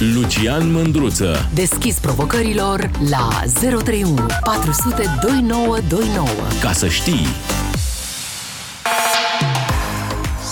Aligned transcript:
Lucian 0.00 0.72
Mândruță 0.72 1.48
Deschis 1.54 1.98
provocărilor 1.98 2.90
la 3.10 3.28
031 3.60 4.26
400 4.44 5.02
2929. 5.22 6.28
Ca 6.60 6.72
să 6.72 6.88
știi 6.88 7.26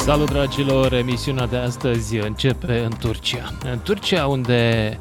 Salut 0.05 0.31
dragilor, 0.31 0.93
emisiunea 0.93 1.47
de 1.47 1.57
astăzi 1.57 2.17
începe 2.17 2.79
în 2.79 2.93
Turcia. 2.99 3.53
În 3.73 3.79
Turcia 3.83 4.27
unde 4.27 4.97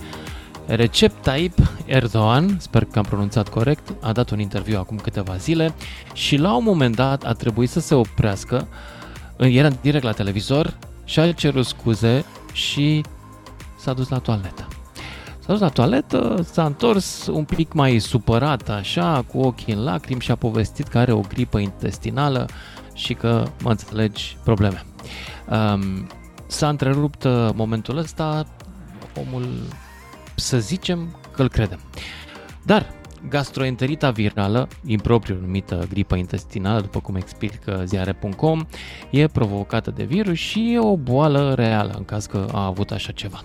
Recep 0.65 1.21
Tayyip 1.21 1.57
Erdogan, 1.85 2.57
sper 2.59 2.85
că 2.85 2.99
am 2.99 3.05
pronunțat 3.05 3.49
corect, 3.49 3.93
a 4.01 4.11
dat 4.11 4.29
un 4.29 4.39
interviu 4.39 4.77
acum 4.77 4.97
câteva 4.97 5.35
zile 5.35 5.73
și 6.13 6.35
la 6.35 6.55
un 6.55 6.63
moment 6.63 6.95
dat 6.95 7.23
a 7.23 7.33
trebuit 7.33 7.69
să 7.69 7.79
se 7.79 7.95
oprească, 7.95 8.67
era 9.37 9.69
direct 9.81 10.03
la 10.03 10.11
televizor 10.11 10.77
și 11.05 11.19
a 11.19 11.31
cerut 11.31 11.65
scuze 11.65 12.25
și 12.53 13.03
s-a 13.83 13.93
dus 13.93 14.09
la 14.09 14.19
toaletă. 14.19 14.67
S-a 15.39 15.51
dus 15.51 15.59
la 15.59 15.69
toaletă, 15.69 16.45
s-a 16.51 16.65
întors 16.65 17.27
un 17.27 17.43
pic 17.43 17.73
mai 17.73 17.99
supărat 17.99 18.69
așa, 18.69 19.25
cu 19.27 19.39
ochii 19.39 19.73
în 19.73 19.83
lacrimi 19.83 20.21
și 20.21 20.31
a 20.31 20.35
povestit 20.35 20.87
că 20.87 20.97
are 20.97 21.11
o 21.11 21.19
gripă 21.19 21.57
intestinală 21.57 22.45
și 22.93 23.13
că, 23.13 23.43
mă 23.63 23.69
înțelegi, 23.69 24.37
probleme. 24.43 24.85
Um, 25.49 26.07
s-a 26.47 26.69
întrerupt 26.69 27.23
uh, 27.23 27.49
momentul 27.53 27.97
ăsta, 27.97 28.45
omul, 29.27 29.47
să 30.35 30.59
zicem 30.59 31.15
că 31.31 31.41
îl 31.41 31.49
credem. 31.49 31.79
Dar 32.65 32.85
gastroenterita 33.29 34.11
virală, 34.11 34.67
impropriu 34.85 35.37
numită 35.41 35.85
gripă 35.89 36.15
intestinală, 36.15 36.81
după 36.81 36.99
cum 36.99 37.15
explică 37.15 37.83
ziare.com, 37.85 38.65
e 39.09 39.27
provocată 39.27 39.91
de 39.91 40.03
virus 40.03 40.37
și 40.37 40.73
e 40.73 40.79
o 40.79 40.97
boală 40.97 41.53
reală 41.53 41.93
în 41.97 42.05
caz 42.05 42.25
că 42.25 42.47
a 42.51 42.65
avut 42.65 42.91
așa 42.91 43.11
ceva. 43.11 43.41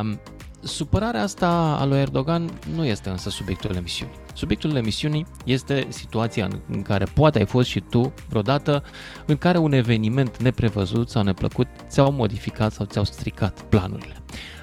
Um, 0.00 0.20
supărarea 0.62 1.22
asta 1.22 1.76
a 1.80 1.84
lui 1.84 1.98
Erdogan 1.98 2.50
nu 2.74 2.84
este 2.84 3.08
însă 3.08 3.30
subiectul 3.30 3.74
emisiunii. 3.76 4.14
Subiectul 4.34 4.76
emisiunii 4.76 5.26
este 5.44 5.86
situația 5.88 6.48
în 6.68 6.82
care 6.82 7.04
poate 7.04 7.38
ai 7.38 7.46
fost 7.46 7.68
și 7.68 7.80
tu 7.80 8.12
vreodată, 8.28 8.82
în 9.26 9.36
care 9.36 9.58
un 9.58 9.72
eveniment 9.72 10.42
neprevăzut 10.42 11.10
sau 11.10 11.22
neplăcut 11.22 11.66
ți-au 11.88 12.12
modificat 12.12 12.72
sau 12.72 12.86
ți-au 12.86 13.04
stricat 13.04 13.62
planurile. 13.62 14.16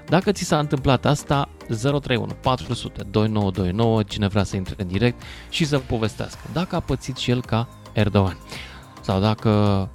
Dacă 0.09 0.31
ți 0.31 0.43
s-a 0.43 0.59
întâmplat 0.59 1.05
asta, 1.05 1.49
031 1.67 2.33
400 2.41 3.03
2929, 3.03 4.03
cine 4.03 4.27
vrea 4.27 4.43
să 4.43 4.55
intre 4.55 4.75
în 4.77 4.87
direct 4.87 5.21
și 5.49 5.65
să 5.65 5.79
povestească. 5.79 6.39
Dacă 6.53 6.75
a 6.75 6.79
pățit 6.79 7.17
și 7.17 7.31
el 7.31 7.41
ca 7.41 7.67
Erdogan. 7.93 8.37
Sau 9.01 9.19
dacă 9.19 9.89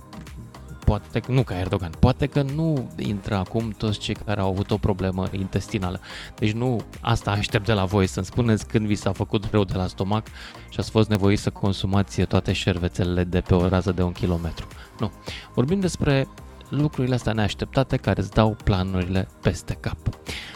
poate 0.84 1.20
că 1.20 1.32
nu 1.32 1.42
ca 1.42 1.58
Erdogan, 1.58 1.90
poate 1.98 2.26
că 2.26 2.42
nu 2.42 2.90
intră 2.96 3.36
acum 3.36 3.70
toți 3.70 3.98
cei 3.98 4.14
care 4.14 4.40
au 4.40 4.48
avut 4.48 4.70
o 4.70 4.76
problemă 4.76 5.26
intestinală. 5.32 6.00
Deci 6.38 6.52
nu 6.52 6.80
asta 7.00 7.30
aștept 7.30 7.66
de 7.66 7.72
la 7.72 7.84
voi, 7.84 8.06
să-mi 8.06 8.26
spuneți 8.26 8.66
când 8.66 8.86
vi 8.86 8.94
s-a 8.94 9.12
făcut 9.12 9.44
rău 9.50 9.64
de 9.64 9.76
la 9.76 9.86
stomac 9.86 10.26
și 10.68 10.80
ați 10.80 10.90
fost 10.90 11.08
nevoit 11.08 11.38
să 11.38 11.50
consumați 11.50 12.22
toate 12.22 12.52
șervețelele 12.52 13.24
de 13.24 13.40
pe 13.40 13.54
o 13.54 13.68
rază 13.68 13.92
de 13.92 14.02
un 14.02 14.12
kilometru. 14.12 14.66
Nu. 14.98 15.12
Vorbim 15.54 15.80
despre 15.80 16.28
lucrurile 16.68 17.14
astea 17.14 17.32
neașteptate 17.32 17.96
care 17.96 18.20
îți 18.20 18.30
dau 18.30 18.56
planurile 18.64 19.28
peste 19.42 19.76
cap. 19.80 19.98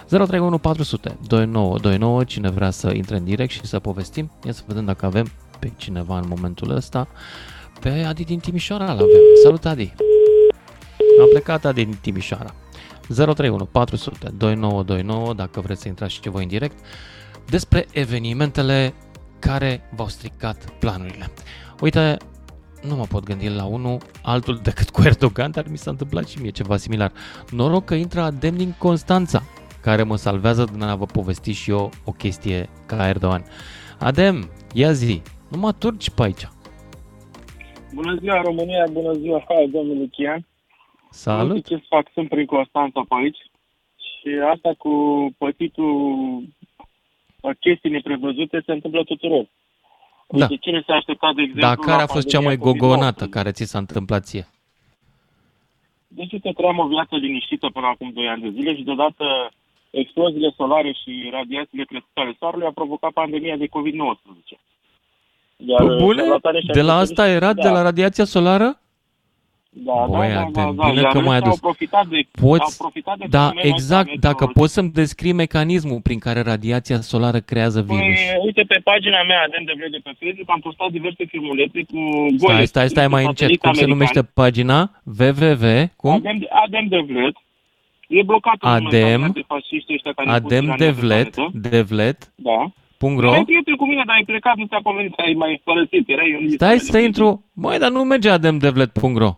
031 0.07 0.59
400 0.59 1.19
2929, 1.27 2.25
cine 2.25 2.51
vrea 2.51 2.71
să 2.71 2.91
intre 2.91 3.17
în 3.17 3.25
direct 3.25 3.51
și 3.51 3.65
să 3.65 3.79
povestim, 3.79 4.31
ia 4.45 4.53
să 4.53 4.63
vedem 4.67 4.85
dacă 4.85 5.07
avem 5.07 5.31
pe 5.59 5.73
cineva 5.77 6.19
în 6.19 6.25
momentul 6.29 6.71
ăsta. 6.71 7.09
Pe 7.81 7.89
Adi 7.89 8.25
din 8.25 8.39
Timișoara 8.39 8.85
l 8.85 8.89
avem. 8.89 9.07
Salut 9.43 9.65
Adi! 9.65 9.95
A 11.21 11.25
plecat 11.31 11.65
Adi 11.65 11.85
din 11.85 11.99
Timișoara. 12.01 12.55
031 13.09 13.65
400 13.65 14.33
2929 14.37 15.35
dacă 15.35 15.61
vreți 15.61 15.83
să 15.83 15.89
intrați 15.89 16.13
și 16.13 16.29
voi 16.29 16.43
în 16.43 16.49
direct 16.49 16.79
despre 17.47 17.87
evenimentele 17.93 18.95
care 19.39 19.89
v-au 19.95 20.09
stricat 20.09 20.65
planurile. 20.79 21.31
Uite, 21.81 22.17
nu 22.83 22.97
mă 22.97 23.05
pot 23.09 23.25
gândi 23.25 23.49
la 23.49 23.65
unul 23.65 23.99
altul 24.23 24.61
decât 24.63 24.91
cu 24.91 25.03
Erdogan, 25.05 25.51
dar 25.51 25.65
mi 25.71 25.77
s-a 25.77 25.91
întâmplat 25.91 26.29
și 26.29 26.41
mie 26.41 26.51
ceva 26.51 26.77
similar. 26.77 27.13
Noroc 27.51 27.85
că 27.85 27.95
intră 27.95 28.21
Adem 28.21 28.57
din 28.57 28.75
Constanța, 28.79 29.43
care 29.83 30.03
mă 30.03 30.17
salvează 30.17 30.65
din 30.73 30.83
a 30.83 30.95
vă 30.95 31.05
povesti 31.05 31.53
și 31.53 31.71
eu 31.71 31.91
o 32.05 32.13
chestie 32.13 32.69
ca 32.87 33.09
Erdogan. 33.09 33.45
Adem, 33.99 34.51
ia 34.75 34.93
zi, 34.93 35.23
nu 35.51 35.59
mă 35.59 35.73
turci 35.73 36.11
pe 36.11 36.23
aici. 36.23 36.49
Bună 37.95 38.15
ziua 38.21 38.41
România, 38.41 38.87
bună 38.93 39.13
ziua 39.13 39.45
domnul 39.73 39.99
Lucian. 39.99 40.47
Salut. 41.11 41.55
Nu 41.55 41.59
ce 41.59 41.75
să 41.75 41.85
fac, 41.89 42.07
sunt 42.13 42.29
prin 42.29 42.47
Constanța 42.47 43.05
pe 43.09 43.15
aici. 43.15 43.39
Și 43.97 44.29
asta 44.53 44.75
cu 44.79 44.93
pătitul 45.39 45.97
chestii 47.61 47.91
neprevăzute 47.91 48.63
se 48.67 48.73
întâmplă 48.73 49.03
tuturor. 49.05 49.49
Da. 50.29 50.47
Uite, 50.51 50.57
cine 50.61 50.83
se 50.87 50.93
aștepta, 50.93 51.33
de 51.35 51.43
exemplu, 51.43 51.67
Dar 51.69 51.77
care 51.77 51.97
la 51.97 52.03
a 52.03 52.07
fost 52.07 52.29
cea 52.29 52.41
mai 52.41 52.57
pandemia 52.59 52.81
gogonată 52.89 53.25
COVID-19? 53.25 53.31
care 53.31 53.51
ți 53.51 53.65
s-a 53.65 53.79
întâmplat 53.79 54.25
ție? 54.25 54.47
Deci 56.09 56.33
uite, 56.33 56.53
trăiam 56.57 56.79
o 56.79 56.87
viață 56.87 57.17
liniștită 57.17 57.69
până 57.73 57.87
acum 57.87 58.11
2 58.15 58.29
ani 58.29 58.43
de 58.43 58.51
zile 58.51 58.77
și 58.77 58.83
deodată 58.83 59.25
exploziile 59.91 60.53
solare 60.57 60.93
și 60.93 61.29
radiațiile 61.33 61.85
crescute 61.85 62.21
ale 62.21 62.37
soarelui 62.39 62.67
a 62.67 62.71
provocat 62.75 63.11
pandemia 63.13 63.57
de 63.57 63.67
COVID-19. 63.67 64.59
Iar 65.57 65.85
Bă, 65.87 65.97
bune? 65.97 66.23
șarlatanii 66.23 66.61
și 66.61 66.67
De 66.67 66.83
la 66.83 66.93
activiștii- 66.93 67.23
asta 67.23 67.29
era? 67.29 67.53
De 67.53 67.61
da, 67.63 67.71
la 67.71 67.83
radiația 67.83 68.25
solară? 68.25 68.81
Da, 69.71 70.05
Băi, 70.09 70.29
da, 70.29 70.35
da, 70.35 70.41
Adem, 70.41 70.53
da, 70.53 70.83
da. 70.83 70.89
bine 70.89 71.01
Iar 71.01 71.13
că 71.13 71.19
m-ai 71.21 71.37
ăștia 71.37 71.37
adus. 71.51 71.51
Au 71.63 71.69
profitat 71.69 72.07
de, 72.07 72.21
Poți- 72.47 72.63
au 72.63 72.75
profitat 72.79 73.17
de 73.19 73.27
Da, 73.31 73.39
fenomenul 73.49 73.71
exact. 73.73 74.09
ăsta 74.09 74.21
Dacă 74.29 74.35
meteorologic. 74.45 74.57
poți 74.61 74.73
să-mi 74.77 74.91
descrii 75.01 75.33
mecanismul 75.33 76.01
prin 76.01 76.19
care 76.19 76.41
radiația 76.53 77.01
solară 77.01 77.39
creează 77.41 77.81
virus. 77.83 78.01
Păi, 78.01 78.41
uite, 78.47 78.63
pe 78.73 78.79
pagina 78.85 79.23
mea 79.31 79.41
Adem 79.47 79.65
de 79.71 79.73
Vrede 79.79 79.99
pe 80.07 80.13
Facebook 80.21 80.51
am 80.55 80.61
postat 80.67 80.91
diverse 80.99 81.25
filmulețe 81.25 81.81
cu 81.93 82.01
gole. 82.43 82.53
Stai, 82.55 82.67
stai, 82.67 82.89
stai 82.89 83.09
mai 83.09 83.25
încet. 83.25 83.57
Cum 83.57 83.73
se 83.73 83.85
numește 83.95 84.23
pagina? 84.41 84.79
www. 85.19 85.67
Cum? 86.03 86.15
Adem, 86.21 86.39
Adem 86.65 86.87
de 86.95 87.01
Vlet. 87.11 87.37
E 88.19 88.23
blocat 88.23 88.59
în 88.61 88.69
Adem- 88.71 89.03
momentan 89.03 89.33
de 89.33 89.45
fasciști 89.53 89.93
ăștia 89.97 90.13
care 90.17 90.27
pun 90.27 90.37
Adem 90.39 90.49
tirania 90.65 90.75
pe 90.77 90.85
Devlet, 90.85 91.31
planetă. 91.35 91.69
Devlet, 91.69 92.19
Da. 92.49 92.59
punct 92.99 93.21
ro. 93.23 93.29
Erai 93.31 93.45
prieten 93.45 93.75
cu 93.77 93.87
mine, 93.91 94.03
dar 94.07 94.15
ai 94.19 94.25
plecat, 94.31 94.57
nu 94.57 94.67
ți-a 94.71 94.81
convenit, 94.83 95.13
ai 95.19 95.33
mai 95.33 95.61
părăsit. 95.65 96.09
Erai 96.09 96.31
în 96.41 96.51
Stai 96.51 96.73
lista 96.75 96.93
să 96.93 96.99
de- 96.99 97.05
intru. 97.05 97.45
Măi, 97.53 97.79
dar 97.79 97.91
nu 97.91 98.03
merge 98.05 98.31
ademdevlet.ro. 98.31 99.31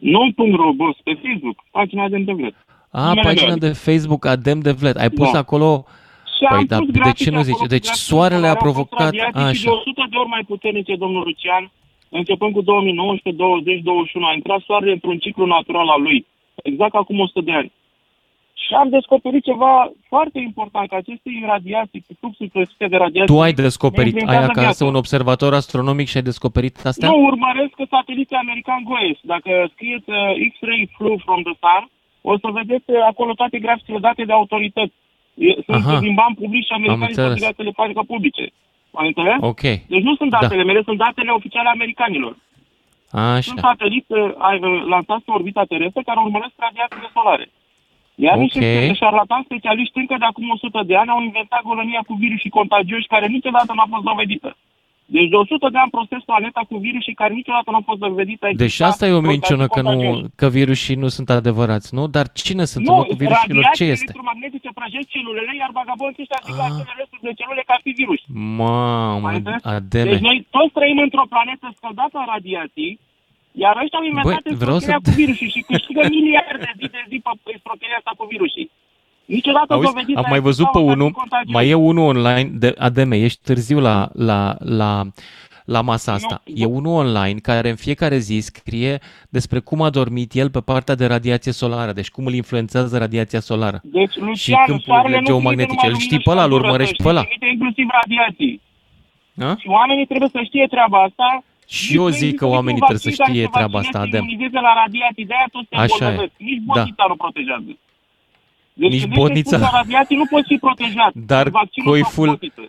Nu 0.00 0.20
în 0.20 0.32
punct 0.32 0.56
ro, 0.56 0.72
boss, 0.72 0.98
pe 1.04 1.18
Facebook. 1.22 1.64
Pagina 1.70 2.04
Adem 2.04 2.24
de 2.24 2.32
Vlet. 2.32 2.54
A, 2.90 3.00
Numele 3.08 3.20
pagina 3.28 3.48
meu. 3.48 3.56
de 3.56 3.68
Facebook 3.72 4.26
Adem 4.26 4.60
Devlet. 4.60 4.96
Ai 4.96 5.10
pus 5.10 5.32
Da. 5.32 5.38
acolo... 5.38 5.84
Și 6.36 6.46
Păi, 6.48 6.56
am 6.58 6.64
dar 6.64 6.78
pus 6.78 6.90
de 6.90 6.98
grafice 6.98 7.24
ce 7.24 7.30
nu 7.30 7.42
zici? 7.42 7.52
acolo, 7.54 7.68
Deci 7.74 7.82
grafice 7.84 8.04
soarele 8.10 8.46
a 8.46 8.52
care 8.52 8.66
au 8.66 8.72
fost 8.72 8.88
provocat- 8.88 9.10
radiații 9.14 9.58
și 9.58 9.64
de 9.64 9.68
așa. 9.70 9.78
100 9.78 10.06
de 10.10 10.16
ori 10.16 10.28
mai 10.28 10.44
puternice, 10.52 10.96
domnul 10.96 11.22
Lucian, 11.24 11.70
începând 12.08 12.52
cu 12.52 12.60
2019, 12.60 13.42
20, 13.42 13.80
21, 13.82 14.26
a 14.26 14.32
intrat 14.32 14.60
soarele 14.66 14.92
într-un 14.92 15.18
ciclu 15.18 15.46
natural 15.46 15.88
al 15.88 16.02
lui, 16.02 16.26
exact 16.62 16.94
acum 16.94 17.18
100 17.18 17.40
de 17.40 17.52
ani. 17.52 17.72
Și 18.72 18.78
am 18.84 18.88
descoperit 18.98 19.42
ceva 19.50 19.72
foarte 20.12 20.38
important, 20.48 20.86
că 20.88 20.96
aceste 21.02 21.28
radiații, 21.54 22.00
cu 22.06 22.12
fluxul 22.20 22.48
crescute 22.54 22.86
de 22.92 22.96
radiații... 23.04 23.34
Tu 23.34 23.40
ai 23.46 23.54
descoperit, 23.66 24.14
ne 24.14 24.18
ai 24.18 24.24
imprintează 24.24 24.52
acasă 24.60 24.82
viața. 24.82 24.90
un 24.92 24.96
observator 25.02 25.50
astronomic 25.62 26.06
și 26.10 26.16
ai 26.18 26.28
descoperit 26.32 26.76
astea? 26.90 27.08
Nu, 27.08 27.18
urmăresc 27.30 27.74
sateliții 27.94 28.42
american 28.44 28.80
GOES. 28.90 29.18
Dacă 29.34 29.50
scrieți 29.74 30.08
uh, 30.10 30.18
X-ray 30.52 30.82
flew 30.96 31.16
from 31.26 31.40
the 31.48 31.54
sun, 31.62 31.82
o 32.30 32.32
să 32.42 32.48
vedeți 32.60 32.88
uh, 32.90 32.96
acolo 33.10 33.32
toate 33.40 33.56
graficele 33.64 33.98
date 34.08 34.22
de 34.28 34.34
autorități. 34.40 34.94
E- 35.48 35.58
Sunt 35.66 35.84
Aha. 35.86 35.98
din 36.06 36.14
bani 36.22 36.38
publici 36.42 36.68
și 36.68 36.74
americanii 36.78 37.14
sunt 37.14 37.26
înțeles. 37.26 37.32
obligați 37.32 37.58
să 37.60 37.64
le 37.68 37.78
facă 37.80 38.02
publice. 38.12 38.44
Am 38.98 39.06
înțeles? 39.10 39.38
Ok, 39.52 39.64
Deci 39.92 40.06
nu 40.08 40.14
sunt 40.20 40.30
Da. 40.30 40.38
datele 40.40 40.64
mele, 40.68 40.80
sunt 40.88 40.98
datele 41.06 41.30
oficiale 41.38 41.68
americanilor. 41.76 42.34
Sunt 43.48 43.58
așa. 43.58 43.68
sateliți 43.68 44.10
uh, 44.12 44.32
ai, 44.48 44.56
uh, 44.68 44.82
lansați 44.92 45.24
pe 45.26 45.30
orbita 45.38 45.62
terestră 45.72 46.00
care 46.08 46.18
urmăresc 46.26 46.54
radiațiile 46.66 47.10
solare. 47.16 47.46
Iar 48.14 48.34
Ok. 48.34 48.40
niște 48.42 48.92
șarlatani 48.94 49.44
specialiști 49.48 49.98
încă 49.98 50.16
de 50.18 50.24
acum 50.24 50.50
100 50.50 50.82
de 50.86 50.96
ani 50.96 51.10
au 51.14 51.20
inventat 51.22 51.60
colonia 51.70 52.02
cu 52.06 52.14
virus 52.14 52.38
și 52.40 52.48
contagioși 52.58 53.06
care 53.14 53.26
niciodată 53.26 53.70
nu 53.74 53.82
a 53.84 53.86
fost 53.94 54.04
dovedită. 54.10 54.56
Deci 55.16 55.28
de 55.28 55.36
100 55.36 55.68
de 55.74 55.78
ani 55.82 55.90
prostesc 55.96 56.24
planeta 56.30 56.60
cu 56.70 56.76
virus 56.86 57.02
și 57.08 57.12
care 57.20 57.32
niciodată 57.40 57.68
nu 57.70 57.76
a 57.80 57.82
fost 57.90 58.00
dovedită. 58.06 58.44
a 58.46 58.48
Deci 58.48 58.60
existat 58.62 58.88
asta 58.92 59.06
e 59.06 59.12
o 59.20 59.28
minciună 59.34 59.66
că, 59.74 59.80
nu, 59.80 59.88
contagioși. 59.90 60.22
că 60.40 60.46
virusii 60.58 60.94
nu 61.04 61.08
sunt 61.16 61.28
adevărați, 61.40 61.88
nu? 61.98 62.02
Dar 62.16 62.26
cine 62.44 62.64
sunt 62.72 62.82
în 62.86 62.92
Nu, 62.92 62.98
locul 63.00 63.16
virusilor? 63.24 63.48
Ce 63.48 63.54
radiații 63.54 63.88
este? 63.94 64.04
electromagnetice 64.08 64.68
prăjesc 64.78 65.08
celulele, 65.14 65.52
iar 65.62 65.70
vagabonții 65.80 66.22
ăștia 66.24 66.40
zic 66.46 66.56
Ah. 66.60 66.66
acele 66.68 66.92
resturi 67.00 67.22
de 67.28 67.32
celule 67.40 67.62
ca 67.70 67.76
fi 67.84 67.90
virus. 68.02 68.20
Mamă, 68.60 69.18
Mai 69.26 69.34
înțeles? 69.40 69.62
Ademe. 69.76 70.10
Deci 70.10 70.24
noi 70.28 70.36
toți 70.56 70.72
trăim 70.76 70.98
într-o 71.06 71.26
planetă 71.32 71.66
scăldată 71.78 72.16
în 72.22 72.26
radiații, 72.34 72.90
iar 73.52 73.74
ăștia 73.82 73.98
au 73.98 74.04
inventat 74.04 74.42
Băi, 74.42 74.54
vreau 74.62 74.76
escrocheria 74.76 75.00
să- 75.04 75.10
cu 75.10 75.16
virusii 75.20 75.50
și 75.54 75.60
câștigă 75.70 76.00
miliarde 76.16 76.68
zi 76.80 76.86
de 76.96 77.02
zi 77.08 77.16
pe 77.24 77.30
escrocheria 77.56 77.96
asta 77.98 78.12
cu 78.16 78.26
virusii. 78.30 78.70
Niciodată 79.24 79.72
Auzi, 79.72 79.86
dovedit 79.86 80.16
am 80.16 80.24
a 80.26 80.28
mai 80.28 80.40
văzut 80.40 80.64
pe 80.70 80.78
existat 80.78 80.94
un 80.96 81.00
unul, 81.00 81.10
contagios. 81.10 81.52
mai 81.54 81.68
e 81.68 81.74
unul 81.74 82.06
online, 82.12 82.48
de 82.62 82.74
Ademe, 82.78 83.16
ești 83.16 83.40
târziu 83.44 83.78
la, 83.80 84.08
la, 84.12 84.56
la 84.58 85.02
la 85.64 85.80
masa 85.80 86.12
asta. 86.12 86.42
Nu. 86.44 86.52
E 86.56 86.64
unul 86.64 86.92
online 86.92 87.38
care 87.38 87.68
în 87.68 87.76
fiecare 87.76 88.18
zi 88.18 88.38
scrie 88.40 88.98
despre 89.28 89.58
cum 89.58 89.82
a 89.82 89.90
dormit 89.90 90.32
el 90.34 90.50
pe 90.50 90.60
partea 90.60 90.94
de 90.94 91.06
radiație 91.06 91.52
solară, 91.52 91.92
deci 91.92 92.10
cum 92.10 92.26
îl 92.26 92.32
influențează 92.32 92.98
radiația 92.98 93.40
solară. 93.40 93.80
Deci, 93.82 94.16
Lucian, 94.16 94.64
câmpurile 94.66 94.94
soarele 94.94 95.18
nu 95.18 95.24
geomagnetice. 95.24 95.86
trimite 95.86 95.86
Îl 95.86 95.92
numai 95.92 96.04
știi 96.06 96.20
lumină 96.24 96.24
pe 96.26 96.30
ăla, 96.30 96.42
și 96.42 96.48
îl 96.52 96.58
urmărești 96.58 96.96
căldură, 96.96 97.14
pe 97.14 97.18
ăla. 97.18 97.22
trimite 97.28 97.46
inclusiv 97.54 97.86
radiații. 98.00 98.60
Da? 99.42 99.50
Și 99.56 99.66
oamenii 99.78 100.06
trebuie 100.06 100.28
să 100.36 100.40
știe 100.44 100.66
treaba 100.74 100.98
asta. 101.02 101.28
Și 101.68 101.96
eu 101.96 102.08
zic 102.08 102.36
că 102.36 102.46
oamenii 102.46 102.80
trebuie 102.80 102.98
să 102.98 103.10
știe 103.22 103.46
treaba 103.46 103.78
asta, 103.78 103.98
Adem. 103.98 104.24
Adem. 104.34 104.48
la 104.52 104.72
radiații, 104.84 105.24
de-aia 105.26 105.48
toți 105.52 105.66
se 105.70 105.76
Așa 105.76 105.84
e. 106.04 106.08
îmbolnăvesc. 106.08 106.32
Nici 106.38 106.62
Da. 106.66 106.72
botnița 106.72 107.04
nu 107.08 107.16
protejează. 107.16 107.70
Deci 108.80 108.90
Nici 108.92 109.00
când 109.00 109.12
ești 109.12 109.20
botnița- 109.20 109.56
expus 109.56 109.72
La 109.72 109.78
radiații 109.82 110.16
nu 110.16 110.26
poți 110.34 110.46
fi 110.52 110.56
protejat. 110.66 111.12
Dar 111.32 111.48
Vaccinul 111.48 111.88
coiful- 111.90 112.24
sau 112.30 112.34
botniță. 112.34 112.62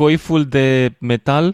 Coiful 0.00 0.42
de 0.56 0.66
metal, 1.12 1.46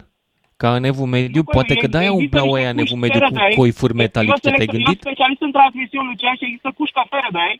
ca 0.61 0.69
în 0.75 0.83
evul 0.91 1.07
mediu, 1.17 1.41
Nu, 1.45 1.51
poate 1.55 1.73
bă, 1.73 1.79
că 1.81 1.87
de-aia 1.87 2.11
există 2.11 2.23
umpleau 2.23 2.45
niște 2.45 2.59
ăia 2.61 2.69
în 2.73 2.77
cuși 2.77 2.87
evul 2.93 3.01
mediu 3.05 3.19
cu 3.19 3.27
Faraday. 3.33 3.53
coifuri 3.61 3.93
Eu 3.95 4.01
metalice. 4.03 4.33
sunt- 4.41 4.55
Te-ai 4.55 4.67
Eu 4.71 4.73
gândit? 4.75 4.87
sunt 4.97 5.05
specialist 5.07 5.41
în 5.47 5.51
transmisiuni, 5.57 6.07
Lucian, 6.11 6.35
și 6.39 6.45
există 6.49 6.69
cușca 6.79 7.03
Faraday, 7.13 7.53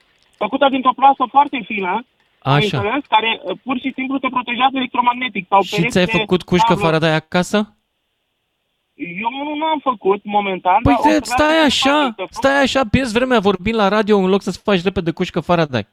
făcută 0.44 0.66
dintr-o 0.74 0.94
plasă 1.02 1.24
foarte 1.36 1.58
fină, 1.70 1.94
ai 2.52 2.56
Așa. 2.60 2.78
înțeles, 2.78 3.04
care 3.16 3.30
uh, 3.44 3.58
pur 3.66 3.76
și 3.84 3.90
simplu 3.98 4.16
te 4.24 4.30
protejează 4.38 4.76
electromagnetic. 4.82 5.44
Sau 5.52 5.62
Și 5.62 5.74
pereți 5.76 5.92
ți-ai 5.94 6.06
de 6.12 6.18
făcut 6.18 6.42
cușcă 6.52 6.68
tablă. 6.74 6.84
Faraday 6.86 7.14
acasă? 7.24 7.60
Eu 8.98 9.56
nu 9.58 9.66
am 9.66 9.80
făcut 9.84 10.20
momentan, 10.24 10.80
Păi 10.84 10.94
dar 10.94 11.00
o 11.00 11.20
te, 11.20 11.26
să 11.26 11.34
vreau 11.36 11.50
stai 11.50 11.58
să 11.58 11.66
așa, 11.66 12.02
fac, 12.04 12.14
să 12.16 12.22
fac. 12.22 12.28
stai 12.34 12.62
așa, 12.62 12.82
pierzi 12.92 13.14
vremea 13.14 13.40
vorbind 13.40 13.76
la 13.76 13.88
radio 13.88 14.18
în 14.18 14.30
loc 14.30 14.42
să-ți 14.42 14.62
faci 14.64 14.84
repede 14.84 15.12
cușcă 15.12 15.40
Faraday. 15.40 15.88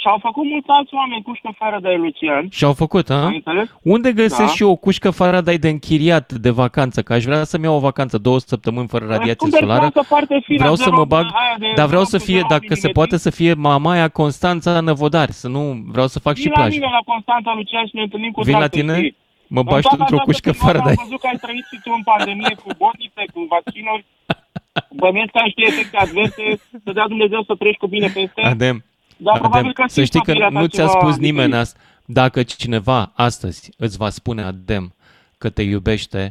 Și 0.00 0.06
au 0.06 0.18
făcut 0.22 0.44
mulți 0.44 0.68
alți 0.68 0.94
oameni 0.94 1.22
cușcă 1.22 1.54
Faraday, 1.58 1.96
Lucian. 1.96 2.48
Și 2.50 2.64
au 2.64 2.72
făcut, 2.72 3.10
Ai 3.10 3.16
a? 3.16 3.26
înțeles? 3.26 3.68
Unde 3.82 4.12
găsesc 4.12 4.38
Da. 4.38 4.46
și 4.46 4.62
eu 4.62 4.70
o 4.70 4.76
cușcă 4.76 5.10
Faraday 5.10 5.58
de 5.58 5.68
închiriat 5.68 6.32
de 6.32 6.50
vacanță? 6.50 7.02
Că 7.02 7.12
aș 7.12 7.24
vrea 7.24 7.44
să-mi 7.44 7.64
iau 7.64 7.74
o 7.76 7.78
vacanță 7.78 8.18
două 8.18 8.38
săptămâni 8.38 8.88
fără 8.88 9.04
radiație 9.06 9.34
Cumperi 9.34 9.62
solară. 9.62 9.90
plasă 9.90 10.06
foarte 10.08 10.40
fină, 10.44 10.58
Vreau 10.58 10.74
să 10.74 10.84
zero- 10.90 10.96
mă 10.96 11.04
bag, 11.04 11.24
aia 11.24 11.56
de 11.58 11.66
dar 11.74 11.86
vreau 11.86 12.04
să 12.04 12.16
0,0 12.18 12.24
fie, 12.24 12.40
dacă 12.48 12.50
se 12.50 12.58
milimetri. 12.68 12.92
poate, 12.92 13.16
să 13.16 13.30
fie 13.30 13.54
Mamaia 13.54 14.08
Constanța 14.08 14.80
Năvodari, 14.80 15.32
să 15.32 15.48
nu, 15.48 15.82
vreau 15.86 16.06
să 16.06 16.18
fac 16.18 16.34
și 16.34 16.40
Vii 16.42 16.50
la 16.50 16.56
plajă. 16.60 16.74
mine 16.74 16.86
la 16.92 17.12
Constanța, 17.12 17.52
Lucian, 17.56 17.86
și 17.86 17.94
ne 17.96 18.02
întâlnim 18.02 18.30
cu 18.30 18.42
Vin 18.42 18.52
la 18.52 18.58
drag, 18.58 18.72
să 18.74 18.80
tine? 18.80 18.96
știi. 18.96 19.16
Mă 19.56 19.62
În 19.64 19.66
bași 19.70 19.86
tu 19.88 19.88
toată 19.88 20.02
într-o 20.02 20.16
această 20.16 20.30
cușcă 20.30 20.50
perioadă 20.50 20.66
Faraday. 20.66 20.94
Am 20.98 21.04
văzut 21.06 21.20
că 21.24 21.28
ai 21.32 21.38
trăit 21.44 21.66
și 21.70 21.78
tu 21.84 21.90
în 21.98 22.02
pandemie 22.10 22.54
cu 22.62 22.70
botnițe, 22.82 23.22
cu 23.34 23.40
vaccinuri. 23.54 24.04
Bănuiesc 25.00 25.30
că 25.34 25.38
ai 25.44 25.52
și 25.56 25.62
efecte 25.70 25.96
adverse, 26.04 26.46
să 26.84 26.90
dea 26.96 27.06
Dumnezeu 27.12 27.40
să 27.48 27.54
treci 27.62 27.80
cu 27.82 27.86
bine 27.94 28.08
peste. 28.18 28.40
Adem, 28.54 28.76
Dar 29.26 29.34
Adem, 29.34 29.42
probabil 29.44 29.72
că 29.72 29.82
să 29.86 29.92
simți 29.92 30.10
știi 30.10 30.24
că 30.28 30.32
firea 30.32 30.52
ta 30.54 30.60
nu 30.60 30.66
ți-a 30.66 30.86
ceva 30.86 30.98
spus 30.98 31.16
nimeni 31.16 31.52
diferit. 31.52 31.64
asta. 31.64 31.78
Dacă 32.20 32.38
cineva 32.42 33.12
astăzi 33.28 33.60
îți 33.84 33.96
va 34.02 34.10
spune, 34.18 34.42
Adem, 34.42 34.84
că 35.38 35.48
te 35.56 35.62
iubește, 35.62 36.22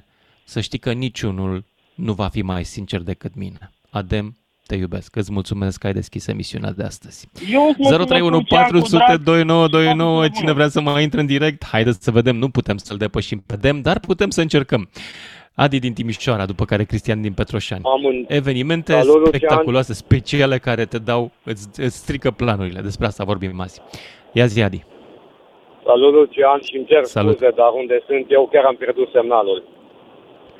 să 0.44 0.60
știi 0.68 0.80
că 0.86 0.92
niciunul 0.92 1.56
nu 1.96 2.14
va 2.14 2.28
fi 2.28 2.42
mai 2.42 2.64
sincer 2.64 3.02
decât 3.12 3.34
mine. 3.36 3.72
Adem, 3.90 4.26
te 4.70 4.76
iubesc. 4.76 5.16
Îți 5.16 5.32
mulțumesc 5.32 5.80
că 5.80 5.88
ai 5.88 5.94
deschis 5.94 6.28
emisiunea 6.28 6.72
de 6.72 6.84
astăzi. 6.84 7.28
Eu 7.52 7.62
îți 7.68 7.76
mulțumesc, 7.78 8.08
031 8.08 8.30
Lucian, 8.38 8.64
cu 8.64 8.72
400 8.72 9.04
drag. 9.06 9.20
2929 9.24 10.14
Toate 10.20 10.30
Cine 10.34 10.42
bune. 10.42 10.54
vrea 10.54 10.68
să 10.68 10.82
mai 10.82 11.04
intre 11.04 11.20
în 11.20 11.26
direct, 11.26 11.66
haideți 11.66 12.04
să 12.04 12.12
vedem. 12.12 12.36
Nu 12.36 12.50
putem 12.50 12.78
să-l 12.78 12.98
depășim 12.98 13.44
pe 13.48 13.56
Dem, 13.56 13.82
dar 13.82 14.00
putem 14.00 14.30
să 14.30 14.42
încercăm. 14.42 14.90
Adi 15.54 15.80
din 15.80 15.94
Timișoara, 15.94 16.46
după 16.46 16.66
care 16.66 16.84
Cristian 16.84 17.22
din 17.22 17.34
Petroșani. 17.34 17.82
Am 17.86 18.04
un... 18.04 18.26
Evenimente 18.28 18.92
Salut, 18.92 19.16
Lucian. 19.16 19.26
spectaculoase, 19.34 19.94
speciale 19.94 20.58
care 20.58 20.86
te 20.86 20.98
dau, 20.98 21.32
îți, 21.44 21.68
îți 21.86 21.98
strică 21.98 22.32
planurile. 22.32 22.82
Despre 22.82 23.06
asta 23.06 23.24
vorbim 23.24 23.60
azi. 23.62 23.82
Ia 24.34 24.46
zi, 24.46 24.62
Adi. 24.62 24.84
Salut, 25.86 26.14
Lucian, 26.14 26.60
și 26.62 26.76
îmi 26.78 26.86
cer 26.86 27.04
Salut. 27.04 27.32
scuze, 27.36 27.52
dar 27.56 27.70
unde 27.82 28.04
sunt 28.08 28.26
eu 28.30 28.50
chiar 28.52 28.64
am 28.64 28.76
pierdut 28.76 29.10
semnalul. 29.14 29.64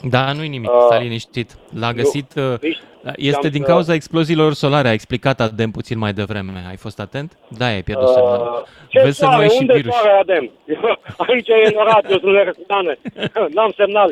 Da, 0.04 0.32
nu-i 0.34 0.48
nimic, 0.48 0.70
Uh, 0.70 0.78
stai 0.86 1.04
liniștit. 1.04 1.58
L-a 1.80 1.92
găsit, 1.94 2.34
uh, 2.36 2.60
Nici... 2.62 2.78
este 3.16 3.46
am 3.46 3.52
din 3.52 3.62
să- 3.62 3.68
cauza 3.68 3.94
exploziilor 3.94 4.54
solare, 4.54 4.88
a 4.88 4.92
explicat 4.94 5.40
Adem 5.40 5.72
puțin 5.72 5.98
mai 5.98 6.14
devreme. 6.14 6.64
Ai 6.70 6.76
fost 6.78 7.00
atent? 7.00 7.38
Da, 7.58 7.66
ai 7.66 7.84
pierdut 7.84 8.08
semnalul. 8.08 8.48
Uh, 8.62 8.68
ce 8.88 9.02
Vezi 9.02 9.18
să 9.18 9.26
nu 9.26 9.30
soare? 9.32 9.44
ai 9.46 9.50
și 9.50 9.58
Unde 9.60 9.74
virus. 9.74 9.94
soare, 9.96 10.12
Adem? 10.20 10.52
Aici 11.28 11.48
e 11.48 11.68
înorat, 11.74 12.12
eu 12.12 12.20
sunt 12.20 12.36
răcutane. 12.44 13.00
N-am 13.56 13.74
semnal, 13.78 14.12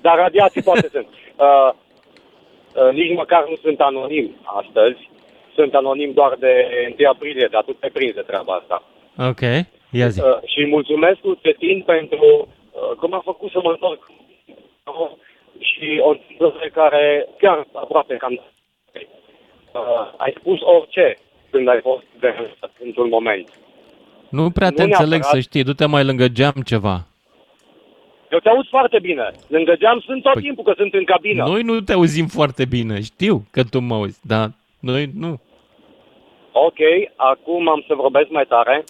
dar 0.00 0.16
radiații 0.16 0.62
poate 0.62 0.88
sunt. 0.92 1.06
Uh, 1.38 1.70
uh, 2.74 2.92
nici 2.92 3.14
măcar 3.16 3.44
nu 3.48 3.56
sunt 3.62 3.80
anonim 3.80 4.36
astăzi. 4.44 5.10
Sunt 5.54 5.74
anonim 5.74 6.12
doar 6.12 6.36
de 6.38 6.52
1 6.98 7.08
aprilie, 7.08 7.48
dar 7.50 7.62
tu 7.62 7.72
te 7.72 7.88
prinzi 7.92 8.14
de 8.14 8.20
treaba 8.20 8.52
asta. 8.60 8.82
Ok, 9.30 9.40
ia 9.90 10.08
zi. 10.08 10.20
Uh, 10.20 10.26
și 10.52 10.66
mulțumesc 10.66 11.18
lui 11.22 11.38
Cetin 11.42 11.82
pentru 11.86 12.26
uh, 12.48 12.96
cum 13.00 13.14
a 13.14 13.20
făcut 13.24 13.50
să 13.50 13.60
mă 13.62 13.70
întorc. 13.70 14.10
Uh, 15.78 15.84
și 15.84 16.00
o 16.02 16.08
întâmplare 16.08 16.68
care 16.68 17.28
chiar 17.38 17.66
aproape 17.72 18.16
cam... 18.16 18.32
Uh, 18.32 20.12
ai 20.16 20.34
spus 20.38 20.58
orice 20.60 21.16
când 21.50 21.68
ai 21.68 21.80
fost 21.80 22.04
de 22.20 22.34
într-un 22.84 23.08
moment. 23.08 23.48
Nu 24.30 24.50
prea 24.50 24.70
te 24.70 24.82
nu 24.82 24.88
înțeleg 24.88 25.20
neapărat. 25.20 25.34
să 25.34 25.40
știi, 25.40 25.64
du-te 25.64 25.86
mai 25.86 26.04
lângă 26.04 26.28
geam 26.28 26.54
ceva. 26.64 27.06
Eu 28.30 28.38
te 28.38 28.48
aud 28.48 28.68
foarte 28.68 28.98
bine. 28.98 29.30
Lângă 29.48 29.76
geam 29.76 30.00
sunt 30.00 30.22
tot 30.22 30.32
Păi, 30.32 30.42
timpul 30.42 30.64
că 30.64 30.72
sunt 30.76 30.94
în 30.94 31.04
cabină. 31.04 31.44
Noi 31.44 31.62
nu 31.62 31.80
te 31.80 31.92
auzim 31.92 32.26
foarte 32.26 32.64
bine, 32.64 33.00
știu 33.00 33.44
că 33.50 33.62
tu 33.64 33.80
mă 33.80 33.94
auzi, 33.94 34.26
dar 34.26 34.50
noi 34.80 35.10
nu. 35.14 35.40
Ok, 36.52 36.78
acum 37.16 37.68
am 37.68 37.84
să 37.86 37.94
vorbesc 37.94 38.28
mai 38.30 38.44
tare. 38.44 38.84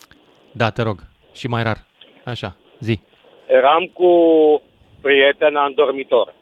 Da, 0.53 0.71
te 0.71 0.83
rog, 0.83 0.99
și 1.33 1.47
mai 1.49 1.63
rar. 1.63 1.77
Așa, 2.25 2.57
zi. 2.79 3.01
Eram 3.47 3.91
cu 3.93 4.11
prietena 5.01 5.65
în 5.65 5.75
dormitor. 5.75 6.35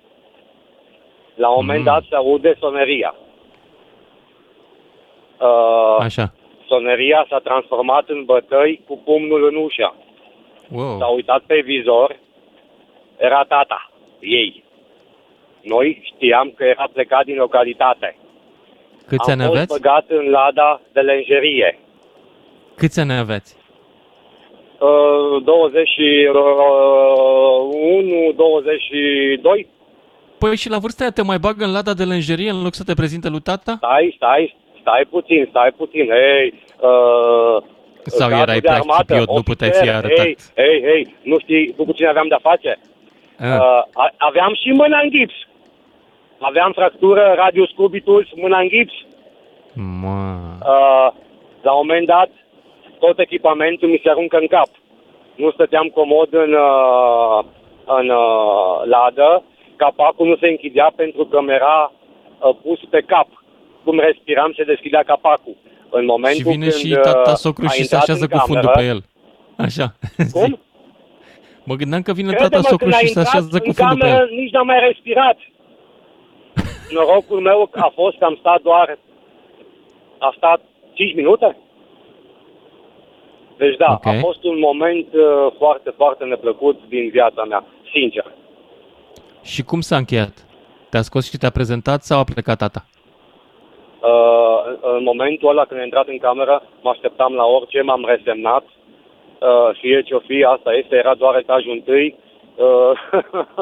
La 1.37 1.49
un 1.49 1.55
moment 1.55 1.79
Mm. 1.79 1.85
dat 1.85 2.03
se 2.09 2.15
aude 2.15 2.57
soneria. 2.61 3.15
Uh, 5.41 5.97
Așa. 6.01 6.33
soneria 6.69 7.27
s-a 7.29 7.39
transformat 7.39 8.09
în 8.09 8.25
bătăi 8.25 8.81
cu 8.87 9.01
pumnul 9.05 9.47
în 9.47 9.55
ușă. 9.65 9.95
Wow. 10.73 10.99
S-a 10.99 11.07
uitat 11.07 11.43
pe 11.47 11.61
vizor, 11.61 12.17
era 13.17 13.45
tata, 13.49 13.91
ei. 14.21 14.65
Noi 15.63 16.03
știam 16.15 16.53
că 16.57 16.65
era 16.65 16.89
plecat 16.93 17.25
din 17.25 17.37
localitate. 17.37 18.17
Câți 19.07 19.31
Am 19.31 19.39
ani 19.39 19.43
fost 19.49 19.57
aveți? 19.57 19.81
băgat 19.81 20.05
în 20.09 20.31
lada 20.31 20.81
de 20.93 21.01
lenjerie. 21.01 21.79
Câți 22.77 23.01
ani 23.01 23.13
aveți? 23.13 23.57
Uh, 24.81 25.43
21, 25.45 28.33
22. 28.33 29.67
Păi 30.39 30.57
și 30.57 30.69
la 30.71 30.79
vârsta 30.79 31.03
aia 31.03 31.13
te 31.13 31.23
mai 31.23 31.39
bagă 31.39 31.65
în 31.65 31.73
lada 31.73 31.95
de 31.95 32.05
lenjerie 32.05 32.51
în 32.51 32.63
loc 32.63 32.75
să 32.75 32.85
te 32.85 32.95
prezinte 32.95 33.29
lui 33.29 33.41
tata? 33.41 33.75
Stai, 33.77 34.13
stai, 34.17 34.57
stai 34.81 35.05
puțin, 35.11 35.47
stai 35.51 35.71
puțin. 35.77 36.07
Hei, 36.11 36.47
uh, 36.81 37.63
Sau 38.19 38.29
cadru 38.29 38.43
erai 38.43 38.55
de 38.55 38.61
prea 38.67 38.75
armată, 38.75 39.03
chipiot, 39.15 39.37
nu 39.37 39.43
puteai 39.43 39.71
fi 39.71 39.77
ofițer, 39.77 39.95
arătat? 39.95 40.25
Hei, 40.25 40.37
hei, 40.55 40.83
hei, 40.89 41.15
nu 41.23 41.39
știi 41.39 41.75
cu 41.77 41.93
cine 41.93 42.09
aveam 42.09 42.29
de-a 42.29 42.39
face? 42.51 42.79
Ah, 43.39 43.47
Uh, 43.47 43.83
a- 44.05 44.15
aveam 44.17 44.53
și 44.63 44.71
mâna 44.71 44.99
în 45.01 45.11
gips. 45.11 45.35
Aveam 46.41 46.73
fractură, 46.73 47.33
radius 47.37 47.71
cubitus, 47.71 48.27
mâna 48.35 48.59
în 48.59 48.69
gips. 48.69 48.93
mă. 50.03 50.19
Uh, 50.73 51.09
la 51.63 51.73
un 51.73 51.81
moment 51.87 52.07
dat, 52.07 52.31
tot 52.99 53.19
echipamentul 53.19 53.89
mi 53.89 54.01
se 54.03 54.11
aruncă 54.11 54.37
în 54.37 54.47
cap. 54.47 54.69
Nu 55.35 55.51
stăteam 55.51 55.87
comod 55.87 56.29
în, 56.31 56.53
uh, 56.53 57.45
în 57.99 58.09
uh, 58.09 58.85
ladă, 58.85 59.43
capacul 59.77 60.27
nu 60.27 60.37
se 60.37 60.49
închidea 60.49 60.93
pentru 60.97 61.25
că 61.25 61.41
mi 61.41 61.53
era 61.53 61.93
uh, 61.93 62.57
pus 62.63 62.81
pe 62.91 63.01
cap. 63.07 63.29
Cum 63.85 63.99
respiram, 63.99 64.53
se 64.57 64.65
deschidea 64.65 65.03
capacul. 65.03 65.57
În 65.91 66.05
momentul 66.05 66.39
Și 66.41 66.49
vine 66.49 66.69
când 66.69 66.73
și 66.81 66.89
tata 67.03 67.31
uh, 67.31 67.37
socru 67.37 67.65
a 67.67 67.69
și 67.69 67.75
se 67.75 67.81
intrat 67.83 68.03
așează 68.03 68.27
în 68.31 68.39
cu 68.39 68.45
fundul 68.47 68.71
cameră- 68.71 68.81
pe 68.81 68.87
el. 68.93 69.01
Așa. 69.67 69.87
Cum? 70.37 70.51
Zi. 70.53 70.59
Mă 71.65 71.75
gândeam 71.75 72.03
că 72.03 72.13
vine 72.13 72.29
Crede-mă, 72.33 72.49
tata 72.49 72.69
socru 72.69 72.85
când 72.85 72.95
a 72.95 72.97
și 72.97 73.07
se 73.07 73.09
intrat 73.19 73.27
așează 73.27 73.59
cu 73.59 73.67
în 73.67 73.73
fundul 73.73 73.99
pe 73.99 74.05
cameră, 74.07 74.27
el. 74.31 74.39
nici 74.41 74.53
n-am 74.53 74.67
mai 74.67 74.81
respirat. 74.89 75.39
Norocul 76.95 77.41
meu 77.41 77.69
a 77.73 77.91
fost 77.95 78.17
că 78.19 78.25
am 78.25 78.37
stat 78.39 78.61
doar... 78.63 78.99
A 80.19 80.35
stat 80.37 80.61
5 80.93 81.15
minute? 81.15 81.57
Deci 83.57 83.77
da, 83.77 83.91
Ok. 83.93 84.07
a 84.07 84.13
fost 84.21 84.45
un 84.45 84.59
moment 84.59 85.07
uh, 85.13 85.53
foarte, 85.59 85.91
foarte 85.97 86.25
neplăcut 86.25 86.81
din 86.89 87.09
viața 87.09 87.45
mea, 87.45 87.65
sincer. 87.93 88.27
Și 89.53 89.63
cum 89.63 89.81
s-a 89.81 89.97
încheiat? 89.97 90.47
Te-a 90.91 91.03
scos 91.03 91.31
și 91.31 91.37
te-a 91.37 91.51
prezentat 91.51 92.03
sau 92.03 92.19
a 92.19 92.25
plecat 92.25 92.59
tata? 92.59 92.85
Uh, 94.01 94.59
în 94.97 95.03
momentul 95.03 95.49
ăla 95.49 95.65
când 95.65 95.81
am 95.81 95.85
intrat 95.85 96.09
în 96.09 96.19
cameră, 96.19 96.63
mă 96.83 96.91
așteptam 96.91 97.33
la 97.35 97.45
orice, 97.45 97.81
m-am 97.83 98.05
resemnat. 98.07 98.65
Uh, 98.65 99.71
fie 99.81 100.03
ce-o 100.03 100.19
fi, 100.19 100.45
asta 100.45 100.73
este, 100.73 100.95
era 100.97 101.15
doar 101.15 101.37
etajul 101.37 101.73
întâi. 101.73 102.17
Uh, 102.57 102.93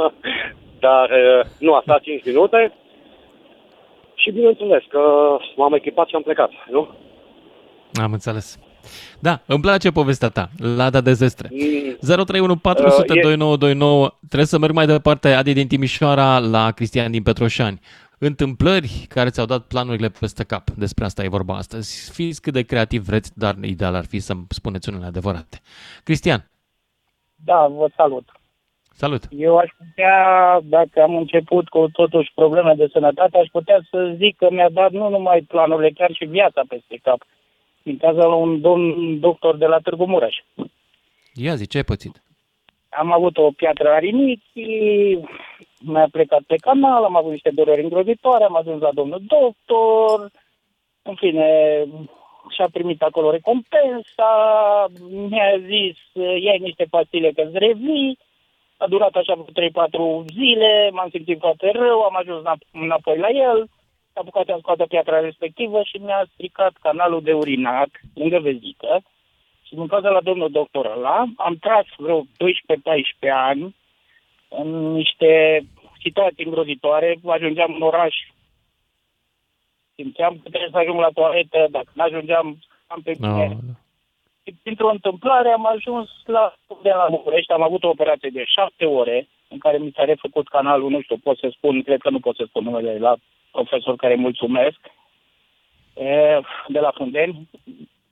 dar 0.87 1.11
uh, 1.11 1.47
nu, 1.59 1.75
a 1.75 1.81
stat 1.83 2.01
5 2.01 2.25
minute. 2.25 2.73
Și 4.15 4.31
bineînțeles 4.31 4.83
că 4.89 5.03
m-am 5.57 5.75
echipat 5.75 6.09
și 6.09 6.15
am 6.15 6.23
plecat, 6.23 6.51
nu? 6.71 6.89
Am 8.03 8.13
înțeles. 8.13 8.59
Da, 9.21 9.41
îmi 9.47 9.61
place 9.61 9.91
povestea 9.91 10.29
ta, 10.29 10.49
Lada 10.59 11.01
de 11.01 11.13
Zestre. 11.13 11.49
Mm, 11.53 11.97
031 12.01 12.57
400 12.57 13.13
Uh, 13.13 13.19
e- 13.19 13.21
2929. 13.21 14.11
Trebuie 14.19 14.47
să 14.47 14.59
merg 14.59 14.73
mai 14.75 14.87
departe, 14.87 15.29
Adi 15.33 15.53
din 15.53 15.69
Timișoara, 15.69 16.39
la 16.39 16.71
Cristian 16.71 17.11
din 17.11 17.23
Petroșani. 17.23 17.81
Întâmplări 18.19 19.07
care 19.09 19.29
ți-au 19.31 19.47
dat 19.47 19.63
planurile 19.63 20.09
peste 20.21 20.45
cap. 20.45 20.71
Despre 20.71 21.05
asta 21.05 21.25
e 21.25 21.29
vorba 21.29 21.57
astăzi. 21.57 22.11
Fiți 22.13 22.41
cât 22.41 22.53
de 22.53 22.63
creativ 22.63 23.03
vreți, 23.05 23.39
dar 23.39 23.55
ideal 23.63 23.95
ar 23.95 24.05
fi 24.05 24.19
să 24.19 24.35
spuneți 24.49 24.89
unele 24.89 25.05
adevărate. 25.07 25.61
Cristian, 26.05 26.51
Da, 27.45 27.67
vă 27.67 27.89
salut. 27.97 28.29
salut! 28.95 29.23
Eu 29.31 29.57
aș 29.57 29.71
putea, 29.79 30.17
dacă 30.63 31.03
am 31.03 31.17
început 31.17 31.69
cu 31.69 31.89
totuși 31.93 32.31
probleme 32.35 32.75
de 32.77 32.89
sănătate, 32.93 33.39
aș 33.39 33.47
putea 33.53 33.81
să 33.91 34.15
zic 34.17 34.37
că 34.37 34.47
mi-a 34.51 34.69
dat 34.71 34.91
nu 34.91 35.09
numai 35.09 35.41
planurile, 35.49 35.91
chiar 35.91 36.13
și 36.13 36.25
viața 36.25 36.63
peste 36.69 37.01
cap. 37.03 37.23
Din 37.85 37.97
cauza 37.97 38.25
la 38.25 38.35
un 38.35 38.61
domn 38.61 39.21
doctor 39.21 39.57
de 39.57 39.67
la 39.67 39.79
Târgu 39.79 40.07
Mureș. 40.07 40.37
Ia 41.35 41.55
zi, 41.55 41.67
ce 41.67 41.77
ai 41.77 41.85
pățit? 41.85 42.23
Am 42.89 43.13
avut 43.13 43.37
o 43.37 43.51
piatră 43.51 43.89
la 43.89 43.99
rinichi, 43.99 45.19
mi-a 45.81 46.09
plecat 46.11 46.43
pe 46.47 46.57
canal, 46.57 47.05
am 47.05 47.17
avut 47.17 47.31
niște 47.31 47.51
dureri 47.51 47.83
îngrozitoare, 47.83 48.45
am 48.45 48.57
ajuns 48.57 48.81
la 48.81 48.93
domnul 48.93 49.21
doctor, 49.27 50.31
în 51.03 51.15
fine, 51.15 51.49
și-a 52.55 52.69
primit 52.73 53.03
acolo 53.03 53.31
recompensa, 53.31 54.31
mi-a 55.29 55.59
zis, 55.59 55.97
iai 56.43 56.59
niște 56.59 56.87
pastile 56.91 57.33
că-ți 57.33 57.59
revii, 57.59 58.19
a 58.77 58.87
durat 58.87 59.15
așa 59.15 59.35
vreo 59.35 59.69
3-4 60.23 60.25
zile, 60.33 60.91
m-am 60.93 61.09
simțit 61.11 61.39
foarte 61.41 61.71
rău, 61.75 62.01
am 62.01 62.17
ajuns 62.17 62.41
înap- 62.41 62.71
înapoi 62.73 63.19
la 63.19 63.29
el, 63.29 63.59
a 63.61 63.69
apucat 64.15 64.47
să 64.47 64.57
scoată 64.59 64.85
piatra 64.85 65.21
respectivă 65.21 65.83
și 65.83 65.97
mi-a 65.97 66.27
stricat 66.33 66.73
canalul 66.81 67.23
de 67.23 67.33
urinat 67.33 67.89
lângă 68.15 68.39
vezică. 68.39 69.03
Și 69.63 69.75
din 69.75 69.87
cauza 69.87 70.09
la 70.09 70.21
domnul 70.21 70.51
doctor 70.51 70.87
ăla, 70.87 71.25
am 71.37 71.57
tras 71.57 71.87
vreo 71.97 72.21
12-14 72.23 72.27
ani 73.33 73.75
în 74.49 74.93
niște 74.93 75.65
situații 76.03 76.45
îngrozitoare. 76.45 77.19
Ajungeam 77.27 77.75
în 77.75 77.83
oraș, 77.83 78.15
simțeam 79.95 80.33
că 80.43 80.49
trebuie 80.49 80.71
să 80.73 80.79
ajung 80.79 80.99
la 81.01 81.11
toaletă, 81.15 81.67
dacă 81.71 81.91
nu 81.93 82.03
ajungeam, 82.03 82.59
am 82.87 83.01
pe 83.01 83.15
No. 83.19 83.33
mine. 83.33 83.59
Și 84.47 84.55
printr-o 84.63 84.91
întâmplare 84.91 85.49
am 85.49 85.67
ajuns 85.67 86.09
la, 86.25 86.55
de 86.83 86.91
la 86.91 87.07
București, 87.11 87.53
am 87.53 87.63
avut 87.63 87.85
o 87.85 87.89
operație 87.89 88.31
de 88.33 88.45
șapte 88.45 88.85
ore 88.85 89.29
în 89.49 89.59
care 89.59 89.79
mi 89.79 89.93
s-a 89.97 90.05
refăcut 90.05 90.49
canalul, 90.49 90.91
nu 90.91 91.01
știu, 91.01 91.17
pot 91.17 91.39
să 91.39 91.49
spun, 91.57 91.83
cred 91.83 92.01
că 92.01 92.11
nu 92.11 92.21
pot 92.21 92.37
să 92.37 92.45
spun 92.49 92.65
numele 92.65 92.99
la 92.99 93.15
profesor 93.57 93.97
care 93.97 94.15
mulțumesc, 94.15 94.81
e, 95.95 96.41
de 96.69 96.81
la 96.81 96.93
Fundeni, 96.95 97.49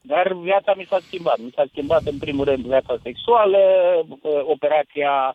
dar 0.01 0.33
viața 0.33 0.73
mi 0.77 0.89
s-a 0.91 0.99
schimbat. 0.99 1.39
Mi 1.39 1.55
s-a 1.57 1.65
schimbat 1.69 2.03
în 2.05 2.19
primul 2.19 2.45
rând 2.45 2.65
viața 2.65 2.95
sexuală, 3.03 3.59
e, 3.59 4.05
operația, 4.55 5.35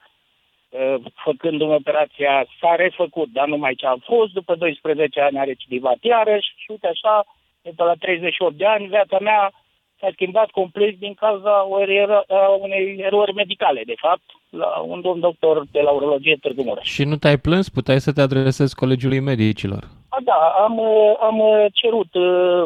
e, 0.70 0.80
făcându-mi 1.26 1.80
operația, 1.82 2.46
s-a 2.60 2.76
refăcut, 2.76 3.30
dar 3.32 3.48
numai 3.48 3.76
ce 3.76 3.86
a 3.86 3.96
fost, 4.12 4.32
după 4.34 4.56
12 4.56 5.22
ani 5.22 5.40
a 5.40 5.44
recidivat 5.44 5.98
iarăși 6.02 6.50
și 6.56 6.72
uite 6.72 6.88
așa, 6.88 7.26
de 7.62 7.72
pe 7.76 7.84
la 7.84 7.94
38 7.94 8.56
de 8.56 8.66
ani, 8.66 8.88
viața 8.88 9.18
mea 9.20 9.52
s-a 10.00 10.10
schimbat 10.12 10.50
complet 10.50 10.96
din 11.00 11.14
cauza 11.14 11.66
o 11.66 11.82
ero- 11.82 12.26
a 12.28 12.50
unei 12.60 12.98
erori 13.00 13.34
medicale, 13.34 13.82
de 13.86 13.96
fapt, 13.98 14.24
la 14.50 14.80
un 14.80 15.02
domn 15.02 15.20
doctor 15.20 15.66
de 15.72 15.82
la 15.82 15.92
urologie 15.92 16.38
Târgu 16.42 16.64
Mureș. 16.64 16.88
Și 16.88 17.04
nu 17.04 17.16
te-ai 17.16 17.38
plâns? 17.38 17.70
Puteai 17.70 18.00
să 18.00 18.14
te 18.14 18.22
adresezi 18.22 18.76
colegiului 18.76 19.20
medicilor. 19.20 19.97
A, 20.18 20.22
da, 20.24 20.42
am, 20.66 20.78
uh, 20.78 21.14
am 21.20 21.40
uh, 21.40 21.66
cerut, 21.74 22.14
uh, 22.14 22.64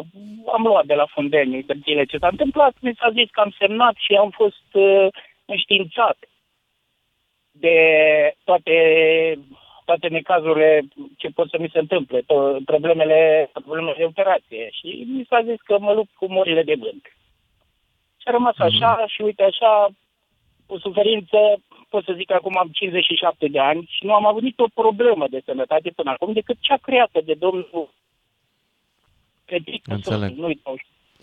am 0.52 0.62
luat 0.62 0.86
de 0.86 0.94
la 0.94 1.06
Fundeni 1.06 1.64
hârtiile 1.66 2.04
ce 2.04 2.18
s-a 2.18 2.28
întâmplat, 2.28 2.74
mi 2.80 2.94
s-a 2.98 3.10
zis 3.10 3.30
că 3.30 3.40
am 3.40 3.54
semnat 3.58 3.94
și 3.98 4.14
am 4.14 4.30
fost 4.30 4.68
uh, 4.72 5.06
înștiințat 5.44 6.18
de 7.50 7.76
toate, 8.44 8.76
toate 9.84 10.08
necazurile 10.08 10.80
ce 11.16 11.28
pot 11.28 11.48
să 11.48 11.56
mi 11.60 11.70
se 11.72 11.78
întâmple, 11.78 12.20
to- 12.20 12.64
problemele, 12.64 13.50
problemele 13.52 13.94
de 13.98 14.04
operație. 14.04 14.68
Și 14.70 15.06
mi 15.08 15.26
s-a 15.28 15.42
zis 15.42 15.60
că 15.60 15.78
mă 15.78 15.92
lupt 15.92 16.14
cu 16.14 16.26
morile 16.32 16.62
de 16.62 16.74
vânt. 16.78 17.04
Și 18.16 18.28
a 18.28 18.30
rămas 18.30 18.58
așa 18.58 19.04
și 19.06 19.22
uite 19.22 19.42
așa, 19.42 19.88
o 20.66 20.78
suferință, 20.78 21.38
pot 21.94 22.04
să 22.04 22.12
zic 22.16 22.26
că 22.26 22.34
acum 22.34 22.58
am 22.58 22.68
57 22.72 23.46
de 23.48 23.58
ani 23.60 23.82
și 23.96 24.04
nu 24.06 24.12
am 24.14 24.26
avut 24.26 24.42
nicio 24.42 24.66
problemă 24.74 25.24
de 25.30 25.40
sănătate 25.44 25.88
până 25.98 26.10
acum 26.10 26.32
decât 26.32 26.56
cea 26.60 26.76
creată 26.76 27.18
de 27.24 27.34
domnul 27.44 27.90
Petrică 29.44 29.92
Înțeleg. 29.94 30.30
Nu 30.36 30.46
uitau. 30.46 30.76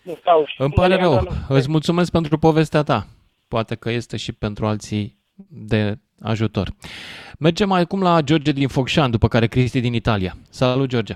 Nu 0.04 0.16
stau 0.20 0.46
și 0.46 0.56
Îmi 0.62 0.74
pare 0.74 0.94
numele 0.94 1.10
rău. 1.10 1.20
ăla 1.20 1.32
nu- 1.50 1.56
Îți 1.56 1.70
mulțumesc 1.70 2.12
pentru 2.12 2.38
povestea 2.38 2.84
ta. 2.84 3.08
Poate 3.48 3.76
că 3.76 3.90
este 3.90 4.18
și 4.18 4.32
pentru 4.34 4.66
alții 4.66 5.18
de 5.50 5.98
ajutor. 6.22 6.68
Mergem 7.40 7.72
acum 7.72 8.02
la 8.02 8.22
George 8.22 8.52
din 8.52 8.68
Focșan, 8.68 9.12
după 9.12 9.28
care 9.28 9.48
Cristi 9.48 9.80
din 9.80 9.94
Italia. 9.94 10.34
Salut, 10.50 10.90
George! 10.90 11.14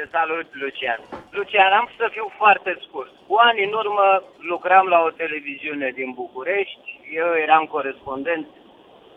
Te 0.00 0.08
salut, 0.18 0.48
Lucian. 0.62 1.00
Lucian, 1.30 1.72
am 1.72 1.88
să 1.98 2.08
fiu 2.10 2.32
foarte 2.36 2.78
scurt. 2.84 3.12
Cu 3.26 3.34
ani 3.48 3.64
în 3.64 3.72
urmă 3.72 4.22
lucram 4.38 4.86
la 4.86 5.00
o 5.02 5.10
televiziune 5.10 5.88
din 5.98 6.10
București. 6.12 7.00
Eu 7.22 7.30
eram 7.44 7.64
corespondent 7.64 8.46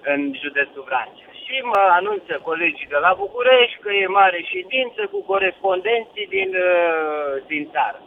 în 0.02 0.20
județul 0.42 0.84
Vrancea. 0.88 1.30
Și 1.44 1.56
mă 1.72 1.82
anunță 2.00 2.34
colegii 2.50 2.92
de 2.94 2.98
la 3.06 3.14
București 3.18 3.80
că 3.84 3.92
e 3.92 4.08
mare 4.08 4.42
ședință 4.54 5.02
cu 5.12 5.20
corespondenții 5.32 6.28
din, 6.36 6.50
uh, 6.70 7.44
din 7.48 7.70
țară. 7.72 8.00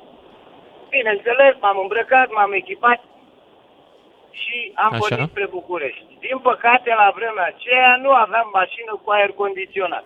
Bineînțeles, 0.88 1.54
m-am 1.61 1.78
îmbrăcat, 1.78 2.28
m-am 2.30 2.52
echipat 2.52 3.00
și 4.30 4.73
am 4.75 4.92
Așa. 4.92 4.99
pornit 4.99 5.28
spre 5.28 5.47
București. 5.47 6.06
Din 6.18 6.38
păcate, 6.38 6.90
la 6.97 7.12
vremea 7.14 7.47
aceea 7.54 7.97
nu 7.97 8.11
aveam 8.11 8.49
mașină 8.52 9.00
cu 9.02 9.11
aer 9.11 9.30
condiționat. 9.30 10.04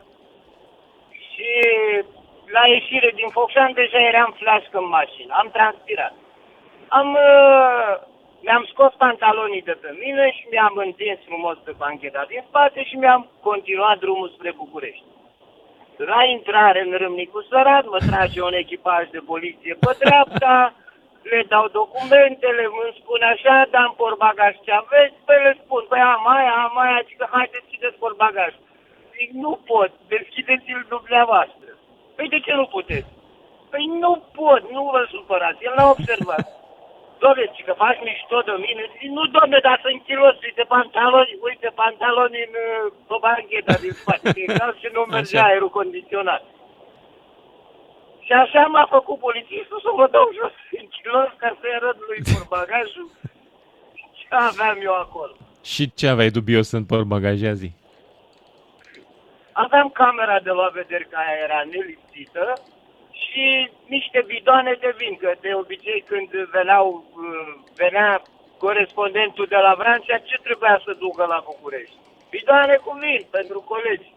Și 1.30 1.50
la 2.56 2.62
ieșire 2.66 3.10
din 3.14 3.28
Focșan 3.28 3.72
deja 3.72 4.00
eram 4.10 4.30
flașcă 4.40 4.78
în 4.78 4.88
mașină. 4.88 5.32
Am 5.40 5.48
transpirat. 5.52 6.14
Am, 6.88 7.08
uh, 7.12 7.92
mi-am 8.44 8.64
scos 8.72 8.92
pantalonii 9.04 9.68
de 9.70 9.76
pe 9.82 9.90
mine 10.02 10.30
și 10.36 10.44
mi-am 10.50 10.74
întins 10.86 11.18
frumos 11.28 11.56
pe 11.64 11.72
bancheta 11.76 12.24
din 12.28 12.42
spate 12.48 12.84
și 12.84 12.96
mi-am 12.96 13.22
continuat 13.48 13.98
drumul 13.98 14.28
spre 14.28 14.52
București. 14.56 15.04
La 15.96 16.24
intrare 16.24 16.80
în 16.80 16.92
Râmnicu 16.96 17.40
Sărat 17.48 17.84
mă 17.86 17.98
trage 18.10 18.42
un 18.42 18.52
echipaj 18.52 19.04
de 19.10 19.20
poliție 19.30 19.74
pe 19.80 19.96
dreapta, 19.98 20.74
le 21.22 21.44
dau 21.48 21.66
documentele, 21.68 22.62
îmi 22.64 22.96
spune 23.00 23.24
așa, 23.24 23.66
da 23.70 23.82
în 23.82 23.92
portbagaj 23.96 24.54
ce 24.64 24.72
aveți, 24.72 25.16
păi 25.26 25.42
le 25.44 25.52
spun, 25.62 25.84
păi 25.88 26.00
am 26.00 26.28
aia, 26.36 26.52
am 26.66 26.78
aia, 26.78 27.04
zic 27.06 27.16
că 27.16 27.26
hai 27.30 27.50
deschideți 27.56 28.00
portbagaj. 28.02 28.52
Zic, 29.16 29.30
nu 29.44 29.52
pot, 29.70 29.90
deschideți-l 30.08 30.86
dumneavoastră. 30.88 31.59
Păi 32.20 32.34
de 32.36 32.40
ce 32.46 32.54
nu 32.60 32.66
puteți? 32.76 33.10
Păi 33.70 33.84
nu 34.02 34.12
pot, 34.38 34.62
nu 34.76 34.82
vă 34.92 35.02
supărați, 35.14 35.64
el 35.66 35.74
n-a 35.76 35.86
observat. 35.96 36.44
Doamne, 37.22 37.44
zic 37.54 37.64
că 37.68 37.74
faci 37.84 38.00
mișto 38.06 38.38
de 38.48 38.54
mine? 38.66 38.82
Zic, 38.98 39.10
nu, 39.18 39.24
doamne, 39.36 39.58
dar 39.66 39.76
sunt 39.84 40.00
kilos, 40.08 40.36
uite 40.46 40.64
pantaloni, 40.74 41.38
uite 41.48 41.68
pantaloni 41.82 42.38
în 42.46 42.54
uh, 42.66 42.92
pe 43.08 43.16
bancheta 43.24 43.74
din 43.84 43.92
spate, 44.00 44.28
din 44.38 44.48
caz 44.60 44.72
și 44.82 44.88
nu 44.94 45.00
mergea 45.14 45.38
Așa. 45.38 45.48
aerul 45.48 45.76
condiționat. 45.78 46.42
Și 48.26 48.32
așa 48.42 48.62
m-a 48.72 48.86
făcut 48.96 49.18
polițistul 49.26 49.78
să 49.86 49.90
mă 49.98 50.06
dau 50.14 50.26
jos 50.38 50.54
în 50.80 50.86
kilos 50.96 51.30
ca 51.42 51.48
să-i 51.58 51.76
arăt 51.78 51.98
lui 52.08 52.20
portbagajul 52.30 53.06
ce 54.18 54.26
aveam 54.50 54.78
eu 54.88 54.94
acolo. 55.04 55.34
Și 55.72 55.82
ce 55.98 56.06
aveai 56.12 56.36
dubios 56.38 56.68
în 56.78 56.84
portbagaj, 56.90 57.36
ia 57.48 57.54
zi? 57.62 57.70
Aveam 59.52 59.88
camera 60.02 60.40
de 60.40 60.50
la 60.50 60.68
vedere 60.72 61.06
care 61.10 61.32
era 61.46 61.60
nelipsită 61.72 62.44
și 63.22 63.70
niște 63.86 64.24
bidoane 64.26 64.72
de 64.80 64.94
vin, 65.00 65.16
că 65.22 65.30
de 65.40 65.50
obicei 65.62 66.04
când 66.06 66.28
veneau, 66.56 66.86
uh, 66.94 67.54
venea 67.76 68.22
corespondentul 68.58 69.46
de 69.48 69.56
la 69.56 69.74
Vrancea, 69.78 70.18
ce 70.18 70.36
trebuia 70.42 70.80
să 70.84 70.96
ducă 70.98 71.24
la 71.26 71.42
București? 71.44 71.94
Bidoane 72.30 72.74
cu 72.84 72.98
vin 73.00 73.26
pentru 73.30 73.60
colegi. 73.60 74.08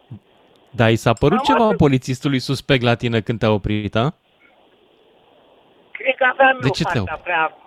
Da, 0.70 0.90
i 0.90 0.96
s-a 0.96 1.14
părut 1.14 1.38
Am 1.38 1.44
ceva 1.44 1.66
atât. 1.66 1.78
polițistului 1.78 2.40
suspect 2.40 2.84
la 2.84 2.96
tine 2.96 3.22
când 3.22 3.40
te-a 3.40 3.52
oprit, 3.52 3.96
a? 3.96 4.16
Cred 5.92 6.16
că 6.16 6.26
aveam 6.32 6.58
De 6.60 6.66
eu 6.66 6.72
ce 6.74 6.84
te-au- 6.84 7.06
fața 7.06 7.18
prea... 7.24 7.58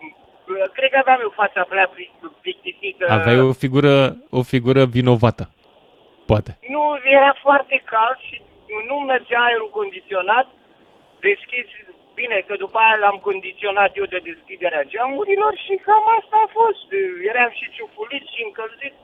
Cred 0.73 0.91
că 0.91 0.99
aveam 0.99 1.19
eu 1.23 1.33
fața 1.35 1.63
prea 1.69 1.91
pli- 1.95 2.31
plictisită. 2.41 3.07
Aveai 3.11 3.41
o 3.41 3.53
figură, 3.53 4.17
o 4.31 4.43
figură 4.43 4.85
vinovată. 4.85 5.51
Poate. 6.33 6.51
Nu, 6.75 6.83
era 7.19 7.33
foarte 7.45 7.77
cald 7.93 8.19
și 8.27 8.37
nu 8.89 8.97
mergea 9.13 9.41
aerul 9.45 9.71
condiționat. 9.81 10.47
Deschizi, 11.27 11.75
bine, 12.21 12.37
că 12.47 12.55
după 12.65 12.79
aia 12.85 12.97
l-am 13.05 13.19
condiționat 13.29 13.91
eu 14.01 14.07
de 14.15 14.21
deschiderea 14.31 14.89
geamurilor 14.93 15.53
și 15.65 15.75
cam 15.87 16.05
asta 16.19 16.37
a 16.45 16.49
fost. 16.59 16.87
Eram 17.31 17.51
și 17.59 17.67
ciufulit 17.77 18.25
și 18.33 18.41
încălzit. 18.49 18.95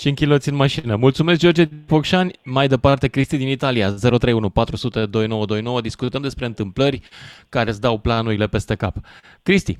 Și 0.00 0.08
închiloți 0.08 0.48
în 0.48 0.56
mașină. 0.64 0.96
Mulțumesc, 0.96 1.38
George 1.44 1.64
Pocșani. 1.90 2.32
Mai 2.44 2.66
departe, 2.74 3.08
Cristi 3.08 3.36
din 3.42 3.48
Italia, 3.48 3.86
031 3.90 4.50
400 4.50 5.06
2929. 5.06 5.80
Discutăm 5.80 6.22
despre 6.22 6.44
întâmplări 6.46 7.00
care 7.48 7.68
îți 7.70 7.80
dau 7.80 7.98
planurile 7.98 8.46
peste 8.46 8.74
cap. 8.76 8.94
Cristi, 9.42 9.74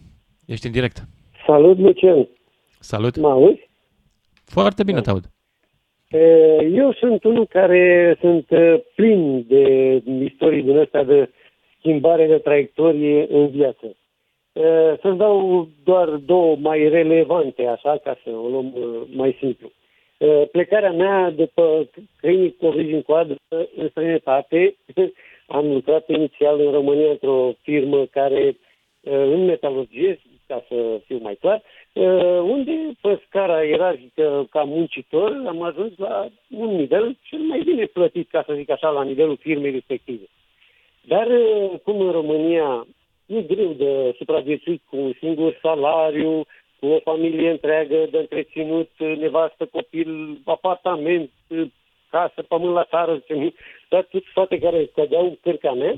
ești 0.47 0.67
în 0.67 0.73
direct. 0.73 0.97
Salut, 1.47 1.79
Lucian. 1.79 2.29
Salut. 2.81 3.17
Mă 3.17 3.31
auzi? 3.31 3.69
Foarte 4.45 4.83
bine 4.85 5.01
te 5.01 5.11
aud. 5.11 5.25
Eu 6.73 6.93
sunt 6.93 7.25
unul 7.25 7.47
care 7.47 8.17
sunt 8.21 8.47
plin 8.95 9.45
de 9.49 9.95
istorii 10.23 10.63
din 10.63 10.79
astea 10.79 11.05
de 11.05 11.31
schimbare 11.79 12.27
de 12.27 12.39
traiectorie 12.39 13.27
în 13.31 13.49
viață. 13.49 13.97
Să-ți 15.01 15.17
dau 15.17 15.69
doar 15.85 16.09
două 16.09 16.57
mai 16.57 16.89
relevante, 16.89 17.67
așa, 17.67 18.01
ca 18.05 18.19
să 18.25 18.31
o 18.31 18.49
luăm 18.49 18.75
mai 19.15 19.37
simplu. 19.39 19.71
Plecarea 20.53 20.93
mea 20.93 21.31
după 21.31 21.89
clinic 22.21 22.57
cu 22.57 22.67
origini 22.67 23.03
coadră 23.03 23.37
în 23.77 23.89
străinătate, 23.89 24.75
am 25.47 25.73
lucrat 25.73 26.09
inițial 26.09 26.61
în 26.61 26.71
România 26.73 27.11
într-o 27.11 27.53
firmă 27.63 28.05
care 28.05 28.57
în 29.05 29.45
metalurgie, 29.45 30.21
ca 30.51 30.65
să 30.69 31.01
fiu 31.07 31.19
mai 31.23 31.35
clar, 31.35 31.63
unde 32.55 32.73
pe 33.01 33.23
scara 33.27 33.63
ierarhică 33.63 34.47
ca 34.51 34.63
muncitor 34.63 35.43
am 35.47 35.63
ajuns 35.63 35.93
la 35.97 36.29
un 36.51 36.77
nivel 36.77 37.17
cel 37.23 37.39
mai 37.39 37.61
bine 37.65 37.85
plătit, 37.85 38.29
ca 38.31 38.43
să 38.47 38.55
zic 38.55 38.71
așa, 38.71 38.89
la 38.89 39.03
nivelul 39.03 39.37
firmei 39.37 39.71
respective. 39.71 40.27
Dar 41.13 41.29
cum 41.85 42.01
în 42.01 42.11
România 42.11 42.87
e 43.27 43.43
greu 43.43 43.73
de 43.73 44.15
supraviețuit 44.17 44.83
cu 44.91 44.97
un 44.97 45.13
singur 45.19 45.59
salariu, 45.63 46.45
cu 46.81 46.87
o 46.87 46.99
familie 46.99 47.51
întreagă 47.51 48.07
de 48.11 48.19
întreținut, 48.19 48.91
nevastă, 48.99 49.65
copil, 49.67 50.41
apartament, 50.45 51.31
casă, 52.11 52.43
pământ 52.49 52.75
la 52.75 52.85
țară, 52.85 53.23
toate 54.35 54.59
care 54.59 54.91
cădeau 54.95 55.25
în 55.25 55.37
cârca 55.43 55.73
mea, 55.73 55.95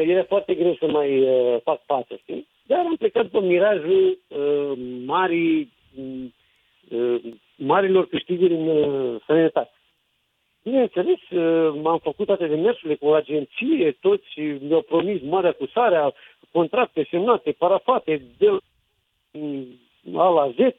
era 0.00 0.24
foarte 0.24 0.54
greu 0.54 0.74
să 0.74 0.86
mai 0.86 1.26
fac 1.64 1.80
față, 1.84 2.14
știi? 2.22 2.46
Dar 2.66 2.78
am 2.78 2.96
plecat 2.96 3.26
pe 3.26 3.40
mirajul 3.40 4.18
uh, 4.28 4.72
marii, 5.04 5.72
uh, 6.90 7.20
marilor 7.56 8.06
câștiguri 8.06 8.54
în 8.54 8.68
uh, 8.68 9.20
sănătate. 9.26 9.70
Bineînțeles, 10.62 11.30
uh, 11.30 11.80
m-am 11.82 11.98
făcut 11.98 12.26
toate 12.26 12.46
demersurile 12.46 12.94
cu 12.94 13.06
o 13.06 13.12
agenție, 13.12 13.96
toți 14.00 14.40
mi-au 14.40 14.82
promis 14.82 15.22
marea 15.22 15.52
cusare, 15.52 16.14
contracte 16.52 17.06
semnate, 17.10 17.52
parafate, 17.52 18.22
de 18.38 18.48
A 20.16 20.28
la 20.28 20.50
Z. 20.50 20.74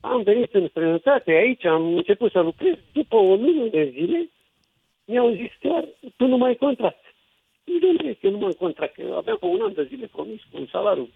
Am 0.00 0.22
venit 0.22 0.54
în 0.54 0.68
străinătate, 0.68 1.30
aici 1.30 1.64
am 1.64 1.96
început 1.96 2.30
să 2.30 2.40
lucrez. 2.40 2.74
După 2.92 3.16
o 3.16 3.34
lună 3.34 3.68
de 3.68 3.90
zile, 3.92 4.30
mi-au 5.04 5.30
zis 5.30 5.50
chiar, 5.60 5.84
tu 6.16 6.26
nu 6.26 6.36
mai 6.36 6.54
contract. 6.54 7.05
Dom'le, 7.82 8.16
eu 8.20 8.30
nu 8.30 8.38
mă 8.38 8.52
contract, 8.58 8.94
că 8.94 9.02
aveam 9.16 9.36
pe 9.40 9.46
un 9.46 9.60
an 9.62 9.72
de 9.72 9.84
zile 9.84 10.06
promis 10.12 10.40
cu 10.50 10.56
un 10.60 10.66
salariu 10.66 11.08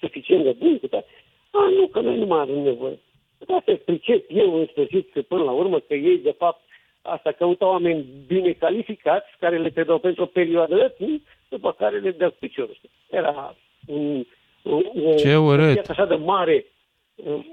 suficient 0.00 0.44
de 0.44 0.52
bun, 0.58 0.78
cu 0.78 0.86
toate. 0.86 1.06
A, 1.50 1.68
nu, 1.68 1.86
că 1.86 2.00
noi 2.00 2.18
nu 2.18 2.26
mai 2.26 2.40
avem 2.40 2.58
nevoie. 2.58 2.98
Dar 3.46 3.62
să 3.64 3.74
pricep 3.74 4.24
eu 4.28 4.54
în 4.54 4.66
sfârșit 4.66 5.12
că 5.12 5.22
până 5.22 5.42
la 5.42 5.50
urmă 5.50 5.78
că 5.78 5.94
ei, 5.94 6.18
de 6.18 6.34
fapt, 6.38 6.60
asta 7.02 7.32
căutau 7.32 7.68
oameni 7.68 8.04
bine 8.26 8.52
calificați, 8.52 9.26
care 9.38 9.58
le 9.58 9.70
predau 9.70 9.98
pentru 9.98 10.22
o 10.22 10.26
perioadă 10.26 10.74
de 10.74 11.04
timp, 11.04 11.22
după 11.48 11.72
care 11.72 11.98
le 11.98 12.10
dau 12.10 12.30
piciorul. 12.30 12.80
Era 13.10 13.56
un, 13.86 14.24
o, 14.62 14.76
o, 14.76 15.14
Ce 15.14 15.36
urât. 15.36 15.70
o 15.70 15.72
piață 15.72 15.92
așa 15.92 16.06
de 16.06 16.14
mare, 16.14 16.66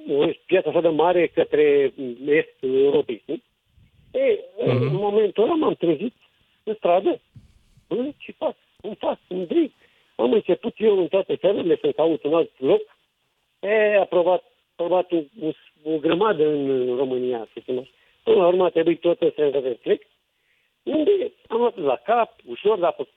o 0.10 0.28
piață 0.46 0.70
așa 0.70 0.82
de 0.82 0.88
mare 0.88 1.28
către 1.28 1.94
estul 2.26 2.84
Europei. 2.84 3.20
Știi? 3.22 3.44
E, 4.12 4.36
mm-hmm. 4.36 4.66
în 4.66 4.96
momentul 4.96 5.44
ăla 5.44 5.54
m-am 5.54 5.74
trezit 5.74 6.14
în 6.64 6.74
stradă. 6.74 7.20
Bă, 7.90 8.12
ce 8.18 8.32
fac? 8.32 8.56
Cum 8.82 8.94
fac? 8.94 9.20
Îmi 9.28 9.46
dric. 9.46 9.74
Am 10.16 10.34
început 10.34 10.74
eu 10.78 10.98
în 11.00 11.08
toate 11.08 11.36
felurile 11.36 11.78
să 11.82 11.92
caut 11.92 12.24
un 12.24 12.34
alt 12.34 12.52
loc. 12.58 12.82
E, 13.60 13.98
a 13.98 14.06
provat, 14.06 14.44
provat 14.76 15.12
o, 15.12 15.18
o, 15.42 15.52
o 15.94 15.98
grămadă 15.98 16.48
în 16.48 16.96
România, 16.96 17.48
să 17.54 17.60
spun 17.62 17.78
așa. 17.78 17.90
Până 18.24 18.38
la 18.38 18.48
urmă 18.48 18.66
a 18.66 18.70
trebuit 18.70 19.00
tot 19.00 19.18
să 19.18 19.76
plec. 19.82 20.02
Unde 20.84 21.32
am 21.48 21.64
atât 21.64 21.84
la 21.84 21.96
cap, 21.96 22.36
ușor, 22.46 22.80
dar 22.80 22.92
pe 22.94 23.08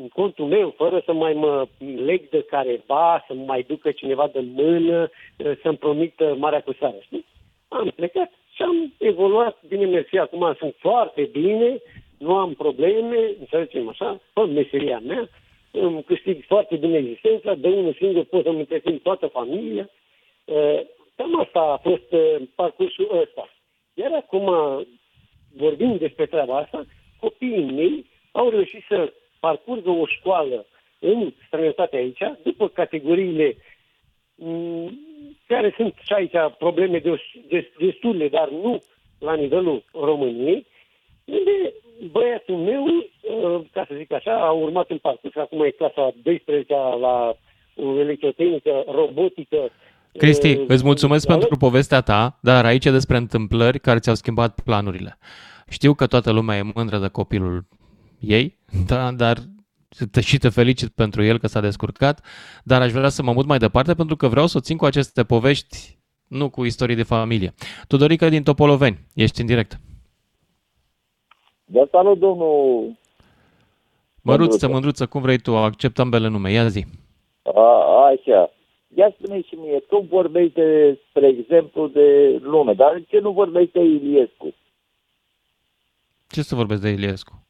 în 0.00 0.08
contul 0.08 0.46
meu, 0.46 0.74
fără 0.76 1.02
să 1.04 1.12
mai 1.12 1.32
mă 1.32 1.66
leg 1.78 2.28
de 2.28 2.42
careva, 2.42 3.24
să 3.26 3.34
mai 3.34 3.62
ducă 3.62 3.90
cineva 3.90 4.28
de 4.32 4.40
mână, 4.40 5.10
să-mi 5.62 5.76
promită 5.76 6.34
marea 6.38 6.62
cusare, 6.62 6.98
știi? 7.00 7.24
Am 7.68 7.92
plecat 7.96 8.30
și 8.54 8.62
am 8.62 8.92
evoluat, 8.98 9.56
bine 9.68 9.86
mersi, 9.86 10.16
acum 10.16 10.54
sunt 10.58 10.74
foarte 10.78 11.22
bine, 11.22 11.80
nu 12.18 12.36
am 12.36 12.54
probleme, 12.54 13.34
să 13.50 13.62
zicem 13.64 13.88
așa, 13.88 14.20
pe 14.32 14.40
meseria 14.40 14.98
mea, 14.98 15.28
îmi 15.70 16.02
câștig 16.02 16.44
foarte 16.44 16.76
bine 16.76 16.96
existența, 16.96 17.54
de 17.54 17.68
unul 17.68 17.94
singur 17.94 18.24
pot 18.24 18.44
să-mi 18.44 18.58
întrețin 18.58 18.98
toată 18.98 19.26
familia. 19.26 19.90
Cam 21.16 21.40
asta 21.40 21.60
a 21.60 21.76
fost 21.76 22.14
parcursul 22.54 23.18
ăsta. 23.22 23.48
Iar 23.94 24.12
acum, 24.12 24.50
vorbind 25.56 25.98
despre 25.98 26.26
treaba 26.26 26.56
asta, 26.56 26.84
copiii 27.20 27.72
mei 27.72 28.06
au 28.32 28.48
reușit 28.48 28.84
să 28.88 29.12
parcurgă 29.40 29.90
o 29.90 30.06
școală 30.06 30.66
în 30.98 31.32
străinătate 31.46 31.96
aici, 31.96 32.22
după 32.42 32.68
categoriile 32.68 33.56
care 35.46 35.74
sunt 35.76 35.94
și 36.02 36.12
aici 36.12 36.54
probleme 36.58 37.02
destule, 37.78 38.28
dar 38.28 38.48
nu 38.48 38.82
la 39.18 39.34
nivelul 39.34 39.84
României, 39.92 40.66
unde 41.24 41.74
băiatul 42.12 42.56
meu, 42.56 42.84
ca 43.72 43.84
să 43.88 43.94
zic 43.96 44.12
așa, 44.12 44.32
a 44.32 44.50
urmat 44.50 44.90
în 44.90 44.98
parcurs, 44.98 45.36
acum 45.36 45.62
e 45.62 45.70
clasa 45.70 46.14
12 46.22 46.74
la 47.00 47.36
electrotehnică, 47.98 48.84
robotică. 48.86 49.70
Cristi, 50.12 50.60
îți 50.66 50.84
mulțumesc 50.84 51.26
pentru 51.26 51.56
povestea 51.56 52.00
ta, 52.00 52.38
dar 52.42 52.64
aici 52.64 52.84
e 52.84 52.90
despre 52.90 53.16
întâmplări 53.16 53.80
care 53.80 53.98
ți-au 53.98 54.14
schimbat 54.14 54.60
planurile. 54.60 55.18
Știu 55.68 55.94
că 55.94 56.06
toată 56.06 56.30
lumea 56.30 56.56
e 56.56 56.72
mândră 56.74 56.98
de 56.98 57.08
copilul 57.08 57.66
ei, 58.18 58.58
da, 58.90 59.12
dar 59.12 59.38
te, 60.10 60.20
și 60.20 60.38
te 60.38 60.48
felicit 60.48 60.88
pentru 60.88 61.22
el 61.22 61.38
că 61.38 61.46
s-a 61.46 61.60
descurcat, 61.60 62.24
dar 62.64 62.82
aș 62.82 62.92
vrea 62.92 63.08
să 63.08 63.22
mă 63.22 63.32
mut 63.32 63.46
mai 63.46 63.58
departe 63.58 63.94
pentru 63.94 64.16
că 64.16 64.28
vreau 64.28 64.46
să 64.46 64.56
o 64.56 64.60
țin 64.60 64.76
cu 64.76 64.84
aceste 64.84 65.24
povești, 65.24 65.98
nu 66.26 66.50
cu 66.50 66.64
istorii 66.64 66.96
de 66.96 67.02
familie. 67.02 67.54
Tudorica 67.86 68.28
din 68.28 68.42
Topoloveni, 68.42 69.06
ești 69.14 69.40
în 69.40 69.46
direct. 69.46 69.80
Da, 71.70 71.86
salut, 71.90 72.18
domnul... 72.18 72.92
Măruță, 74.22 74.68
mândruță, 74.68 75.06
cum 75.06 75.20
vrei 75.20 75.38
tu, 75.38 75.56
accept 75.56 75.98
ambele 75.98 76.28
nume, 76.28 76.50
ia 76.50 76.68
zi. 76.68 76.84
A, 77.42 78.06
așa. 78.06 78.50
Ia 78.94 79.14
spune 79.18 79.40
și 79.40 79.54
mie, 79.54 79.78
tu 79.78 80.06
vorbești 80.10 80.54
de, 80.54 80.98
spre 81.08 81.26
exemplu, 81.26 81.86
de 81.86 82.38
lume, 82.42 82.72
dar 82.72 82.92
de 82.92 83.04
ce 83.08 83.18
nu 83.18 83.32
vorbești 83.32 83.72
de 83.72 83.80
Iliescu? 83.80 84.54
Ce 86.28 86.42
să 86.42 86.54
vorbesc 86.54 86.82
de 86.82 86.88
Iliescu? 86.88 87.46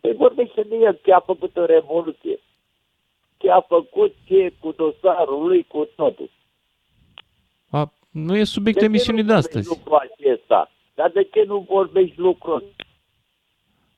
Păi 0.00 0.14
vorbește 0.14 0.62
de 0.62 0.76
el, 0.76 1.00
că 1.02 1.12
a 1.12 1.20
făcut 1.20 1.56
o 1.56 1.64
revoluție. 1.64 2.38
Ce 3.36 3.50
a 3.50 3.60
făcut, 3.60 4.14
ce 4.24 4.52
cu 4.60 4.72
dosarul 4.72 5.46
lui, 5.46 5.62
cu 5.62 5.88
totul. 5.96 6.30
A, 7.70 7.92
nu 8.10 8.36
e 8.36 8.44
subiect 8.44 8.82
emisiunii 8.82 9.22
de 9.22 9.32
astăzi. 9.32 9.68
lucrul 9.68 9.96
acesta? 9.96 10.70
Dar 10.94 11.10
de 11.10 11.28
ce 11.32 11.44
nu 11.46 11.66
vorbești 11.68 12.20
lucrul 12.20 12.64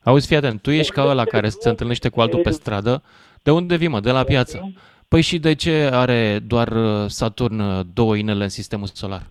Auzi, 0.04 0.26
fii 0.26 0.36
atent, 0.36 0.62
tu 0.62 0.70
ești 0.70 0.92
ca 0.92 1.04
ăla 1.04 1.24
care 1.24 1.48
se 1.48 1.68
întâlnește 1.68 2.08
cu 2.08 2.20
altul 2.20 2.40
pe 2.40 2.50
stradă. 2.50 3.02
De 3.42 3.50
unde 3.50 3.76
vii, 3.76 3.88
mă? 3.88 4.00
De 4.00 4.10
la 4.10 4.24
piață. 4.24 4.72
Păi 5.08 5.20
și 5.20 5.38
de 5.38 5.54
ce 5.54 5.88
are 5.92 6.38
doar 6.46 6.68
uh, 6.68 7.04
Saturn 7.06 7.58
uh, 7.60 7.80
două 7.94 8.16
inele 8.16 8.42
în 8.42 8.48
sistemul 8.48 8.86
solar? 8.86 9.22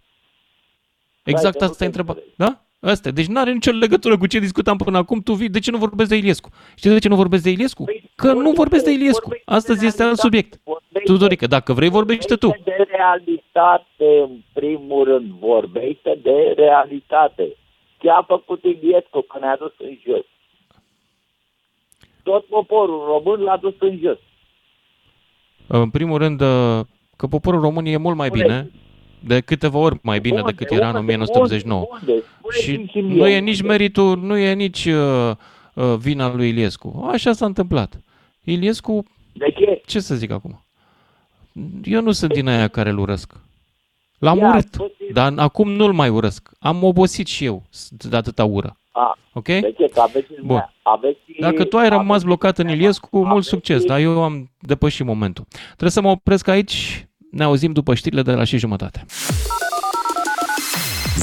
Exact 1.23 1.62
asta 1.62 1.83
e 1.83 1.88
întrebarea. 1.88 2.23
Da? 2.36 2.62
Asta. 2.79 3.12
Deci 3.12 3.25
nu 3.25 3.39
are 3.39 3.51
nicio 3.51 3.71
legătură 3.71 4.17
cu 4.17 4.27
ce 4.27 4.39
discutam 4.39 4.77
până 4.77 4.97
acum. 4.97 5.21
Tu 5.21 5.33
vii, 5.33 5.49
de 5.49 5.59
ce 5.59 5.71
nu 5.71 5.77
vorbesc 5.77 6.09
de 6.09 6.15
Iliescu? 6.15 6.49
Știi 6.75 6.89
de 6.89 6.99
ce 6.99 7.07
nu 7.07 7.15
vorbesc 7.15 7.43
de 7.43 7.49
Iliescu? 7.49 7.86
Că 8.15 8.33
nu 8.33 8.51
vorbesc 8.51 8.83
de 8.83 8.91
Iliescu. 8.91 9.29
Astăzi 9.45 9.86
este 9.86 10.03
alt 10.03 10.17
subiect. 10.17 10.62
Tudorică, 11.03 11.47
dacă 11.47 11.73
vrei, 11.73 11.89
vorbește 11.89 12.36
tu. 12.36 12.47
de 12.63 12.88
realitate, 12.89 14.21
în 14.21 14.41
primul 14.53 15.03
rând. 15.03 15.31
Vorbește 15.39 16.19
de 16.23 16.53
realitate. 16.55 17.55
Ce 17.97 18.09
a 18.09 18.21
făcut 18.27 18.63
Iliescu 18.63 19.21
că 19.21 19.38
ne-a 19.39 19.57
dus 19.59 19.73
în 19.77 19.97
jos? 20.05 20.25
Tot 22.23 22.45
poporul 22.45 23.03
român 23.07 23.39
l-a 23.41 23.57
dus 23.57 23.73
în 23.79 23.99
jos. 24.03 24.17
În 25.67 25.89
primul 25.89 26.17
rând, 26.17 26.41
uh, 26.41 26.79
că 27.15 27.27
poporul 27.27 27.62
român 27.62 27.86
e 27.86 27.97
mult 27.97 28.15
mai 28.15 28.29
bine 28.29 28.71
de 29.19 29.39
câteva 29.39 29.77
ori 29.77 29.99
mai 30.01 30.19
bine 30.19 30.39
unde, 30.39 30.51
decât 30.51 30.71
era 30.77 30.89
în 30.89 30.95
1989. 30.95 31.88
Unde? 31.91 32.12
Unde? 32.12 32.23
Și 32.62 33.01
nu 33.01 33.27
e 33.27 33.39
nici 33.39 33.62
meritul, 33.62 34.17
nu 34.17 34.38
e 34.38 34.53
nici 34.53 34.86
uh, 34.86 35.31
uh, 35.73 35.95
vina 35.97 36.33
lui 36.36 36.47
Iliescu. 36.49 37.07
Așa 37.12 37.31
s-a 37.31 37.45
întâmplat. 37.45 38.01
Iliescu, 38.43 39.05
de 39.33 39.53
ce? 39.57 39.81
ce 39.86 39.99
să 39.99 40.15
zic 40.15 40.31
acum? 40.31 40.65
Eu 41.83 42.01
nu 42.01 42.12
sunt 42.12 42.33
din 42.33 42.47
aia 42.47 42.67
care 42.67 42.89
îl 42.89 42.97
urăsc. 42.97 43.33
L-am 44.19 44.38
Ia, 44.38 44.49
urât, 44.49 44.69
puțin- 44.69 45.13
dar 45.13 45.33
acum 45.36 45.71
nu-l 45.71 45.93
mai 45.93 46.09
urăsc. 46.09 46.49
Am 46.59 46.83
obosit 46.83 47.27
și 47.27 47.45
eu 47.45 47.63
de 47.89 48.15
atâta 48.15 48.43
ură. 48.45 48.77
A, 48.95 49.17
Ok? 49.34 49.43
de 49.45 49.73
ce? 49.77 49.86
Că 49.93 49.99
aveți, 49.99 50.27
Bun. 50.43 50.73
aveți, 50.82 51.17
Dacă 51.39 51.63
tu 51.63 51.77
ai 51.77 51.89
rămas 51.89 52.08
aveți- 52.08 52.25
blocat 52.25 52.58
în 52.58 52.69
Iliescu, 52.69 53.17
mult 53.17 53.29
aveți- 53.29 53.47
succes, 53.47 53.84
dar 53.84 53.99
eu 53.99 54.23
am 54.23 54.51
depășit 54.60 55.06
momentul. 55.06 55.45
Trebuie 55.65 55.89
să 55.91 56.01
mă 56.01 56.10
opresc 56.10 56.47
aici, 56.47 57.08
ne 57.32 57.43
auzim 57.43 57.71
după 57.71 57.93
știrile 57.93 58.21
de 58.21 58.32
la 58.32 58.43
și 58.43 58.58
jumătate. 58.58 59.06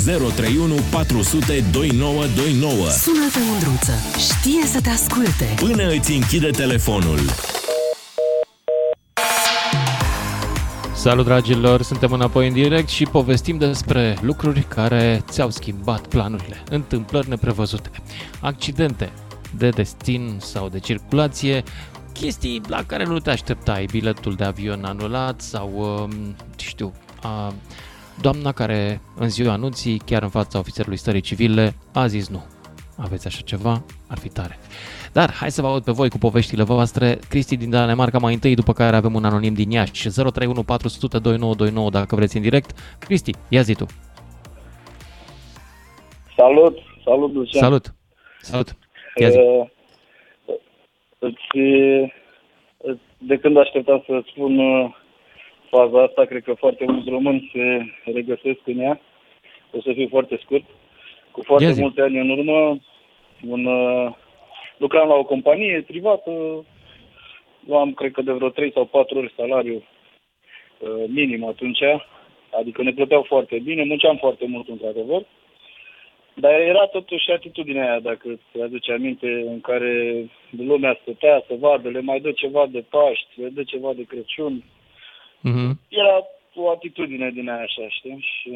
031 0.04 0.74
400 0.90 1.64
2929. 1.72 2.88
Sună-te, 2.88 3.38
Mândruță. 3.50 3.92
Știe 4.18 4.62
să 4.66 4.80
te 4.80 4.88
asculte. 4.90 5.54
Până 5.56 5.88
îți 5.90 6.12
închide 6.12 6.50
telefonul. 6.50 7.18
Salut 11.00 11.24
dragilor, 11.24 11.82
suntem 11.82 12.12
înapoi 12.12 12.46
în 12.46 12.52
direct 12.52 12.88
și 12.88 13.04
povestim 13.04 13.58
despre 13.58 14.16
lucruri 14.20 14.60
care 14.60 15.24
ți-au 15.28 15.50
schimbat 15.50 16.06
planurile, 16.06 16.62
întâmplări 16.70 17.28
neprevăzute, 17.28 17.90
accidente 18.40 19.12
de 19.56 19.68
destin 19.68 20.36
sau 20.40 20.68
de 20.68 20.78
circulație, 20.78 21.62
chestii 22.12 22.60
la 22.68 22.84
care 22.84 23.04
nu 23.04 23.18
te 23.18 23.30
așteptai, 23.30 23.84
biletul 23.90 24.34
de 24.34 24.44
avion 24.44 24.84
anulat 24.84 25.40
sau, 25.40 25.70
um, 25.74 26.36
știu, 26.56 26.92
a, 27.22 27.54
doamna 28.20 28.52
care 28.52 29.00
în 29.16 29.28
ziua 29.28 29.52
anunții, 29.52 30.02
chiar 30.04 30.22
în 30.22 30.28
fața 30.28 30.58
ofițerului 30.58 30.98
stării 30.98 31.20
civile, 31.20 31.74
a 31.92 32.06
zis 32.06 32.28
nu. 32.28 32.44
Aveți 32.96 33.26
așa 33.26 33.40
ceva? 33.44 33.82
Ar 34.06 34.18
fi 34.18 34.28
tare. 34.28 34.58
Dar 35.12 35.33
hai 35.33 35.51
să 35.51 35.61
vă 35.62 35.66
aud 35.68 35.85
pe 35.85 35.92
voi 35.92 36.09
cu 36.09 36.18
poveștile 36.18 36.62
voastre. 36.62 37.18
Cristi 37.29 37.57
din 37.57 37.70
Danemarca 37.70 38.18
mai 38.18 38.33
întâi, 38.35 38.55
după 38.55 38.73
care 38.73 38.96
avem 38.96 39.14
un 39.14 39.25
anonim 39.25 39.55
din 39.55 39.70
Iași. 39.70 40.09
031 40.09 40.62
400 40.62 41.18
2929 41.18 41.90
dacă 41.90 42.14
vreți 42.14 42.37
în 42.37 42.42
direct. 42.42 42.70
Cristi, 42.99 43.33
ia 43.49 43.61
zi 43.61 43.75
tu. 43.75 43.87
Salut, 46.37 46.79
salut, 47.05 47.33
Lucian. 47.35 47.62
Salut. 47.62 47.94
Salut. 48.40 48.68
Ia 49.16 49.29
zi. 49.29 49.38
Uh, 49.38 49.66
îți, 51.18 51.59
îți- 52.79 53.01
de 53.18 53.37
când 53.37 53.57
așteptam 53.57 54.03
să 54.07 54.23
spun 54.31 54.59
uh, 54.59 54.94
faza 55.70 56.03
asta, 56.03 56.25
cred 56.25 56.42
că 56.42 56.53
foarte 56.59 56.85
mulți 56.88 57.09
români 57.11 57.51
se 57.53 57.85
regăsesc 58.12 58.61
în 58.64 58.79
ea. 58.79 59.01
O 59.73 59.81
să 59.81 59.90
fiu 59.94 60.07
foarte 60.11 60.40
scurt. 60.44 60.64
Cu 61.31 61.42
foarte 61.42 61.64
Ia 61.64 61.70
zi. 61.73 61.81
multe 61.81 62.01
ani 62.01 62.18
în 62.20 62.31
urmă, 62.31 62.79
un, 63.49 63.64
uh, 63.64 64.12
lucram 64.80 65.08
la 65.08 65.14
o 65.14 65.24
companie 65.24 65.84
privată, 65.86 66.30
luam, 67.66 67.92
cred 67.92 68.12
că, 68.12 68.22
de 68.22 68.32
vreo 68.32 68.48
3 68.48 68.72
sau 68.72 68.84
4 68.84 69.18
ori 69.18 69.32
salariu 69.36 69.82
uh, 70.78 71.04
minim 71.08 71.44
atunci, 71.44 71.82
adică 72.58 72.82
ne 72.82 72.92
plăteau 72.92 73.22
foarte 73.22 73.58
bine, 73.58 73.84
munceam 73.84 74.16
foarte 74.16 74.46
mult, 74.46 74.68
într-adevăr, 74.68 75.22
dar 76.34 76.60
era 76.60 76.86
totuși 76.86 77.30
atitudinea 77.30 77.90
aia, 77.90 78.00
dacă 78.00 78.28
îți 78.28 78.62
aduce 78.62 78.92
aminte, 78.92 79.44
în 79.46 79.60
care 79.60 80.24
lumea 80.50 80.98
stătea 81.02 81.44
să 81.46 81.54
vadă, 81.58 81.88
le 81.88 82.00
mai 82.00 82.20
dă 82.20 82.32
ceva 82.32 82.66
de 82.66 82.84
Paști, 82.90 83.40
le 83.40 83.48
dă 83.48 83.62
ceva 83.62 83.92
de 83.92 84.02
Crăciun. 84.02 84.64
Mhm. 85.40 85.80
Era 85.88 86.26
o 86.54 86.70
atitudine 86.70 87.30
din 87.30 87.48
aia 87.48 87.62
așa, 87.62 87.88
știi? 87.88 88.26
Și 88.40 88.50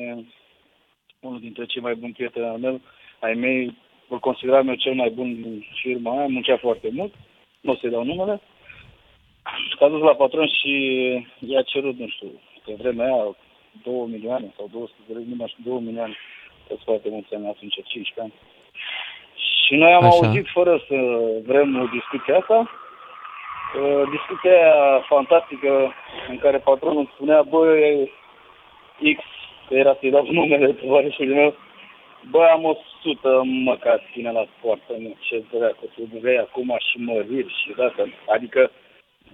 unul 1.20 1.40
dintre 1.40 1.66
cei 1.66 1.82
mai 1.82 1.94
buni 1.94 2.12
prieteni 2.12 2.46
al 2.46 2.58
meu, 2.58 2.80
ai 3.20 3.34
mei, 3.34 3.76
îl 4.09 4.19
consideram 4.19 4.69
eu 4.69 4.75
cel 4.75 4.95
mai 4.95 5.11
bun 5.11 5.43
din 5.43 5.67
firma 5.83 6.11
aia, 6.19 6.27
muncea 6.27 6.57
foarte 6.57 6.88
mult, 6.93 7.12
nu 7.61 7.73
o 7.73 7.77
să-i 7.77 7.90
dau 7.90 8.05
numele. 8.05 8.40
S-a 9.79 9.88
dus 9.88 10.01
la 10.01 10.14
patron 10.14 10.49
și 10.49 10.73
i-a 11.38 11.62
cerut, 11.62 11.99
nu 11.99 12.09
știu, 12.09 12.31
pe 12.64 12.75
vremea 12.79 13.12
aia, 13.12 13.37
2 13.83 14.07
milioane 14.07 14.53
sau 14.57 14.69
200 14.73 14.97
de 15.07 15.12
lei, 15.14 15.25
nu 15.29 15.35
mai 15.38 15.49
știu, 15.49 15.73
2 15.73 15.81
milioane, 15.81 16.14
sunt 16.67 16.81
foarte 16.85 17.09
mulți 17.11 17.35
ani 17.35 17.47
atunci, 17.47 17.75
15 17.75 18.21
ani. 18.21 18.33
Și 19.64 19.75
noi 19.75 19.93
am 19.93 20.05
Așa. 20.05 20.17
auzit, 20.17 20.47
fără 20.49 20.85
să 20.88 20.97
vrem 21.47 21.81
o 21.81 21.87
discuție 21.87 22.35
asta, 22.35 22.59
uh, 23.81 24.03
discuția 24.11 24.51
aia 24.51 25.05
fantastică 25.09 25.93
în 26.29 26.38
care 26.38 26.59
patronul 26.59 27.11
spunea, 27.14 27.43
bă, 27.43 27.61
X, 29.17 29.21
că 29.69 29.75
era 29.75 29.97
să-i 30.01 30.11
dau 30.11 30.27
numele 30.31 30.73
tovarășului 30.73 31.35
meu, 31.35 31.55
bă, 32.30 32.48
am 32.52 32.64
100 32.64 33.42
măcar 33.44 34.02
ține 34.12 34.30
la 34.30 34.46
poartă, 34.60 34.92
nu 34.98 35.16
ce 35.20 35.44
dracu, 35.52 35.87
tu 35.94 36.18
vrei 36.20 36.38
acum 36.38 36.76
și 36.88 36.98
măriri 36.98 37.54
și 37.62 37.74
dată. 37.76 38.08
Adică 38.34 38.70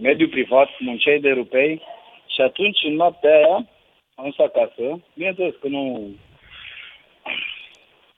mediul 0.00 0.28
privat, 0.28 0.68
munceai 0.78 1.20
de 1.20 1.30
rupei 1.30 1.82
și 2.34 2.40
atunci 2.40 2.78
în 2.82 2.94
noaptea 2.94 3.36
aia 3.36 3.66
am 4.14 4.24
dus 4.24 4.38
acasă, 4.38 5.00
bineînțeles 5.14 5.54
că 5.60 5.68
nu 5.68 6.10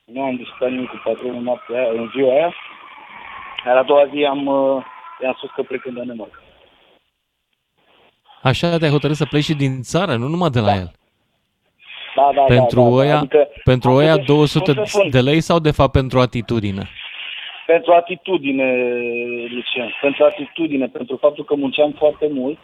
nu 0.05 0.21
am 0.21 0.35
discutat 0.35 0.69
nimic 0.69 0.89
cu 0.89 1.01
patronul 1.03 1.35
în 1.35 1.43
noaptea 1.43 1.79
aia, 1.79 1.91
în 1.91 2.09
ziua 2.15 2.33
aia, 2.33 2.53
iar 3.65 3.77
a 3.77 3.83
doua 3.83 4.07
zi 4.13 4.25
am, 4.25 4.45
uh, 4.45 4.83
i-am 5.21 5.33
spus 5.37 5.49
că 5.55 5.61
plec 5.61 5.85
în 5.85 5.93
Danemarca. 5.93 6.41
Așa 8.41 8.77
te-ai 8.77 8.91
hotărât 8.91 9.15
să 9.15 9.25
pleci 9.25 9.43
și 9.43 9.53
din 9.53 9.81
țară, 9.81 10.15
nu 10.15 10.27
numai 10.27 10.49
de 10.49 10.59
la 10.59 10.75
el. 10.75 10.91
Da, 12.23 12.31
da, 12.35 12.41
Pentru 12.41 12.81
da, 12.81 12.89
da, 12.89 12.95
ăia, 12.95 13.17
adică 13.17 13.47
pentru 13.63 13.89
am 13.89 13.95
ăia 13.95 14.11
putut- 14.11 14.25
200 14.27 14.73
cum 14.73 14.83
să 14.85 14.97
spun, 14.97 15.09
de 15.09 15.19
lei 15.19 15.41
sau 15.41 15.59
de 15.59 15.71
fapt 15.71 15.91
pentru 15.91 16.19
atitudine? 16.19 16.89
Pentru 17.65 17.91
atitudine, 17.93 18.67
Lucian, 19.55 19.89
pentru 20.01 20.23
atitudine, 20.23 20.87
pentru 20.87 21.17
faptul 21.21 21.43
că 21.43 21.55
munceam 21.55 21.91
foarte 21.97 22.27
mult, 22.33 22.57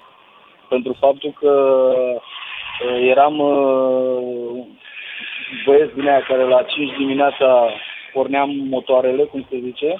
pentru 0.69 0.95
faptul 0.99 1.33
că 1.39 1.51
uh, 2.85 3.07
eram 3.09 3.39
uh, 3.39 4.65
băieți 5.65 5.93
din 5.95 6.07
aia 6.07 6.21
care 6.27 6.43
la 6.43 6.61
5 6.61 6.97
dimineața 6.97 7.69
porneam 8.13 8.49
motoarele, 8.69 9.23
cum 9.23 9.45
se 9.49 9.59
zice. 9.63 9.95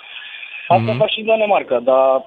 Asta 0.68 0.90
Mhm. 0.92 0.98
fac 0.98 1.10
și 1.10 1.20
în 1.20 1.26
Danemarca, 1.26 1.80
dar 1.80 2.24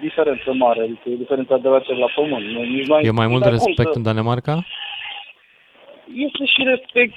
diferență 0.00 0.52
mare, 0.52 0.80
adică 0.80 1.08
e 1.08 1.14
diferența 1.16 1.56
de 1.56 1.68
la 1.68 1.78
cer 1.80 1.96
la 1.96 2.06
pământ. 2.14 2.44
Nu- 2.44 2.62
Nici 2.62 2.86
nu 2.86 2.94
ai- 2.94 3.04
E 3.04 3.10
mai 3.10 3.24
nici 3.26 3.30
mult 3.34 3.44
n-ai 3.44 3.56
cum 3.56 3.64
respect 3.66 3.92
să- 3.92 3.96
în 3.98 4.02
Danemarca? 4.02 4.54
Este 6.14 6.44
și 6.44 6.62
respect. 6.62 7.14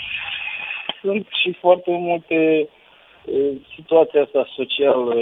Sunt 1.02 1.28
și 1.41 1.54
foarte 1.60 1.91
multe 1.91 2.36
e, 2.36 2.67
situația 3.76 4.21
asta 4.21 4.47
socială, 4.56 5.15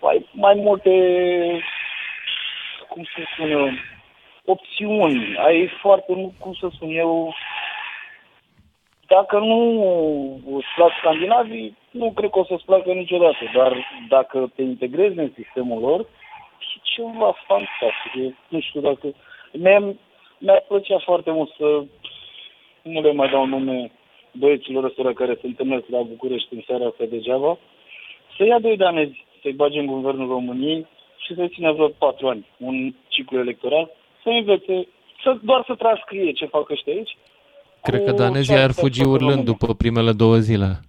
mai, 0.00 0.26
mai 0.32 0.54
multe, 0.54 0.90
cum 2.88 3.04
să 3.04 3.22
spun 3.32 3.50
eu, 3.50 3.70
opțiuni. 4.44 5.36
Ai 5.36 5.66
foarte 5.80 6.12
mult, 6.14 6.32
cum 6.38 6.54
să 6.54 6.68
spun 6.72 6.90
eu, 6.90 7.34
dacă 9.06 9.38
nu 9.38 9.60
îți 10.56 10.66
plac 10.76 10.90
scandinavii, 10.98 11.76
nu 11.90 12.12
cred 12.12 12.30
că 12.30 12.38
o 12.38 12.44
să-ți 12.44 12.64
placă 12.64 12.92
niciodată, 12.92 13.50
dar 13.54 13.86
dacă 14.08 14.50
te 14.54 14.62
integrezi 14.62 15.18
în 15.18 15.32
sistemul 15.34 15.80
lor, 15.80 16.00
e 16.00 16.80
ceva 16.82 17.34
fantastic. 17.46 18.14
E, 18.14 18.34
Nu 18.48 18.60
știu 18.60 18.80
dacă... 18.80 19.06
Mi-a, 19.52 19.94
mi-a 20.38 20.62
plăcea 20.68 20.98
foarte 20.98 21.30
mult 21.30 21.50
să 21.56 21.84
nu 22.92 23.00
le 23.00 23.12
mai 23.12 23.30
dau 23.30 23.46
nume 23.46 23.90
băieților 24.32 24.84
ăstora 24.84 25.12
care 25.12 25.34
se 25.40 25.46
întâlnesc 25.46 25.84
la 25.88 26.00
București 26.02 26.54
în 26.54 26.62
seara 26.66 26.84
asta 26.86 27.04
degeaba, 27.10 27.58
să 28.36 28.44
ia 28.44 28.58
doi 28.58 28.76
danezi, 28.76 29.24
să-i 29.42 29.52
bage 29.52 29.78
în 29.78 29.86
guvernul 29.86 30.28
României 30.28 30.86
și 31.24 31.34
să-i 31.34 31.48
țină 31.54 31.72
vreo 31.72 31.88
patru 31.88 32.28
ani, 32.28 32.46
un 32.58 32.94
ciclu 33.08 33.38
electoral, 33.38 33.90
să 34.22 34.28
învețe, 34.28 34.88
să, 35.22 35.36
doar 35.42 35.64
să 35.66 35.74
transcrie 35.74 36.32
ce 36.32 36.46
fac 36.46 36.70
ăștia 36.70 36.92
aici. 36.92 37.16
Cred 37.82 38.04
că 38.04 38.10
cu 38.10 38.16
danezii 38.16 38.54
ce 38.54 38.58
ar 38.60 38.64
ar 38.64 38.72
fugi 38.72 38.98
făcut 39.00 39.14
urlând 39.14 39.34
România. 39.44 39.52
după 39.58 39.74
primele 39.74 40.12
două 40.12 40.36
zile. 40.36 40.80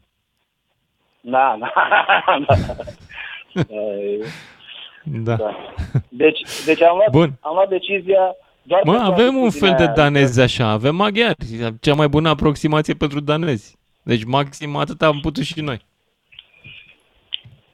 Da, 1.22 1.58
da, 1.60 1.74
da. 2.48 2.54
Ai, 3.78 4.20
Da. 5.04 5.36
da. 5.36 5.56
Deci, 6.10 6.40
deci 6.66 6.82
am, 6.82 6.96
luat, 6.96 7.12
Bun. 7.12 7.30
am 7.40 7.54
luat 7.54 7.70
decizia 7.70 8.36
doar 8.62 8.82
Mă, 8.84 8.92
pentru 8.92 9.12
avem 9.12 9.36
un 9.36 9.50
fel 9.50 9.74
de 9.76 9.88
atitudinea 9.88 9.88
aia. 9.88 9.94
danezi 9.94 10.42
așa, 10.42 10.68
avem 10.68 10.96
maghiari, 10.96 11.36
cea 11.80 11.94
mai 11.94 12.08
bună 12.08 12.30
aproximație 12.30 12.94
pentru 12.94 13.20
danezi. 13.20 13.78
Deci 14.04 14.24
maxim 14.24 14.76
atât 14.76 15.02
am 15.02 15.20
putut 15.20 15.44
și 15.44 15.62
noi. 15.62 15.86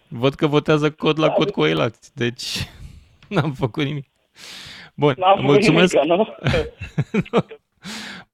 Văd 0.07 0.33
că 0.33 0.47
votează 0.47 0.91
cod 0.91 1.19
la 1.19 1.29
cod 1.29 1.51
cu 1.51 1.65
eilați, 1.65 2.11
deci 2.15 2.69
n-am 3.29 3.53
făcut 3.53 3.83
nimic. 3.83 4.05
Bun, 4.95 5.15
N-am 5.17 5.29
făcut 5.35 5.49
mulțumesc, 5.51 5.93
nimica, 5.93 6.15
nu? 6.15 6.27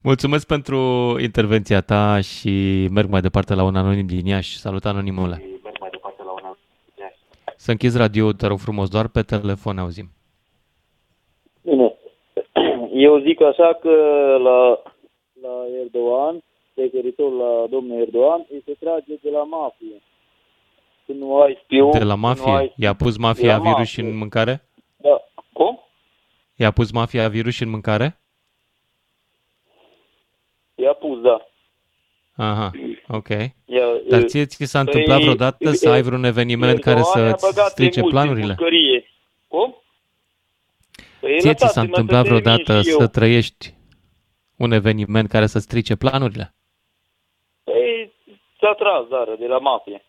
mulțumesc 0.08 0.46
pentru 0.46 0.76
intervenția 1.20 1.80
ta 1.80 2.20
și 2.20 2.86
merg 2.90 3.08
mai 3.08 3.20
departe 3.20 3.54
la 3.54 3.62
un 3.62 3.76
anonim 3.76 4.06
din 4.06 4.26
Iași. 4.26 4.58
Salut 4.58 4.84
anonimule. 4.84 5.44
Să 7.56 7.70
închizi 7.70 7.96
radio, 7.96 8.32
te 8.32 8.46
rog 8.46 8.58
frumos, 8.58 8.88
doar 8.88 9.08
pe 9.08 9.22
telefon 9.22 9.74
ne 9.74 9.80
auzim. 9.80 10.10
Bine. 11.62 11.94
Eu 12.94 13.18
zic 13.18 13.40
așa 13.40 13.78
că 13.80 13.90
la, 14.42 14.82
la 15.42 15.64
Erdogan, 15.80 16.42
referitor 16.74 17.32
la 17.32 17.66
domnul 17.70 18.00
Erdogan, 18.00 18.46
îi 18.50 18.62
se 18.64 18.72
trage 18.80 19.14
de 19.22 19.30
la 19.30 19.42
mafie. 19.42 20.02
Când 21.06 21.18
nu 21.20 21.40
ai 21.40 21.58
spion... 21.64 21.90
De 21.90 21.98
la 21.98 21.98
când 21.98 22.10
nu 22.10 22.16
mafie, 22.16 22.52
ai... 22.52 22.72
i-a 22.76 22.94
pus 22.94 23.16
de 23.16 23.22
mafia 23.22 23.56
la 23.56 23.62
virus 23.62 23.76
mafie. 23.76 24.02
în 24.02 24.16
mâncare? 24.16 24.68
Da. 24.96 25.22
Cum? 25.52 25.80
I-a 26.56 26.70
pus 26.70 26.92
mafia 26.92 27.28
virus 27.28 27.60
în 27.60 27.70
mâncare? 27.70 28.18
I-a 30.74 30.92
pus, 30.92 31.20
da. 31.20 31.46
Aha, 32.36 32.70
ok. 33.08 33.28
Ia, 33.28 33.86
Dar 34.08 34.20
e, 34.20 34.24
ție 34.24 34.44
ți 34.44 34.64
s-a 34.64 34.78
păi, 34.78 34.92
întâmplat 34.92 35.20
vreodată 35.20 35.70
să 35.70 35.88
e, 35.88 35.92
ai 35.92 36.02
vreun 36.02 36.24
eveniment 36.24 36.80
care 36.80 36.98
Erdogan 36.98 37.28
a 37.28 37.36
să 37.36 37.46
băgat 37.46 37.70
strice 37.70 37.90
de 37.94 38.00
mult 38.00 38.12
în 38.14 38.20
planurile? 38.20 38.54
pușcărie. 38.54 39.04
Cum? 39.48 39.83
Păi, 41.24 41.38
Ție 41.40 41.54
ți 41.54 41.58
s-a 41.58 41.66
lăsați-mă 41.66 41.84
întâmplat 41.84 42.24
să 42.24 42.30
termin 42.32 42.42
vreodată 42.42 42.82
și 42.82 42.90
eu. 42.90 42.98
să 42.98 43.06
trăiești 43.06 43.74
un 44.56 44.72
eveniment 44.72 45.28
care 45.28 45.46
să 45.46 45.58
strice 45.58 45.94
planurile? 45.96 46.54
Păi, 47.64 48.12
s-a 48.60 48.72
tras, 48.80 49.04
dar, 49.14 49.36
de 49.38 49.46
la 49.46 49.58
mafie. 49.58 50.04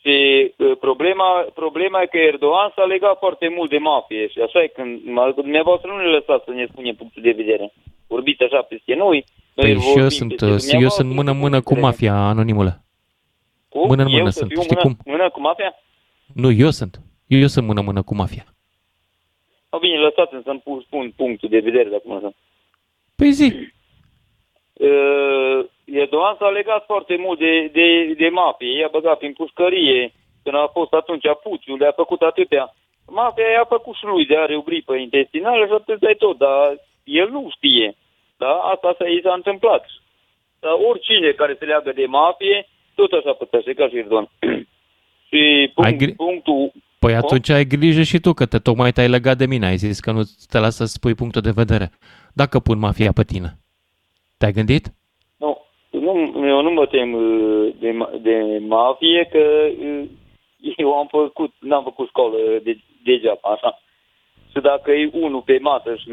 Și 0.00 0.14
uh, 0.56 0.76
problema, 0.80 1.28
problema 1.54 2.02
e 2.02 2.06
că 2.06 2.16
Erdogan 2.16 2.72
s-a 2.76 2.84
legat 2.84 3.16
foarte 3.18 3.48
mult 3.56 3.70
de 3.70 3.78
mafie 3.78 4.28
și 4.28 4.38
așa 4.40 4.62
e 4.62 4.66
când 4.66 4.92
mă- 5.04 5.32
dumneavoastră 5.36 5.90
nu 5.90 5.96
ne 5.96 6.08
lăsați 6.16 6.44
să 6.44 6.50
ne 6.50 6.66
spunem 6.72 6.94
punctul 6.94 7.22
de 7.22 7.30
vedere. 7.40 7.72
Vorbiți 8.06 8.42
așa 8.42 8.62
peste 8.62 8.94
noi. 8.94 9.18
noi 9.18 9.24
Păi 9.54 9.74
vorbim 9.74 9.90
și 9.92 9.98
eu 9.98 10.04
peste 10.04 10.18
sunt, 10.18 10.30
eu 10.30 10.36
dumneavoastră, 10.38 11.02
sunt 11.02 11.14
mână-mână 11.18 11.58
punctul 11.60 11.62
cu 11.62 11.74
de 11.74 11.80
vedere. 11.80 12.10
mafia, 12.10 12.14
anonimule. 12.32 12.84
Cum? 13.68 13.86
Mână 13.88 14.02
în 14.02 14.08
eu 14.10 14.16
mână 14.18 14.30
să 14.30 14.38
sunt, 14.38 14.50
fiu 14.50 14.60
știi 14.62 14.76
mână, 14.76 14.86
cum? 14.86 15.12
Mână 15.12 15.30
cu 15.30 15.40
mafia? 15.40 15.74
Nu, 16.34 16.50
eu 16.64 16.70
sunt. 16.70 16.92
Eu, 17.26 17.38
eu 17.38 17.46
sunt 17.46 17.66
mână-mână 17.66 18.02
cu 18.02 18.14
mafia. 18.14 18.44
No, 19.70 19.78
bine, 19.78 19.98
lăsați-mi 19.98 20.42
să-mi 20.42 20.60
pu- 20.60 20.82
spun 20.86 21.12
punctul 21.16 21.48
de 21.48 21.58
vedere 21.58 21.88
de 21.88 21.94
acum. 21.94 22.12
Așa. 22.12 22.30
Păi 23.16 23.30
zi. 23.32 23.52
Uh, 24.72 25.64
Erdogan 25.84 26.36
s-a 26.38 26.48
legat 26.48 26.84
foarte 26.84 27.16
mult 27.16 27.38
de, 27.38 27.66
de, 27.66 28.14
de 28.16 28.28
mafie. 28.28 28.78
I-a 28.78 28.88
băgat 28.90 29.18
prin 29.18 29.32
pușcărie. 29.32 30.12
Când 30.42 30.56
a 30.56 30.66
fost 30.72 30.92
atunci 30.92 31.24
Puțiu, 31.42 31.76
le-a 31.76 31.92
făcut 31.92 32.22
atâtea. 32.22 32.74
Mafia 33.06 33.48
i-a 33.48 33.64
făcut 33.64 33.94
și 33.94 34.04
lui 34.04 34.26
de 34.26 34.36
are 34.36 34.56
o 34.56 34.60
gripă 34.60 34.94
intestinală 34.94 35.66
și 35.66 35.72
atât 35.72 36.00
de 36.00 36.14
tot, 36.18 36.38
dar 36.38 36.76
el 37.04 37.30
nu 37.30 37.48
știe. 37.56 37.94
Da? 38.36 38.52
Asta 38.52 38.94
s-a, 38.98 39.08
i 39.08 39.20
s-a 39.22 39.32
întâmplat. 39.32 39.86
Dar 40.60 40.72
oricine 40.72 41.30
care 41.30 41.56
se 41.58 41.64
leagă 41.64 41.92
de 41.92 42.06
mafie, 42.06 42.68
tot 42.94 43.12
așa 43.12 43.32
pățește 43.32 43.72
ca 43.74 43.88
și 43.88 43.96
Erdogan. 43.96 44.28
și 45.28 45.70
punct, 45.74 45.90
Ai 45.90 45.96
gri- 45.96 46.16
punctul... 46.16 46.72
Păi 47.02 47.14
Cum? 47.14 47.22
atunci 47.24 47.48
ai 47.48 47.64
grijă 47.64 48.02
și 48.02 48.18
tu, 48.20 48.32
că 48.32 48.46
te 48.46 48.58
tocmai 48.58 48.92
te-ai 48.92 49.08
legat 49.08 49.36
de 49.36 49.46
mine. 49.46 49.66
Ai 49.66 49.76
zis 49.76 50.00
că 50.00 50.10
nu 50.12 50.22
te 50.50 50.58
lasă 50.58 50.84
să 50.84 50.92
spui 50.92 51.14
punctul 51.14 51.42
de 51.42 51.58
vedere. 51.62 51.90
Dacă 52.34 52.58
pun 52.58 52.78
mafia 52.78 53.12
pe 53.12 53.24
tine. 53.24 53.50
Te-ai 54.38 54.52
gândit? 54.52 54.84
Nu, 55.36 55.58
nu, 55.90 56.12
eu 56.52 56.62
nu 56.62 56.70
mă 56.70 56.86
tem 56.86 57.12
uh, 57.12 57.74
de, 57.80 57.90
ma- 58.00 58.22
de 58.22 58.36
mafie, 58.66 59.28
că 59.32 59.42
uh, 59.86 60.08
eu 60.76 60.92
am 60.98 61.06
făcut, 61.10 61.52
n-am 61.58 61.82
făcut 61.82 62.08
școală 62.08 62.36
de, 62.62 62.78
degeaba, 63.04 63.48
așa. 63.54 63.82
Și 64.52 64.60
dacă 64.62 64.90
e 64.90 65.10
unul 65.12 65.42
pe 65.42 65.58
masă 65.60 65.94
și 65.96 66.08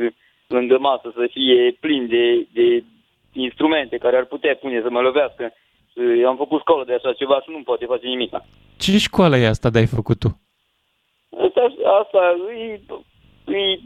lângă 0.48 0.78
masă 0.80 1.12
să 1.16 1.28
fie 1.32 1.78
plin 1.80 2.08
de, 2.08 2.48
de 2.54 2.84
instrumente 3.34 3.98
care 3.98 4.18
ar 4.18 4.26
putea 4.26 4.56
pune 4.56 4.82
să 4.82 4.90
mă 4.90 5.00
lovească, 5.00 5.54
și 5.92 6.24
am 6.26 6.36
făcut 6.36 6.60
școală 6.60 6.84
de 6.86 6.94
așa 6.94 7.14
ceva 7.14 7.42
și 7.42 7.50
nu 7.52 7.62
poate 7.64 7.86
face 7.86 8.08
nimic. 8.08 8.32
Ce 8.78 8.98
școală 8.98 9.38
e 9.38 9.48
asta 9.48 9.70
de 9.70 9.78
ai 9.80 9.86
făcut 9.86 10.20
tu? 10.20 10.42
Asta, 11.46 11.62
asta 12.02 12.20
e, 12.58 12.82
e, 13.54 13.80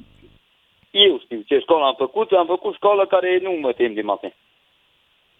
eu 0.91 1.19
știu 1.23 1.41
ce 1.45 1.60
școală 1.60 1.86
am 1.86 1.95
făcut, 1.97 2.32
am 2.32 2.45
făcut 2.45 2.73
școală 2.73 3.06
care 3.06 3.39
nu 3.43 3.51
mă 3.62 3.71
tem 3.71 3.93
de 3.93 4.01
mafie. 4.01 4.36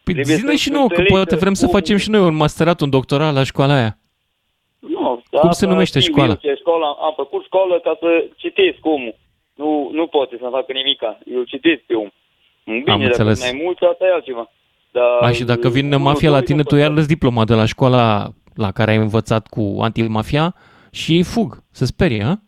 Păi 0.04 0.14
Trebuie 0.14 0.36
zine 0.36 0.50
să 0.52 0.56
și 0.56 0.70
nouă, 0.70 0.88
că 0.88 0.92
înțelegi 0.92 1.14
poate 1.14 1.36
vrem 1.36 1.54
să 1.54 1.66
omul- 1.66 1.78
facem 1.80 1.98
și 1.98 2.10
noi 2.10 2.22
un 2.22 2.36
masterat, 2.36 2.82
un 2.82 2.90
doctorat 2.90 3.34
la 3.34 3.44
școala 3.44 3.74
aia. 3.74 3.98
Nu, 4.80 5.22
Cum 5.30 5.40
asta 5.40 5.52
se 5.52 5.66
numește 5.66 6.00
știu 6.00 6.12
școala? 6.14 6.30
Eu 6.30 6.38
ce 6.42 6.56
școală 6.60 6.86
am, 6.86 6.98
am 7.06 7.14
făcut 7.16 7.44
școală 7.44 7.80
ca 7.80 7.98
să 8.00 8.26
citesc 8.36 8.78
omul. 8.82 9.16
Nu, 9.56 9.90
nu 9.94 10.08
poate 10.08 10.38
să 10.42 10.48
facă 10.52 10.72
nimica. 10.74 11.20
Eu 11.36 11.44
citesc 11.44 11.82
pe 11.82 11.94
om. 11.94 12.10
Bine, 12.66 12.84
dacă 12.86 13.04
înțeles. 13.04 13.42
mai 13.52 13.62
mult, 13.64 13.82
asta 13.82 14.06
e 14.06 14.12
altceva. 14.14 14.52
Dar, 14.92 15.18
A, 15.22 15.32
și 15.32 15.44
dacă 15.44 15.70
vine 15.70 15.88
unul, 15.96 16.00
mafia 16.08 16.30
la 16.30 16.36
doi, 16.38 16.46
tine, 16.46 16.58
nu 16.58 16.64
tu 16.64 16.70
poate. 16.70 16.84
iar 16.84 16.94
lăsi 16.94 17.08
diploma 17.08 17.44
de 17.46 17.54
la 17.54 17.66
școala 17.66 18.28
la 18.56 18.72
care 18.72 18.92
ai 18.92 18.98
învățat 18.98 19.48
cu 19.48 19.78
antimafia 19.82 20.56
și 20.92 21.16
ei 21.16 21.24
fug, 21.24 21.64
se 21.72 21.86
sperie, 21.86 22.24
ha? 22.24 22.42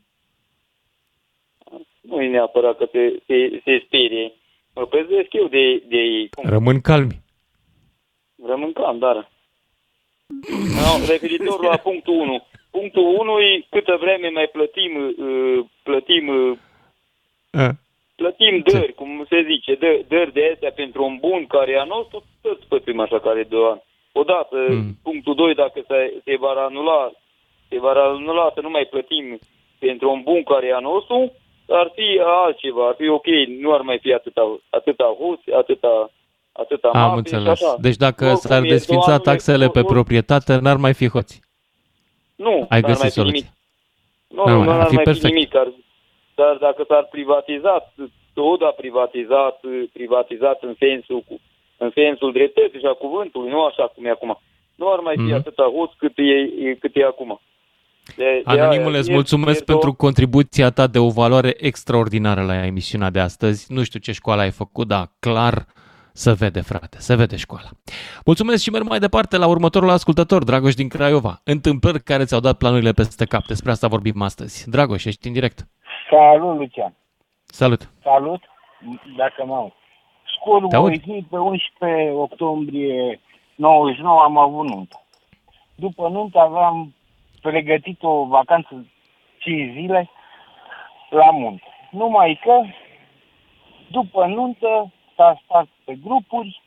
Nu 2.01 2.21
e 2.21 2.27
neapărat 2.29 2.77
că 2.77 2.85
te, 2.85 3.09
te, 3.25 3.47
te 3.63 3.81
sperie. 3.85 4.31
Mă 4.75 4.85
păzesc 4.85 5.33
eu 5.33 5.47
de, 5.47 5.83
de 5.87 5.97
ei. 5.97 6.29
Cum? 6.29 6.49
Rămân 6.49 6.81
calmi. 6.81 7.21
Rămân 8.45 8.73
calm, 8.73 8.99
dar... 8.99 9.31
No, 10.75 11.05
referitor 11.07 11.63
la 11.63 11.77
punctul 11.87 12.13
1. 12.13 12.45
Punctul 12.71 13.03
1 13.03 13.39
e 13.39 13.65
câtă 13.69 13.97
vreme 13.99 14.29
mai 14.29 14.47
plătim, 14.51 15.15
uh, 15.17 15.65
plătim 15.83 16.27
uh, 16.27 16.57
A. 17.51 17.71
plătim 18.15 18.63
dări, 18.71 18.93
cum 18.93 19.25
se 19.29 19.45
zice, 19.51 19.75
dă, 19.75 20.01
dări 20.07 20.33
de 20.33 20.49
astea 20.53 20.71
pentru 20.71 21.03
un 21.03 21.17
bun 21.19 21.45
care 21.47 21.71
e 21.71 21.79
a 21.79 21.83
nostru, 21.83 22.23
toți 22.41 22.67
plătim 22.67 22.99
așa 22.99 23.19
care 23.19 23.43
de 23.43 23.55
ani. 23.71 23.81
Odată, 24.11 24.55
Mm. 24.69 24.75
mm. 24.75 24.97
punctul 25.03 25.35
2, 25.35 25.55
dacă 25.55 25.83
se, 25.87 26.21
se 26.23 26.35
va 26.37 26.49
anula, 26.49 27.11
se 27.69 27.79
va 27.79 27.91
anula 27.91 28.51
să 28.53 28.61
nu 28.61 28.69
mai 28.69 28.85
plătim 28.89 29.39
pentru 29.79 30.11
un 30.11 30.21
bun 30.23 30.43
care 30.43 30.67
e 30.67 30.73
a 30.73 30.79
nostru, 30.79 31.31
ar 31.69 31.91
fi 31.95 32.19
altceva, 32.25 32.87
ar 32.87 32.95
fi 32.97 33.07
ok, 33.07 33.25
nu 33.61 33.73
ar 33.73 33.81
mai 33.81 33.99
fi 33.99 34.13
atâta, 34.13 34.59
atâta 34.69 35.15
hoți, 35.19 35.51
atâta, 35.51 36.11
atâta 36.51 36.87
Am 36.87 36.99
mafie 36.99 37.17
înțeles. 37.17 37.57
și 37.59 37.63
așa. 37.65 37.75
Deci 37.79 37.95
dacă 37.95 38.23
Oricum 38.25 38.39
s-ar 38.49 38.63
e 38.63 38.67
desfința 38.67 39.05
doar- 39.07 39.19
taxele 39.19 39.67
pe 39.67 39.79
or- 39.79 39.85
proprietate, 39.85 40.57
n-ar 40.61 40.77
mai 40.77 40.93
fi 40.93 41.07
hoți. 41.09 41.41
Nu, 42.35 42.51
Ai 42.69 42.79
n-ar 42.81 42.89
găsit 42.89 42.99
mai 43.01 43.09
fi 43.09 43.15
soluție. 43.19 43.39
nimic. 43.39 43.51
Nu, 44.27 44.43
Nu, 44.57 44.63
nu, 44.63 44.69
ar 44.69 44.75
nu 44.75 44.81
ar 44.81 44.87
fi 44.87 44.95
mai 44.95 45.03
perfect. 45.03 45.25
fi 45.25 45.31
nimic. 45.31 45.55
Ar, 45.55 45.71
dar 46.35 46.55
dacă 46.57 46.83
s-ar 46.87 47.07
privatiza, 47.11 47.93
tot 48.33 48.61
a 48.61 48.73
privatizat, 48.77 49.59
privatizat 49.93 50.63
în 50.63 50.75
sensul, 50.79 51.19
cu- 51.27 51.39
în 51.77 51.91
sensul 51.93 52.31
dreptății 52.31 52.79
și 52.79 52.85
a 52.85 52.93
cuvântului, 52.93 53.49
nu 53.49 53.63
așa 53.63 53.87
cum 53.87 54.05
e 54.05 54.09
acum. 54.09 54.39
Nu 54.75 54.91
ar 54.91 54.99
mai 54.99 55.15
fi 55.15 55.21
Mhm. 55.21 55.33
atâta 55.33 55.63
hoț 55.63 55.91
cât 55.97 56.13
e, 56.15 56.21
e- 56.67 56.75
cât 56.79 56.95
e 56.95 57.03
acum. 57.03 57.41
De, 58.15 58.41
de 58.45 58.61
Anonimule, 58.61 58.89
aia, 58.89 58.99
îți 58.99 59.09
e- 59.09 59.13
mulțumesc 59.13 59.61
e 59.61 59.63
pentru 59.63 59.83
două- 59.83 59.95
contribuția 59.95 60.69
ta 60.69 60.87
de 60.87 60.99
o 60.99 61.09
valoare 61.09 61.53
extraordinară 61.57 62.41
la 62.41 62.65
emisiunea 62.65 63.09
de 63.09 63.19
astăzi. 63.19 63.73
Nu 63.73 63.83
știu 63.83 63.99
ce 63.99 64.11
școală 64.11 64.41
ai 64.41 64.51
făcut, 64.51 64.87
dar 64.87 65.11
clar 65.19 65.65
să 66.13 66.33
vede, 66.33 66.61
frate, 66.61 66.97
să 66.99 67.15
vede 67.15 67.35
școala. 67.35 67.67
Mulțumesc 68.25 68.63
și 68.63 68.69
merg 68.69 68.87
mai 68.87 68.99
departe 68.99 69.37
la 69.37 69.47
următorul 69.47 69.89
ascultător, 69.89 70.43
Dragoș 70.43 70.73
din 70.73 70.87
Craiova. 70.87 71.41
Întâmplări 71.43 72.03
care 72.03 72.23
ți-au 72.25 72.39
dat 72.39 72.57
planurile 72.57 72.91
peste 72.91 73.25
cap. 73.25 73.45
Despre 73.45 73.71
asta 73.71 73.87
vorbim 73.87 74.21
astăzi. 74.21 74.69
Dragoș, 74.69 75.05
ești 75.05 75.27
în 75.27 75.33
direct. 75.33 75.67
Salut, 76.09 76.57
Lucian. 76.57 76.95
Salut! 77.45 77.89
Salut, 78.03 78.41
dacă 79.17 79.43
mă 79.45 79.55
aud. 79.55 79.71
Scurt, 80.35 80.69
Te 80.69 80.75
aud. 80.75 80.87
voi 80.87 81.01
zi, 81.05 81.25
pe 81.29 81.37
11 81.37 82.11
octombrie 82.11 83.19
99 83.55 84.21
am 84.23 84.37
avut 84.37 84.67
nuntă. 84.69 85.01
După 85.75 86.07
nuntă 86.09 86.39
aveam 86.39 86.93
pregătit 87.43 88.03
o 88.03 88.25
vacanță 88.25 88.87
5 89.37 89.73
zile 89.73 90.09
la 91.09 91.31
munte. 91.31 91.63
Numai 91.89 92.39
că 92.43 92.61
după 93.87 94.25
nuntă 94.25 94.91
s-a 95.15 95.39
spart 95.43 95.67
pe 95.83 95.95
grupuri, 95.95 96.61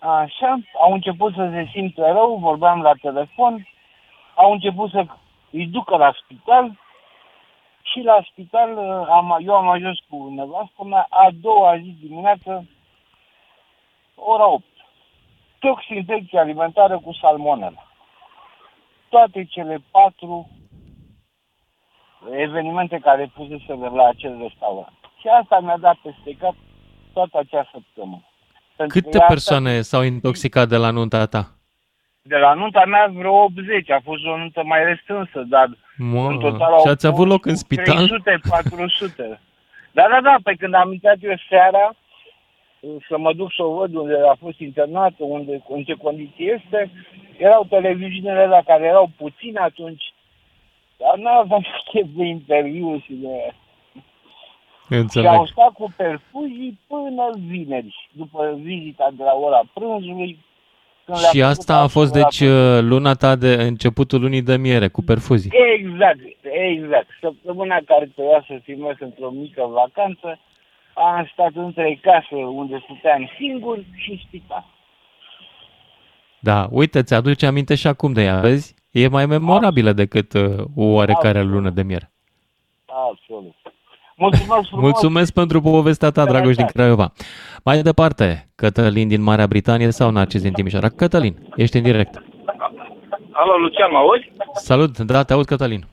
așa, 0.00 0.58
au 0.80 0.92
început 0.92 1.34
să 1.34 1.48
se 1.52 1.68
simtă 1.72 2.02
rău, 2.12 2.36
vorbeam 2.36 2.82
la 2.82 2.92
telefon, 3.00 3.68
au 4.34 4.52
început 4.52 4.90
să 4.90 5.06
îi 5.50 5.66
ducă 5.66 5.96
la 5.96 6.12
spital, 6.22 6.78
și 7.82 8.00
la 8.00 8.24
spital 8.30 8.76
uh, 8.76 9.06
am, 9.10 9.38
eu 9.40 9.54
am 9.54 9.68
ajuns 9.68 9.98
cu 10.08 10.28
nevastă 10.28 10.84
mea 10.84 11.06
a 11.08 11.28
doua 11.40 11.78
zi 11.78 11.96
dimineață, 12.00 12.66
ora 14.14 14.46
8. 14.46 14.64
Tox 15.58 15.88
infecție 15.88 16.38
alimentară 16.38 16.98
cu 16.98 17.12
salmonella. 17.12 17.93
Toate 19.14 19.44
cele 19.44 19.76
patru 19.90 20.50
evenimente 22.46 22.98
care 23.02 23.30
fuseseră 23.34 23.88
la 23.98 24.04
acel 24.08 24.34
restaurant. 24.46 24.96
Și 25.20 25.26
asta 25.40 25.60
mi-a 25.60 25.76
dat 25.80 25.96
peste 26.02 26.36
cap 26.38 26.54
toată 27.12 27.38
acea 27.38 27.68
săptămână. 27.72 28.22
Pentru 28.76 28.98
că 28.98 29.04
Câte 29.04 29.16
asta- 29.18 29.32
persoane 29.34 29.80
s-au 29.80 30.02
intoxicat 30.02 30.68
de 30.68 30.76
la 30.76 30.90
nunta 30.90 31.26
ta? 31.26 31.42
De 32.22 32.36
la 32.36 32.52
nunta 32.54 32.84
mea 32.84 33.06
vreo 33.14 33.34
80, 33.42 33.90
a 33.90 34.00
fost 34.04 34.24
o 34.24 34.36
nuntă 34.36 34.62
mai 34.64 34.84
restrânsă, 34.84 35.38
dar 35.54 35.68
Mă, 35.96 36.26
în 36.28 36.38
total 36.38 36.72
au 36.72 36.80
și 36.80 36.88
ați 36.88 37.06
avut 37.06 37.18
fost 37.18 37.30
loc 37.30 37.46
în 37.46 37.56
spital? 37.56 38.06
300-400. 38.06 39.40
Da, 39.92 40.04
da, 40.12 40.18
da, 40.22 40.34
pe 40.42 40.54
când 40.54 40.74
am 40.74 40.92
intrat 40.92 41.16
eu 41.20 41.34
seara 41.48 41.94
să 43.08 43.18
mă 43.18 43.32
duc 43.32 43.52
să 43.52 43.62
o 43.62 43.74
văd 43.74 43.94
unde 43.94 44.14
a 44.30 44.34
fost 44.40 44.58
internată, 44.58 45.24
unde, 45.24 45.62
în 45.68 45.82
ce 45.84 45.94
condiții 45.94 46.50
este, 46.50 46.90
erau 47.36 47.66
televiziunile 47.68 48.46
la 48.46 48.62
care 48.62 48.84
erau 48.84 49.10
puține 49.16 49.58
atunci, 49.58 50.12
dar 50.96 51.16
nu 51.16 51.28
aveam 51.28 51.64
chef 51.92 52.06
de 52.16 52.24
interviu 52.24 52.98
și 52.98 53.12
de... 53.12 53.52
Și 54.86 54.94
Înțeleg. 54.94 55.30
au 55.30 55.46
stat 55.46 55.72
cu 55.72 55.94
perfuzii 55.96 56.78
până 56.86 57.30
vineri, 57.46 58.08
după 58.12 58.58
vizita 58.62 59.10
de 59.16 59.22
la 59.22 59.32
ora 59.34 59.62
prânzului. 59.74 60.38
când 61.04 61.18
le-a 61.18 61.28
Și 61.30 61.40
făcut 61.40 61.50
asta 61.50 61.76
a 61.76 61.86
fost, 61.86 62.14
la 62.14 62.20
deci, 62.20 62.40
uh, 62.40 62.80
luna 62.80 63.14
ta 63.14 63.36
de 63.36 63.52
începutul 63.52 64.20
lunii 64.20 64.42
de 64.42 64.56
miere, 64.56 64.88
cu 64.88 65.02
perfuzii. 65.02 65.50
Exact, 65.76 66.20
exact. 66.42 67.06
Săptămâna 67.20 67.78
care 67.84 68.10
trebuia 68.14 68.44
să 68.46 68.58
filmez 68.62 68.94
într-o 68.98 69.30
mică 69.30 69.70
vacanță 69.72 70.38
am 70.94 71.30
stat 71.32 71.52
între 71.54 71.98
casă 72.02 72.34
unde 72.34 72.82
stăteam 72.84 73.30
singur 73.38 73.84
și 73.94 74.24
spital. 74.26 74.64
Da, 76.40 76.66
uite, 76.70 77.02
ți-aduce 77.02 77.46
aminte 77.46 77.74
și 77.74 77.86
acum 77.86 78.12
de 78.12 78.22
ea, 78.22 78.40
vezi? 78.40 78.74
E 78.90 79.08
mai 79.08 79.26
memorabilă 79.26 79.92
decât 79.92 80.32
uh, 80.32 80.64
o 80.76 80.84
oarecare 80.84 81.42
lună 81.42 81.70
de 81.70 81.82
miere. 81.82 82.12
Absolut. 82.86 83.54
Mulțumesc 84.16 84.68
frumos! 84.68 84.84
Mulțumesc 84.84 85.32
pentru 85.32 85.60
povestea 85.60 86.10
ta, 86.10 86.24
Dragoș 86.24 86.56
din 86.56 86.66
Craiova. 86.66 87.12
Mai 87.64 87.82
departe, 87.82 88.48
Cătălin 88.54 89.08
din 89.08 89.22
Marea 89.22 89.46
Britanie 89.46 89.90
sau 89.90 90.10
Narcis 90.10 90.42
din 90.42 90.52
Timișoara? 90.52 90.88
Cătălin, 90.88 91.48
ești 91.56 91.76
în 91.76 91.82
direct. 91.82 92.22
Alo, 93.30 93.56
Lucian, 93.56 93.90
mă 93.90 93.98
auzi? 93.98 94.32
Salut, 94.52 94.98
da, 94.98 95.22
te 95.22 95.32
aud, 95.32 95.44
Cătălin. 95.44 95.84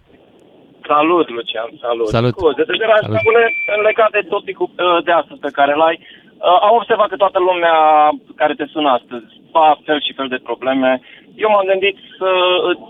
Salut, 0.88 1.30
Lucian, 1.30 1.70
salut. 1.82 2.08
Salut. 2.08 2.34
Scuze, 2.38 2.64
de 2.64 2.76
dragi 2.78 3.06
Salut. 3.06 3.20
spune, 3.20 3.44
legat 3.88 4.12
de 4.12 4.22
topicul 4.30 4.70
uh, 4.72 5.04
de 5.04 5.12
astăzi 5.12 5.40
pe 5.40 5.56
care 5.58 5.74
l-ai, 5.76 5.98
uh, 6.00 6.58
am 6.68 6.74
observat 6.80 7.08
că 7.10 7.16
toată 7.16 7.40
lumea 7.40 7.76
care 8.36 8.54
te 8.54 8.66
sună 8.74 8.90
astăzi 8.90 9.26
va 9.52 9.78
fel 9.86 10.00
și 10.02 10.14
fel 10.14 10.28
de 10.28 10.40
probleme. 10.50 11.02
Eu 11.36 11.50
m-am 11.50 11.66
gândit 11.72 11.98
să, 12.18 12.30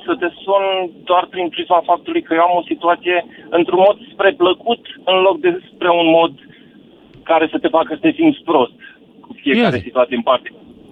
să 0.05 0.13
te 0.19 0.29
sun 0.43 0.63
doar 1.03 1.25
prin 1.29 1.49
prisma 1.49 1.81
faptului 1.91 2.21
că 2.21 2.33
eu 2.33 2.41
am 2.41 2.55
o 2.61 2.69
situație 2.71 3.25
într-un 3.49 3.81
mod 3.87 3.97
spre 4.13 4.31
plăcut 4.31 4.81
în 5.05 5.17
loc 5.27 5.39
de 5.39 5.61
spre 5.73 5.89
un 5.89 6.09
mod 6.19 6.33
care 7.23 7.47
să 7.51 7.57
te 7.59 7.67
facă 7.67 7.89
să 7.93 7.99
te 8.01 8.11
simți 8.11 8.41
prost 8.49 8.77
cu 9.23 9.29
fiecare 9.41 9.75
Ia 9.75 9.81
zi. 9.81 9.87
situație 9.89 10.15
în 10.15 10.21
parte. 10.21 10.49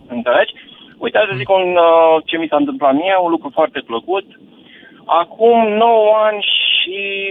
Înțelegi? 0.08 0.54
Uite, 0.98 1.18
hai 1.18 1.28
să 1.32 1.38
zic 1.38 1.50
un, 1.50 1.68
uh, 1.76 2.16
ce 2.26 2.38
mi 2.38 2.48
s-a 2.48 2.56
întâmplat 2.64 2.94
mie, 2.94 3.16
un 3.22 3.32
lucru 3.36 3.50
foarte 3.54 3.80
plăcut. 3.86 4.26
Acum 5.06 5.58
9 5.68 6.14
ani 6.28 6.42
și 6.42 6.68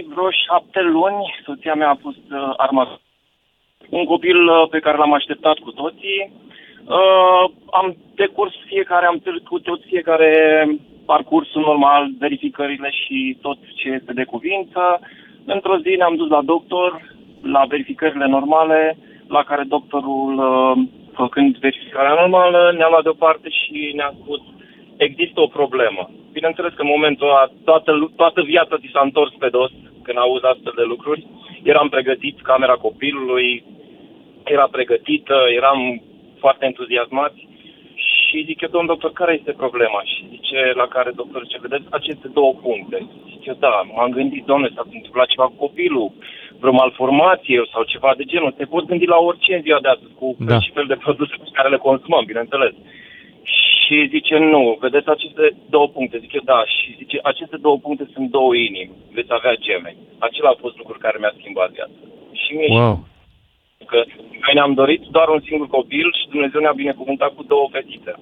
vreo 0.07 0.29
7 0.31 0.81
luni, 0.81 1.33
soția 1.45 1.73
mea 1.73 1.89
a 1.89 2.01
fost 2.01 2.25
uh, 2.31 2.53
armată. 2.57 3.01
Un 3.89 4.05
copil 4.05 4.47
uh, 4.47 4.67
pe 4.69 4.79
care 4.79 4.97
l-am 4.97 5.13
așteptat 5.13 5.57
cu 5.57 5.71
toții. 5.71 6.31
Uh, 6.85 7.43
am 7.71 7.95
decurs 8.15 8.53
fiecare, 8.65 9.05
am 9.05 9.17
trecut 9.17 9.63
tot 9.63 9.81
fiecare 9.85 10.31
parcursul 11.05 11.61
normal, 11.61 12.09
verificările 12.19 12.89
și 12.89 13.37
tot 13.41 13.57
ce 13.75 13.89
este 13.89 14.13
de 14.13 14.23
cuvință. 14.23 14.99
Într-o 15.45 15.77
zi 15.77 15.95
ne-am 15.97 16.15
dus 16.15 16.29
la 16.29 16.41
doctor, 16.41 16.89
la 17.41 17.65
verificările 17.65 18.27
normale, 18.27 18.97
la 19.27 19.43
care 19.43 19.63
doctorul, 19.63 20.33
uh, 20.37 20.77
făcând 21.13 21.57
verificarea 21.57 22.13
normală, 22.21 22.73
ne-a 22.77 22.89
luat 22.89 23.03
deoparte 23.03 23.49
și 23.49 23.91
ne-a 23.95 24.13
spus 24.21 24.41
există 25.07 25.37
o 25.41 25.47
problemă. 25.59 26.03
Bineînțeles 26.37 26.73
că 26.73 26.81
în 26.81 26.93
momentul 26.95 27.27
ăla 27.27 27.45
toată, 27.63 27.91
lu- 27.91 28.11
toată 28.21 28.41
viața 28.41 28.77
ți 28.77 28.93
s-a 28.93 29.01
întors 29.03 29.31
pe 29.39 29.49
dos 29.57 29.71
când 30.03 30.17
auzi 30.17 30.45
astfel 30.45 30.73
de 30.75 30.85
lucruri. 30.93 31.25
Eram 31.63 31.89
pregătit, 31.89 32.41
camera 32.41 32.73
copilului 32.85 33.63
era 34.55 34.67
pregătită, 34.71 35.37
eram 35.59 36.01
foarte 36.39 36.65
entuziasmați 36.65 37.47
și 38.05 38.45
zic 38.45 38.61
eu, 38.61 38.69
domn 38.69 38.85
doctor, 38.93 39.11
care 39.11 39.33
este 39.33 39.51
problema? 39.63 40.01
Și 40.11 40.27
zice, 40.33 40.59
la 40.81 40.87
care 40.95 41.11
doctorul 41.21 41.47
zice, 41.47 41.65
vedeți, 41.67 41.87
aceste 41.89 42.27
două 42.37 42.53
puncte. 42.65 42.97
Zic 43.29 43.45
eu, 43.45 43.57
da, 43.59 43.73
m-am 43.95 44.11
gândit, 44.11 44.43
doamne, 44.45 44.69
s-a 44.75 44.83
întâmplat 44.93 45.27
ceva 45.27 45.45
cu 45.47 45.57
copilul, 45.65 46.11
vreo 46.59 46.71
malformație 46.81 47.61
sau 47.73 47.83
ceva 47.83 48.13
de 48.17 48.23
genul. 48.23 48.51
Te 48.51 48.65
poți 48.65 48.87
gândi 48.87 49.05
la 49.05 49.17
orice 49.29 49.55
în 49.55 49.61
ziua 49.61 49.79
de 49.81 49.87
astăzi, 49.87 50.13
cu 50.19 50.35
Da. 50.39 50.45
fel 50.45 50.61
și 50.61 50.71
fel 50.77 50.85
de 50.91 51.01
produse 51.05 51.33
pe 51.37 51.49
care 51.57 51.69
le 51.69 51.77
consumăm, 51.87 52.23
bineînțeles. 52.25 52.73
Și 53.89 54.07
zice, 54.15 54.37
nu, 54.37 54.77
vedeți 54.79 55.09
aceste 55.09 55.45
două 55.69 55.87
puncte. 55.87 56.17
Zic 56.19 56.33
eu, 56.33 56.41
da. 56.43 56.63
Și 56.65 56.95
zice, 56.97 57.19
aceste 57.23 57.57
două 57.57 57.77
puncte 57.77 58.05
sunt 58.13 58.29
două 58.29 58.55
inimi. 58.55 58.91
Veți 59.13 59.31
avea 59.37 59.55
gemeni. 59.55 59.97
Acela 60.19 60.49
a 60.49 60.61
fost 60.63 60.77
lucrul 60.77 60.97
care 61.05 61.17
mi-a 61.19 61.33
schimbat 61.37 61.69
viața. 61.71 61.97
Și 62.41 62.53
mie 62.53 62.67
Wow. 62.79 62.95
și 63.79 63.85
că 63.85 63.99
noi 64.43 64.53
ne-am 64.53 64.73
dorit 64.73 65.01
doar 65.15 65.27
un 65.29 65.41
singur 65.47 65.67
copil 65.67 66.07
și 66.19 66.29
Dumnezeu 66.33 66.59
ne-a 66.61 66.81
binecuvântat 66.83 67.31
cu 67.35 67.43
două 67.43 67.67
fetițe 67.71 68.13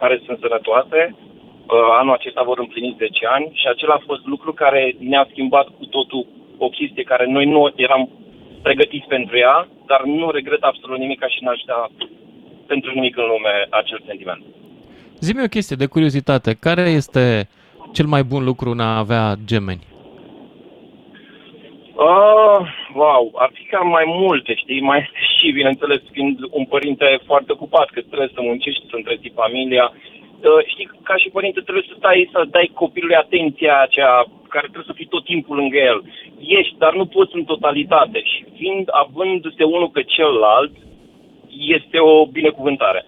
care 0.00 0.20
sunt 0.24 0.38
sănătoase. 0.40 1.00
Uh, 1.16 1.98
Anul 2.00 2.14
acesta 2.14 2.42
vor 2.42 2.58
împlini 2.58 2.94
10 2.98 3.26
ani 3.26 3.46
și 3.60 3.66
acela 3.68 3.94
a 3.94 4.06
fost 4.10 4.24
lucru 4.26 4.52
care 4.52 4.94
ne-a 4.98 5.26
schimbat 5.30 5.66
cu 5.78 5.84
totul 5.96 6.26
o 6.58 6.68
chestie 6.68 7.02
care 7.02 7.26
noi 7.26 7.44
nu 7.44 7.72
eram 7.76 8.08
pregătiți 8.62 9.06
pentru 9.06 9.36
ea, 9.38 9.68
dar 9.86 10.02
nu 10.02 10.30
regret 10.30 10.62
absolut 10.62 10.98
nimic 10.98 11.18
ca 11.18 11.28
și 11.28 11.42
n-aș 11.44 11.60
da 11.66 11.86
pentru 12.66 12.90
nimic 12.94 13.16
în 13.16 13.26
lume 13.26 13.66
acel 13.70 14.00
sentiment. 14.06 14.42
Zi-mi 15.24 15.46
o 15.48 15.54
chestie 15.56 15.76
de 15.82 15.92
curiozitate. 15.94 16.50
Care 16.66 16.84
este 17.00 17.48
cel 17.92 18.06
mai 18.06 18.22
bun 18.22 18.42
lucru 18.44 18.70
în 18.70 18.80
a 18.80 18.98
avea 18.98 19.26
gemeni? 19.50 19.84
Uh, 22.10 22.60
wow, 23.02 23.22
ar 23.44 23.50
fi 23.52 23.64
cam 23.64 23.88
mai 23.88 24.04
multe, 24.06 24.54
știi, 24.54 24.80
mai 24.80 24.98
este 24.98 25.18
și, 25.36 25.52
bineînțeles, 25.58 26.00
fiind 26.12 26.38
un 26.50 26.64
părinte 26.64 27.20
foarte 27.26 27.52
ocupat, 27.52 27.88
că 27.90 28.00
trebuie 28.00 28.30
să 28.34 28.40
muncești, 28.40 28.88
să 28.90 28.96
întreții 28.96 29.38
familia. 29.42 29.86
Uh, 29.94 30.62
știi, 30.72 30.90
ca 31.02 31.16
și 31.16 31.34
părinte 31.36 31.60
trebuie 31.60 31.84
să 31.88 31.94
stai, 31.96 32.30
să 32.32 32.40
dai 32.50 32.70
copilului 32.74 33.22
atenția 33.24 33.74
aceea 33.80 34.14
care 34.54 34.66
trebuie 34.72 34.90
să 34.90 34.98
fii 35.00 35.12
tot 35.14 35.24
timpul 35.24 35.56
lângă 35.56 35.78
el. 35.90 35.98
Ești, 36.60 36.74
dar 36.78 36.92
nu 36.94 37.06
poți 37.06 37.36
în 37.36 37.44
totalitate 37.44 38.18
și 38.30 38.44
fiind, 38.56 38.86
avându-se 39.02 39.64
unul 39.64 39.90
pe 39.96 40.02
celălalt, 40.02 40.72
este 41.76 41.98
o 41.98 42.26
binecuvântare. 42.26 43.06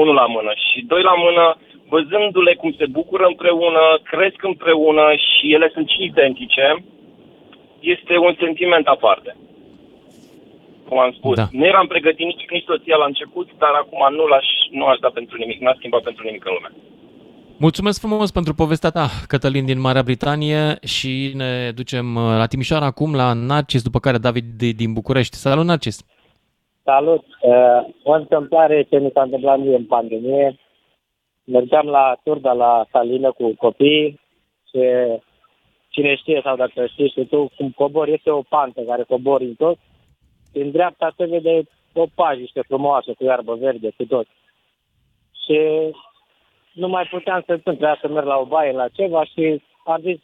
Unul 0.00 0.14
la 0.22 0.26
mână 0.36 0.52
și 0.66 0.78
doi 0.92 1.02
la 1.10 1.14
mână, 1.24 1.44
văzându-le 1.92 2.54
cum 2.60 2.72
se 2.78 2.86
bucură 2.96 3.24
împreună, 3.32 3.82
cresc 4.10 4.40
împreună 4.50 5.04
și 5.26 5.44
ele 5.56 5.68
sunt 5.74 5.88
și 5.88 6.00
identice, 6.10 6.66
este 7.94 8.14
un 8.26 8.34
sentiment 8.42 8.86
aparte. 8.86 9.30
Cum 10.88 10.98
am 10.98 11.12
spus. 11.18 11.36
Da. 11.36 11.46
Nu 11.58 11.64
eram 11.72 11.86
pregătit 11.86 12.26
nici, 12.26 12.44
nici 12.50 12.68
soția 12.70 12.96
la 12.96 13.04
început, 13.12 13.48
dar 13.58 13.72
acum 13.82 14.02
nu, 14.18 14.24
l-aș, 14.32 14.46
nu 14.70 14.84
aș 14.86 14.98
da 14.98 15.08
pentru 15.18 15.36
nimic, 15.36 15.58
n-aș 15.60 15.76
schimba 15.76 16.00
pentru 16.04 16.22
nimic 16.24 16.44
în 16.46 16.52
lume. 16.56 16.70
Mulțumesc 17.56 18.00
frumos 18.00 18.30
pentru 18.30 18.54
povestea 18.54 18.90
ta, 18.90 19.06
Cătălin 19.26 19.64
din 19.64 19.80
Marea 19.80 20.02
Britanie 20.02 20.78
și 20.84 21.32
ne 21.34 21.70
ducem 21.74 22.14
uh, 22.14 22.22
la 22.22 22.46
Timișoara 22.46 22.86
acum 22.86 23.14
la 23.14 23.32
Narcis, 23.32 23.82
după 23.82 23.98
care 23.98 24.18
David 24.18 24.44
de- 24.56 24.70
din 24.70 24.92
București. 24.92 25.36
Salut, 25.36 25.64
Narcis! 25.64 26.04
Salut! 26.84 27.24
Uh, 27.40 27.84
o 28.02 28.12
întâmplare 28.12 28.82
ce 28.82 28.98
mi 28.98 29.10
s-a 29.14 29.22
întâmplat 29.22 29.58
mie 29.58 29.76
în 29.76 29.84
pandemie. 29.84 30.58
Mergeam 31.44 31.86
la 31.86 32.16
Turda 32.24 32.52
la 32.52 32.86
Salină 32.90 33.32
cu 33.32 33.54
copii 33.58 34.20
și 34.68 34.80
cine 35.88 36.14
știe 36.14 36.40
sau 36.44 36.56
dacă 36.56 36.86
știi 36.86 37.08
și 37.08 37.24
tu 37.24 37.50
cum 37.56 37.70
cobor, 37.70 38.08
este 38.08 38.30
o 38.30 38.42
pantă 38.42 38.80
care 38.80 39.02
cobori 39.02 39.44
în 39.44 39.54
tot 39.54 39.76
și 40.52 40.60
în 40.60 40.70
dreapta 40.70 41.12
se 41.16 41.24
vede 41.26 41.62
o 41.94 42.04
pajiște 42.14 42.60
frumoasă 42.60 43.12
cu 43.12 43.24
iarbă 43.24 43.54
verde 43.54 43.90
cu 43.96 44.04
tot. 44.04 44.26
Și 45.46 45.58
nu 46.72 46.88
mai 46.88 47.04
puteam 47.10 47.42
să 47.46 47.46
sunt, 47.46 47.62
trebuia 47.62 47.98
să 48.00 48.08
merg 48.08 48.26
la 48.26 48.36
o 48.36 48.44
baie, 48.44 48.72
la 48.72 48.88
ceva 48.88 49.24
și 49.24 49.62
am 49.84 50.00
zis 50.00 50.18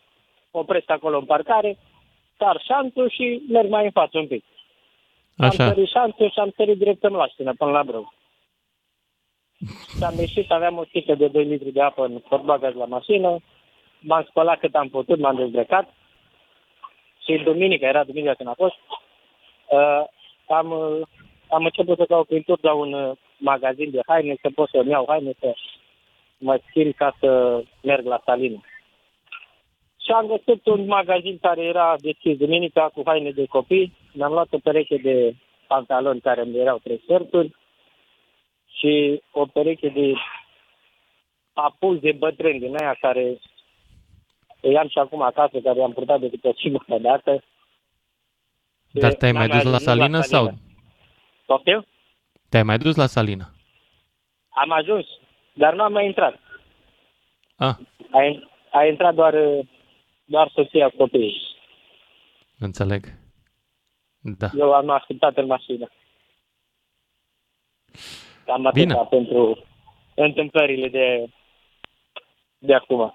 opresc 0.51 0.91
acolo 0.91 1.19
în 1.19 1.25
parcare, 1.25 1.77
sar 2.39 2.63
șanțul 2.65 3.11
și 3.11 3.43
merg 3.49 3.69
mai 3.69 3.85
în 3.85 3.91
față 3.91 4.19
un 4.19 4.27
pic. 4.27 4.45
Am 5.41 5.49
Așa. 5.49 5.67
sărit 5.69 5.89
șanțul 5.89 6.31
și 6.31 6.39
am 6.39 6.53
sărit 6.57 6.79
direct 6.79 7.03
în 7.03 7.13
mașină, 7.13 7.55
până 7.55 7.71
la 7.71 7.83
brâu. 7.83 8.13
Și 9.97 10.03
am 10.05 10.15
ieșit, 10.19 10.51
aveam 10.51 10.77
o 10.77 10.85
sticlă 10.85 11.15
de 11.15 11.29
2 11.29 11.45
litri 11.45 11.73
de 11.73 11.83
apă 11.83 12.05
în 12.05 12.19
portbagaj 12.29 12.75
la 12.75 12.85
mașină, 12.85 13.39
m-am 14.01 14.27
spălat 14.29 14.59
cât 14.59 14.75
am 14.75 14.89
putut, 14.89 15.19
m-am 15.19 15.37
dezbrăcat 15.37 15.95
și 17.25 17.43
duminică, 17.45 17.85
era 17.85 18.05
duminica 18.05 18.35
când 18.35 18.49
a 18.49 18.55
fost, 18.57 18.75
uh, 19.71 20.05
am, 20.49 20.71
uh, 20.71 21.07
am 21.49 21.65
început 21.65 21.99
să 21.99 22.05
caut 22.05 22.27
prin 22.27 22.43
tot 22.43 22.63
la 22.63 22.73
un 22.73 22.93
uh, 22.93 23.17
magazin 23.37 23.91
de 23.91 24.01
haine, 24.07 24.37
să 24.43 24.51
pot 24.55 24.69
să-mi 24.69 24.91
iau 24.91 25.05
haine, 25.09 25.33
să 25.41 25.55
mă 26.39 26.61
schimb 26.69 26.95
ca 26.95 27.17
să 27.21 27.63
merg 27.83 28.07
la 28.07 28.23
salină. 28.25 28.61
Și 30.05 30.11
am 30.11 30.27
găsit 30.27 30.67
un 30.67 30.87
magazin 30.87 31.39
care 31.39 31.63
era 31.63 31.95
deschis 31.99 32.37
duminica 32.37 32.91
cu 32.95 33.03
haine 33.05 33.31
de 33.31 33.47
copii. 33.47 33.93
Mi-am 34.13 34.33
luat 34.33 34.53
o 34.53 34.59
pereche 34.59 34.97
de 34.97 35.35
pantaloni 35.67 36.21
care 36.21 36.41
îmi 36.41 36.59
erau 36.59 36.79
trei 36.79 37.01
sferturi 37.03 37.57
și 38.79 39.23
o 39.33 39.47
pereche 39.47 39.89
de 39.89 40.13
papuzi 41.53 42.01
de 42.01 42.13
bătrâni 42.13 42.59
din 42.59 42.77
aia 42.77 42.95
care 43.01 43.39
îi 44.61 44.77
am 44.79 44.89
și 44.89 44.99
acum 44.99 45.23
acasă, 45.23 45.59
care 45.61 45.79
i-am 45.79 45.93
purtat 45.93 46.21
de 46.21 46.29
câte 46.31 46.49
o 46.49 46.53
singură 46.57 46.99
dată. 46.99 47.45
Dar 48.93 49.15
te-ai 49.15 49.33
N-am 49.33 49.47
mai 49.47 49.49
dus 49.57 49.63
la 49.63 49.69
ajuns 49.71 49.83
Salină 49.83 50.21
sau 50.21 50.53
Poftim? 51.47 51.87
te-ai 52.49 52.63
mai 52.63 52.79
dus 52.79 52.97
la 52.97 53.07
Salină? 53.07 53.55
Am 54.49 54.71
ajuns, 54.71 55.07
dar 55.53 55.75
nu 55.75 55.83
am 55.83 55.93
mai 55.93 56.07
intrat. 56.07 56.39
Ah, 57.57 57.75
A, 58.11 58.23
in- 58.25 58.49
a 58.71 58.85
intrat 58.85 59.15
doar, 59.15 59.35
doar 60.25 60.51
soția 60.55 60.89
cu 60.89 60.97
copiii. 60.97 61.41
înțeleg. 62.59 63.05
Da. 64.21 64.49
Eu 64.57 64.73
am 64.73 64.91
așteptat 64.91 65.37
în 65.37 65.47
mașină. 65.47 65.89
Cam 68.45 68.67
atâta 68.67 68.85
Bine. 68.85 69.07
pentru 69.11 69.59
întâmplările 70.15 70.89
de, 70.89 71.27
de 72.59 72.75
acum. 72.75 73.15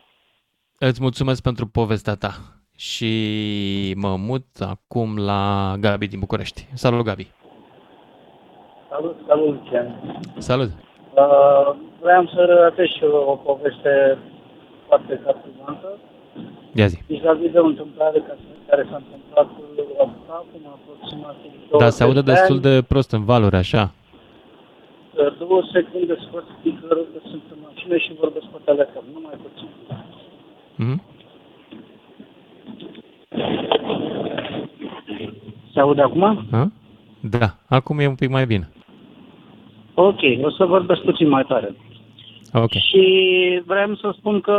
Îți 0.80 1.02
mulțumesc 1.02 1.42
pentru 1.42 1.68
povestea 1.68 2.16
ta 2.16 2.32
și 2.78 3.94
mă 3.98 4.16
mut 4.16 4.46
acum 4.60 5.18
la 5.18 5.74
Gabi 5.80 6.08
din 6.08 6.20
București. 6.20 6.68
Salut, 6.74 7.06
Gabi! 7.06 7.28
Salut, 8.90 9.16
salut, 9.28 9.64
Lucian. 9.64 10.22
Salut! 10.38 10.70
Uh, 11.16 11.76
vreau 12.00 12.28
să 12.28 12.46
relatez 12.46 12.86
și 12.86 13.04
eu 13.04 13.12
o 13.12 13.36
poveste 13.36 14.18
foarte 14.88 15.22
captivantă. 15.26 16.00
Ia 16.74 16.88
zi. 16.88 16.98
Vis-a-vis 17.08 17.52
de 17.52 17.58
o 17.60 17.66
întâmplare 17.66 18.20
ca- 18.28 18.38
care 18.70 18.86
s-a 18.90 18.96
întâmplat 19.04 19.46
uh, 19.46 19.86
acum 20.00 20.62
aproximativ 20.78 21.52
două 21.70 21.82
Da, 21.82 21.90
se 21.90 22.04
aude 22.04 22.22
destul 22.22 22.60
de 22.60 22.82
prost 22.88 23.12
în 23.12 23.24
valuri, 23.26 23.56
așa. 23.56 23.92
Uh, 25.18 25.38
Două 25.40 25.62
secunde 25.74 26.16
scot 26.28 26.44
speaker 26.60 26.98
sunt 27.30 27.42
în 27.52 27.58
mașină 27.68 27.98
și 27.98 28.14
vorbesc 28.20 28.46
pe 28.46 28.58
telefon, 28.66 29.04
nu 29.14 29.20
mai 29.24 29.38
puțin. 29.44 29.70
Mhm. 30.76 31.02
Se 35.74 35.80
aude 35.80 36.02
acum? 36.02 36.46
Ha? 36.52 36.72
Da, 37.20 37.56
acum 37.70 38.00
e 38.00 38.08
un 38.08 38.16
pic 38.16 38.30
mai 38.30 38.46
bine. 38.46 38.70
Ok, 39.94 40.20
o 40.42 40.50
să 40.50 40.66
vorbesc 40.66 41.02
puțin 41.02 41.30
mai 41.30 41.44
tare. 41.44 41.76
Ok. 42.54 42.72
Și 42.72 43.02
vreau 43.66 43.96
să 43.96 44.14
spun 44.18 44.40
că 44.42 44.58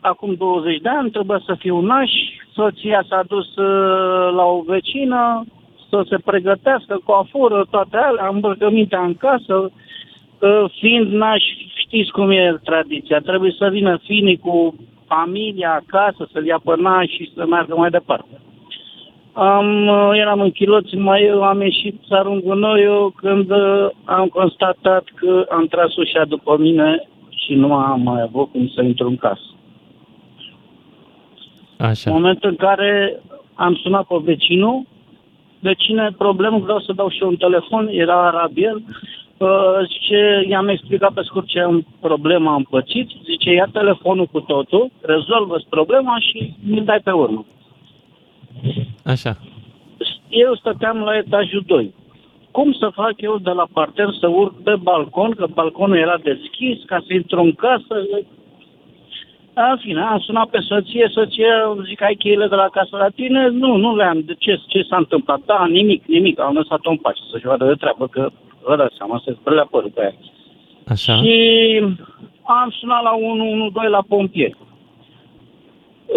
acum 0.00 0.34
20 0.34 0.80
de 0.80 0.88
ani 0.88 1.10
trebuie 1.10 1.42
să 1.46 1.54
fiu 1.58 1.80
naș, 1.80 2.10
soția 2.52 3.04
s-a 3.08 3.22
dus 3.28 3.56
uh, 3.56 4.32
la 4.34 4.44
o 4.44 4.62
vecină 4.66 5.44
să 5.88 6.04
se 6.08 6.16
pregătească 6.24 7.00
cu 7.04 7.12
afură, 7.12 7.66
toate 7.70 7.96
alea, 7.96 8.28
îmbrăcămintea 8.32 9.00
în 9.00 9.14
casă, 9.14 9.56
uh, 9.62 10.64
fiind 10.78 11.12
naș, 11.12 11.42
știți 11.74 12.10
cum 12.10 12.30
e 12.30 12.60
tradiția, 12.64 13.18
trebuie 13.18 13.54
să 13.58 13.68
vină 13.68 13.96
finii 14.02 14.38
cu 14.38 14.74
familia 15.06 15.72
acasă, 15.82 16.28
să-l 16.32 16.46
ia 16.46 16.60
pe 16.64 16.74
naș 16.76 17.06
și 17.06 17.30
să 17.34 17.46
meargă 17.46 17.74
mai 17.76 17.90
departe. 17.90 18.40
Am, 19.32 19.86
uh, 19.86 20.10
eram 20.12 20.40
în 20.40 20.50
chiloți, 20.50 20.96
mai 20.96 21.22
eu 21.22 21.42
am 21.42 21.60
ieșit 21.60 21.94
să 22.08 22.14
arunc 22.14 22.42
gunoiul 22.42 23.12
când 23.16 23.50
uh, 23.50 23.88
am 24.04 24.26
constatat 24.26 25.04
că 25.14 25.46
am 25.50 25.66
tras 25.66 25.96
ușa 25.96 26.24
după 26.24 26.56
mine 26.58 27.08
și 27.36 27.54
nu 27.54 27.74
am 27.74 28.00
mai 28.00 28.22
avut 28.22 28.50
cum 28.50 28.68
să 28.68 28.82
intru 28.82 29.08
în 29.08 29.16
casă. 29.16 29.50
Așa. 31.80 32.10
În 32.10 32.16
momentul 32.16 32.50
în 32.50 32.56
care 32.56 33.20
am 33.54 33.74
sunat 33.82 34.06
pe 34.06 34.14
vecinul, 34.22 34.86
vecine, 35.58 36.14
problemă, 36.18 36.58
vreau 36.58 36.80
să 36.80 36.92
dau 36.92 37.08
și 37.08 37.22
eu 37.22 37.28
un 37.28 37.36
telefon, 37.36 37.88
era 37.90 38.26
arabiel, 38.26 38.82
uh, 39.36 39.48
ce 40.00 40.46
i-am 40.48 40.68
explicat 40.68 41.12
pe 41.12 41.22
scurt 41.24 41.46
ce 41.46 41.60
am 41.60 41.86
problema 42.00 42.52
am 42.52 42.66
pățit, 42.70 43.08
zice, 43.24 43.52
ia 43.52 43.68
telefonul 43.72 44.26
cu 44.26 44.40
totul, 44.40 44.90
rezolvă 45.00 45.56
problema 45.68 46.18
și 46.18 46.54
mi-l 46.64 46.84
dai 46.84 47.00
pe 47.04 47.10
urmă. 47.10 47.44
Așa. 49.04 49.36
Eu 50.28 50.54
stăteam 50.54 50.98
la 50.98 51.16
etajul 51.16 51.62
2. 51.66 51.94
Cum 52.50 52.72
să 52.72 52.90
fac 52.94 53.12
eu 53.16 53.38
de 53.38 53.50
la 53.50 53.66
parter 53.72 54.08
să 54.20 54.28
urc 54.28 54.62
pe 54.62 54.74
balcon, 54.82 55.30
că 55.30 55.46
balconul 55.54 55.96
era 55.96 56.18
deschis, 56.22 56.84
ca 56.86 56.98
să 57.06 57.12
intru 57.14 57.40
în 57.40 57.52
casă? 57.52 57.94
În 59.54 59.76
fine, 59.78 60.00
am 60.00 60.18
sunat 60.18 60.48
pe 60.48 60.60
soție, 60.60 61.10
soție, 61.12 61.48
zic, 61.86 62.02
ai 62.02 62.14
cheile 62.14 62.46
de 62.46 62.54
la 62.54 62.68
casă 62.68 62.96
la 62.96 63.08
tine? 63.08 63.48
Nu, 63.48 63.76
nu 63.76 63.96
le-am. 63.96 64.22
De 64.26 64.34
ce, 64.38 64.60
ce 64.66 64.82
s-a 64.82 64.96
întâmplat? 64.96 65.40
Da, 65.46 65.66
nimic, 65.66 66.04
nimic. 66.06 66.40
Am 66.40 66.54
lăsat-o 66.54 66.90
în 66.90 66.96
pace 66.96 67.20
să-și 67.30 67.46
vadă 67.46 67.66
de 67.66 67.74
treabă, 67.74 68.06
că 68.06 68.30
vă 68.62 68.76
dați 68.76 68.96
seama, 68.96 69.22
se 69.24 69.36
spălea 69.40 69.66
părul 69.70 69.90
pe 69.94 70.00
aia. 70.00 70.14
Așa. 70.88 71.14
Și 71.22 71.36
am 72.42 72.70
sunat 72.80 73.02
la 73.02 73.12
112 73.14 73.94
la 73.94 74.02
pompieri. 74.08 74.56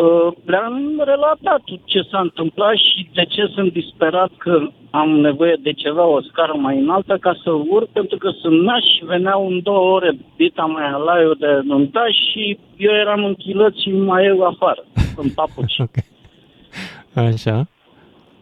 Uh, 0.01 0.33
Le-am 0.45 1.01
relatat 1.05 1.61
ce 1.85 2.01
s-a 2.11 2.19
întâmplat 2.19 2.75
și 2.75 3.09
de 3.13 3.23
ce 3.25 3.45
sunt 3.53 3.71
disperat 3.73 4.31
că 4.37 4.67
am 4.91 5.09
nevoie 5.09 5.57
de 5.61 5.71
ceva, 5.73 6.05
o 6.05 6.21
scară 6.21 6.53
mai 6.57 6.77
înaltă 6.79 7.17
ca 7.17 7.33
să 7.43 7.49
urc, 7.51 7.89
pentru 7.89 8.17
că 8.17 8.29
sunt 8.41 8.61
naș 8.61 8.83
și 8.97 9.05
veneau 9.05 9.47
în 9.47 9.61
două 9.61 9.91
ore 9.95 10.17
bita 10.35 10.63
mai 10.65 10.83
alaiu 10.91 11.33
de 11.33 11.59
nuntaș 11.63 12.15
și 12.31 12.59
eu 12.77 12.91
eram 12.93 13.23
în 13.23 13.33
chiloți 13.33 13.81
și 13.81 13.89
mai 13.91 14.25
eu 14.25 14.41
afară, 14.43 14.83
în 15.15 15.29
papuci. 15.29 15.79
Așa. 17.13 17.67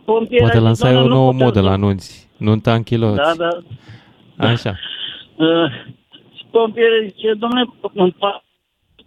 Pompierii 0.06 0.40
Poate 0.40 0.58
au 0.58 0.64
zis, 0.64 0.82
lansai 0.82 0.90
o 0.92 0.94
"Doamne, 0.94 1.10
nu 1.10 1.16
nouă 1.16 1.32
putem 1.32 1.46
modă 1.46 1.60
să-" 1.60 1.66
la 1.66 1.72
anunți. 1.72 2.30
Nunta 2.38 2.74
în 2.74 2.84
chiloți. 2.84 3.16
Da, 3.16 3.32
da. 3.38 4.48
Așa. 4.48 4.76
Uh, 5.36 5.72
și 6.36 6.44
pompierii 6.52 7.08
zice, 7.10 7.34
domnule, 7.34 7.66
în 7.94 8.10
pa- 8.12 8.51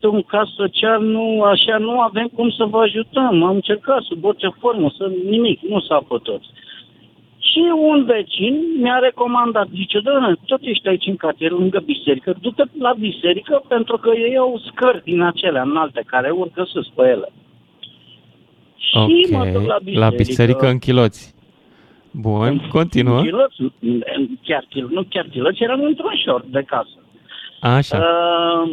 un 0.07 0.23
caz 0.23 0.49
social, 0.57 1.03
nu, 1.03 1.43
așa, 1.43 1.79
nu 1.79 2.01
avem 2.01 2.27
cum 2.35 2.51
să 2.51 2.65
vă 2.65 2.79
ajutăm. 2.81 3.43
Am 3.43 3.55
încercat 3.55 4.03
sub 4.03 4.25
orice 4.25 4.49
formă, 4.59 4.93
să 4.99 5.11
nimic, 5.31 5.61
nu 5.61 5.81
s-a 5.81 5.99
putut. 6.09 6.43
Și 7.39 7.63
un 7.91 8.05
vecin 8.05 8.61
mi-a 8.81 8.99
recomandat, 8.99 9.69
zice, 9.75 10.01
doamne, 10.01 10.35
tot 10.47 10.61
ești 10.63 10.89
aici 10.89 11.07
în 11.07 11.17
cartier, 11.17 11.51
lângă 11.51 11.83
biserică, 11.85 12.35
du-te 12.41 12.63
la 12.79 12.93
biserică 12.99 13.63
pentru 13.69 13.97
că 13.97 14.11
ei 14.17 14.37
au 14.37 14.61
scări 14.67 15.03
din 15.05 15.21
acelea 15.21 15.63
înalte 15.63 16.03
care 16.07 16.31
urcă 16.31 16.65
sus 16.73 16.89
pe 16.89 17.03
ele. 17.09 17.29
Și 18.77 19.33
mă 19.33 19.45
duc 19.45 19.61
Ok. 19.61 19.67
la 19.67 19.79
biserică. 19.79 20.01
La 20.01 20.11
biserică 20.17 20.67
în 20.67 20.79
chiloți. 20.79 21.35
Bun, 22.11 22.69
continuă. 22.73 23.23
Chiloți, 23.23 23.57
chiar, 24.43 24.65
chil- 24.69 24.89
nu 24.93 25.03
chiar 25.09 25.27
chiloți, 25.31 25.63
eram 25.63 25.83
într-un 25.83 26.13
short 26.25 26.45
de 26.45 26.63
casă. 26.67 26.99
Așa. 27.61 27.99
Uh, 27.99 28.71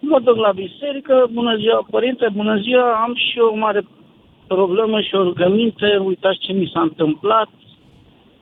mă 0.00 0.20
duc 0.20 0.36
la 0.36 0.52
biserică, 0.52 1.28
bună 1.32 1.56
ziua, 1.56 1.86
părinte, 1.90 2.28
bună 2.32 2.56
ziua, 2.56 3.02
am 3.02 3.14
și 3.14 3.38
eu 3.38 3.46
o 3.46 3.56
mare 3.56 3.86
problemă 4.46 5.00
și 5.00 5.14
o 5.14 5.22
rugăminte, 5.22 5.96
uitați 5.96 6.38
ce 6.38 6.52
mi 6.52 6.70
s-a 6.72 6.80
întâmplat. 6.80 7.48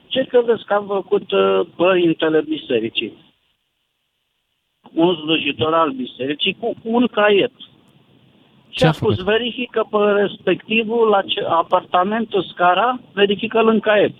Ce 0.06 0.22
credeți 0.22 0.64
că 0.64 0.74
am 0.74 0.86
făcut 0.86 1.32
uh, 1.32 1.60
părintele 1.76 2.40
bisericii? 2.40 3.12
Un 4.94 5.14
slujitor 5.14 5.74
al 5.74 5.90
bisericii 5.90 6.56
cu 6.60 6.74
un 6.82 7.06
caiet. 7.06 7.52
Și 8.70 8.84
a 8.84 8.92
spus, 8.92 9.22
verifică 9.22 9.86
pe 9.90 9.96
respectivul 9.96 11.08
la 11.08 11.22
ce, 11.22 11.44
apartamentul 11.48 12.42
scara, 12.42 13.00
verifică-l 13.12 13.68
în 13.68 13.80
caiet. 13.80 14.14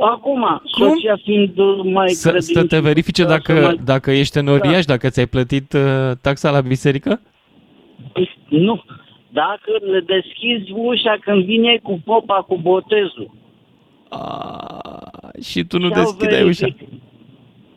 Acum, 0.00 0.62
soția 0.64 1.18
fiind 1.22 1.58
uh, 1.58 1.80
mai 1.84 2.08
Să, 2.08 2.28
să 2.28 2.30
te 2.30 2.38
credincioasă, 2.42 2.80
verifice 2.84 3.24
dacă, 3.24 3.52
mai- 3.52 3.78
dacă 3.84 4.10
ești 4.10 4.38
în 4.38 4.46
oriaș, 4.48 4.84
dacă 4.84 5.08
ți-ai 5.08 5.26
plătit 5.26 5.72
uh, 5.72 6.10
taxa 6.20 6.50
la 6.50 6.60
biserică? 6.60 7.20
Nu. 8.48 8.82
Dacă 9.28 9.70
le 9.90 10.00
deschizi 10.00 10.72
ușa 10.72 11.16
când 11.20 11.44
vine 11.44 11.78
cu 11.82 12.00
popa 12.04 12.34
cu 12.48 12.56
botezul. 12.62 13.30
Și 15.42 15.64
tu 15.64 15.78
nu 15.78 15.86
Și 15.88 15.92
au 15.94 16.00
deschideai 16.02 16.42
ușa. 16.44 16.66
verific- 16.66 16.88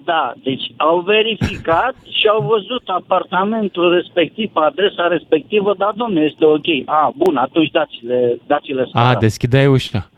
Da, 0.04 0.34
deci 0.44 0.72
au 0.78 1.00
verificat 1.00 1.96
și 2.20 2.28
au 2.28 2.42
văzut 2.42 2.82
apartamentul 2.86 3.94
respectiv, 3.94 4.52
adresa 4.54 5.08
respectivă, 5.08 5.76
da, 5.78 5.92
domnule, 5.96 6.26
este 6.26 6.46
ok. 6.46 6.66
A, 6.86 7.12
bun, 7.16 7.36
atunci 7.36 7.72
dați-le, 7.72 8.40
dați-le 8.48 8.86
A, 8.94 9.16
deschideai 9.16 9.68
ușa. 9.68 10.10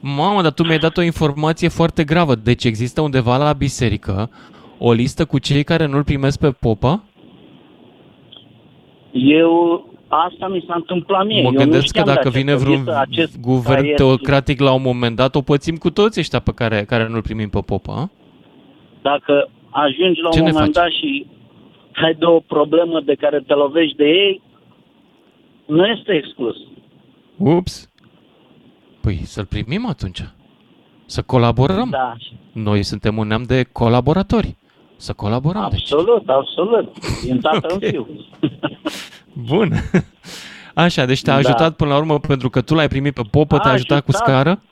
Mamă, 0.00 0.42
dar 0.42 0.52
tu 0.52 0.62
mi-ai 0.64 0.78
dat 0.78 0.96
o 0.96 1.02
informație 1.02 1.68
foarte 1.68 2.04
gravă. 2.04 2.34
Deci 2.34 2.64
există 2.64 3.00
undeva 3.00 3.36
la 3.36 3.52
biserică 3.52 4.30
o 4.78 4.92
listă 4.92 5.24
cu 5.24 5.38
cei 5.38 5.64
care 5.64 5.86
nu-l 5.86 6.04
primesc 6.04 6.38
pe 6.38 6.50
popă? 6.50 7.04
Eu, 9.12 9.84
asta 10.08 10.48
mi 10.48 10.64
s-a 10.66 10.74
întâmplat 10.76 11.26
mie. 11.26 11.42
Mă 11.42 11.46
Eu 11.46 11.52
nu 11.52 11.58
gândesc 11.58 11.82
că 11.82 11.86
știam 11.86 12.04
de 12.04 12.10
dacă 12.12 12.28
această 12.28 12.38
vine 12.38 12.54
vreun 12.54 12.74
listă, 12.76 12.98
acest 12.98 13.40
guvern 13.40 13.80
caiet. 13.80 13.96
teocratic 13.96 14.60
la 14.60 14.72
un 14.72 14.82
moment 14.82 15.16
dat, 15.16 15.34
o 15.34 15.40
pățim 15.40 15.76
cu 15.76 15.90
toți 15.90 16.20
ăștia 16.20 16.38
pe 16.38 16.52
care, 16.54 16.84
care 16.84 17.08
nu-l 17.08 17.22
primim 17.22 17.48
pe 17.48 17.60
popă, 17.66 17.92
a? 17.92 18.10
Dacă 19.02 19.48
ajungi 19.70 20.20
la 20.20 20.28
Ce 20.28 20.38
un 20.38 20.44
ne 20.44 20.50
moment 20.52 20.74
faci? 20.74 20.84
dat 20.84 20.92
și 20.92 21.26
ai 22.02 22.14
de 22.14 22.24
o 22.24 22.40
problemă 22.40 23.00
de 23.00 23.14
care 23.14 23.40
te 23.46 23.54
lovești 23.54 23.96
de 23.96 24.04
ei, 24.04 24.42
nu 25.66 25.86
este 25.86 26.12
exclus. 26.12 26.56
Ups! 27.36 27.89
Păi 29.00 29.20
să-l 29.24 29.44
primim 29.44 29.86
atunci. 29.86 30.24
Să 31.06 31.22
colaborăm. 31.22 31.88
Da. 31.90 32.16
Noi 32.52 32.82
suntem 32.82 33.16
un 33.16 33.26
neam 33.26 33.42
de 33.42 33.62
colaboratori. 33.72 34.56
Să 34.96 35.12
colaborăm. 35.12 35.68
deci. 35.70 35.80
Absolut, 35.92 36.28
absolut. 36.28 36.92
Din 37.24 37.40
tată 37.40 37.66
în 37.72 37.78
fiu. 37.88 38.06
Bun. 39.48 39.72
Așa, 40.74 41.04
deci 41.04 41.22
te-a 41.22 41.32
Da. 41.32 41.38
ajutat 41.38 41.76
până 41.76 41.90
la 41.90 41.96
urmă 41.96 42.18
pentru 42.18 42.50
că 42.50 42.60
tu 42.60 42.74
l-ai 42.74 42.88
primit 42.88 43.14
pe 43.14 43.22
popă, 43.30 43.58
te-a 43.58 43.70
A 43.70 43.74
ajutat 43.74 44.04
cu 44.04 44.10
ajutat. 44.10 44.28
scară? 44.28 44.62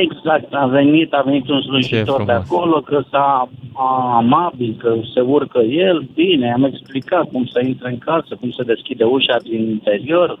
Exact, 0.00 0.54
a 0.54 0.66
venit, 0.66 1.12
a 1.12 1.22
venit 1.24 1.48
un 1.48 1.62
slujitor 1.62 2.24
de 2.24 2.32
frumos. 2.32 2.50
acolo, 2.50 2.80
că 2.80 3.04
s-a 3.10 3.48
a, 3.72 4.16
amabil, 4.16 4.76
că 4.78 4.94
se 5.14 5.20
urcă 5.20 5.58
el, 5.60 6.08
bine, 6.14 6.52
am 6.52 6.64
explicat 6.64 7.28
cum 7.30 7.46
să 7.46 7.60
intre 7.66 7.88
în 7.90 7.98
casă, 7.98 8.36
cum 8.40 8.50
se 8.50 8.62
deschide 8.62 9.04
ușa 9.04 9.36
din 9.42 9.68
interior, 9.68 10.38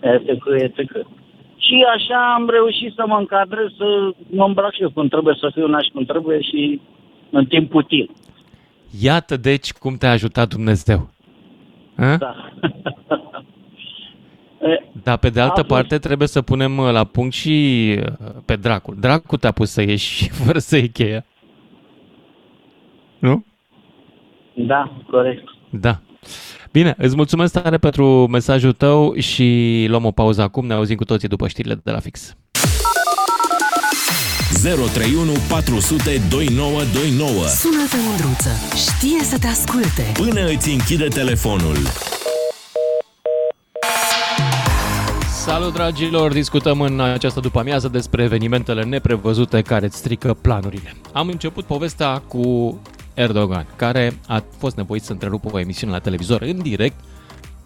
etc., 0.00 0.28
etc. 0.58 0.92
Și 1.56 1.84
așa 1.96 2.32
am 2.34 2.48
reușit 2.48 2.92
să 2.94 3.04
mă 3.06 3.16
încadrez, 3.18 3.66
să 3.76 4.10
mă 4.30 4.44
îmbrac 4.44 4.74
și 4.74 4.82
eu 4.82 4.90
cum 4.90 5.08
trebuie, 5.08 5.36
să 5.40 5.50
fiu 5.54 5.66
naș 5.66 5.86
cum 5.86 6.04
trebuie 6.04 6.40
și 6.40 6.80
în 7.30 7.46
timp 7.46 7.74
util. 7.74 8.10
Iată 9.00 9.36
deci 9.36 9.72
cum 9.72 9.96
te-a 9.96 10.10
ajutat 10.10 10.48
Dumnezeu. 10.48 11.10
A? 11.96 12.16
Da. 12.16 12.34
Dar 15.02 15.18
pe 15.18 15.28
de 15.30 15.40
altă 15.40 15.60
A 15.60 15.64
fost- 15.64 15.68
parte 15.68 15.98
trebuie 15.98 16.28
să 16.28 16.42
punem 16.42 16.78
uh, 16.78 16.90
la 16.92 17.04
punct 17.04 17.34
și 17.34 17.86
uh, 17.98 18.30
pe 18.46 18.56
dracul. 18.56 18.96
Dracul 19.00 19.38
te-a 19.38 19.50
pus 19.52 19.70
să 19.70 19.82
ieși 19.82 20.28
fără 20.44 20.58
să 20.58 20.76
iei 20.76 20.88
cheia. 20.88 21.24
Nu? 23.18 23.44
Da, 24.54 24.92
corect. 25.10 25.44
Da. 25.70 26.00
Bine, 26.74 26.94
îți 26.98 27.16
mulțumesc 27.16 27.52
tare 27.52 27.78
pentru 27.78 28.26
mesajul 28.26 28.72
tău 28.72 29.14
și 29.16 29.86
luăm 29.88 30.04
o 30.04 30.10
pauză 30.10 30.42
acum. 30.42 30.66
Ne 30.66 30.74
auzim 30.74 30.96
cu 30.96 31.04
toții 31.04 31.28
după 31.28 31.48
știrile 31.48 31.80
de 31.84 31.90
la 31.90 32.00
fix. 32.00 32.36
031 34.62 35.32
400 35.48 36.20
2929 36.28 37.46
Sună-te, 37.46 37.96
Mândruță. 38.06 38.50
Știe 38.76 39.22
să 39.22 39.38
te 39.38 39.46
asculte. 39.46 40.12
Până 40.14 40.46
îți 40.46 40.70
închide 40.70 41.08
telefonul. 41.08 41.76
Salut, 45.30 45.72
dragilor! 45.72 46.32
Discutăm 46.32 46.80
în 46.80 47.00
această 47.00 47.40
după-amiază 47.40 47.88
despre 47.88 48.22
evenimentele 48.22 48.82
neprevăzute 48.82 49.62
care 49.62 49.86
îți 49.86 49.96
strică 49.96 50.34
planurile. 50.34 50.94
Am 51.12 51.28
început 51.28 51.64
povestea 51.64 52.18
cu 52.18 52.78
Erdogan, 53.14 53.66
care 53.76 54.18
a 54.26 54.44
fost 54.58 54.76
nevoit 54.76 55.02
să 55.02 55.12
întrerupă 55.12 55.48
o 55.52 55.58
emisiune 55.58 55.92
la 55.92 55.98
televizor 55.98 56.42
în 56.42 56.62
direct 56.62 57.00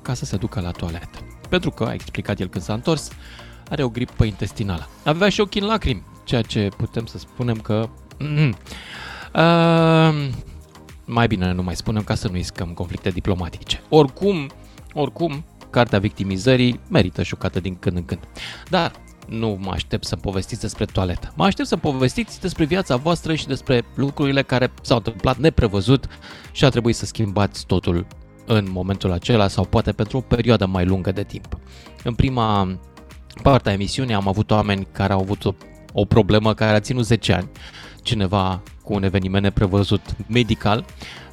ca 0.02 0.14
să 0.14 0.24
se 0.24 0.36
ducă 0.36 0.60
la 0.60 0.70
toaletă. 0.70 1.18
Pentru 1.48 1.70
că, 1.70 1.84
a 1.84 1.92
explicat 1.92 2.40
el 2.40 2.48
când 2.48 2.64
s-a 2.64 2.72
întors, 2.72 3.10
are 3.70 3.82
o 3.82 3.88
gripă 3.88 4.24
intestinală. 4.24 4.88
Avea 5.04 5.28
și 5.28 5.40
ochii 5.40 5.60
în 5.60 5.66
lacrimi, 5.66 6.02
ceea 6.24 6.42
ce 6.42 6.68
putem 6.76 7.06
să 7.06 7.18
spunem 7.18 7.56
că... 7.56 7.88
Mm, 8.18 8.56
uh, 9.34 10.28
mai 11.04 11.26
bine 11.26 11.52
nu 11.52 11.62
mai 11.62 11.76
spunem 11.76 12.02
ca 12.02 12.14
să 12.14 12.28
nu 12.28 12.36
iscăm 12.36 12.68
conflicte 12.68 13.10
diplomatice. 13.10 13.82
Oricum, 13.88 14.50
oricum, 14.92 15.44
cartea 15.70 15.98
victimizării 15.98 16.80
merită 16.88 17.22
șucată 17.22 17.60
din 17.60 17.76
când 17.78 17.96
în 17.96 18.04
când. 18.04 18.20
Dar 18.68 18.92
nu 19.28 19.58
mă 19.60 19.70
aștept 19.70 20.04
să 20.04 20.16
povestiți 20.16 20.60
despre 20.60 20.84
toaletă. 20.84 21.32
Mă 21.36 21.44
aștept 21.44 21.68
să 21.68 21.76
povestiți 21.76 22.40
despre 22.40 22.64
viața 22.64 22.96
voastră 22.96 23.34
și 23.34 23.46
despre 23.46 23.84
lucrurile 23.94 24.42
care 24.42 24.72
s-au 24.82 24.96
întâmplat 24.96 25.36
neprevăzut 25.36 26.06
și 26.52 26.64
a 26.64 26.68
trebuit 26.68 26.96
să 26.96 27.06
schimbați 27.06 27.66
totul 27.66 28.06
în 28.46 28.68
momentul 28.70 29.12
acela 29.12 29.48
sau 29.48 29.64
poate 29.64 29.92
pentru 29.92 30.16
o 30.16 30.20
perioadă 30.20 30.66
mai 30.66 30.84
lungă 30.84 31.12
de 31.12 31.22
timp. 31.22 31.58
În 32.04 32.14
prima 32.14 32.78
parte 33.42 33.68
a 33.68 33.72
emisiunii 33.72 34.14
am 34.14 34.28
avut 34.28 34.50
oameni 34.50 34.86
care 34.92 35.12
au 35.12 35.20
avut 35.20 35.44
o, 35.44 35.52
o 35.92 36.04
problemă 36.04 36.54
care 36.54 36.76
a 36.76 36.80
ținut 36.80 37.04
10 37.04 37.32
ani. 37.32 37.48
Cineva 38.02 38.62
cu 38.82 38.94
un 38.94 39.02
eveniment 39.02 39.42
neprevăzut 39.42 40.00
medical, 40.26 40.84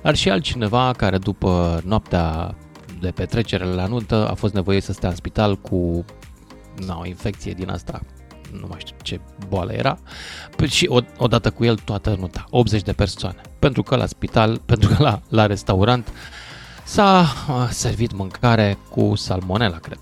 dar 0.02 0.16
și 0.16 0.30
altcineva 0.30 0.92
care 0.98 1.18
după 1.18 1.82
noaptea 1.86 2.56
de 3.00 3.12
petrecere 3.12 3.66
la 3.66 3.86
nuntă 3.86 4.30
a 4.30 4.34
fost 4.34 4.54
nevoit 4.54 4.84
să 4.84 4.94
stea 4.94 5.10
în 5.10 5.16
spital 5.16 5.56
cu 5.58 6.06
na, 6.86 6.98
o 7.00 7.06
infecție 7.06 7.54
din 7.54 7.70
asta, 7.70 8.02
nu 8.60 8.66
mai 8.70 8.80
știu 8.80 8.96
ce 9.02 9.20
boală 9.48 9.72
era, 9.72 9.98
Păi 10.56 10.68
și 10.68 10.90
od- 11.02 11.18
odată 11.18 11.52
cu 11.52 11.64
el 11.64 11.76
toată 11.76 12.16
nunta, 12.20 12.46
80 12.50 12.82
de 12.82 12.94
persoane. 12.94 13.42
Pentru 13.60 13.84
că 13.84 13.96
la 13.96 14.06
spital, 14.06 14.58
pentru 14.66 14.90
că 14.90 15.04
la, 15.04 15.22
la 15.30 15.46
restaurant 15.46 16.08
s-a 16.84 17.26
a, 17.48 17.68
servit 17.70 18.14
mâncare 18.14 18.78
cu 18.90 19.16
salmonella, 19.16 19.78
cred. 19.78 19.98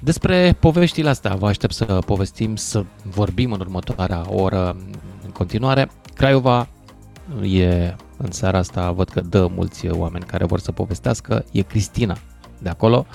Despre 0.00 0.56
poveștile 0.60 1.08
astea 1.08 1.34
vă 1.34 1.46
aștept 1.46 1.74
să 1.74 1.84
povestim, 1.84 2.56
să 2.56 2.84
vorbim 3.02 3.52
în 3.52 3.60
următoarea 3.60 4.24
oră 4.28 4.76
în 5.24 5.30
continuare. 5.30 5.90
Craiova 6.14 6.68
e 7.42 7.94
în 8.16 8.30
seara 8.30 8.58
asta, 8.58 8.90
văd 8.90 9.08
că 9.08 9.20
dă 9.20 9.46
mulți 9.46 9.88
oameni 9.88 10.24
care 10.24 10.44
vor 10.44 10.58
să 10.60 10.72
povestească. 10.72 11.44
E 11.52 11.62
Cristina 11.62 12.18
de 12.58 12.68
acolo. 12.68 13.06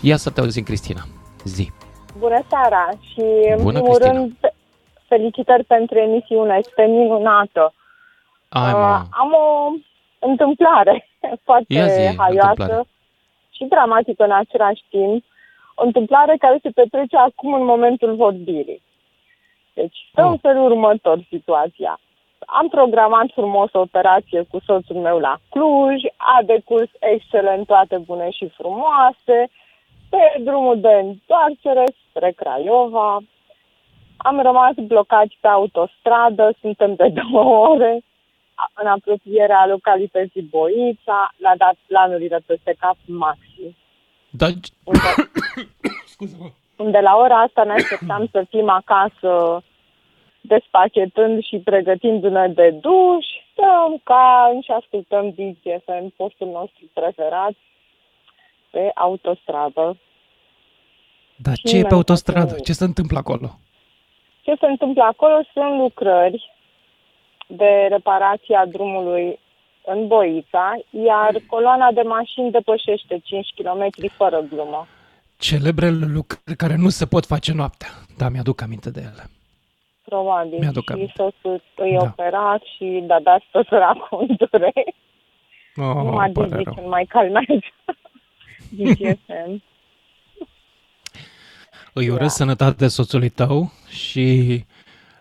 Ia 0.00 0.16
să 0.16 0.30
te 0.30 0.40
auzim, 0.40 0.62
Cristina. 0.62 1.06
Zi. 1.44 1.70
Bună 2.18 2.40
seara 2.48 2.88
și 3.12 3.20
în 3.56 3.62
Bună, 3.62 3.72
primul 3.80 3.94
Cristina. 3.94 4.12
rând 4.12 4.36
felicitări 5.08 5.64
pentru 5.64 5.98
emisiune, 5.98 6.56
este 6.58 6.84
minunată. 6.84 7.72
Ai, 8.48 8.72
Uh, 8.72 8.78
mă. 8.78 9.02
am 9.10 9.32
o 9.32 9.70
întâmplare 10.18 11.08
foarte 11.44 11.74
Ia 11.74 11.86
zi, 11.86 12.16
haioasă 12.16 12.50
întâmplare. 12.50 12.88
și 13.50 13.64
dramatică 13.64 14.24
în 14.24 14.32
același 14.32 14.82
timp. 14.90 15.24
O 15.74 15.84
întâmplare 15.84 16.36
care 16.38 16.58
se 16.62 16.70
petrece 16.70 17.16
acum 17.16 17.52
în 17.52 17.64
momentul 17.64 18.14
vorbirii. 18.14 18.82
Deci, 19.74 19.96
stă 20.12 20.22
Oh. 20.24 20.28
în 20.30 20.36
felul 20.38 20.64
următor 20.70 21.18
situația. 21.28 22.00
Am 22.46 22.68
programat 22.68 23.26
frumos 23.32 23.72
o 23.72 23.78
operație 23.80 24.42
cu 24.50 24.58
soțul 24.66 24.96
meu 24.96 25.18
la 25.18 25.36
Cluj, 25.50 26.02
a 26.16 26.42
decurs 26.44 26.90
excelent, 26.98 27.66
toate 27.66 27.98
bune 27.98 28.30
și 28.30 28.48
frumoase. 28.48 29.48
Pe 30.08 30.42
drumul 30.42 30.80
de 30.80 30.88
întoarcere 30.88 31.84
spre 32.08 32.32
Craiova, 32.36 33.22
am 34.16 34.40
rămas 34.40 34.74
blocați 34.74 35.36
pe 35.40 35.48
autostradă, 35.48 36.54
suntem 36.60 36.94
de 36.94 37.08
două 37.08 37.68
ore 37.68 38.00
în 38.74 38.86
apropierea 38.86 39.66
localității 39.66 40.42
Boița, 40.42 41.34
l-a 41.36 41.56
dat 41.56 41.76
planurile 41.86 42.42
peste 42.46 42.74
cap 42.78 42.96
maxim. 43.06 43.76
Da, 44.30 44.46
Unde, 44.84 45.08
unde 46.84 46.98
la 46.98 47.16
ora 47.16 47.40
asta 47.40 47.64
ne 47.64 47.72
așteptam 47.72 48.28
să 48.30 48.44
fim 48.48 48.68
acasă 48.68 49.62
despachetând 50.40 51.44
și 51.44 51.56
pregătindu-ne 51.58 52.48
de 52.48 52.70
duș, 52.70 53.26
stăm 53.52 54.00
calm 54.02 54.60
și 54.62 54.70
ascultăm 54.70 55.30
DGFM, 55.30 56.12
postul 56.16 56.48
nostru 56.48 56.84
preferat, 56.92 57.54
pe 58.76 58.90
autostradă. 58.94 59.96
Dar 61.36 61.54
Și 61.56 61.62
ce 61.62 61.76
e 61.76 61.80
pe 61.80 61.86
mi-am 61.86 61.96
autostradă? 61.96 62.46
făcut- 62.48 62.64
Ce 62.64 62.72
se 62.72 62.84
întâmplă 62.84 63.18
acolo? 63.18 63.48
Ce 64.42 64.52
se 64.60 64.66
întâmplă 64.66 65.02
acolo 65.02 65.36
sunt 65.52 65.78
lucrări 65.78 66.50
de 67.46 67.86
reparație 67.90 68.56
a 68.56 68.66
drumului 68.66 69.38
în 69.84 70.06
Boița, 70.06 70.78
iar 70.90 71.32
coloana 71.46 71.90
de 71.92 72.00
mașini 72.02 72.50
depășește 72.50 73.20
5 73.24 73.46
km 73.56 73.88
fără 74.16 74.40
glumă. 74.50 74.86
Celebrele 75.38 76.06
lucruri 76.06 76.56
care 76.56 76.74
nu 76.76 76.88
se 76.88 77.06
pot 77.06 77.24
face 77.26 77.52
noaptea. 77.52 77.88
Da, 78.18 78.28
mi-aduc 78.28 78.60
aminte 78.62 78.90
de 78.90 79.00
ele. 79.00 79.24
Probabil. 80.04 80.58
Mi-aduc 80.58 80.84
și 80.84 80.92
aminte. 80.92 81.12
soțul 81.16 81.62
îi 81.76 81.92
Da. 81.98 82.02
operat 82.02 82.62
și 82.76 83.02
da, 83.06 83.18
da, 83.20 83.38
soțul 83.52 83.82
acum 83.82 84.26
dureri. 84.50 84.94
Oh, 85.78 85.94
Numai 86.04 86.24
îmi 86.26 86.34
pare 86.34 86.48
Digi 86.48 86.62
rău. 86.62 86.74
cel 86.74 86.84
mai 86.88 87.04
calmează. 87.04 87.58
DGFM. 88.70 89.62
Îi 91.92 92.08
urez 92.08 92.32
sănătate 92.32 92.88
soțului 92.88 93.28
tău 93.28 93.72
și 93.88 94.64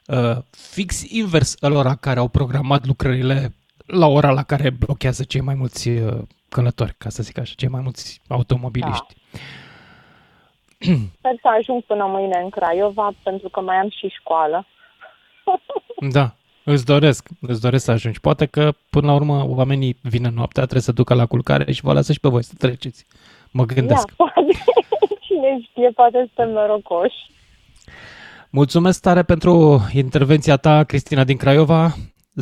uh, 0.07 0.37
fix 0.51 1.09
invers 1.09 1.55
ălora 1.61 1.95
care 1.95 2.19
au 2.19 2.27
programat 2.27 2.85
lucrările 2.85 3.53
la 3.85 4.07
ora 4.07 4.31
la 4.31 4.43
care 4.43 4.69
blochează 4.69 5.23
cei 5.23 5.41
mai 5.41 5.55
mulți 5.55 5.89
uh, 5.89 6.21
călători, 6.49 6.95
ca 6.97 7.09
să 7.09 7.23
zic 7.23 7.37
așa, 7.37 7.53
cei 7.55 7.69
mai 7.69 7.81
mulți 7.81 8.21
automobiliști. 8.27 9.13
Sper 11.17 11.35
să 11.41 11.47
ajung 11.59 11.83
până 11.83 12.05
mâine 12.05 12.39
în 12.43 12.49
Craiova, 12.49 13.13
pentru 13.23 13.49
că 13.49 13.61
mai 13.61 13.75
am 13.75 13.89
și 13.89 14.07
școală. 14.07 14.65
Da, 16.11 16.35
îți 16.65 16.85
doresc, 16.85 17.27
îți 17.41 17.61
doresc 17.61 17.83
să 17.83 17.91
ajungi. 17.91 18.19
Poate 18.19 18.45
că 18.45 18.73
până 18.89 19.07
la 19.07 19.13
urmă 19.13 19.45
oamenii 19.47 19.97
vin 20.01 20.25
în 20.25 20.33
noaptea, 20.33 20.61
trebuie 20.61 20.81
să 20.81 20.91
ducă 20.91 21.13
la 21.13 21.25
culcare 21.25 21.71
și 21.71 21.81
vă 21.81 21.93
lasă 21.93 22.13
și 22.13 22.19
pe 22.19 22.29
voi 22.29 22.43
să 22.43 22.53
treceți. 22.57 23.05
Mă 23.51 23.65
gândesc. 23.65 24.07
Ia, 24.07 24.13
poate. 24.15 24.51
Cine 25.27 25.59
știe, 25.69 25.89
poate 25.95 26.17
suntem 26.17 26.53
norocoși. 26.53 27.33
Mulțumesc 28.49 29.01
tare 29.01 29.23
pentru 29.23 29.81
intervenția 29.93 30.57
ta, 30.57 30.83
Cristina 30.83 31.23
din 31.23 31.37
Craiova. 31.37 31.95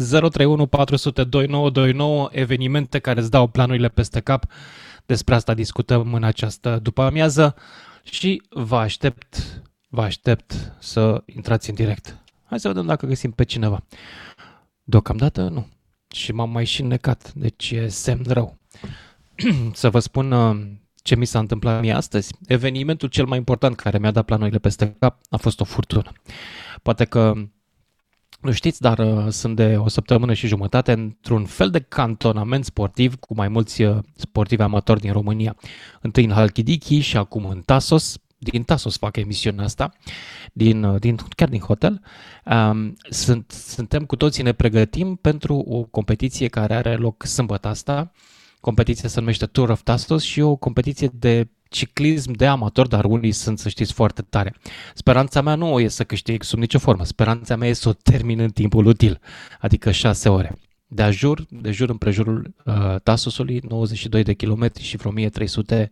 031 0.09 0.65
400 0.65 1.23
2929, 1.23 2.29
evenimente 2.31 2.99
care 2.99 3.19
îți 3.19 3.31
dau 3.31 3.47
planurile 3.47 3.87
peste 3.87 4.19
cap. 4.19 4.45
Despre 5.05 5.35
asta 5.35 5.53
discutăm 5.53 6.13
în 6.13 6.23
această 6.23 6.79
după 6.81 7.01
amiază 7.01 7.55
și 8.03 8.41
vă 8.49 8.75
aștept, 8.75 9.61
vă 9.89 10.01
aștept 10.01 10.53
să 10.79 11.23
intrați 11.25 11.69
în 11.69 11.75
direct. 11.75 12.22
Hai 12.53 12.61
să 12.61 12.67
vedem 12.67 12.85
dacă 12.85 13.05
găsim 13.05 13.31
pe 13.31 13.43
cineva. 13.43 13.83
Deocamdată 14.83 15.47
nu. 15.47 15.67
Și 16.07 16.31
m-am 16.31 16.49
mai 16.49 16.65
și 16.65 16.83
necat, 16.83 17.33
deci 17.33 17.71
e 17.71 17.87
semn 17.87 18.25
rău. 18.27 18.57
să 19.73 19.89
vă 19.89 19.99
spun 19.99 20.31
uh, 20.31 20.67
ce 20.95 21.15
mi 21.15 21.25
s-a 21.25 21.39
întâmplat 21.39 21.81
mie 21.81 21.93
astăzi. 21.93 22.33
Evenimentul 22.47 23.09
cel 23.09 23.25
mai 23.25 23.37
important 23.37 23.75
care 23.75 23.97
mi-a 23.97 24.11
dat 24.11 24.25
planurile 24.25 24.57
peste 24.57 24.95
cap 24.99 25.19
a 25.29 25.37
fost 25.37 25.59
o 25.59 25.63
furtună. 25.63 26.11
Poate 26.81 27.05
că 27.05 27.33
nu 28.41 28.51
știți, 28.51 28.81
dar 28.81 28.99
uh, 28.99 29.27
sunt 29.29 29.55
de 29.55 29.75
o 29.77 29.87
săptămână 29.87 30.33
și 30.33 30.47
jumătate 30.47 30.91
într-un 30.91 31.45
fel 31.45 31.69
de 31.69 31.79
cantonament 31.79 32.65
sportiv 32.65 33.15
cu 33.15 33.33
mai 33.33 33.47
mulți 33.47 33.81
uh, 33.81 33.97
sportivi 34.15 34.61
amatori 34.61 34.99
din 34.99 35.11
România. 35.11 35.55
Întâi 36.01 36.23
în 36.23 36.31
Halkidiki 36.31 36.99
și 36.99 37.17
acum 37.17 37.45
în 37.45 37.61
Tasos. 37.61 38.17
Din 38.37 38.63
Tasos 38.63 38.97
fac 38.97 39.17
emisiunea 39.17 39.63
asta, 39.63 39.93
din, 40.53 40.83
uh, 40.83 40.99
din, 40.99 41.15
chiar 41.35 41.49
din 41.49 41.59
hotel. 41.59 42.01
Um, 42.45 42.95
sunt, 43.09 43.51
suntem 43.51 44.05
cu 44.05 44.15
toții, 44.15 44.43
ne 44.43 44.51
pregătim 44.51 45.15
pentru 45.15 45.55
o 45.55 45.83
competiție 45.83 46.47
care 46.47 46.75
are 46.75 46.95
loc 46.95 47.25
sâmbătă 47.25 47.67
asta. 47.67 48.11
Competiția 48.59 49.09
se 49.09 49.19
numește 49.19 49.45
Tour 49.45 49.69
of 49.69 49.81
Tasos 49.81 50.23
și 50.23 50.39
e 50.39 50.43
o 50.43 50.55
competiție 50.55 51.09
de 51.13 51.47
ciclism 51.69 52.31
de 52.31 52.47
amator, 52.47 52.87
dar 52.87 53.05
unii 53.05 53.31
sunt, 53.31 53.59
să 53.59 53.69
știți, 53.69 53.93
foarte 53.93 54.21
tare. 54.21 54.55
Speranța 54.93 55.41
mea 55.41 55.55
nu 55.55 55.79
e 55.79 55.87
să 55.87 56.03
câștig 56.03 56.43
sub 56.43 56.59
nicio 56.59 56.79
formă. 56.79 57.03
Speranța 57.03 57.55
mea 57.55 57.67
e 57.67 57.73
să 57.73 57.89
o 57.89 57.93
termin 57.93 58.39
în 58.39 58.49
timpul 58.49 58.85
util, 58.85 59.19
adică 59.59 59.91
6 59.91 60.29
ore. 60.29 60.57
De 60.93 61.09
jur, 61.09 61.45
de 61.49 61.71
jur 61.71 61.89
împrejurul 61.89 62.53
uh, 62.65 62.95
Tasosului, 63.03 63.61
92 63.67 64.23
de 64.23 64.33
kilometri 64.33 64.83
și 64.83 64.97
vreo 64.97 65.11
1300 65.11 65.91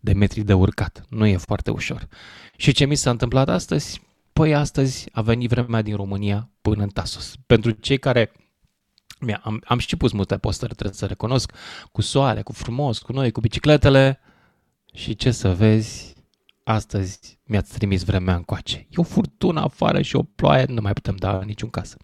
de 0.00 0.12
metri 0.12 0.40
de 0.40 0.52
urcat. 0.52 1.04
Nu 1.08 1.26
e 1.26 1.36
foarte 1.36 1.70
ușor. 1.70 2.08
Și 2.56 2.72
ce 2.72 2.84
mi 2.84 2.94
s-a 2.94 3.10
întâmplat 3.10 3.48
astăzi? 3.48 4.00
Păi 4.32 4.54
astăzi 4.54 5.08
a 5.12 5.22
venit 5.22 5.48
vremea 5.48 5.82
din 5.82 5.96
România 5.96 6.50
până 6.62 6.82
în 6.82 6.88
Tasos. 6.88 7.34
Pentru 7.46 7.70
cei 7.70 7.98
care 7.98 8.32
am, 9.42 9.62
am 9.64 9.78
și 9.78 9.96
pus 9.96 10.12
multe 10.12 10.36
postări, 10.36 10.74
trebuie 10.74 10.96
să 10.96 11.06
recunosc, 11.06 11.52
cu 11.92 12.00
soare, 12.00 12.42
cu 12.42 12.52
frumos, 12.52 12.98
cu 12.98 13.12
noi, 13.12 13.30
cu 13.30 13.40
bicicletele 13.40 14.20
și 14.94 15.14
ce 15.14 15.30
să 15.30 15.54
vezi, 15.54 16.11
astăzi 16.64 17.38
mi-ați 17.46 17.78
trimis 17.78 18.04
vremea 18.04 18.34
încoace. 18.34 18.76
E 18.78 18.94
o 18.96 19.02
furtună 19.02 19.60
afară 19.60 20.02
și 20.02 20.16
o 20.16 20.22
ploaie, 20.22 20.64
nu 20.68 20.80
mai 20.80 20.92
putem 20.92 21.14
da 21.16 21.36
în 21.36 21.46
niciun 21.46 21.68
casă. 21.68 21.96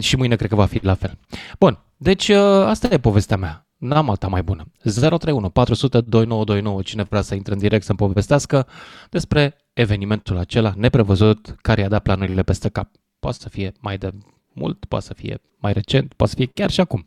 Și 0.00 0.16
mâine 0.16 0.36
cred 0.36 0.48
că 0.48 0.54
va 0.54 0.66
fi 0.66 0.84
la 0.84 0.94
fel. 0.94 1.18
Bun, 1.58 1.78
deci 1.96 2.28
ă, 2.28 2.66
asta 2.66 2.88
e 2.90 2.98
povestea 2.98 3.36
mea. 3.36 3.66
N-am 3.78 4.10
alta 4.10 4.28
mai 4.28 4.42
bună. 4.42 4.64
031 4.82 5.50
400 5.50 6.00
2929. 6.00 6.82
Cine 6.82 7.02
vrea 7.02 7.20
să 7.20 7.34
intre 7.34 7.52
în 7.52 7.58
direct 7.58 7.84
să-mi 7.84 7.98
povestească 7.98 8.66
despre 9.10 9.56
evenimentul 9.72 10.36
acela 10.38 10.72
neprevăzut 10.76 11.54
care 11.62 11.80
i-a 11.80 11.88
dat 11.88 12.02
planurile 12.02 12.42
peste 12.42 12.68
cap. 12.68 12.88
Poate 13.18 13.36
să 13.40 13.48
fie 13.48 13.72
mai 13.80 13.98
de 13.98 14.10
mult, 14.52 14.84
poate 14.84 15.04
să 15.04 15.14
fie 15.14 15.40
mai 15.58 15.72
recent, 15.72 16.14
poate 16.14 16.32
să 16.32 16.38
fie 16.38 16.50
chiar 16.54 16.70
și 16.70 16.80
acum. 16.80 17.06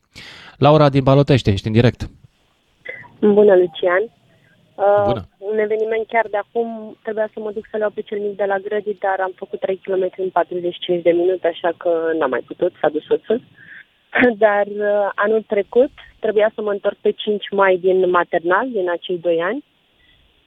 Laura 0.57 0.89
din 0.89 1.03
Balotește, 1.03 1.51
ești 1.51 1.67
în 1.67 1.73
direct. 1.73 2.09
Bună, 3.19 3.55
Lucian. 3.55 4.16
Uh, 4.77 5.03
Bună. 5.05 5.27
Un 5.37 5.57
eveniment 5.57 6.07
chiar 6.07 6.27
de 6.29 6.37
acum, 6.37 6.97
trebuia 7.03 7.29
să 7.33 7.39
mă 7.39 7.51
duc 7.51 7.65
să-l 7.71 7.79
iau 7.79 7.89
pe 7.89 8.01
cel 8.01 8.19
mic 8.19 8.35
de 8.35 8.45
la 8.45 8.57
grădi, 8.57 8.93
dar 8.99 9.19
am 9.19 9.33
făcut 9.35 9.59
3 9.59 9.81
km 9.83 10.11
în 10.17 10.29
45 10.29 11.01
de 11.01 11.11
minute, 11.11 11.47
așa 11.47 11.71
că 11.77 12.11
n-am 12.17 12.29
mai 12.29 12.43
putut, 12.47 12.73
s-a 12.81 12.89
dus 12.89 13.03
soțul. 13.05 13.41
Dar 14.43 14.65
uh, 14.67 15.09
anul 15.15 15.41
trecut 15.47 15.91
trebuia 16.19 16.51
să 16.55 16.61
mă 16.61 16.71
întorc 16.71 16.97
pe 17.01 17.11
5 17.11 17.49
mai 17.51 17.77
din 17.77 18.09
maternal, 18.09 18.69
din 18.69 18.89
acei 18.89 19.17
2 19.17 19.41
ani. 19.41 19.63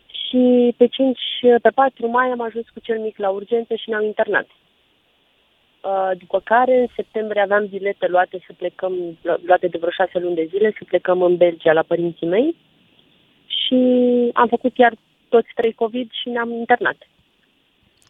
Și 0.06 0.74
pe 0.76 0.86
5, 0.86 1.18
pe 1.62 1.70
4 1.74 2.06
mai 2.06 2.26
am 2.26 2.40
ajuns 2.40 2.68
cu 2.68 2.80
cel 2.80 2.98
mic 2.98 3.18
la 3.18 3.28
urgență 3.28 3.74
și 3.74 3.88
ne-am 3.88 4.04
internat. 4.04 4.46
Uh, 4.46 6.10
după 6.18 6.40
care, 6.44 6.80
în 6.80 6.86
septembrie 6.96 7.42
aveam 7.42 7.66
bilete 7.66 8.06
luate 8.06 8.38
să 8.46 8.52
plecăm, 8.56 9.18
luate 9.46 9.66
de 9.66 9.78
vreo 9.78 9.90
șase 9.90 10.18
luni 10.18 10.34
de 10.34 10.48
zile, 10.50 10.74
să 10.78 10.84
plecăm 10.86 11.22
în 11.22 11.36
Belgia 11.36 11.72
la 11.72 11.82
părinții 11.82 12.26
mei 12.26 12.56
și 13.70 14.30
am 14.34 14.48
făcut 14.48 14.74
chiar 14.74 14.92
toți 15.28 15.48
trei 15.54 15.72
COVID 15.72 16.10
și 16.10 16.28
ne-am 16.28 16.50
internat. 16.52 16.96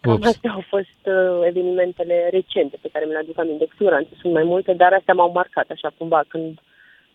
Cam 0.01 0.13
Ups. 0.13 0.27
astea 0.27 0.53
au 0.53 0.65
fost 0.69 1.01
uh, 1.05 1.47
evenimentele 1.47 2.29
recente 2.33 2.79
pe 2.81 2.89
care 2.93 3.05
mi 3.05 3.13
le 3.13 3.19
aduc 3.19 3.39
aminte. 3.39 3.65
Cu 3.65 3.75
siguranță 3.77 4.11
sunt 4.21 4.33
mai 4.33 4.43
multe, 4.43 4.73
dar 4.73 4.93
astea 4.93 5.15
m-au 5.15 5.33
marcat 5.33 5.71
așa 5.71 5.93
cumva. 5.99 6.23
Când 6.29 6.59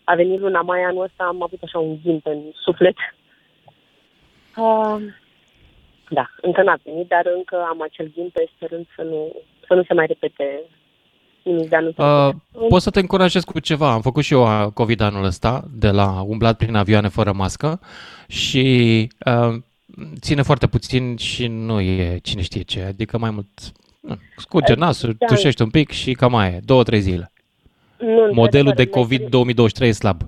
a 0.04 0.14
venit 0.14 0.40
luna 0.40 0.60
mai 0.60 0.82
anul 0.82 1.02
ăsta 1.02 1.24
am 1.24 1.42
avut 1.42 1.62
așa 1.62 1.78
un 1.78 1.96
ghimp 2.02 2.26
în 2.26 2.40
suflet. 2.54 2.96
Uh, 4.56 4.96
da, 6.08 6.30
încă 6.40 6.62
n-a 6.62 6.78
venit, 6.84 7.08
dar 7.08 7.26
încă 7.36 7.56
am 7.68 7.82
acel 7.82 8.10
ghimp 8.14 8.34
sperând 8.54 8.86
să 8.96 9.02
nu, 9.02 9.32
să 9.66 9.74
nu 9.74 9.82
se 9.82 9.94
mai 9.94 10.06
repete 10.06 10.62
nimic 11.46 11.68
de 11.68 11.76
anul 11.76 11.94
Uh, 11.96 12.34
trecut. 12.52 12.68
pot 12.68 12.82
să 12.82 12.90
te 12.90 13.00
încurajez 13.00 13.44
cu 13.44 13.60
ceva. 13.60 13.92
Am 13.92 14.00
făcut 14.00 14.24
și 14.24 14.32
eu 14.32 14.42
uh, 14.42 14.66
COVID 14.72 15.00
anul 15.00 15.24
ăsta, 15.24 15.64
de 15.72 15.90
la 15.90 16.20
umblat 16.20 16.56
prin 16.56 16.74
avioane 16.74 17.08
fără 17.08 17.32
mască 17.32 17.80
și 18.28 19.08
uh, 19.26 19.54
ține 20.20 20.42
foarte 20.42 20.66
puțin 20.66 21.16
și 21.16 21.46
nu 21.46 21.80
e 21.80 22.18
cine 22.22 22.42
știe 22.42 22.62
ce. 22.62 22.82
Adică 22.82 23.18
mai 23.18 23.30
mult 23.30 23.48
nu, 24.00 24.16
scurge 24.36 24.74
nasul, 24.74 25.14
Da. 25.18 25.26
tușești 25.26 25.62
un 25.62 25.70
pic 25.70 25.90
și 25.90 26.12
cam 26.12 26.34
aia 26.34 26.50
e. 26.54 26.60
Două, 26.64 26.82
trei 26.82 27.00
zile. 27.00 27.32
Nu, 27.98 28.08
Modelul 28.32 28.72
de 28.76 28.82
într-adevăr, 28.82 28.86
COVID 28.86 29.28
2023 29.28 29.88
e 29.88 29.92
slab. 29.92 30.22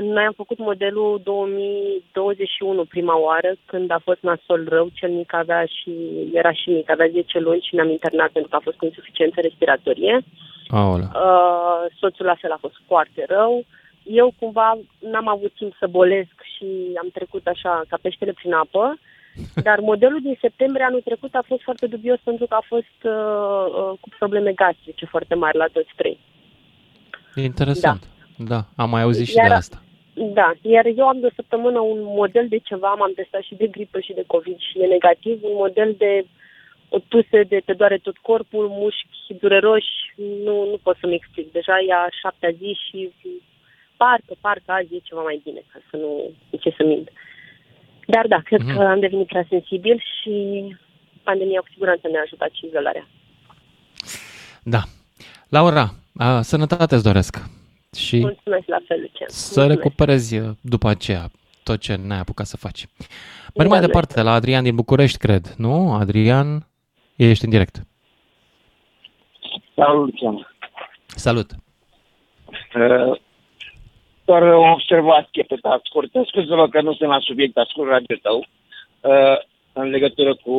Noi 0.00 0.24
am 0.24 0.32
făcut 0.36 0.58
modelul 0.58 1.20
2021 1.24 2.84
prima 2.84 3.18
oară, 3.18 3.50
când 3.66 3.90
a 3.90 4.00
fost 4.04 4.20
nasol 4.20 4.66
rău, 4.68 4.88
cel 4.92 5.10
mic 5.10 5.34
avea 5.34 5.64
și, 5.64 5.92
era 6.32 6.52
și 6.52 6.70
mic, 6.70 6.90
avea 6.90 7.08
10 7.12 7.38
luni 7.38 7.66
și 7.68 7.74
ne-am 7.74 7.90
internat 7.90 8.30
pentru 8.30 8.50
că 8.50 8.56
a 8.56 8.66
fost 8.66 8.76
cu 8.76 8.84
insuficiență 8.84 9.40
respiratorie. 9.40 10.24
Aolea. 10.68 11.10
Uh, 11.14 11.82
soțul 12.00 12.26
la 12.26 12.34
fel 12.34 12.52
a 12.52 12.58
fost 12.60 12.74
foarte 12.86 13.24
rău. 13.28 13.64
Eu 14.02 14.34
cumva 14.38 14.78
n-am 14.98 15.28
avut 15.28 15.52
timp 15.54 15.72
să 15.78 15.86
bolesc 15.86 16.36
și 16.56 16.66
am 17.02 17.08
trecut 17.12 17.46
așa 17.46 17.82
ca 17.88 17.98
peștele 18.02 18.32
prin 18.32 18.52
apă, 18.52 18.98
dar 19.66 19.78
modelul 19.80 20.20
din 20.22 20.38
septembrie 20.40 20.84
anul 20.84 21.00
trecut 21.00 21.34
a 21.34 21.44
fost 21.46 21.62
foarte 21.62 21.86
dubios 21.86 22.18
pentru 22.24 22.46
că 22.46 22.54
a 22.54 22.64
fost 22.66 22.98
uh, 23.02 23.12
uh, 23.12 23.98
cu 24.00 24.08
probleme 24.18 24.52
gastrice 24.52 25.06
foarte 25.06 25.34
mari 25.34 25.56
la 25.56 25.66
toți 25.72 25.92
trei. 25.96 26.18
E 27.34 27.42
interesant. 27.42 28.00
Da. 28.00 28.17
Da, 28.38 28.64
am 28.76 28.90
mai 28.90 29.02
auzit 29.02 29.26
și 29.26 29.36
Iar- 29.36 29.48
de 29.48 29.54
asta. 29.54 29.82
Da, 30.14 30.52
iar 30.62 30.86
eu 30.96 31.06
am 31.08 31.20
de 31.20 31.26
o 31.26 31.34
săptămână 31.34 31.80
un 31.80 31.98
model 32.02 32.48
de 32.48 32.58
ceva, 32.58 32.94
m-am 32.94 33.12
testat 33.14 33.42
și 33.42 33.54
de 33.54 33.66
gripă 33.66 34.00
și 34.00 34.12
de 34.12 34.24
COVID 34.26 34.58
și 34.58 34.78
e 34.82 34.86
negativ, 34.86 35.38
un 35.42 35.54
model 35.54 35.94
de 35.98 36.26
o 36.88 36.98
tuse 36.98 37.42
de 37.42 37.62
te 37.64 37.72
doare 37.72 37.98
tot 37.98 38.16
corpul, 38.18 38.68
mușchi 38.68 39.34
dureroși, 39.40 39.94
nu, 40.44 40.54
nu 40.70 40.78
pot 40.82 40.96
să-mi 41.00 41.14
explic. 41.14 41.52
Deja 41.52 41.72
e 41.88 41.92
a 41.92 42.06
șaptea 42.22 42.50
zi 42.50 42.78
și 42.88 43.12
parcă, 43.96 44.32
parcă 44.40 44.72
azi 44.72 44.94
e 44.94 44.98
ceva 45.08 45.22
mai 45.22 45.40
bine, 45.44 45.60
ca 45.72 45.78
să 45.90 45.96
nu 45.96 46.30
ce 46.60 46.74
să 46.76 46.84
mint. 46.86 47.08
Dar 48.06 48.26
da, 48.26 48.36
cred 48.44 48.60
Mhm. 48.60 48.76
că 48.76 48.82
am 48.82 49.00
devenit 49.00 49.26
prea 49.26 49.46
sensibil 49.48 50.02
și 50.20 50.32
pandemia 51.22 51.60
cu 51.60 51.66
siguranță 51.72 52.08
ne-a 52.08 52.20
ajutat 52.24 52.50
și 52.52 52.66
izolarea. 52.66 53.08
Da. 54.62 54.82
Laura, 55.48 55.90
a, 56.16 56.42
sănătate 56.42 56.94
îți 56.94 57.04
doresc. 57.04 57.36
Și 57.96 58.18
Mulțumesc 58.20 58.66
la 58.66 58.78
fel, 58.86 59.00
Lucian. 59.00 59.28
să 59.28 59.60
Mulțumesc. 59.60 59.82
recuperezi 59.82 60.38
uh, 60.38 60.48
după 60.60 60.88
aceea 60.88 61.30
tot 61.62 61.80
ce 61.80 61.96
n-ai 62.02 62.18
apucat 62.18 62.46
să 62.46 62.56
faci. 62.56 62.86
Merg 62.86 63.08
mai 63.54 63.66
Doamne. 63.66 63.86
departe 63.86 64.22
la 64.22 64.32
Adrian 64.32 64.62
din 64.62 64.74
București, 64.74 65.18
cred, 65.18 65.54
nu? 65.56 65.92
Adrian, 65.92 66.66
ești 67.16 67.44
în 67.44 67.50
direct. 67.50 67.76
Salut, 69.74 70.04
Lucian. 70.04 70.54
Salut. 71.06 71.50
Uh, 72.74 73.18
Doar 74.24 74.42
o 74.42 74.70
observație 74.72 75.42
pe 75.42 75.56
ta 75.56 75.80
scurtă. 75.84 76.22
Scuze-mă 76.26 76.68
că 76.68 76.80
nu 76.80 76.94
sunt 76.94 77.08
la 77.10 77.18
subiect, 77.20 77.56
ascult 77.56 77.88
radio 77.88 78.16
tău. 78.22 78.46
Uh, 79.00 79.38
În 79.72 79.88
legătură 79.90 80.34
cu 80.34 80.54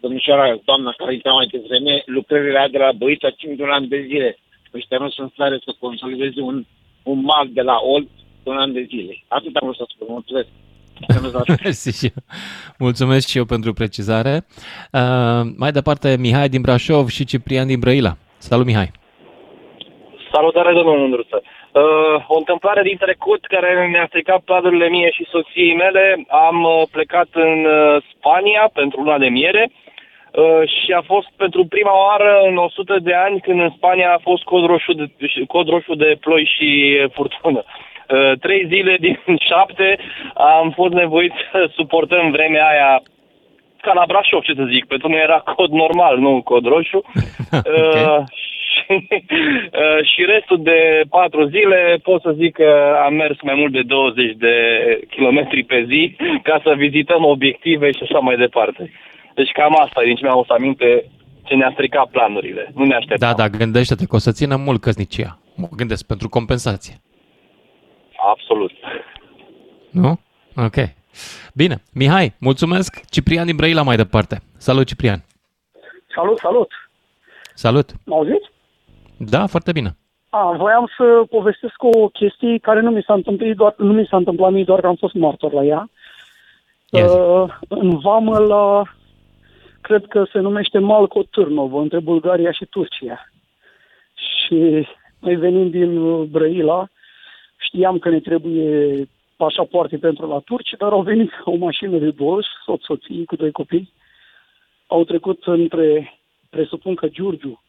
domnișoara, 0.00 0.58
doamna 0.64 0.94
care 0.96 1.14
intra 1.14 1.32
mai 1.32 1.46
devreme, 1.46 2.02
lucrările 2.06 2.58
alea 2.58 2.68
de 2.68 2.78
la 2.78 2.92
Băița 2.92 3.28
timp 3.28 3.56
de 3.56 3.62
un 3.62 3.70
an 3.70 3.88
de 3.88 4.04
zile. 4.08 4.38
Ăștia 4.74 4.98
nu 4.98 5.08
sunt 5.10 5.26
în 5.26 5.32
stare 5.34 5.58
să 5.64 5.74
consolideze 5.78 6.40
un, 6.40 6.64
un 7.02 7.20
mag 7.20 7.46
de 7.48 7.62
la 7.62 7.76
Olt 7.82 8.08
de 8.42 8.50
un 8.50 8.56
an 8.56 8.72
de 8.72 8.86
zile. 8.88 9.22
Atât 9.28 9.56
am 9.56 9.66
vrut 9.66 9.76
să 9.76 9.84
spun. 9.88 10.06
Mulțumesc. 10.10 10.48
Că 11.06 11.18
nu 11.20 11.28
s-a 11.28 11.42
Mersi 11.62 11.98
și 11.98 12.04
eu. 12.04 12.22
Mulțumesc 12.78 13.28
și 13.28 13.38
eu 13.38 13.44
pentru 13.44 13.72
precizare. 13.72 14.46
Uh, 14.92 15.42
mai 15.56 15.72
departe, 15.72 16.16
Mihai 16.18 16.48
din 16.48 16.60
Brașov 16.60 17.08
și 17.08 17.24
Ciprian 17.24 17.66
din 17.66 17.78
Brăila. 17.78 18.16
Salut, 18.38 18.66
Mihai. 18.66 18.90
Salutare, 20.32 20.72
domnul 20.72 20.98
Mândruță. 20.98 21.42
Uh, 21.42 22.24
o 22.28 22.36
întâmplare 22.36 22.82
din 22.82 22.96
trecut 22.96 23.46
care 23.46 23.88
mi-a 23.90 24.06
stricat 24.08 24.40
planurile 24.40 24.88
mie 24.88 25.10
și 25.10 25.26
soției 25.30 25.74
mele. 25.74 26.26
Am 26.48 26.62
uh, 26.62 26.82
plecat 26.90 27.28
în 27.32 27.64
uh, 27.64 28.02
Spania 28.12 28.70
pentru 28.72 29.00
luna 29.00 29.18
de 29.18 29.28
miere 29.28 29.70
uh, 29.70 29.89
și 30.82 30.92
a 30.92 31.02
fost 31.06 31.28
pentru 31.36 31.64
prima 31.64 32.06
oară 32.06 32.40
în 32.48 32.56
100 32.56 32.96
de 33.02 33.14
ani 33.14 33.40
când 33.40 33.60
în 33.60 33.72
Spania 33.76 34.12
a 34.12 34.20
fost 34.22 34.42
cod 34.42 34.64
roșu 34.64 34.92
de, 34.92 35.06
cod 35.46 35.68
roșu 35.68 35.94
de 35.94 36.16
ploi 36.20 36.50
și 36.56 36.98
furtună. 37.12 37.64
Uh, 38.10 38.32
trei 38.40 38.66
zile 38.66 38.96
din 39.00 39.18
șapte 39.48 39.98
am 40.34 40.70
fost 40.70 40.92
nevoiți 40.92 41.36
să 41.52 41.70
suportăm 41.74 42.30
vremea 42.30 42.68
aia 42.68 43.02
ca 43.80 43.92
la 43.92 44.04
Brașov, 44.06 44.42
ce 44.42 44.54
să 44.54 44.64
zic, 44.70 44.84
pentru 44.86 45.08
noi 45.08 45.20
era 45.20 45.38
cod 45.38 45.70
normal, 45.70 46.18
nu 46.18 46.42
cod 46.42 46.64
roșu. 46.64 47.00
uh, 47.52 48.18
și, 48.70 48.84
uh, 48.88 50.00
și 50.12 50.24
restul 50.24 50.62
de 50.62 51.00
patru 51.10 51.44
zile 51.44 52.00
pot 52.02 52.20
să 52.22 52.30
zic 52.30 52.54
că 52.54 52.98
am 53.04 53.14
mers 53.14 53.40
mai 53.42 53.54
mult 53.54 53.72
de 53.72 53.82
20 53.82 54.32
de 54.36 54.54
kilometri 55.10 55.62
pe 55.64 55.84
zi 55.88 56.16
ca 56.42 56.60
să 56.62 56.74
vizităm 56.76 57.24
obiective 57.24 57.90
și 57.90 58.02
așa 58.02 58.18
mai 58.18 58.36
departe. 58.36 58.90
Deci 59.40 59.52
cam 59.52 59.74
asta, 59.84 60.00
din 60.04 60.14
ce 60.16 60.24
mi-am 60.24 60.38
adus 60.38 60.50
aminte, 60.50 61.10
ce 61.42 61.54
ne-a 61.54 61.70
stricat 61.72 62.06
planurile. 62.10 62.72
Nu 62.74 62.84
ne 62.84 62.94
așteptam. 62.94 63.28
Da, 63.28 63.34
da, 63.34 63.48
gândește-te 63.48 64.04
că 64.06 64.16
o 64.16 64.18
să 64.18 64.32
țină 64.32 64.56
mult 64.56 64.80
căsnicia. 64.80 65.38
Mă 65.56 65.68
gândesc 65.76 66.06
pentru 66.06 66.28
compensație. 66.28 67.00
Absolut. 68.32 68.72
Nu? 69.90 70.20
Ok. 70.56 70.76
Bine. 71.54 71.82
Mihai, 71.94 72.34
mulțumesc. 72.38 73.00
Ciprian 73.10 73.46
din 73.46 73.56
Brăila 73.56 73.82
mai 73.82 73.96
departe. 73.96 74.40
Salut, 74.58 74.86
Ciprian. 74.86 75.24
Salut, 76.14 76.38
salut! 76.38 76.70
Salut. 77.54 77.90
Mă 78.04 78.14
auziți? 78.14 78.50
Da, 79.16 79.46
foarte 79.46 79.72
bine. 79.72 79.96
A, 80.30 80.52
voiam 80.56 80.90
să 80.96 81.24
povestesc 81.30 81.82
o 81.82 82.08
chestie 82.08 82.58
care 82.58 82.80
nu 82.80 82.90
mi 82.90 83.02
s-a 83.06 83.14
întâmplat 83.14 83.54
doar, 83.54 83.74
nu 83.76 83.92
mi 83.92 84.06
s-a 84.10 84.16
întâmplat 84.16 84.52
mie 84.52 84.64
doar 84.64 84.80
că 84.80 84.86
am 84.86 84.94
fost 84.94 85.14
martor 85.14 85.52
la 85.52 85.64
ea. 85.64 85.90
Ia 86.90 87.06
zi. 87.06 87.16
uh, 87.16 87.56
în 87.68 87.98
vamă 87.98 88.38
la, 88.38 88.82
cred 89.80 90.06
că 90.06 90.24
se 90.32 90.38
numește 90.38 90.78
Malco 90.78 91.22
Târnovă, 91.22 91.80
între 91.80 92.00
Bulgaria 92.00 92.52
și 92.52 92.64
Turcia. 92.64 93.30
Și 94.14 94.86
noi 95.20 95.36
venim 95.36 95.70
din 95.70 95.96
uh, 95.96 96.26
Brăila, 96.28 96.88
știam 97.58 97.98
că 97.98 98.08
ne 98.08 98.20
trebuie 98.20 99.08
pașapoarte 99.36 99.98
pentru 99.98 100.26
la 100.26 100.38
turci, 100.38 100.74
dar 100.78 100.92
au 100.92 101.02
venit 101.02 101.30
o 101.44 101.54
mașină 101.56 101.98
de 101.98 102.10
două, 102.10 102.40
soț, 102.64 102.82
soții 102.82 103.24
cu 103.24 103.36
doi 103.36 103.50
copii, 103.50 103.92
au 104.86 105.04
trecut 105.04 105.44
între, 105.44 106.18
presupun 106.50 106.94
că 106.94 107.08
Giurgiu, 107.08 107.62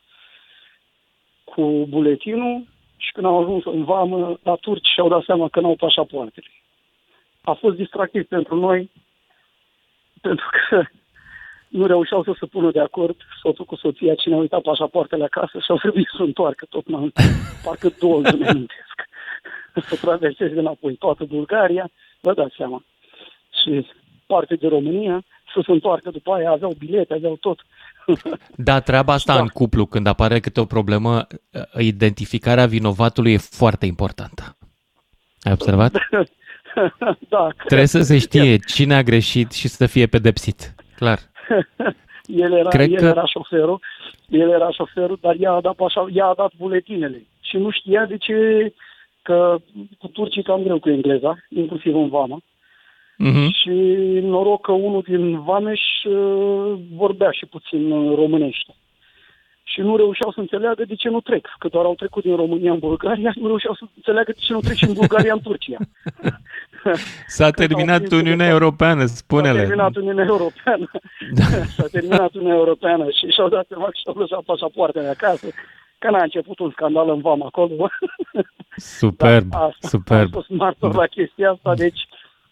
cu 1.44 1.86
buletinul 1.90 2.64
și 2.98 3.12
când 3.12 3.26
au 3.26 3.40
ajuns 3.42 3.66
în 3.66 3.84
vamă 3.84 4.40
la 4.44 4.56
turci 4.56 4.88
și-au 4.88 5.10
dat 5.10 5.24
seama 5.24 5.50
că 5.50 5.60
n-au 5.60 5.76
pașapoartele. 5.76 6.48
A 7.42 7.54
fost 7.54 7.76
distractiv 7.76 8.28
pentru 8.28 8.56
noi, 8.56 8.90
pentru 10.28 10.46
că 10.52 10.84
nu 11.72 11.86
reușeau 11.86 12.24
să 12.24 12.34
se 12.40 12.46
pună 12.46 12.72
de 12.72 12.80
acord 12.80 13.16
soțul 13.42 13.66
cu 13.66 13.76
soția 13.76 14.16
cine 14.16 14.36
a 14.36 14.38
uitat 14.38 14.62
pașapoartele 14.62 15.24
acasă 15.24 15.60
și 15.60 15.72
au 15.72 15.78
trebuit 15.78 16.08
să 16.18 16.22
întoarcă 16.22 16.66
tot 16.70 16.88
mai 16.88 17.14
parcă 17.66 17.90
două 18.00 18.22
zile 18.22 18.48
amintesc. 18.48 18.98
să 19.90 19.96
traverseze 20.02 20.60
înapoi 20.60 20.96
toată 20.96 21.24
Bulgaria, 21.24 21.90
vă 22.20 22.34
dați 22.34 22.56
seama. 22.58 22.84
Și 23.62 23.88
parte 24.26 24.56
de 24.56 24.68
România, 24.68 25.24
să 25.54 25.62
se 25.66 25.72
întoarcă 25.72 26.10
după 26.10 26.34
aia, 26.34 26.52
aveau 26.52 26.74
bilete, 26.78 27.14
aveau 27.14 27.36
tot. 27.36 27.60
Da, 28.56 28.80
treaba 28.80 29.14
asta 29.14 29.40
în 29.40 29.48
cuplu, 29.48 29.86
când 29.86 30.08
apare 30.08 30.40
câte 30.40 30.60
o 30.60 30.66
problemă, 30.66 31.28
identificarea 31.78 32.66
vinovatului 32.66 33.34
e 33.34 33.38
foarte 33.38 33.86
importantă. 33.86 34.58
Ai 35.42 35.52
observat? 35.52 35.92
da, 37.30 37.48
Trebuie 37.66 37.88
să 37.88 38.02
se 38.02 38.18
știe 38.18 38.58
cine 38.58 38.96
a 38.96 39.04
greșit 39.04 39.52
și 39.52 39.68
să 39.68 39.86
fie 39.86 40.08
pedepsit. 40.08 40.76
Clar. 40.96 41.20
el 42.44 42.54
era, 42.54 42.70
Cred 42.70 42.92
el 42.92 42.98
că- 42.98 43.06
era 43.06 43.26
șoferul, 43.26 43.80
el 44.30 44.50
era 44.50 44.72
șoferul, 44.72 45.18
dar 45.22 45.36
ea 45.40 45.52
a 45.52 45.62
dat, 45.62 45.76
pașa, 45.76 46.08
ea 46.14 46.26
a 46.26 46.34
dat 46.34 46.52
buletinele. 46.58 47.26
Și 47.42 47.58
nu 47.58 47.70
știa 47.70 48.06
de 48.06 48.18
ce, 48.18 48.74
că 49.22 49.58
cu 50.00 50.08
turcii 50.08 50.44
cam 50.44 50.64
greu 50.64 50.80
cu 50.80 50.90
engleza, 50.90 51.38
inclusiv 51.50 51.96
în 51.96 52.10
vamă. 52.10 52.40
Mhm. 53.18 53.52
Și 53.52 53.70
noroc 54.22 54.62
că 54.62 54.72
unul 54.72 55.02
din 55.08 55.42
Vameș 55.44 55.82
uh, 56.04 56.74
vorbea 56.94 57.32
și 57.32 57.46
puțin 57.46 57.92
uh, 57.92 58.16
românește. 58.16 58.76
Și 59.72 59.80
nu 59.82 59.96
reușeau 59.96 60.32
să 60.32 60.40
înțeleagă 60.40 60.84
de 60.86 60.96
ce 60.96 61.10
nu 61.10 61.22
trec. 61.22 61.48
Că 61.60 61.68
doar 61.68 61.86
au 61.86 61.96
trecut 61.96 62.24
din 62.24 62.36
România 62.36 62.72
în 62.72 62.80
Bulgaria, 62.80 63.32
nu 63.36 63.48
reușeau 63.48 63.74
să 63.74 63.84
înțeleagă 63.96 64.32
de 64.32 64.40
ce 64.40 64.54
nu 64.54 64.60
trec 64.60 64.76
și 64.76 64.84
în 64.88 64.94
Bulgaria 64.94 65.34
în 65.34 65.42
Turcia. 65.42 65.78
S-a 67.38 67.50
terminat 67.50 68.12
Uniunea 68.12 68.48
Europeană, 68.48 69.06
S-a 69.06 69.14
spune-le. 69.14 69.60
terminat 69.60 69.96
Uniunea 69.96 70.26
Europeană. 70.26 70.90
Da. 71.32 71.44
S-a 71.78 71.88
terminat 71.92 72.34
Uniunea 72.34 72.58
Europeană 72.58 73.06
și 73.10 73.26
și-au 73.28 73.50
dat 73.50 73.66
seama 73.68 73.86
că 73.86 73.92
și-au 74.02 74.14
lăsat 74.18 74.42
pașapoartele 74.42 75.08
acasă. 75.08 75.48
Că 76.00 76.10
n-a 76.10 76.24
început 76.24 76.60
un 76.60 76.72
scandal 76.72 77.10
în 77.10 77.22
vam 77.22 77.44
acolo. 77.44 77.74
Superb, 78.76 79.50
Da, 79.50 79.58
asta, 79.58 79.88
superb. 79.88 80.22
Am 80.22 80.30
fost 80.30 80.50
martor 80.50 80.96
la 80.96 81.06
chestia 81.06 81.52
asta, 81.52 81.76
deci 81.76 82.08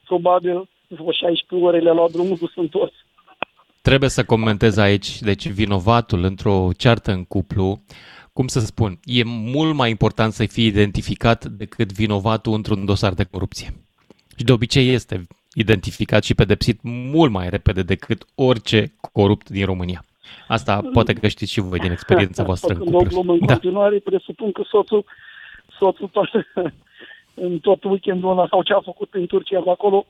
probabil 0.06 0.70
după 0.88 1.12
16 1.12 1.68
ore 1.68 1.80
le-a 1.80 1.94
luat 1.94 2.12
drumul 2.12 2.38
dus 2.40 2.56
întors. 2.56 2.94
Trebuie 3.82 4.10
să 4.10 4.24
comentez 4.24 4.78
aici, 4.78 5.22
deci 5.22 5.48
vinovatul 5.48 6.24
într-o 6.24 6.70
ceartă 6.78 7.12
în 7.12 7.26
cuplu, 7.26 7.82
cum 8.34 8.48
să 8.48 8.60
spun, 8.60 9.00
e 9.04 9.24
mult 9.26 9.76
mai 9.76 9.90
important 9.90 10.34
să 10.34 10.46
fie 10.46 10.66
identificat 10.66 11.46
decât 11.46 11.92
vinovatul 11.92 12.54
într-un 12.54 12.86
dosar 12.86 13.14
de 13.14 13.24
corupție. 13.24 13.74
Și 14.38 14.44
de 14.44 14.52
obicei 14.52 14.90
este 14.94 15.28
identificat 15.54 16.24
și 16.24 16.36
pedepsit 16.36 16.80
mult 16.84 17.32
mai 17.32 17.50
repede 17.50 17.84
decât 17.84 18.26
orice 18.36 18.94
corupt 19.12 19.50
din 19.50 19.66
România. 19.66 20.06
Asta 20.48 20.82
poate 20.94 21.14
că 21.14 21.28
știți 21.28 21.52
și 21.52 21.60
voi 21.60 21.80
din 21.80 21.92
experiența 21.92 22.44
voastră 22.50 22.74
în 22.74 22.78
Făcând 22.78 22.96
o 22.96 23.02
glumă 23.04 23.32
în 23.32 23.40
cuplu. 23.40 23.46
Da. 23.46 23.54
continuare, 23.54 24.00
presupun 24.00 24.52
că 24.52 24.62
soțul, 24.70 25.06
soțul 25.80 26.08
toată, 26.08 26.46
în 27.46 27.60
tot 27.60 27.84
weekendul 27.84 28.32
ăla 28.32 28.48
sau 28.50 28.64
ce 28.64 28.74
a 28.74 28.80
făcut 28.80 29.14
în 29.14 29.26
Turcia 29.26 29.62
pe 29.62 29.70
acolo, 29.70 30.06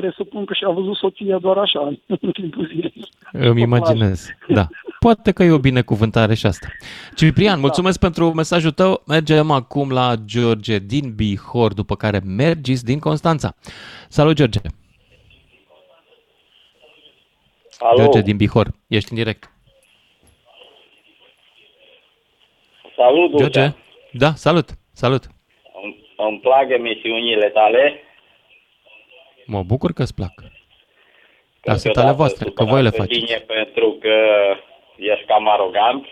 presupun 0.00 0.44
că 0.44 0.54
și-a 0.54 0.68
văzut 0.68 0.96
soția 0.96 1.38
doar 1.38 1.56
așa, 1.56 1.80
în 2.20 2.30
timpul 2.32 2.66
zilei. 2.66 3.08
Îmi 3.32 3.60
imaginez, 3.60 4.28
da. 4.48 4.66
Poate 4.98 5.32
că 5.32 5.42
e 5.42 5.50
o 5.50 5.58
binecuvântare 5.58 6.34
și 6.34 6.46
asta. 6.46 6.66
Ciprian, 7.14 7.60
mulțumesc 7.60 7.98
pentru 7.98 8.32
mesajul 8.32 8.70
tău. 8.70 9.02
Mergem 9.06 9.50
acum 9.50 9.90
la 9.90 10.14
George 10.24 10.78
din 10.78 11.14
Bihor, 11.16 11.72
după 11.72 11.94
care 11.96 12.20
Mergis 12.24 12.82
din 12.82 12.98
Constanța. 12.98 13.54
Salut, 14.08 14.34
George! 14.34 14.58
Alo, 17.78 17.96
George 17.96 18.20
din 18.20 18.36
Bihor, 18.36 18.66
ești 18.88 19.12
în 19.12 19.16
direct. 19.16 19.50
salut, 22.96 23.30
George. 23.30 23.60
George? 23.60 23.76
Da, 24.12 24.30
salut, 24.34 24.68
salut. 24.92 25.22
Îmi, 25.82 25.96
îmi 26.16 26.38
plac 26.38 26.70
emisiunile 26.70 27.48
tale. 27.48 28.00
Mă 29.46 29.62
bucur 29.62 29.92
că 29.92 30.02
îți 30.02 30.14
plac. 30.14 30.32
Dar 31.62 31.76
sunt 31.76 31.92
Câteodată 31.92 32.06
ale 32.06 32.16
voastre, 32.16 32.44
că 32.44 32.50
supărat 32.50 32.72
voi 32.72 32.82
le 32.82 32.90
pe 32.90 32.96
faceți. 32.96 33.18
Tine 33.18 33.38
pentru 33.38 33.96
că 34.00 34.14
ești 34.96 35.24
cam 35.26 35.48
arogant. 35.48 36.06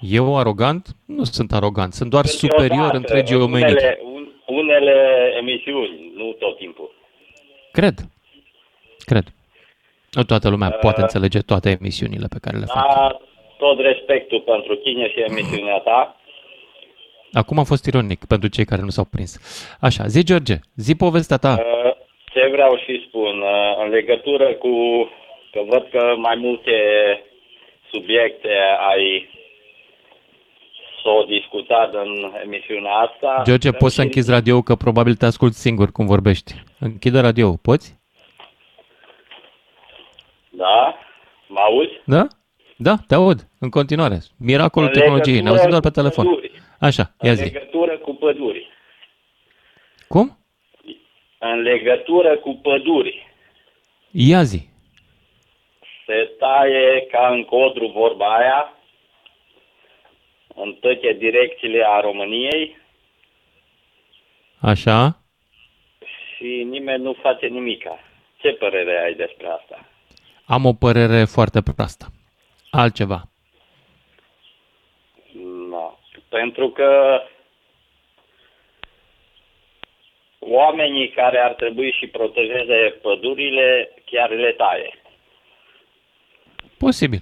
Eu 0.00 0.38
arogant? 0.38 0.86
Nu 1.06 1.24
sunt 1.24 1.52
arogant, 1.52 1.92
sunt 1.92 2.10
doar 2.10 2.24
Câteodată, 2.24 2.62
superior 2.62 2.94
întregii 2.94 3.36
omeniri. 3.36 3.70
Unele, 3.70 3.98
un, 4.02 4.28
unele 4.46 4.96
emisiuni, 5.38 6.12
nu 6.14 6.32
tot 6.32 6.56
timpul. 6.56 6.90
Cred. 7.72 7.94
Cred. 8.98 9.24
Nu 10.12 10.22
toată 10.22 10.48
lumea 10.48 10.68
Uh, 10.68 10.78
poate 10.80 11.00
înțelege 11.00 11.40
toate 11.40 11.76
emisiunile 11.80 12.26
pe 12.28 12.38
care 12.40 12.56
le 12.56 12.64
fac. 12.64 12.94
Da, 12.94 13.20
tot 13.58 13.78
respectul 13.80 14.40
pentru 14.40 14.74
tine 14.74 15.08
și 15.08 15.20
emisiunea 15.20 15.78
ta. 15.78 16.17
Acum 17.32 17.58
a 17.58 17.62
fost 17.64 17.86
ironic 17.86 18.24
pentru 18.24 18.48
cei 18.48 18.64
care 18.64 18.82
nu 18.82 18.88
s-au 18.88 19.04
prins. 19.04 19.32
Așa, 19.80 20.06
zi 20.06 20.24
George, 20.24 20.54
zi 20.76 20.96
povestea 20.96 21.36
ta. 21.36 21.56
Uh, 21.58 21.92
Ce 22.32 22.48
vreau 22.52 22.76
și 22.76 23.04
spun, 23.08 23.40
uh, 23.40 23.84
în 23.84 23.88
legătură 23.90 24.54
cu, 24.54 24.68
că 25.52 25.60
văd 25.68 25.86
că 25.90 26.14
mai 26.16 26.36
multe 26.36 26.72
subiecte 27.90 28.52
ai 28.88 29.28
s-au 31.02 31.24
discutat 31.24 31.94
în 31.94 32.32
emisiunea 32.44 32.92
asta. 32.92 33.42
George, 33.44 33.70
poți 33.70 33.94
să 33.94 34.02
închizi 34.02 34.30
radio 34.30 34.62
că 34.62 34.74
probabil 34.74 35.14
te 35.14 35.26
ascult 35.26 35.52
singur 35.52 35.92
cum 35.92 36.06
vorbești. 36.06 36.54
Închide 36.78 37.20
radio, 37.20 37.56
poți? 37.62 37.96
Da? 40.50 40.98
Mă 41.46 41.60
auzi? 41.60 42.00
Da? 42.04 42.26
Da, 42.80 42.94
te 43.06 43.14
aud, 43.14 43.48
în 43.60 43.70
continuare. 43.70 44.18
Miracolul 44.38 44.88
În 44.88 44.94
tehnologiei, 44.94 45.40
ne 45.40 45.42
legătură 45.42 45.56
auzim 45.62 45.70
doar 45.70 45.82
pe 45.82 45.88
cu 45.88 45.94
telefon. 45.94 46.24
păduri. 46.24 46.50
Așa, 46.80 47.14
ia 47.22 47.30
În 47.30 47.36
zi. 47.36 47.42
legătură 47.42 47.98
cu 47.98 48.14
păduri. 48.14 48.68
Cum? 50.08 50.38
În 51.38 51.60
legătură 51.60 52.36
cu 52.36 52.54
păduri. 52.62 53.26
Ia 54.10 54.42
zi. 54.42 54.68
Se 56.06 56.30
taie 56.38 57.06
ca 57.10 57.28
în 57.28 57.44
codru 57.44 57.86
vorba 57.86 58.34
aia 58.36 58.72
în 60.54 60.72
toate 60.80 61.12
direcțiile 61.18 61.84
a 61.86 62.00
României 62.00 62.76
Așa? 64.60 65.18
și 66.36 66.66
nimeni 66.68 67.02
nu 67.02 67.12
face 67.12 67.46
nimica. 67.46 67.98
Ce 68.36 68.48
părere 68.52 69.02
ai 69.04 69.14
despre 69.14 69.46
asta? 69.46 69.88
Am 70.44 70.64
o 70.64 70.72
părere 70.72 71.24
foarte 71.24 71.62
proastă. 71.62 72.06
Altceva. 72.70 73.22
No. 75.70 75.98
Pentru 76.28 76.68
că 76.70 77.20
oamenii 80.38 81.08
care 81.08 81.38
ar 81.38 81.52
trebui 81.54 81.92
și 81.98 82.06
protejeze 82.06 82.98
pădurile 83.02 83.90
chiar 84.04 84.30
le 84.30 84.52
taie. 84.52 85.02
Posibil. 86.78 87.20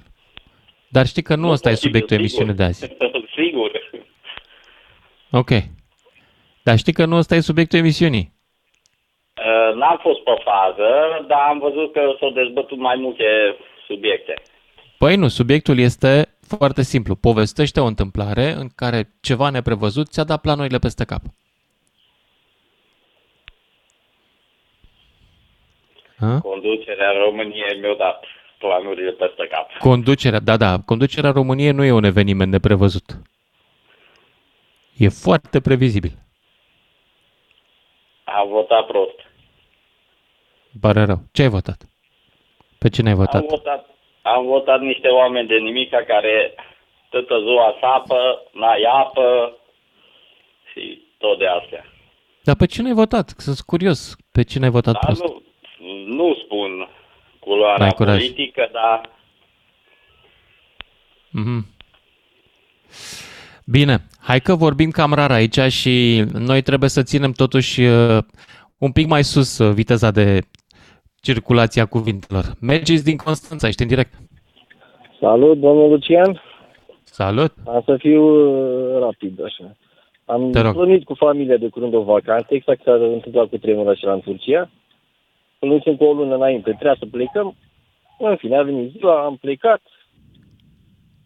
Dar 0.88 1.06
știi 1.06 1.22
că 1.22 1.34
nu 1.34 1.50
ăsta 1.50 1.70
e 1.70 1.74
subiectul 1.74 2.16
emisiunii 2.16 2.54
de 2.54 2.62
azi. 2.62 2.96
Sigur. 3.36 3.90
Ok. 5.30 5.50
Dar 6.62 6.76
știi 6.76 6.92
că 6.92 7.04
nu 7.04 7.16
ăsta 7.16 7.34
e 7.34 7.40
subiectul 7.40 7.78
emisiunii. 7.78 8.32
Uh, 9.46 9.74
N-am 9.74 9.98
fost 10.02 10.20
pe 10.22 10.34
fază, 10.44 11.24
dar 11.26 11.40
am 11.48 11.58
văzut 11.58 11.92
că 11.92 12.14
s-au 12.20 12.30
dezbătut 12.30 12.78
mai 12.78 12.96
multe 12.96 13.56
subiecte. 13.86 14.34
Păi 14.98 15.16
nu, 15.16 15.28
subiectul 15.28 15.78
este 15.78 16.36
foarte 16.40 16.82
simplu. 16.82 17.14
Povestește 17.14 17.80
o 17.80 17.84
întâmplare 17.84 18.50
în 18.50 18.68
care 18.74 19.14
ceva 19.20 19.50
neprevăzut 19.50 20.08
ți-a 20.08 20.24
dat 20.24 20.40
planurile 20.40 20.78
peste 20.78 21.04
cap. 21.04 21.22
Ha? 26.18 26.40
Conducerea 26.40 27.12
României 27.24 27.80
mi-a 27.80 27.94
dat 27.98 28.24
planurile 28.58 29.10
peste 29.10 29.46
cap. 29.50 29.70
Conducerea, 29.78 30.40
da, 30.40 30.56
da, 30.56 30.80
conducerea 30.84 31.30
României 31.30 31.72
nu 31.72 31.84
e 31.84 31.92
un 31.92 32.04
eveniment 32.04 32.50
neprevăzut. 32.52 33.20
E 34.96 35.08
foarte 35.08 35.60
previzibil. 35.60 36.12
Am 38.24 38.48
votat 38.48 38.86
prost. 38.86 39.18
Îmi 40.72 40.80
pare 40.80 41.04
rău. 41.04 41.22
Ce 41.32 41.42
ai 41.42 41.48
votat? 41.48 41.88
Pe 42.78 42.88
cine 42.88 43.08
ai 43.08 43.14
votat? 43.14 43.40
Am 43.40 43.46
votat, 43.48 43.86
am 44.34 44.44
votat 44.44 44.80
niște 44.80 45.08
oameni 45.08 45.48
de 45.48 45.54
nimica 45.56 46.02
care 46.06 46.54
toată 47.10 47.38
ziua 47.38 47.74
sapă, 47.80 48.42
n-ai 48.52 48.82
apă 49.02 49.56
și 50.72 51.00
tot 51.18 51.38
de 51.38 51.46
astea. 51.46 51.84
Dar 52.42 52.56
pe 52.56 52.66
cine 52.66 52.88
ai 52.88 52.94
votat? 52.94 53.34
Sunt 53.36 53.60
curios. 53.60 54.16
Pe 54.32 54.42
cine 54.42 54.64
ai 54.64 54.70
votat 54.70 54.92
Dar 54.92 55.02
prost? 55.04 55.22
nu, 55.22 55.42
nu 56.16 56.34
spun 56.44 56.88
culoarea 57.40 57.76
N-ai 57.84 57.92
curaj. 57.94 58.18
politică, 58.18 58.68
dar 58.72 59.14
Mhm. 61.30 61.66
Bine, 63.66 63.98
hai 64.20 64.40
că 64.40 64.54
vorbim 64.54 64.90
cam 64.90 65.12
rar 65.12 65.30
aici 65.30 65.58
și 65.60 66.24
noi 66.32 66.62
trebuie 66.62 66.88
să 66.90 67.02
ținem 67.02 67.32
totuși 67.32 67.80
uh, 67.82 68.18
un 68.78 68.92
pic 68.92 69.06
mai 69.06 69.24
sus 69.24 69.58
uh, 69.58 69.72
viteza 69.74 70.10
de 70.10 70.40
circulație 71.28 71.82
a 71.82 71.86
cuvintelor. 71.94 72.44
Mergeți 72.60 73.04
din 73.04 73.16
Constanța, 73.16 73.66
ești 73.68 73.82
în 73.82 73.88
direct. 73.88 74.12
Salut, 75.20 75.58
domnul 75.58 75.88
Lucian. 75.90 76.42
Salut. 77.04 77.52
Am 77.66 77.82
să 77.84 77.96
fiu 77.96 78.22
uh, 78.22 79.00
rapid, 79.00 79.44
așa. 79.44 79.66
Am 80.24 80.50
Te 80.50 80.60
rog. 80.60 80.72
plănit 80.74 81.04
cu 81.04 81.14
familia 81.14 81.56
de 81.56 81.68
curând 81.68 81.94
o 81.94 82.02
vacanță, 82.02 82.48
exact 82.54 82.82
s-a 82.84 82.92
întâmplat 82.92 83.48
cu 83.48 83.56
tremurul 83.58 83.90
acela 83.90 84.12
în 84.12 84.20
Turcia. 84.20 84.70
Plănuțim 85.58 85.96
cu 85.96 86.04
o 86.04 86.12
lună 86.12 86.34
înainte, 86.34 86.70
trebuia 86.70 86.96
să 86.98 87.06
plecăm. 87.10 87.56
În 88.18 88.36
fine, 88.36 88.56
a 88.56 88.62
venit 88.62 88.90
ziua, 88.90 89.24
am 89.24 89.36
plecat. 89.36 89.82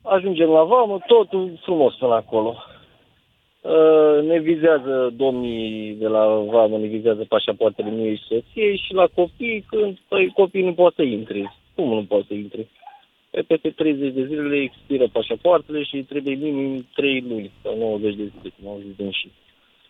Ajungem 0.02 0.48
la 0.48 0.62
vamă, 0.62 0.98
totul 1.06 1.58
frumos 1.62 1.94
până 1.94 2.14
acolo. 2.14 2.56
Uh, 3.62 4.22
Ne 4.22 4.38
vizează 4.38 5.12
domnii 5.16 5.92
de 5.94 6.06
la 6.08 6.26
vamă, 6.26 6.78
ne 6.78 6.86
vizează 6.86 7.24
pașapoartele 7.28 7.90
mie 7.90 8.14
și 8.14 8.22
soției 8.22 8.76
și 8.76 8.92
la 8.94 9.06
copii, 9.14 9.64
când 9.68 9.98
păi, 10.08 10.32
copiii 10.34 10.64
nu 10.64 10.72
pot 10.74 10.94
să 10.94 11.02
intre. 11.02 11.54
Cum 11.74 11.88
nu 11.94 12.04
pot 12.04 12.26
să 12.26 12.34
intre? 12.34 12.68
Pe 13.30 13.42
peste 13.42 13.70
30 13.70 14.12
de 14.12 14.24
zile 14.26 14.42
le 14.42 14.56
expiră 14.56 15.08
pașapoartele 15.12 15.82
și 15.82 16.02
trebuie 16.02 16.34
minim 16.34 16.86
3 16.94 17.20
luni 17.28 17.50
sau 17.62 17.78
90 17.78 18.14
de 18.14 18.22
zile, 18.22 18.52
cum 18.60 18.68
au 18.70 18.80
zis 18.86 18.96
din 18.96 19.10
și. 19.10 19.30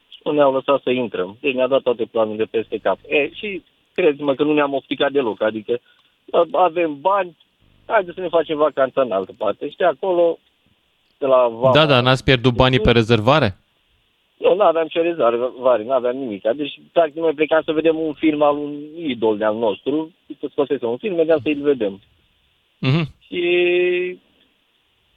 Și 0.09 0.21
nu 0.25 0.33
ne-au 0.33 0.53
lăsat 0.53 0.83
să 0.83 0.91
intrăm. 0.91 1.37
Deci 1.41 1.55
ne-a 1.55 1.67
dat 1.67 1.83
toate 1.83 2.05
planurile 2.05 2.45
peste 2.45 2.79
cap. 2.79 2.99
E, 3.09 3.31
și 3.33 3.63
crezi-mă 3.95 4.35
că 4.35 4.43
nu 4.43 4.53
ne-am 4.53 4.75
opticat 4.75 5.13
deloc. 5.13 5.43
Adică 5.43 5.81
a- 6.31 6.49
avem 6.53 7.01
bani, 7.01 7.37
haideți 7.87 8.15
să 8.15 8.21
ne 8.21 8.29
facem 8.29 8.57
vacanța 8.57 9.01
în 9.03 9.13
altă 9.13 9.33
parte. 9.39 9.69
Și 9.69 9.77
de 9.77 9.85
acolo, 9.85 10.39
de 11.21 11.27
la 11.27 11.49
vama, 11.49 11.73
Da, 11.75 11.87
da, 11.87 12.01
n-ați 12.01 12.25
pierdut 12.25 12.55
banii 12.55 12.81
pe 12.81 12.91
rezervare? 12.91 13.57
nu, 14.37 14.55
nu 14.55 14.63
aveam 14.63 14.87
ce 14.87 15.01
rezervare, 15.01 15.85
nu 15.85 15.93
aveam 15.93 16.17
nimic. 16.17 16.43
Deci, 16.57 16.81
practic, 16.93 17.15
noi 17.17 17.33
plecam 17.33 17.63
să 17.65 17.73
vedem 17.73 17.99
un 17.99 18.13
film 18.13 18.43
al 18.43 18.57
un 18.57 18.73
idol 18.97 19.37
de-al 19.37 19.57
nostru, 19.57 20.13
să 20.41 20.47
scosese 20.51 20.87
un 20.87 20.97
film, 20.97 21.15
mergeam 21.15 21.39
să-l 21.43 21.61
vedem. 21.63 22.01
Mhm. 22.79 23.13
Și 23.27 23.43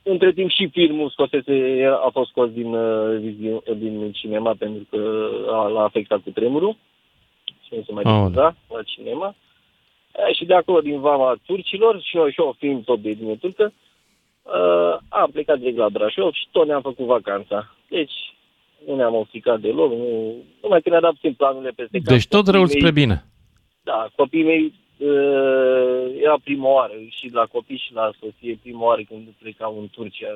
între 0.03 0.31
timp 0.33 0.49
și 0.49 0.67
filmul 0.71 1.09
scosese, 1.09 1.83
a 2.05 2.09
fost 2.11 2.29
scos 2.29 2.49
din, 2.51 2.73
uh, 2.73 3.17
vizi- 3.19 3.77
din 3.77 4.11
cinema 4.11 4.53
pentru 4.59 4.83
că 4.89 5.29
a, 5.51 5.67
l-a 5.67 5.83
afectat 5.83 6.19
cu 6.23 6.29
tremurul 6.29 6.75
și 7.65 7.73
nu 7.75 7.83
se 7.85 7.91
mai 7.91 8.03
Aoleu. 8.05 8.27
difuza 8.27 8.55
la 8.69 8.81
cinema. 8.83 9.35
E, 10.29 10.33
și 10.33 10.45
de 10.45 10.53
acolo, 10.53 10.79
din 10.81 10.99
vama 10.99 11.35
turcilor, 11.45 12.01
și 12.01 12.17
eu, 12.17 12.29
și 12.29 12.39
eu 12.39 12.55
film 12.57 12.81
tot 12.83 12.99
de 13.01 13.09
etnie 13.09 13.35
turcă, 13.35 13.73
uh, 14.43 14.97
am 15.09 15.29
plecat 15.31 15.57
direct 15.57 15.77
la 15.77 15.89
Brașov 15.89 16.33
și 16.33 16.47
tot 16.51 16.67
ne-am 16.67 16.81
făcut 16.81 17.05
vacanța. 17.05 17.75
Deci, 17.89 18.13
nu 18.87 18.95
ne-am 18.95 19.15
oficat 19.15 19.59
deloc, 19.59 19.91
nu, 19.91 20.33
numai 20.61 20.81
că 20.81 20.89
ne-a 20.89 20.99
dat 20.99 21.11
puțin 21.13 21.33
planurile 21.33 21.71
peste 21.71 21.97
cap. 21.97 22.07
Deci 22.13 22.27
tot 22.27 22.47
răul 22.47 22.63
Copiii 22.65 22.79
spre 22.81 22.91
mei- 22.91 23.03
bine. 23.05 23.25
da, 23.83 24.09
copiii 24.15 24.43
mei 24.43 24.73
uh, 24.97 26.21
era 26.23 26.35
prima 26.43 26.67
oară 26.69 26.93
și 27.09 27.29
la 27.33 27.45
copii 27.45 27.77
și 27.77 27.93
la 27.93 28.11
soție 28.19 28.59
prima 28.61 28.83
oară 28.85 29.01
când 29.07 29.27
plecau 29.39 29.79
în 29.79 29.87
Turcia. 29.91 30.27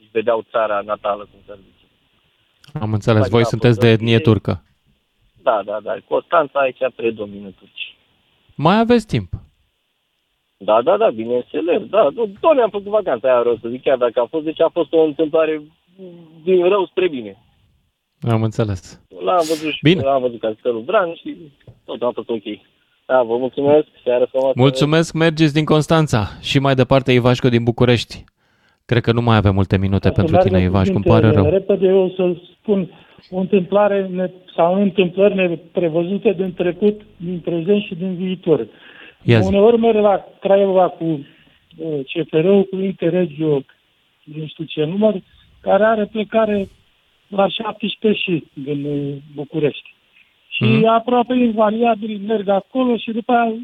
Își 0.00 0.08
vedeau 0.12 0.44
țara 0.50 0.80
natală, 0.80 1.28
cum 1.30 1.40
se 1.46 1.54
zice. 1.64 1.86
Am 2.80 2.92
înțeles, 2.92 3.20
Mai 3.20 3.28
voi 3.30 3.42
da, 3.42 3.48
sunteți 3.48 3.78
de 3.78 3.88
etnie 3.88 4.16
fotografie. 4.18 4.52
turcă. 4.54 4.64
Da, 5.42 5.62
da, 5.64 5.80
da. 5.82 5.96
Constanța 6.08 6.58
aici 6.60 6.78
predomină 6.96 7.48
turci. 7.58 7.96
Mai 8.54 8.78
aveți 8.78 9.06
timp. 9.06 9.30
Da, 10.64 10.82
da, 10.82 10.96
da, 10.96 11.10
bineînțeles. 11.10 11.82
Da, 11.90 12.08
nu, 12.14 12.30
tot 12.40 12.54
ne-am 12.54 12.70
făcut 12.70 12.86
vacanța 12.86 13.28
aia, 13.28 13.42
rău 13.42 13.56
să 13.62 13.68
zic, 13.68 13.82
chiar 13.82 13.96
dacă 13.96 14.20
a 14.20 14.26
fost, 14.30 14.44
deci 14.44 14.60
a 14.60 14.68
fost 14.72 14.92
o 14.92 15.02
întâmplare 15.02 15.62
din 16.44 16.68
rău 16.68 16.86
spre 16.86 17.08
bine. 17.08 17.36
Am 18.30 18.42
înțeles. 18.42 19.00
L-am 19.24 19.44
văzut 19.48 19.72
și 19.72 19.78
Bine. 19.82 20.02
l-am 20.02 20.20
văzut 20.20 20.40
castelul 20.40 20.80
Bran 20.80 21.14
și 21.14 21.36
tot 21.84 22.02
a 22.02 22.10
fost 22.14 22.28
ok. 22.28 22.42
Da, 23.06 23.22
vă 23.22 23.36
mulțumesc, 23.36 23.86
seara 24.04 24.26
frumoasă. 24.26 24.54
Mulțumesc, 24.56 25.14
mergeți 25.14 25.54
din 25.54 25.64
Constanța 25.64 26.28
și 26.40 26.58
mai 26.58 26.74
departe 26.74 27.12
Ivașco 27.12 27.48
din 27.48 27.64
București. 27.64 28.24
Cred 28.84 29.02
că 29.02 29.12
nu 29.12 29.22
mai 29.22 29.36
avem 29.36 29.54
multe 29.54 29.78
minute 29.78 30.10
pentru 30.10 30.36
tine, 30.36 30.60
Ivașco, 30.60 30.94
îmi 30.94 31.04
pare 31.04 31.30
rău. 31.30 31.50
Repede 31.50 31.86
eu 31.86 32.12
să 32.16 32.36
spun 32.60 32.90
o 33.30 33.38
întâmplare 33.38 34.08
ne, 34.12 34.30
sau 34.56 34.82
întâmplări 34.82 35.34
neprevăzute 35.34 36.32
din 36.32 36.54
trecut, 36.54 37.00
din 37.16 37.40
prezent 37.44 37.82
și 37.82 37.94
din 37.94 38.14
viitor. 38.14 38.66
Ia 39.24 39.40
zi. 39.40 39.48
Uneori 39.48 39.78
merg 39.78 39.96
la 39.96 40.24
Craiova 40.40 40.88
cu 40.88 41.04
uh, 41.04 42.00
CFR-ul, 42.12 42.64
cu 42.64 42.76
Interregio, 42.76 43.62
nu 44.24 44.46
știu 44.46 44.64
ce 44.64 44.84
număr, 44.84 45.14
care 45.60 45.84
are 45.84 46.04
plecare 46.06 46.68
la 47.28 47.48
17 47.48 48.20
și 48.22 48.44
din 48.52 48.84
uh, 48.84 49.14
București. 49.34 49.94
Și 50.48 50.62
Mhm. 50.64 50.86
aproape 50.86 51.34
invariabil 51.34 52.18
merg 52.26 52.48
acolo 52.48 52.96
și 52.96 53.10
după 53.10 53.32
aia 53.32 53.54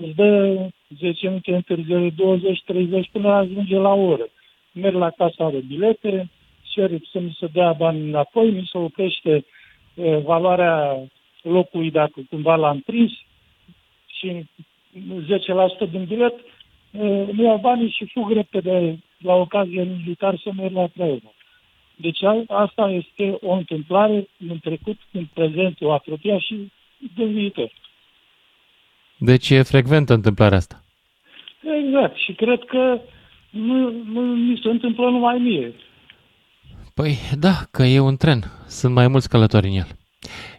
îți 0.00 0.14
dă 0.14 0.56
10 0.98 1.26
minute 1.26 1.54
întârziere, 1.54 2.10
20-30 2.10 3.08
până 3.12 3.28
ajunge 3.28 3.76
la 3.76 3.92
o 3.92 4.00
oră. 4.06 4.26
Merg 4.72 4.94
la 4.94 5.10
casa 5.10 5.50
de 5.50 5.62
bilete, 5.68 6.28
cer 6.72 6.90
să 7.12 7.20
mi 7.20 7.36
se 7.40 7.46
dea 7.52 7.72
bani 7.72 8.00
înapoi, 8.08 8.50
mi 8.50 8.68
se 8.72 8.78
oprește 8.78 9.44
uh, 9.94 10.18
valoarea 10.24 10.96
locului 11.42 11.90
dacă 11.90 12.20
cumva 12.30 12.54
l-am 12.56 12.78
prins 12.86 13.10
și 13.10 13.24
10% 14.26 15.90
din 15.90 16.04
bilet, 16.04 16.34
uh, 16.90 17.28
mi 17.32 17.42
iau 17.42 17.58
banii 17.58 17.90
și 17.90 18.10
fug 18.12 18.30
repede 18.32 18.98
la 19.18 19.34
ocazie 19.34 19.82
militar 19.82 20.40
să 20.42 20.50
merg 20.56 20.74
la 20.74 20.86
Craiova. 20.94 21.32
Deci 21.96 22.22
a- 22.22 22.44
asta 22.46 22.90
este 22.90 23.38
o 23.40 23.52
întâmplare 23.52 24.28
în 24.48 24.58
trecut, 24.58 24.96
în 25.12 25.26
prezentul 25.34 25.90
apropiat 25.90 26.38
și 26.40 26.72
din 27.14 27.32
viitor. 27.32 27.72
Deci 29.18 29.50
e 29.50 29.62
frecventă 29.62 30.14
întâmplarea 30.14 30.56
asta. 30.58 30.82
Exact. 31.84 32.16
Și 32.16 32.32
cred 32.32 32.64
că 32.64 33.00
nu, 33.50 33.90
nu 33.90 34.20
mi 34.20 34.60
se 34.62 34.68
întâmplă 34.68 35.10
numai 35.10 35.38
mie. 35.38 35.72
Păi 36.94 37.18
da, 37.38 37.54
că 37.70 37.82
e 37.82 37.98
un 38.00 38.16
tren. 38.16 38.40
Sunt 38.66 38.94
mai 38.94 39.08
mulți 39.08 39.28
călători 39.28 39.66
în 39.66 39.74
el. 39.74 39.86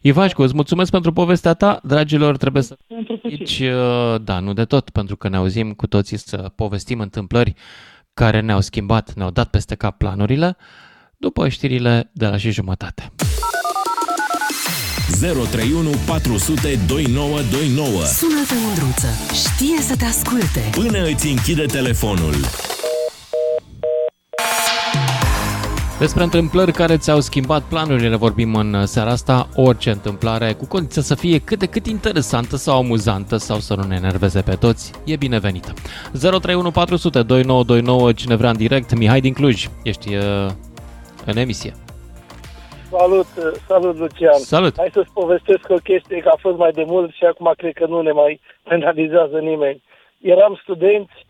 Ivașcu, 0.01 0.41
îți 0.41 0.55
mulțumesc 0.55 0.91
pentru 0.91 1.13
povestea 1.13 1.53
ta. 1.53 1.79
Dragilor, 1.83 2.37
trebuie 2.37 2.63
să... 2.63 2.77
Pentru 2.87 3.19
Aici, 3.23 3.61
da, 4.21 4.39
nu 4.39 4.53
de 4.53 4.65
tot, 4.65 4.89
pentru 4.89 5.15
că 5.15 5.29
ne 5.29 5.35
auzim 5.35 5.73
cu 5.73 5.87
toții 5.87 6.17
să 6.17 6.51
povestim 6.55 6.99
întâmplări 6.99 7.53
care 8.13 8.39
ne-au 8.39 8.61
schimbat, 8.61 9.13
ne-au 9.13 9.29
dat 9.29 9.49
peste 9.49 9.75
cap 9.75 9.97
planurile, 9.97 10.57
după 11.17 11.47
știrile 11.47 12.09
de 12.13 12.27
la 12.27 12.37
și 12.37 12.51
jumătate. 12.51 13.11
031 15.19 15.89
400 16.05 16.79
2929 16.87 18.05
Sună-te, 18.05 18.53
Mândruță. 18.65 19.07
Știe 19.33 19.81
să 19.81 19.95
te 19.95 20.05
asculte. 20.05 20.69
Până 20.71 21.03
îți 21.03 21.27
închide 21.27 21.65
telefonul. 21.65 22.35
Despre 25.99 26.23
întâmplări 26.23 26.71
care 26.71 26.97
ți-au 26.97 27.19
schimbat 27.19 27.63
planurile 27.63 28.15
vorbim 28.15 28.55
în 28.55 28.85
seara 28.85 29.09
asta, 29.09 29.47
orice 29.55 29.89
întâmplare, 29.89 30.53
cu 30.53 30.67
condiția 30.67 31.01
să 31.01 31.15
fie 31.15 31.39
cât 31.39 31.59
de 31.59 31.65
cât 31.65 31.85
interesantă 31.85 32.55
sau 32.55 32.77
amuzantă 32.77 33.35
sau 33.37 33.57
să 33.57 33.75
nu 33.75 33.83
ne 33.83 33.95
enerveze 33.95 34.41
pe 34.41 34.55
toți, 34.55 34.91
e 35.05 35.15
binevenită. 35.15 35.73
031 36.11 36.71
400 36.71 37.21
2929, 37.21 38.13
cine 38.13 38.35
vrea 38.35 38.49
în 38.49 38.57
direct, 38.57 38.97
Mihai 38.97 39.21
din 39.21 39.33
Cluj, 39.33 39.67
ești 39.83 40.15
uh, 40.15 40.23
în 41.25 41.37
emisie. 41.37 41.73
Salut, 42.97 43.27
salut 43.67 43.97
Lucian. 43.97 44.37
Salut. 44.37 44.73
Hai 44.77 44.89
să-ți 44.93 45.13
povestesc 45.13 45.69
o 45.69 45.75
chestie, 45.83 46.19
că 46.19 46.29
a 46.33 46.37
fost 46.39 46.57
mai 46.57 46.71
de 46.71 46.83
mult 46.87 47.13
și 47.13 47.23
acum 47.23 47.53
cred 47.57 47.73
că 47.73 47.85
nu 47.85 48.01
ne 48.01 48.11
mai 48.11 48.39
penalizează 48.63 49.37
nimeni. 49.37 49.83
Eram 50.21 50.59
studenți 50.61 51.27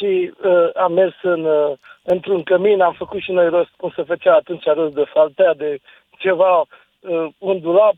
și 0.00 0.32
uh, 0.44 0.68
am 0.74 0.92
mers 0.92 1.14
în, 1.22 1.44
uh, 1.44 1.72
într-un 2.02 2.42
cămin, 2.42 2.80
am 2.80 2.92
făcut 2.92 3.20
și 3.20 3.32
noi 3.32 3.48
rost, 3.48 3.70
cum 3.76 3.92
se 3.96 4.02
făcea 4.02 4.34
atunci 4.34 4.64
rost 4.64 4.94
de 4.94 5.04
saltea, 5.14 5.54
de 5.54 5.78
ceva, 6.18 6.58
uh, 6.60 7.26
un 7.38 7.60
dulap 7.60 7.96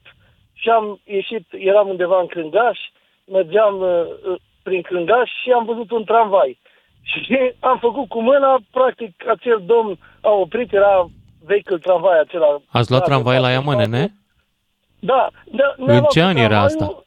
și 0.52 0.68
am 0.68 1.00
ieșit, 1.04 1.46
eram 1.50 1.88
undeva 1.88 2.20
în 2.20 2.26
Crângaș, 2.26 2.78
mergeam 3.24 3.80
uh, 3.80 4.04
uh, 4.30 4.40
prin 4.62 4.82
Crângaș 4.82 5.30
și 5.42 5.50
am 5.50 5.64
văzut 5.64 5.90
un 5.90 6.04
tramvai. 6.04 6.58
Și 7.10 7.52
am 7.60 7.78
făcut 7.78 8.08
cu 8.08 8.22
mâna, 8.22 8.58
practic, 8.70 9.28
acel 9.28 9.62
domn 9.66 9.98
a 10.20 10.30
oprit, 10.30 10.72
era 10.72 11.08
vechiul 11.44 11.78
tramvai 11.78 12.18
acela. 12.18 12.60
Ați 12.70 12.90
luat 12.90 13.02
Da, 13.02 13.06
tramvai 13.06 13.34
de 13.34 13.40
la 13.40 13.48
patru 13.48 13.62
Iamănene? 13.62 14.12
Da, 14.98 15.28
da. 15.44 15.74
În 15.76 16.04
ce 16.10 16.22
an 16.22 16.36
era 16.36 16.60
asta? 16.60 17.04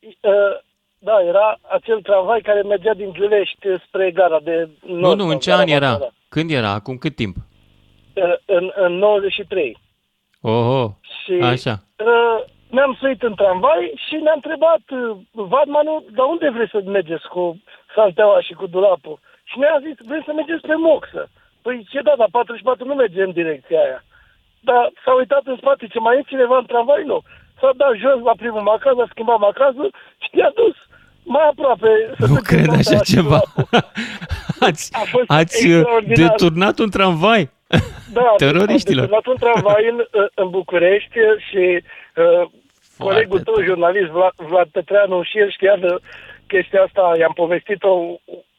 Uh, 0.00 0.58
Da, 1.04 1.20
era 1.22 1.58
acel 1.76 2.00
tramvai 2.02 2.40
care 2.40 2.62
mergea 2.62 2.94
din 2.94 3.12
Giulești 3.12 3.66
spre 3.86 4.10
gara 4.10 4.40
de 4.40 4.68
Nu, 4.86 4.94
nord. 4.94 5.16
nu, 5.18 5.22
sau 5.24 5.32
în 5.32 5.38
ce 5.38 5.50
gara 5.50 5.60
an 5.62 5.68
era? 5.68 5.90
Bacăra. 5.90 6.10
Când 6.28 6.50
era? 6.50 6.70
Acum 6.70 6.96
cât 6.96 7.14
timp? 7.16 7.36
În, 8.14 8.36
în, 8.44 8.72
în 8.74 8.92
93. 8.92 9.78
Oho, 10.40 10.84
Și 11.24 11.32
așa. 11.32 11.74
uh, 11.98 12.38
ne-am 12.70 12.96
suit 13.00 13.22
în 13.22 13.34
tramvai 13.34 13.92
și 14.06 14.14
ne-a 14.14 14.32
întrebat 14.34 14.82
uh, 14.90 15.16
Vadmanul, 15.30 16.04
dar 16.16 16.26
unde 16.26 16.48
vreți 16.50 16.70
să 16.70 16.80
mergeți 16.84 17.28
cu 17.28 17.62
salteaua 17.94 18.40
și 18.40 18.52
cu 18.52 18.66
dulapul? 18.66 19.18
Și 19.44 19.58
ne-a 19.58 19.78
zis, 19.86 19.96
vrem 20.08 20.22
să 20.26 20.32
mergem 20.32 20.58
spre 20.58 20.74
Moxă. 20.74 21.28
Păi 21.62 21.86
ce 21.90 22.00
da, 22.00 22.12
dar 22.18 22.28
44 22.30 22.84
nu 22.86 22.94
merge 22.94 23.22
în 23.22 23.32
direcția 23.32 23.80
aia. 23.82 24.04
Dar 24.60 24.90
s-a 25.04 25.12
uitat 25.14 25.42
în 25.44 25.56
spate, 25.56 25.86
ce 25.86 25.98
mai 25.98 26.16
e 26.16 26.22
cineva 26.32 26.56
în 26.58 26.64
tramvai? 26.66 27.02
Nu. 27.04 27.18
S-a 27.60 27.70
dat 27.76 27.94
jos 28.04 28.18
la 28.22 28.34
primul 28.42 28.60
macaz, 28.72 28.98
a 28.98 29.06
schimbat 29.10 29.38
macazul 29.38 29.94
și 30.22 30.28
ne-a 30.32 30.52
dus 30.54 30.76
mai 31.24 31.46
aproape. 31.50 31.88
Să 32.18 32.26
Nu 32.26 32.34
ducem 32.34 32.42
cred 32.42 32.68
așa 32.68 32.82
salteaua 32.82 33.02
și 33.04 33.12
ceva. 33.12 33.40
dulapul. 33.54 33.90
ați 34.68 34.90
ați 35.26 35.66
uh, 35.66 35.74
extraordinar. 35.76 36.16
deturnat 36.28 36.78
un 36.78 36.90
tramvai? 36.90 37.50
Da, 38.12 38.34
Teroriștilor. 38.44 39.04
am 39.04 39.10
deturnat 39.10 39.26
un 39.26 39.36
tramvai 39.52 39.88
în, 39.90 40.04
în 40.34 40.50
București 40.50 41.16
și 41.50 41.82
uh, 42.16 42.48
colegul 42.98 43.40
tău, 43.40 43.62
jurnalist 43.64 44.10
Vlad, 44.10 44.32
Vlad 44.36 44.68
Petreanu, 44.68 45.22
și 45.22 45.38
el 45.38 45.50
știa 45.50 45.76
de 45.76 45.96
chestia 46.46 46.82
asta, 46.82 47.14
i-am 47.18 47.32
povestit-o 47.34 47.92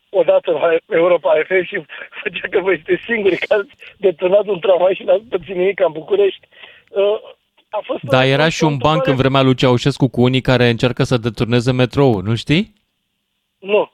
odată 0.09 0.51
la 0.51 0.95
Europa 0.95 1.33
FM 1.47 1.63
și 1.65 1.85
făcea 2.23 2.47
că 2.49 2.59
voi 2.59 2.75
sunteți 2.75 3.03
singuri 3.03 3.37
că 3.37 3.53
ați 3.53 3.69
deturnat 3.97 4.45
un 4.45 4.59
tramvai 4.59 4.93
și 4.93 5.03
n-ați 5.03 5.23
pățit 5.29 5.55
nimic 5.55 5.79
în 5.79 5.91
București. 5.91 6.47
Uh, 6.89 7.17
a 7.73 7.79
fost 7.83 8.03
Da, 8.03 8.25
era 8.25 8.49
și 8.49 8.63
un 8.63 8.77
banc 8.77 9.07
în 9.07 9.15
vremea 9.15 9.41
lui 9.41 9.55
Ceaușescu 9.55 10.07
cu 10.07 10.21
unii 10.21 10.41
care 10.41 10.69
încearcă 10.69 11.03
să 11.03 11.17
deturneze 11.17 11.71
metroul, 11.71 12.23
nu 12.23 12.35
știi? 12.35 12.73
Nu. 13.59 13.91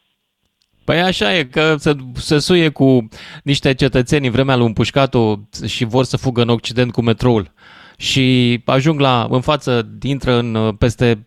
Păi 0.84 1.01
așa 1.01 1.36
e, 1.36 1.43
că 1.43 1.75
se, 1.77 1.95
se 2.13 2.39
suie 2.39 2.69
cu 2.69 3.07
niște 3.43 3.73
cetățeni 3.73 4.25
în 4.25 4.32
vremea 4.32 4.55
lui 4.55 4.65
Împușcatu 4.65 5.49
și 5.65 5.86
vor 5.86 6.03
să 6.03 6.17
fugă 6.17 6.41
în 6.41 6.49
Occident 6.49 6.91
cu 6.91 7.01
metroul. 7.01 7.51
Și 7.97 8.61
ajung 8.65 8.99
la, 8.99 9.27
în 9.30 9.41
față, 9.41 9.89
intră 10.01 10.34
în, 10.34 10.75
peste 10.75 11.23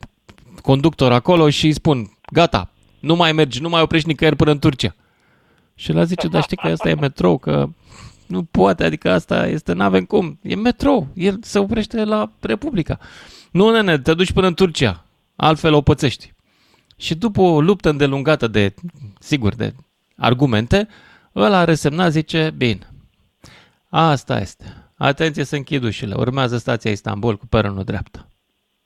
conductor 0.62 1.12
acolo 1.12 1.50
și 1.50 1.66
îi 1.66 1.72
spun, 1.72 2.18
gata, 2.32 2.70
nu 3.00 3.14
mai 3.14 3.32
mergi, 3.32 3.61
nu 3.61 3.68
mai 3.68 3.82
oprești 3.82 4.09
nicăieri 4.09 4.36
până 4.36 4.50
în 4.50 4.59
Turcia. 4.59 4.94
Și 5.74 5.90
el 5.90 6.05
zice, 6.05 6.28
dar 6.28 6.42
știi 6.42 6.57
că 6.57 6.68
asta 6.68 6.88
e 6.88 6.94
metrou, 6.94 7.38
că 7.38 7.68
nu 8.33 8.43
poate, 8.45 8.85
adică 8.85 9.11
asta 9.11 9.47
este, 9.47 9.72
n-avem 9.72 10.05
cum, 10.05 10.39
e 10.43 10.55
metrou, 10.57 11.07
el 11.14 11.39
se 11.41 11.59
oprește 11.59 12.05
la 12.05 12.30
Republica. 12.41 12.99
Nu, 13.53 13.70
nene, 13.70 13.99
te 13.99 14.14
duci 14.14 14.33
până 14.33 14.47
în 14.47 14.55
Turcia, 14.55 15.05
altfel 15.37 15.72
o 15.74 15.80
pățești. 15.80 16.33
Și 16.97 17.14
după 17.14 17.41
o 17.41 17.61
luptă 17.61 17.89
îndelungată 17.89 18.47
de, 18.47 18.74
sigur, 19.18 19.55
de 19.55 19.72
argumente, 20.16 20.89
ăla 21.35 21.59
a 21.59 21.64
resemnat, 21.64 22.11
zice, 22.11 22.51
bine, 22.57 22.78
asta 23.89 24.39
este. 24.41 24.64
Atenție 24.97 25.45
să 25.45 25.57
închid 25.57 25.83
ușile. 25.85 26.14
Urmează 26.16 26.57
stația 26.57 26.91
Istanbul 26.91 27.37
cu 27.37 27.47
peronul 27.47 27.85
dreaptă. 27.85 28.26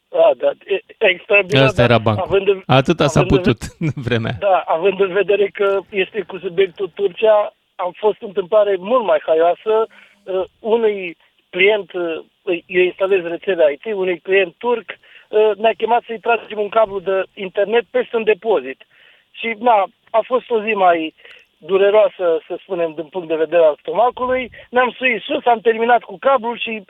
Da, 0.09 0.31
da, 0.41 0.51
e, 0.75 0.85
extraordinar. 0.99 1.65
Asta 1.65 1.83
era 1.83 1.93
dar 1.93 2.01
bancul. 2.03 2.25
având 2.27 2.49
în- 2.49 2.63
Atâta 2.67 3.07
s-a 3.07 3.21
având 3.21 3.47
în- 3.47 3.53
putut 3.53 3.75
în 3.95 4.03
vremea 4.03 4.31
aia. 4.31 4.39
Da, 4.41 4.65
având 4.75 5.01
în 5.01 5.13
vedere 5.13 5.49
că 5.49 5.81
este 5.91 6.21
cu 6.27 6.39
subiectul 6.39 6.91
Turcia, 6.95 7.55
am 7.77 7.93
fost 7.97 8.23
o 8.23 8.27
întâmplare 8.27 8.77
mult 8.79 9.05
mai 9.05 9.21
haioasă. 9.27 9.87
Uh, 10.23 10.45
unui 10.61 11.17
client, 11.51 11.93
uh, 11.93 12.63
eu 12.67 12.83
instalez 12.83 13.23
rețele 13.23 13.73
IT, 13.73 13.95
unui 13.95 14.19
client 14.19 14.55
turc, 14.59 14.91
uh, 14.91 15.51
ne-a 15.57 15.73
chemat 15.77 16.03
să-i 16.07 16.21
tragem 16.21 16.59
un 16.59 16.69
cablu 16.69 17.01
de 17.01 17.23
internet 17.35 17.85
peste 17.91 18.17
un 18.17 18.25
depozit. 18.25 18.87
Și, 19.31 19.55
na, 19.59 19.87
a 20.11 20.21
fost 20.25 20.51
o 20.51 20.63
zi 20.63 20.73
mai 20.73 21.15
dureroasă, 21.59 22.39
să 22.47 22.59
spunem, 22.63 22.93
din 22.95 23.05
punct 23.05 23.29
de 23.29 23.35
vedere 23.45 23.63
al 23.63 23.77
stomacului. 23.81 24.51
Ne-am 24.71 24.91
suit 24.91 25.23
sus, 25.23 25.47
am 25.47 25.61
terminat 25.61 26.03
cu 26.03 26.17
cablul 26.19 26.59
și 26.59 26.71
uh, 26.71 26.85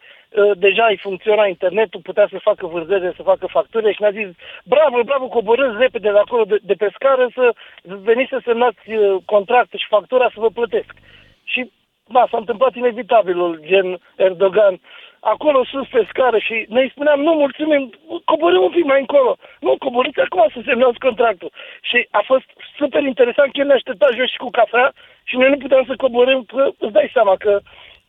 deja 0.55 0.87
îi 0.89 0.97
funcționa 0.97 1.47
internetul, 1.47 2.01
putea 2.01 2.27
să 2.31 2.39
facă 2.39 2.67
vânzări, 2.67 3.13
să 3.17 3.23
facă 3.23 3.47
facturi 3.47 3.95
și 3.95 4.01
ne-a 4.01 4.11
zis, 4.11 4.29
bravo, 4.65 5.03
bravo, 5.03 5.27
coborâți 5.29 5.79
repede 5.79 6.11
de 6.11 6.19
acolo, 6.19 6.45
de, 6.45 6.59
de 6.63 6.75
pe 6.75 6.89
scară, 6.95 7.29
să 7.35 7.53
veniți 7.83 8.31
să 8.31 8.41
semnați 8.45 8.91
uh, 8.93 9.17
contractul 9.25 9.79
și 9.79 9.87
factura 9.89 10.31
să 10.35 10.41
vă 10.41 10.49
plătesc. 10.49 10.95
Și, 11.45 11.71
da, 12.05 12.27
s-a 12.31 12.37
întâmplat 12.37 12.75
inevitabilul, 12.75 13.61
gen 13.67 13.99
Erdogan, 14.17 14.81
acolo 15.21 15.65
sus 15.65 15.89
pe 15.89 16.07
scară 16.09 16.39
și 16.39 16.67
noi 16.69 16.91
spuneam, 16.91 17.21
nu, 17.21 17.33
mulțumim, 17.33 17.91
coborâm 18.25 18.63
un 18.63 18.71
pic 18.71 18.85
mai 18.85 19.01
încolo. 19.01 19.37
Nu, 19.61 19.77
coborâți 19.79 20.21
acum 20.21 20.47
să 20.53 20.61
semnați 20.65 20.99
contractul. 20.99 21.51
Și 21.83 22.09
a 22.11 22.23
fost 22.25 22.49
super 22.77 23.03
interesant 23.03 23.53
că 23.53 23.61
el 23.61 23.67
ne 23.67 23.73
aștepta 23.73 24.07
jos 24.17 24.31
și 24.31 24.43
cu 24.45 24.51
cafea 24.51 24.93
și 25.25 25.37
noi 25.37 25.49
nu 25.49 25.57
puteam 25.57 25.85
să 25.87 25.95
coborâm, 25.97 26.45
că 26.45 26.69
îți 26.79 26.93
dai 26.93 27.11
seama 27.13 27.35
că 27.37 27.61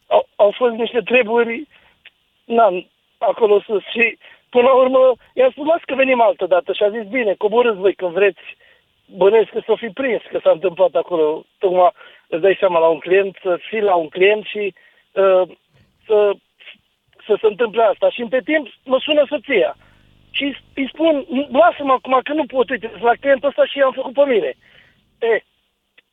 au, 0.08 0.28
au 0.36 0.52
fost 0.52 0.74
niște 0.74 1.02
treburi 1.02 1.68
na, 2.48 2.68
acolo 3.18 3.60
sus 3.60 3.84
și 3.84 4.18
până 4.50 4.64
la 4.68 4.74
urmă 4.74 5.14
i-am 5.34 5.52
spus, 5.52 5.66
las 5.66 5.82
că 5.86 5.96
venim 5.96 6.22
altă 6.22 6.46
dată 6.46 6.74
și 6.74 6.84
a 6.84 6.90
zis, 6.90 7.04
bine, 7.04 7.34
coborâți 7.34 7.78
voi 7.78 7.94
când 7.94 8.12
vreți, 8.12 8.46
bănesc 9.16 9.50
că 9.50 9.60
s-o 9.66 9.76
fi 9.76 9.88
prins 9.88 10.22
că 10.32 10.40
s-a 10.44 10.52
întâmplat 10.52 10.94
acolo, 10.96 11.46
tocmai 11.58 11.92
îți 12.28 12.42
dai 12.42 12.58
seama 12.60 12.80
la 12.80 12.88
un 12.88 13.00
client, 13.00 13.38
să 13.42 13.60
fii 13.70 13.82
la 13.82 13.96
un 13.96 14.08
client 14.08 14.46
și 14.46 14.74
uh, 15.12 15.44
să, 16.06 16.32
să 17.26 17.38
se 17.42 17.48
întâmple 17.48 17.84
asta. 17.84 18.10
Și 18.10 18.22
între 18.22 18.42
timp 18.42 18.68
mă 18.84 19.00
sună 19.00 19.26
soția 19.30 19.76
și 20.32 20.58
îi 20.76 20.90
spun, 20.94 21.26
lasă-mă 21.52 21.92
acum 21.92 22.20
că 22.24 22.34
nu 22.34 22.46
pot, 22.46 22.70
uite, 22.70 22.88
sunt 22.92 23.02
la 23.02 23.20
clientul 23.22 23.50
ăsta 23.50 23.66
și 23.66 23.78
i-am 23.78 23.92
făcut 23.92 24.14
pe 24.14 24.26
mine. 24.26 24.52
E, 25.20 25.44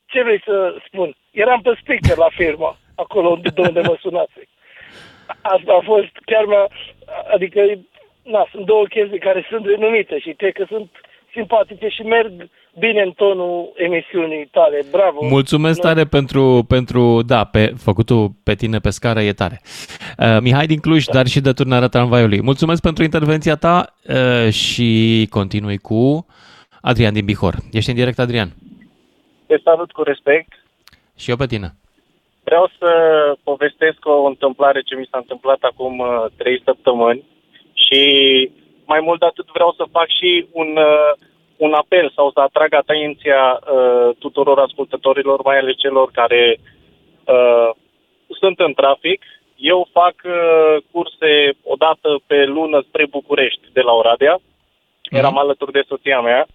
ce 0.06 0.22
vrei 0.22 0.42
să 0.44 0.76
spun? 0.86 1.16
Eram 1.30 1.60
pe 1.60 1.78
speaker 1.80 2.16
la 2.16 2.28
firmă, 2.30 2.76
acolo 2.94 3.28
unde, 3.28 3.48
de 3.48 3.60
unde 3.60 3.80
mă 3.80 3.96
sunați. 4.00 4.32
Asta 5.40 5.72
a 5.80 5.82
fost 5.84 6.12
chiar 6.24 6.44
mă, 6.44 6.68
adică, 7.34 7.60
na, 8.22 8.46
sunt 8.50 8.66
două 8.66 8.84
chestii 8.84 9.18
care 9.18 9.46
sunt 9.50 9.64
renumite 9.66 10.18
și 10.18 10.32
cred 10.32 10.52
că 10.52 10.64
sunt 10.68 10.90
simpatice 11.32 11.88
și 11.88 12.02
merg 12.02 12.32
bine 12.78 13.02
în 13.02 13.12
tonul 13.12 13.72
emisiunii 13.76 14.48
tale. 14.52 14.80
Bravo! 14.90 15.18
Mulțumesc 15.26 15.82
Nu- 15.82 15.88
tare 15.88 16.04
pentru, 16.04 16.64
pentru, 16.68 17.22
da, 17.22 17.44
pe, 17.44 17.72
făcutul 17.82 18.30
pe 18.42 18.54
tine 18.54 18.78
pe 18.78 18.90
scară 18.90 19.20
e 19.20 19.32
tare. 19.32 19.60
Uh, 20.18 20.38
Mihai 20.40 20.66
din 20.66 20.78
Cluj, 20.78 21.04
dar 21.04 21.26
și 21.26 21.40
de 21.40 21.52
turnarea 21.52 21.88
tramvaiului. 21.88 22.42
Mulțumesc 22.42 22.82
pentru 22.82 23.02
intervenția 23.02 23.54
ta 23.56 23.94
uh, 24.08 24.52
și 24.52 25.26
continui 25.30 25.78
cu 25.78 26.26
Adrian 26.80 27.12
din 27.12 27.24
Bihor. 27.24 27.54
Ești 27.72 27.90
în 27.90 27.96
direct, 27.96 28.18
Adrian. 28.18 28.48
Te 29.46 29.56
salut 29.64 29.92
cu 29.92 30.02
respect. 30.02 30.52
Și 31.18 31.30
eu 31.30 31.36
pe 31.36 31.46
tine. 31.46 31.74
Vreau 32.44 32.70
să 32.78 32.90
povestesc 33.42 33.98
o 34.02 34.24
întâmplare 34.24 34.80
ce 34.80 34.94
mi 34.94 35.08
s-a 35.10 35.18
întâmplat 35.18 35.58
acum 35.60 35.98
uh, 35.98 36.24
trei 36.36 36.62
săptămâni 36.64 37.24
și 37.72 38.02
mai 38.84 39.00
mult 39.00 39.20
de 39.20 39.26
atât 39.26 39.46
vreau 39.52 39.72
să 39.76 39.84
fac 39.90 40.08
și 40.08 40.46
un, 40.52 40.76
uh, 40.76 41.12
un 41.56 41.72
apel 41.72 42.12
sau 42.14 42.30
să 42.30 42.40
atrag 42.40 42.74
atenția 42.74 43.60
uh, 43.60 44.16
tuturor 44.18 44.58
ascultătorilor, 44.58 45.42
mai 45.42 45.58
ales 45.58 45.76
celor 45.76 46.10
care 46.10 46.58
uh, 47.24 47.70
sunt 48.40 48.58
în 48.58 48.72
trafic. 48.72 49.22
Eu 49.56 49.88
fac 49.92 50.14
uh, 50.24 50.82
curse 50.90 51.50
o 51.62 51.74
dată 51.74 52.20
pe 52.26 52.44
lună 52.44 52.84
spre 52.88 53.06
București 53.06 53.66
de 53.72 53.80
la 53.80 53.92
Oradea. 53.92 54.40
Eram 55.10 55.38
alături 55.38 55.72
de 55.72 55.82
soția 55.88 56.20
mea 56.20 56.46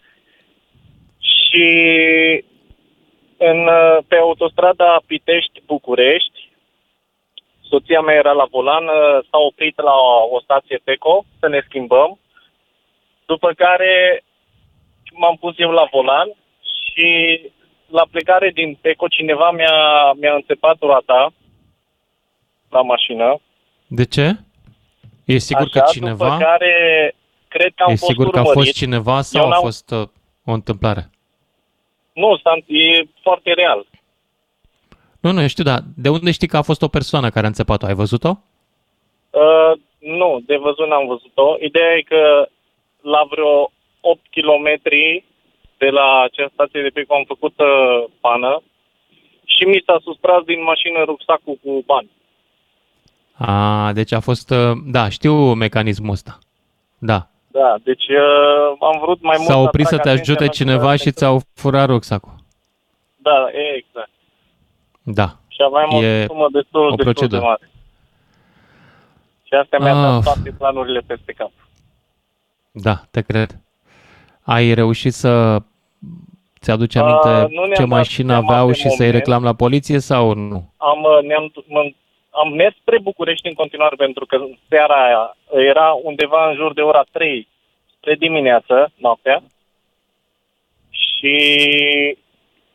și 1.20 1.68
în, 3.40 3.68
uh, 3.68 3.98
pe 4.08 4.16
autostrada 4.16 5.02
Pitești-București, 5.06 6.50
soția 7.70 8.02
mea 8.02 8.16
era 8.16 8.32
la 8.32 8.46
volan, 8.52 8.84
uh, 8.84 9.26
s-a 9.30 9.38
oprit 9.50 9.82
la 9.82 9.96
o 10.32 10.40
stație 10.40 10.82
Teco 10.84 11.26
să 11.40 11.48
ne 11.48 11.62
schimbăm, 11.68 12.20
după 13.26 13.52
care 13.58 14.24
m-am 15.14 15.36
pus 15.36 15.54
eu 15.58 15.72
la 15.72 15.88
volan 15.92 16.28
și 16.62 17.42
la 17.88 18.06
plecare 18.12 18.50
din 18.50 18.78
Teco 18.82 19.08
cineva 19.08 19.52
mi-a, 19.52 20.12
mi-a 20.16 20.34
înțepat 20.34 20.78
roata 20.80 21.34
la 22.70 22.82
mașină. 22.82 23.40
De 23.88 24.06
ce? 24.06 24.36
E 25.26 25.38
sigur 25.38 25.68
așa, 25.74 25.80
că 25.86 25.92
cineva... 25.92 26.26
După 26.30 26.38
care 26.44 26.74
cred 27.48 27.72
că 27.76 27.84
am 27.84 27.92
E 27.92 27.96
fost 27.96 28.10
sigur 28.12 28.30
că 28.30 28.38
a 28.38 28.42
urmărit. 28.42 28.64
fost 28.64 28.78
cineva 28.78 29.22
sau 29.22 29.42
Eu 29.42 29.48
a 29.48 29.50
n-am- 29.50 29.62
fost 29.62 29.92
uh, 29.92 30.08
o 30.46 30.52
întâmplare? 30.52 31.10
Nu, 32.22 32.38
s-a- 32.44 32.64
e 32.84 33.08
foarte 33.22 33.54
real. 33.54 33.86
Nu, 35.24 35.32
nu, 35.32 35.42
eu 35.42 35.48
știu, 35.48 35.64
dar 35.64 35.80
de 35.96 36.10
unde 36.10 36.32
știi 36.32 36.48
că 36.48 36.58
a 36.58 36.62
fost 36.70 36.82
o 36.82 36.88
persoană 36.98 37.30
care 37.30 37.46
a 37.46 37.54
înțepat-o? 37.54 37.86
Ai 37.86 37.94
văzut-o? 38.04 38.32
Uh, 39.30 39.72
nu, 40.00 40.40
de 40.46 40.56
văzut 40.56 40.88
n-am 40.88 41.08
văzut-o. 41.08 41.56
Ideea 41.60 41.94
e 41.98 42.02
că 42.14 42.48
la 43.02 43.22
vreo 43.30 43.72
8 44.02 44.20
km 44.36 44.68
de 45.78 45.90
la 45.90 46.22
acea 46.22 46.50
stație 46.54 46.82
de 46.82 46.88
pe 46.94 47.04
care 47.04 47.20
am 47.20 47.26
făcut 47.34 47.54
uh, 47.60 48.12
pană 48.20 48.62
și 49.46 49.64
mi 49.66 49.84
s-a 49.86 49.98
sustras 50.04 50.42
din 50.44 50.64
mașină 50.64 51.00
rucsacul 51.04 51.58
cu 51.64 51.84
bani. 51.86 52.10
A, 53.34 53.92
deci 53.94 54.12
a 54.12 54.20
fost... 54.20 54.50
uh, 54.50 54.72
Da, 54.86 55.10
știu 55.10 55.34
mecanismul 55.54 56.12
ăsta. 56.12 56.38
Da. 56.98 57.20
Da, 57.52 57.76
deci 57.84 58.08
uh, 58.08 58.78
am 58.80 59.00
vrut 59.02 59.22
mai 59.22 59.36
mult 59.38 59.50
S-a 59.50 59.58
oprit 59.58 59.86
să 59.86 59.94
atrag 59.96 60.06
te 60.06 60.10
atenția 60.10 60.34
ajute 60.34 60.46
pentru 60.46 60.64
cineva 60.64 60.90
că- 60.90 60.96
și 60.96 61.12
ți-au 61.12 61.42
furat 61.54 61.88
rucsacul. 61.88 62.36
Da, 63.18 63.48
e 63.54 63.76
exact. 63.78 64.10
Da. 65.04 65.38
Și 65.48 65.58
aveam 65.66 66.04
E 66.04 66.24
o 66.24 66.26
sumă 66.26 66.48
destul, 66.52 66.82
o 66.82 66.90
destul 66.90 66.96
de 66.98 67.04
procedură. 67.04 67.42
mare. 67.42 67.70
Și 69.44 69.54
asta 69.54 69.78
mi-a 69.80 69.96
Ah. 69.96 70.02
dat 70.14 70.24
toate 70.24 70.52
planurile 70.58 71.00
peste 71.08 71.32
cap. 71.32 71.52
Da, 72.72 73.02
te 73.12 73.22
cred. 73.22 73.60
Ai 74.42 74.74
reușit 74.74 75.14
să 75.14 75.58
ți-aduci 76.62 76.96
Uh, 76.96 77.02
aminte 77.02 77.30
nu 77.30 77.62
ne-am 77.62 77.72
ce 77.74 77.80
dat 77.80 77.88
mașină 77.88 78.32
seama 78.34 78.48
aveau 78.48 78.68
pe 78.68 78.74
și 78.74 78.82
să-i 78.90 78.96
moment. 79.06 79.14
reclam 79.14 79.44
la 79.44 79.54
poliție 79.54 80.00
sau 80.00 80.34
nu? 80.34 80.74
Am, 80.78 81.00
uh, 81.04 81.28
ne-am, 81.28 81.52
m- 81.56 81.96
am 82.42 82.54
mers 82.54 82.76
spre 82.76 83.00
București 83.00 83.48
în 83.48 83.54
continuare 83.54 83.96
pentru 83.96 84.26
că 84.26 84.46
seara 84.70 85.06
aia 85.06 85.38
era 85.72 85.92
undeva 86.04 86.50
în 86.50 86.56
jur 86.56 86.74
de 86.74 86.82
ora 86.82 87.04
3 87.12 87.48
spre 87.96 88.16
dimineață, 88.16 88.92
noaptea. 88.96 89.44
Și 90.90 91.38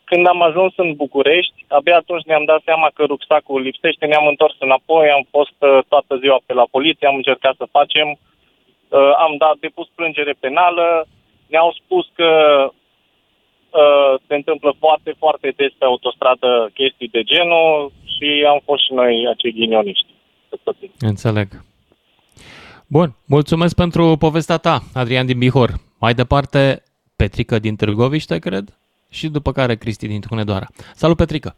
când 0.04 0.26
am 0.26 0.42
ajuns 0.42 0.72
în 0.76 0.94
București, 0.94 1.64
abia 1.68 1.96
atunci 1.96 2.24
ne-am 2.24 2.44
dat 2.44 2.60
seama 2.64 2.90
că 2.94 3.04
rucsacul 3.04 3.60
lipsește, 3.60 4.06
ne-am 4.06 4.26
întors 4.26 4.56
înapoi, 4.58 5.10
am 5.10 5.26
fost 5.30 5.58
uh, 5.58 5.78
toată 5.88 6.16
ziua 6.16 6.38
pe 6.46 6.52
la 6.52 6.66
poliție, 6.70 7.06
am 7.06 7.14
încercat 7.14 7.54
să 7.56 7.66
facem, 7.70 8.08
uh, 8.08 9.12
am 9.16 9.36
dat 9.38 9.56
depus 9.60 9.88
plângere 9.94 10.34
penală, 10.40 11.06
ne-au 11.46 11.72
spus 11.72 12.10
că 12.14 12.30
uh, 13.80 14.20
se 14.26 14.34
întâmplă 14.34 14.74
foarte, 14.78 15.14
foarte 15.18 15.52
des 15.56 15.72
pe 15.78 15.84
autostradă 15.84 16.70
chestii 16.74 17.08
de 17.08 17.22
genul 17.22 17.92
și 18.14 18.44
am 18.48 18.60
fost 18.64 18.84
și 18.84 18.92
noi 18.92 19.26
acei 19.32 19.52
ghinioniști. 19.52 20.06
Înțeleg. 21.00 21.48
Bun, 22.86 23.08
mulțumesc 23.26 23.74
pentru 23.74 24.16
povestea 24.18 24.56
ta, 24.56 24.78
Adrian 24.94 25.26
din 25.26 25.38
Bihor. 25.38 25.70
Mai 26.00 26.14
departe, 26.14 26.82
Petrica 27.16 27.58
din 27.58 27.76
Târgoviște, 27.76 28.38
cred, 28.38 28.64
și 29.10 29.28
după 29.28 29.52
care 29.52 29.74
Cristi 29.74 30.06
din 30.06 30.20
Hunedoara. 30.28 30.66
Salut, 30.94 31.16
Petrica! 31.16 31.56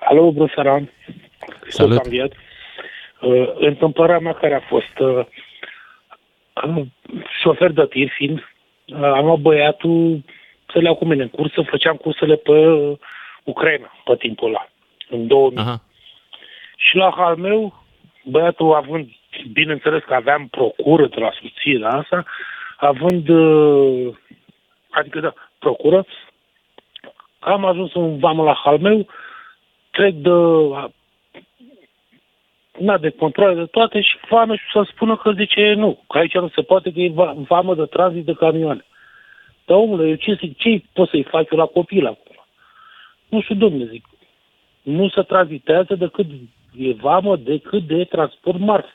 Alo, 0.00 0.32
bună 0.32 0.50
seara. 0.54 0.82
Salut. 1.68 1.98
Am 1.98 2.08
viat. 2.08 2.32
Uh, 3.20 3.52
întâmplarea 3.54 4.18
mea 4.18 4.32
care 4.32 4.54
a 4.54 4.60
fost 4.60 4.98
uh, 4.98 5.26
uh, 6.64 6.86
șofer 7.42 7.70
de 7.70 7.86
tir 7.86 8.08
fiind, 8.16 8.38
uh, 8.38 9.02
am 9.02 9.24
luat 9.24 9.38
băiatul 9.38 10.22
să 10.72 10.78
le 10.78 10.84
iau 10.84 10.94
cu 10.94 11.04
mine 11.04 11.22
în 11.22 11.28
cursă, 11.28 11.62
făceam 11.62 11.96
cursele 11.96 12.36
pe 12.36 12.50
uh, 12.50 12.98
Ucraina 13.44 13.92
pe 14.04 14.16
timpul 14.16 14.48
ăla, 14.48 14.68
în 15.08 15.26
2000. 15.26 15.58
Aha. 15.58 15.82
Și 16.76 16.96
la 16.96 17.14
hal 17.16 17.36
meu, 17.36 17.82
băiatul 18.24 18.74
având, 18.74 19.08
bineînțeles 19.52 20.02
că 20.02 20.14
aveam 20.14 20.48
procură 20.48 21.06
de 21.06 21.20
la 21.20 21.30
soțirea 21.40 21.90
asta, 21.90 22.24
având, 22.76 23.28
uh, 23.28 24.14
adică 24.90 25.20
da, 25.20 25.34
procură, 25.58 26.06
am 27.38 27.64
ajuns 27.64 27.94
în 27.94 28.18
vamă 28.18 28.42
la 28.42 28.60
hal 28.64 28.78
meu, 28.78 29.06
trec 29.90 30.14
de 30.14 30.30
na, 32.78 32.98
de 32.98 33.10
controle 33.10 33.54
de 33.54 33.66
toate 33.66 34.00
și 34.00 34.16
vamă 34.28 34.54
și 34.54 34.64
să 34.72 34.86
spună 34.92 35.16
că 35.16 35.32
zice 35.32 35.72
nu, 35.72 35.98
că 36.08 36.18
aici 36.18 36.34
nu 36.34 36.48
se 36.48 36.62
poate, 36.62 36.92
că 36.92 37.00
e 37.00 37.10
va- 37.14 37.34
vamă 37.48 37.74
de 37.74 37.84
tranzit 37.84 38.24
de 38.24 38.32
camioane. 38.32 38.84
Dar 39.64 39.76
omule, 39.76 40.08
eu 40.08 40.14
ce, 40.14 40.34
zic, 40.34 40.58
ce 40.58 40.82
pot 40.92 41.08
să-i 41.08 41.22
fac 41.22 41.50
eu 41.50 41.58
la 41.58 41.66
copil 41.66 42.06
acum? 42.06 42.44
Nu 43.28 43.40
știu, 43.40 43.54
domnule, 43.54 43.90
zic, 43.90 44.04
nu 44.82 45.08
se 45.08 45.22
tranzitează 45.22 45.94
decât 45.94 46.26
e 46.76 46.92
vamă 46.92 47.36
decât 47.36 47.86
de 47.86 48.04
transport 48.04 48.58
marfă. 48.58 48.94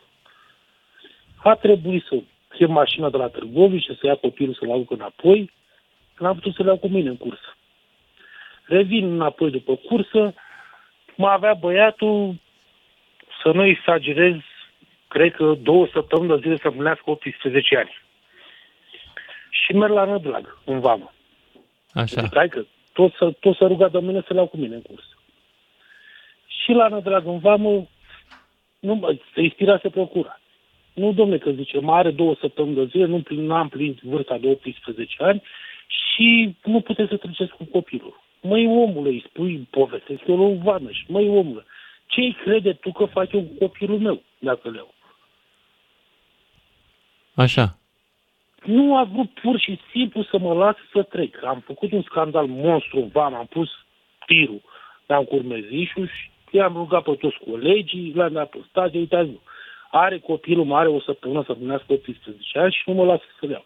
A 1.38 1.56
trebuit 1.56 2.04
să 2.04 2.16
chem 2.48 2.72
mașina 2.72 3.10
de 3.10 3.18
la 3.18 3.28
Târgoviște, 3.28 3.98
să 4.00 4.08
ia 4.08 4.16
copilul 4.16 4.54
să-l 4.54 4.72
aduc 4.72 4.92
înapoi, 4.92 5.52
n-am 6.20 6.36
putut 6.36 6.54
să-l 6.54 6.66
iau 6.66 6.78
cu 6.78 6.88
mine 6.88 7.10
în 7.10 7.18
cursă. 7.18 7.58
Revin 8.64 9.14
înapoi 9.14 9.52
după 9.52 9.76
cursă, 9.76 10.34
mă 11.16 11.28
avea 11.28 11.54
băiatul 11.54 12.36
să 13.44 13.52
nu 13.52 13.66
exagerez, 13.66 14.36
cred 15.08 15.36
că 15.36 15.54
două 15.62 15.88
săptămâni 15.92 16.30
de 16.30 16.38
zile 16.42 16.58
să 16.58 16.68
împlinească 16.68 17.10
18 17.10 17.78
ani. 17.78 18.05
Și 19.66 19.74
merg 19.74 19.94
la 19.94 20.06
Nădlag, 20.06 20.58
în 20.66 20.80
vamă. 20.80 21.14
Așa. 21.94 22.22
Zic, 22.22 22.36
hai 22.36 22.50
că 22.50 22.66
tot 22.94 23.14
să, 23.14 23.32
tot 23.40 23.56
să 23.56 23.66
ruga 23.66 23.88
de 23.88 24.00
mine 24.00 24.22
să 24.28 24.34
le 24.34 24.36
iau 24.36 24.48
cu 24.48 24.58
mine 24.58 24.76
în 24.76 24.82
curs. 24.82 25.04
Și 26.48 26.72
la 26.72 26.88
Nădrag 26.88 27.26
în 27.26 27.40
vamă, 27.40 27.88
nu, 28.80 28.94
mă, 28.94 29.18
se 29.34 29.42
inspirase 29.42 29.90
procura. 29.90 30.40
Nu, 30.94 31.14
domne, 31.14 31.38
că 31.38 31.52
zice, 31.52 31.80
mai 31.80 32.00
are 32.00 32.12
două 32.12 32.36
săptămâni 32.40 32.76
de 32.76 32.86
zile, 32.86 33.06
nu 33.06 33.22
plin, 33.22 33.46
n-am 33.46 33.70
plinit 33.70 34.00
vârsta 34.00 34.38
de 34.38 34.48
18 34.48 35.24
ani 35.24 35.44
și 35.88 36.56
nu 36.64 36.82
puteți 36.82 37.10
să 37.10 37.18
treceți 37.18 37.52
cu 37.52 37.64
copilul. 37.64 38.24
Măi, 38.42 38.68
omule, 38.68 39.10
îi 39.10 39.26
spui, 39.28 39.68
povestesc 39.70 40.22
eu 40.28 40.36
lui 40.36 40.60
Vameș, 40.64 41.04
măi, 41.08 41.28
omule, 41.28 41.66
ce 42.06 42.36
crede 42.44 42.74
tu 42.74 42.92
că 42.92 43.06
fac 43.06 43.32
eu 43.32 43.42
cu 43.42 43.54
copilul 43.60 44.00
meu, 44.00 44.22
dacă 44.40 44.70
le 44.70 44.78
iau? 44.78 44.94
Așa. 47.34 47.78
Nu 48.66 48.98
a 48.98 49.04
vrut 49.04 49.30
pur 49.30 49.60
și 49.60 49.80
simplu 49.92 50.24
să 50.24 50.38
mă 50.38 50.54
las 50.54 50.76
să 50.94 51.04
trec. 51.04 51.44
Am 51.44 51.64
făcut 51.66 51.92
un 51.92 52.02
scandal 52.02 52.46
monstru 52.48 53.00
în 53.00 53.08
vam, 53.08 53.34
am 53.34 53.46
pus 53.46 53.70
tirul, 54.26 54.62
l-am 55.06 55.24
curmezișul 55.24 56.08
și 56.08 56.30
i-am 56.52 56.74
rugat 56.74 57.04
pe 57.04 57.12
toți 57.12 57.38
colegii, 57.50 58.14
l-am 58.16 58.32
dat 58.32 58.50
pe 58.50 58.58
stație, 58.70 59.00
uitați 59.00 59.30
nu. 59.30 59.40
Are 59.92 60.20
copilul, 60.20 60.66
mai 60.66 60.80
are 60.80 60.90
o 60.90 61.00
săptămână 61.00 61.44
să 61.46 61.52
împlinească 61.52 61.86
18 61.94 62.60
ani 62.60 62.72
și 62.72 62.82
nu 62.86 62.94
mă 62.94 63.04
lasă 63.04 63.24
să 63.40 63.46
le 63.46 63.52
iau. 63.52 63.66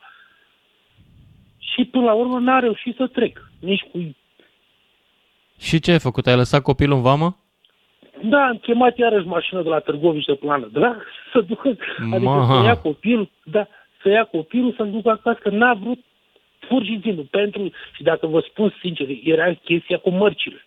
Și 1.59 1.85
până 1.85 2.03
la 2.03 2.13
urmă 2.13 2.39
n-a 2.39 2.59
reușit 2.59 2.95
să 2.95 3.07
trec. 3.07 3.51
Nici 3.59 3.85
cu... 3.91 4.15
Și 5.59 5.79
ce 5.79 5.91
ai 5.91 5.99
făcut? 5.99 6.27
Ai 6.27 6.35
lăsat 6.35 6.61
copilul 6.61 6.95
în 6.95 7.01
vamă? 7.01 7.37
Da, 8.21 8.45
am 8.45 8.57
chemat 8.57 8.97
iarăși 8.97 9.27
mașina 9.27 9.61
de 9.61 9.69
la 9.69 9.79
Târgoviște 9.79 10.33
până 10.33 10.51
la 10.51 10.57
Nădrag 10.57 11.03
să 11.31 11.41
ducă, 11.41 11.67
adică 11.67 12.19
Ma. 12.19 12.59
să 12.59 12.65
ia 12.65 12.77
copilul, 12.77 13.29
da, 13.43 13.67
să 14.01 14.09
ia 14.09 14.23
copilul 14.23 14.73
să-l 14.77 14.91
ducă 14.91 15.09
acasă, 15.09 15.39
că 15.41 15.49
n-a 15.49 15.73
vrut 15.73 15.99
pur 16.67 16.83
și 16.83 16.99
simplu, 17.01 17.23
pentru, 17.23 17.71
și 17.95 18.03
dacă 18.03 18.27
vă 18.27 18.43
spun 18.49 18.75
sincer, 18.81 19.07
era 19.23 19.53
chestia 19.53 19.97
cu 19.97 20.09
mărcile. 20.09 20.65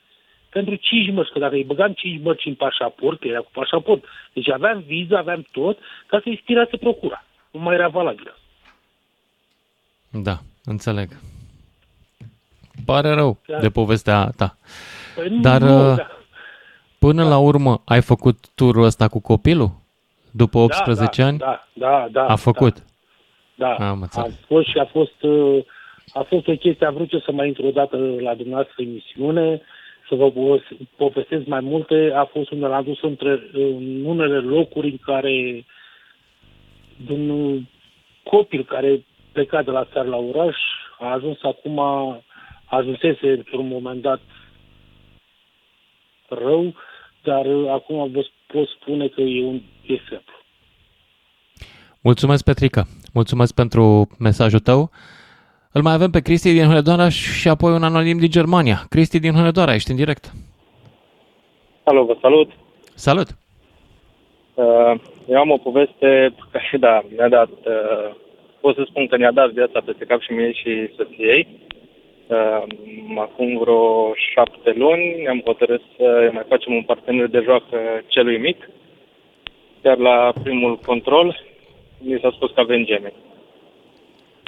Pentru 0.48 0.74
5 0.74 1.12
mărci, 1.12 1.30
că 1.32 1.38
dacă 1.38 1.54
îi 1.54 1.64
băgam 1.64 1.92
5 1.92 2.22
mărci 2.22 2.46
în 2.46 2.54
pașaport, 2.54 3.20
că 3.20 3.26
era 3.28 3.38
cu 3.38 3.50
pașaport, 3.52 4.04
deci 4.32 4.50
aveam 4.50 4.84
viză, 4.86 5.16
aveam 5.16 5.46
tot, 5.50 5.78
ca 6.06 6.20
să-i 6.22 6.40
spirase 6.42 6.76
procura. 6.76 7.24
Nu 7.50 7.60
mai 7.60 7.74
era 7.74 7.88
valabilă. 7.88 8.36
Da, 10.10 10.38
înțeleg. 10.64 11.08
Pare 12.84 13.10
rău 13.10 13.38
Da. 13.46 13.58
de 13.58 13.70
povestea 13.70 14.30
ta. 14.36 14.56
Păi 15.14 15.28
nu, 15.28 15.40
Dar 15.40 15.60
nu, 15.60 15.90
uh, 15.90 15.96
da. 15.96 16.06
până 16.98 17.24
la 17.24 17.38
urmă 17.38 17.82
ai 17.84 18.02
făcut 18.02 18.38
turul 18.54 18.84
ăsta 18.84 19.08
cu 19.08 19.20
copilul? 19.20 19.70
După 20.30 20.58
18 20.58 21.20
da, 21.22 21.26
ani? 21.28 21.38
Da, 21.38 21.66
da, 21.72 22.08
da. 22.10 22.26
A 22.26 22.36
făcut? 22.36 22.74
Da, 22.78 22.84
Am 23.66 23.80
a 23.80 23.98
înțeles. 24.00 24.34
fost 24.46 24.68
și 24.68 24.78
a 24.78 24.84
fost, 24.84 25.22
uh, 25.22 25.64
a 26.12 26.22
fost 26.22 26.46
o 26.46 26.52
chestie, 26.52 26.86
am 26.86 26.94
vrut 26.94 27.12
eu 27.12 27.20
să 27.20 27.32
mai 27.32 27.46
intru 27.46 27.66
o 27.66 27.70
dată 27.70 27.96
la 27.96 28.34
dumneavoastră 28.34 28.74
emisiune, 28.82 29.60
să 30.08 30.14
vă 30.14 30.30
po- 30.30 30.86
povestesc 30.96 31.46
mai 31.46 31.60
multe. 31.60 32.12
A 32.14 32.24
fost 32.24 32.50
unde 32.50 32.66
l-am 32.66 32.84
dus 32.84 33.02
între, 33.02 33.42
în 33.52 34.04
unele 34.04 34.38
locuri 34.38 34.88
în 34.88 34.98
care 35.02 35.64
un 37.08 37.60
copil 38.22 38.64
care 38.64 39.04
pleca 39.32 39.62
de 39.62 39.70
la 39.70 39.84
țară 39.92 40.08
la 40.08 40.16
oraș 40.16 40.56
a 40.98 41.12
ajuns 41.12 41.38
acum, 41.42 41.78
a 41.78 42.22
ajunsese 42.64 43.30
într-un 43.30 43.68
moment 43.68 44.02
dat 44.02 44.20
rău, 46.28 46.74
dar 47.22 47.46
uh, 47.46 47.70
acum 47.70 48.10
vă 48.10 48.26
pot 48.46 48.68
spune 48.68 49.08
că 49.08 49.20
e 49.20 49.44
un 49.44 49.60
exemplu. 49.82 50.34
Mulțumesc, 52.00 52.44
Petrica. 52.44 52.86
Mulțumesc 53.12 53.54
pentru 53.54 54.08
mesajul 54.18 54.58
tău. 54.58 54.90
Îl 55.72 55.82
mai 55.82 55.92
avem 55.92 56.10
pe 56.10 56.20
Cristi 56.20 56.52
din 56.52 56.64
Hunedoara 56.64 57.08
și 57.08 57.48
apoi 57.48 57.72
un 57.72 57.82
anonim 57.82 58.18
din 58.18 58.30
Germania. 58.30 58.86
Cristi 58.88 59.18
din 59.18 59.32
Hunedoara, 59.32 59.74
ești 59.74 59.90
în 59.90 59.96
direct. 59.96 60.32
Alo, 61.84 62.04
vă 62.04 62.16
salut. 62.20 62.50
Salut! 62.94 63.28
Uh, 64.54 64.94
Eu 65.28 65.38
am 65.38 65.50
o 65.50 65.56
poveste 65.56 66.34
care, 66.50 66.76
da, 66.86 67.02
mi-a 67.16 67.28
dat, 67.28 67.50
uh, 67.50 68.14
pot 68.60 68.74
să 68.74 68.84
spun 68.88 69.06
că 69.06 69.16
ne-a 69.16 69.32
dat 69.32 69.50
viața 69.50 69.80
peste 69.84 70.04
cap 70.04 70.20
și 70.20 70.32
mie 70.32 70.52
și 70.52 70.90
soției. 70.96 71.48
Uh, 72.26 72.62
Acum 73.18 73.58
vreo 73.58 74.12
șapte 74.32 74.72
luni 74.76 75.22
ne-am 75.22 75.42
hotărât 75.44 75.82
să 75.96 76.30
mai 76.32 76.44
facem 76.48 76.74
un 76.74 76.82
partener 76.82 77.26
de 77.26 77.40
joacă 77.44 77.78
celui 78.06 78.38
mic. 78.38 78.68
Iar 79.84 79.96
la 79.96 80.32
primul 80.42 80.76
control 80.76 81.40
mi 82.02 82.18
s-a 82.22 82.30
spus 82.30 82.50
că 82.50 82.60
avem 82.60 82.84
gemeni. 82.84 83.14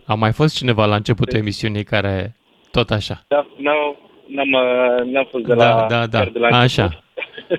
A 0.06 0.14
mai 0.14 0.32
fost 0.32 0.56
cineva 0.56 0.86
la 0.86 0.94
începutul 0.94 1.38
emisiunii 1.38 1.84
care 1.84 2.36
tot 2.70 2.90
așa. 2.90 3.24
Da, 3.28 3.46
n-am, 3.56 3.96
n-am, 4.26 4.52
uh, 4.52 5.04
n-am 5.04 5.26
fost 5.30 5.44
de 5.44 5.54
Da, 5.54 5.74
la, 5.74 5.86
da, 5.86 6.06
da. 6.06 6.18
chiar 6.18 6.28
de 6.28 6.38
la 6.38 6.46
Așa. 6.46 6.82
început. 6.82 7.02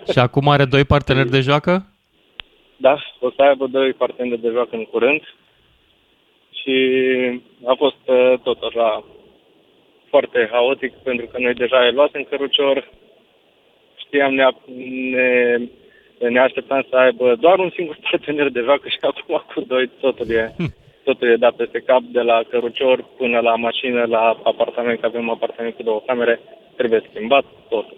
Și 0.13 0.19
acum 0.19 0.49
are 0.49 0.65
doi 0.65 0.83
parteneri 0.83 1.29
de 1.29 1.39
joacă? 1.39 1.85
Da, 2.77 2.97
o 3.19 3.29
să 3.29 3.41
aibă 3.41 3.67
doi 3.67 3.93
parteneri 3.93 4.41
de 4.41 4.49
joacă 4.49 4.75
în 4.75 4.85
curând 4.85 5.21
și 6.51 6.75
a 7.65 7.73
fost 7.77 8.01
uh, 8.05 8.39
totul 8.43 8.71
la 8.75 9.03
foarte 10.09 10.49
haotic 10.51 10.93
pentru 10.93 11.25
că 11.25 11.37
noi 11.39 11.53
deja 11.53 11.79
îi 11.85 11.93
luasem 11.93 12.23
cărucior, 12.29 12.89
știam, 14.05 14.33
ne, 14.33 14.45
ne, 15.11 15.57
ne 16.19 16.39
așteptam 16.39 16.85
să 16.89 16.95
aibă 16.95 17.35
doar 17.39 17.59
un 17.59 17.71
singur 17.75 17.97
partener 18.09 18.49
de 18.49 18.61
vacă 18.61 18.87
și 18.89 18.97
acum 19.01 19.43
cu 19.53 19.61
doi 19.61 19.87
totul 19.99 20.29
e, 20.31 20.55
totul 21.03 21.27
e 21.27 21.35
dat 21.35 21.55
peste 21.55 21.79
cap, 21.79 22.01
de 22.01 22.21
la 22.21 22.41
cărucior 22.49 23.05
până 23.17 23.39
la 23.39 23.55
mașină, 23.55 24.05
la 24.05 24.39
apartament, 24.43 24.99
că 24.99 25.05
avem 25.05 25.29
apartament 25.29 25.75
cu 25.75 25.83
două 25.83 26.01
camere, 26.05 26.39
trebuie 26.75 27.01
schimbat 27.09 27.45
totul. 27.69 27.97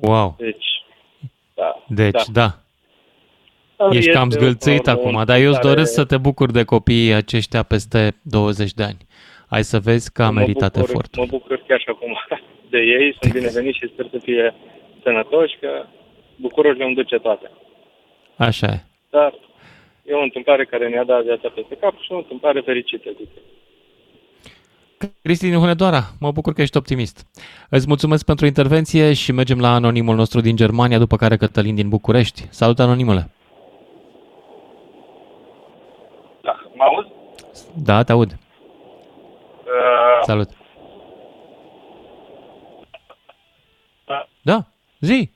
Wow. 0.00 0.34
Deci, 0.38 0.66
da. 1.54 1.84
Deci, 1.88 2.26
da. 2.32 2.46
da. 3.76 3.86
Ești 3.86 3.98
Este 3.98 4.10
cam 4.10 4.30
zgâlțit 4.30 4.86
o- 4.86 4.90
acum, 4.90 5.22
dar 5.24 5.38
eu 5.38 5.48
îți 5.48 5.60
care- 5.60 5.68
doresc 5.74 5.92
să 5.92 6.04
te 6.04 6.16
bucuri 6.16 6.52
de 6.52 6.64
copiii 6.64 7.12
aceștia 7.12 7.62
peste 7.62 8.16
20 8.22 8.72
de 8.72 8.82
ani. 8.82 8.96
Ai 9.48 9.62
să 9.62 9.78
vezi 9.78 10.12
că 10.12 10.22
a 10.22 10.30
meritat 10.30 10.74
mă 10.76 10.80
bucur, 10.80 10.90
efortul. 10.90 11.22
Mă 11.22 11.26
bucur 11.30 11.62
chiar 11.68 11.80
și 11.80 11.88
acum 11.88 12.16
de 12.74 12.78
ei, 12.78 13.16
sunt 13.20 13.32
bineveniți 13.38 13.78
și 13.78 13.88
sper 13.92 14.06
să 14.10 14.18
fie 14.22 14.54
sănătoși, 15.02 15.56
că 15.60 15.84
bucurul 16.36 16.76
le 16.76 16.92
duce 16.94 17.18
toate. 17.18 17.50
Așa 18.36 18.66
e. 18.66 18.80
Dar 19.10 19.34
e 20.02 20.12
o 20.12 20.22
întâmplare 20.22 20.64
care 20.64 20.88
ne-a 20.88 21.04
dat 21.04 21.22
viața 21.22 21.48
peste 21.48 21.76
cap 21.76 21.94
și 22.00 22.12
o 22.12 22.16
întâmplare 22.16 22.60
fericită. 22.60 23.10
Zic. 23.18 23.28
Cristi 25.22 25.48
din 25.48 25.58
Hunedoara, 25.58 26.02
mă 26.20 26.32
bucur 26.32 26.52
că 26.52 26.62
ești 26.62 26.76
optimist. 26.76 27.26
Îți 27.70 27.86
mulțumesc 27.88 28.24
pentru 28.24 28.46
intervenție 28.46 29.12
și 29.12 29.32
mergem 29.32 29.60
la 29.60 29.74
anonimul 29.74 30.14
nostru 30.16 30.40
din 30.40 30.56
Germania, 30.56 30.98
după 30.98 31.16
care 31.16 31.36
Cătălin 31.36 31.74
din 31.74 31.88
București. 31.88 32.46
Salut, 32.50 32.78
anonimule! 32.78 33.30
Da, 36.42 36.62
mă 36.74 36.84
auzi? 36.84 37.08
Da, 37.84 38.02
te 38.02 38.12
aud. 38.12 38.30
Uh, 38.30 40.22
Salut! 40.22 40.48
Da. 44.06 44.28
Da, 44.42 44.66
zi! 45.00 45.30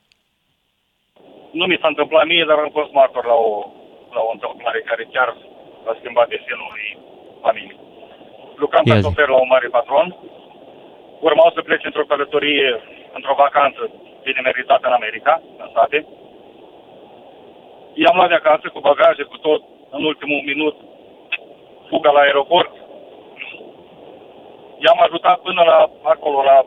Nu 1.58 1.64
mi 1.66 1.80
s-a 1.80 1.92
întâmplat 1.92 2.24
mie, 2.26 2.44
dar 2.48 2.58
am 2.58 2.70
fost 2.78 2.92
martor 2.92 3.24
la 3.32 3.36
o, 3.48 3.52
la 4.16 4.20
o 4.26 4.30
întâmplare 4.36 4.80
care 4.90 5.04
chiar 5.12 5.28
a 5.90 5.92
schimbat 5.98 6.28
destinul 6.28 6.70
unei 6.72 6.88
familii. 7.44 7.80
Lucram 8.62 8.84
Ia 8.86 8.92
ca 8.92 9.00
zi. 9.00 9.04
șofer 9.06 9.28
la 9.28 9.40
un 9.44 9.52
mare 9.54 9.68
patron, 9.76 10.06
urmau 11.28 11.50
să 11.54 11.60
plece 11.68 11.86
într-o 11.86 12.08
călătorie, 12.10 12.70
într-o 13.16 13.38
vacanță 13.44 13.80
bine 14.26 14.40
meritată 14.42 14.84
în 14.86 14.98
America, 15.00 15.34
în 15.60 15.68
state. 15.70 15.98
I-am 18.02 18.16
luat 18.16 18.28
de 18.28 18.38
acasă 18.38 18.66
cu 18.68 18.80
bagaje, 18.80 19.22
cu 19.22 19.36
tot, 19.46 19.62
în 19.90 20.04
ultimul 20.04 20.42
minut, 20.50 20.76
fuga 21.88 22.10
la 22.10 22.20
aeroport. 22.20 22.72
I-am 24.84 25.00
ajutat 25.06 25.38
până 25.46 25.62
la 25.70 25.90
acolo, 26.02 26.42
la 26.42 26.58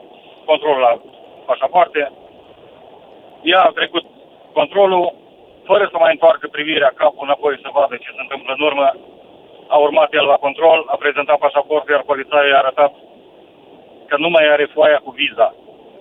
control 0.45 0.77
la 0.79 1.01
pașapoarte. 1.45 2.11
Ea 3.41 3.61
a 3.61 3.77
trecut 3.79 4.00
controlul, 4.59 5.05
fără 5.69 5.83
să 5.91 5.97
mai 5.99 6.11
întoarcă 6.15 6.45
privirea 6.47 6.91
capul 7.01 7.27
înapoi 7.27 7.59
să 7.63 7.69
vadă 7.77 7.95
ce 7.95 8.09
se 8.15 8.21
întâmplă 8.25 8.51
în 8.57 8.63
urmă. 8.69 8.87
A 9.73 9.77
urmat 9.85 10.13
el 10.19 10.25
la 10.33 10.37
control, 10.45 10.79
a 10.93 10.95
prezentat 11.03 11.37
pașaportul, 11.45 11.93
iar 11.93 12.03
polițaiul 12.11 12.51
i-a 12.51 12.57
arătat 12.63 12.91
că 14.09 14.15
nu 14.17 14.29
mai 14.29 14.45
are 14.51 14.65
foaia 14.73 14.99
cu 15.05 15.11
viza 15.21 15.47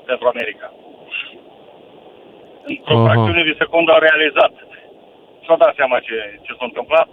pentru 0.09 0.27
America. 0.29 0.69
Într-o 2.71 2.97
Aha. 2.97 3.05
fracțiune 3.07 3.43
de 3.43 3.55
secundă 3.59 3.93
a 3.93 4.05
realizat. 4.09 4.53
Și-a 5.45 5.57
dat 5.57 5.75
seama 5.75 5.99
ce, 6.07 6.17
ce 6.45 6.53
s-a 6.59 6.65
întâmplat. 6.71 7.09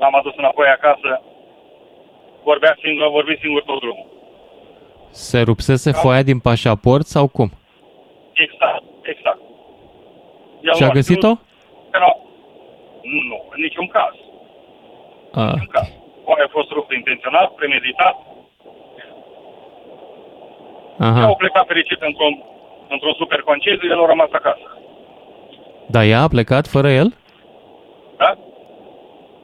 L-am 0.00 0.14
adus 0.14 0.34
înapoi 0.36 0.66
acasă. 0.66 1.10
Vorbea 2.42 2.74
singur, 2.82 3.04
a 3.04 3.16
vorbit 3.18 3.38
singur 3.38 3.62
tot 3.62 3.80
drumul. 3.80 4.06
Se 5.10 5.40
rupsese 5.40 5.92
foaia 5.92 6.22
din 6.22 6.38
pașaport 6.38 7.06
sau 7.06 7.26
cum? 7.28 7.50
Exact, 8.32 8.82
exact. 9.02 9.40
I-a 10.64 10.72
Și 10.72 10.82
a 10.82 10.84
luat 10.84 10.92
găsit-o? 10.98 11.32
Era... 11.96 12.10
Nu, 13.28 13.38
în 13.54 13.60
niciun 13.66 13.86
caz. 13.86 14.14
A, 15.32 15.44
Foaia 16.24 16.44
a 16.46 16.50
fost 16.50 16.70
ruptă 16.70 16.94
intenționat, 16.94 17.48
premeditat. 17.54 18.16
aha. 20.98 21.24
Au 21.26 21.36
plecat 21.36 21.66
fericit 21.66 22.00
într-un, 22.00 22.42
într-un 22.88 23.12
super 23.18 23.40
concediu, 23.40 23.88
el 23.90 24.02
a 24.02 24.06
rămas 24.06 24.28
acasă. 24.32 24.66
Dar 25.86 26.04
ea 26.04 26.20
a 26.22 26.28
plecat 26.28 26.66
fără 26.66 26.90
el? 26.90 27.14
Da? 28.16 28.30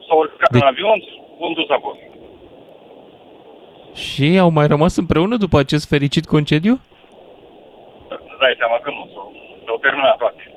S-au 0.07 0.17
urcat 0.17 0.49
Deci- 0.51 0.61
în 0.61 0.67
avion, 0.67 0.99
s-au 1.39 1.53
dus 1.53 1.69
acolo. 1.69 1.97
Și 3.93 4.37
au 4.39 4.49
mai 4.49 4.67
rămas 4.67 4.95
împreună 4.97 5.35
după 5.35 5.57
acest 5.59 5.87
fericit 5.89 6.25
concediu? 6.25 6.79
Îți 8.09 8.39
dai 8.39 8.55
seama 8.57 8.77
că 8.83 8.89
nu, 8.89 9.09
s-au, 9.13 9.33
s-au 9.65 9.77
terminat 9.77 10.17
toate. 10.17 10.53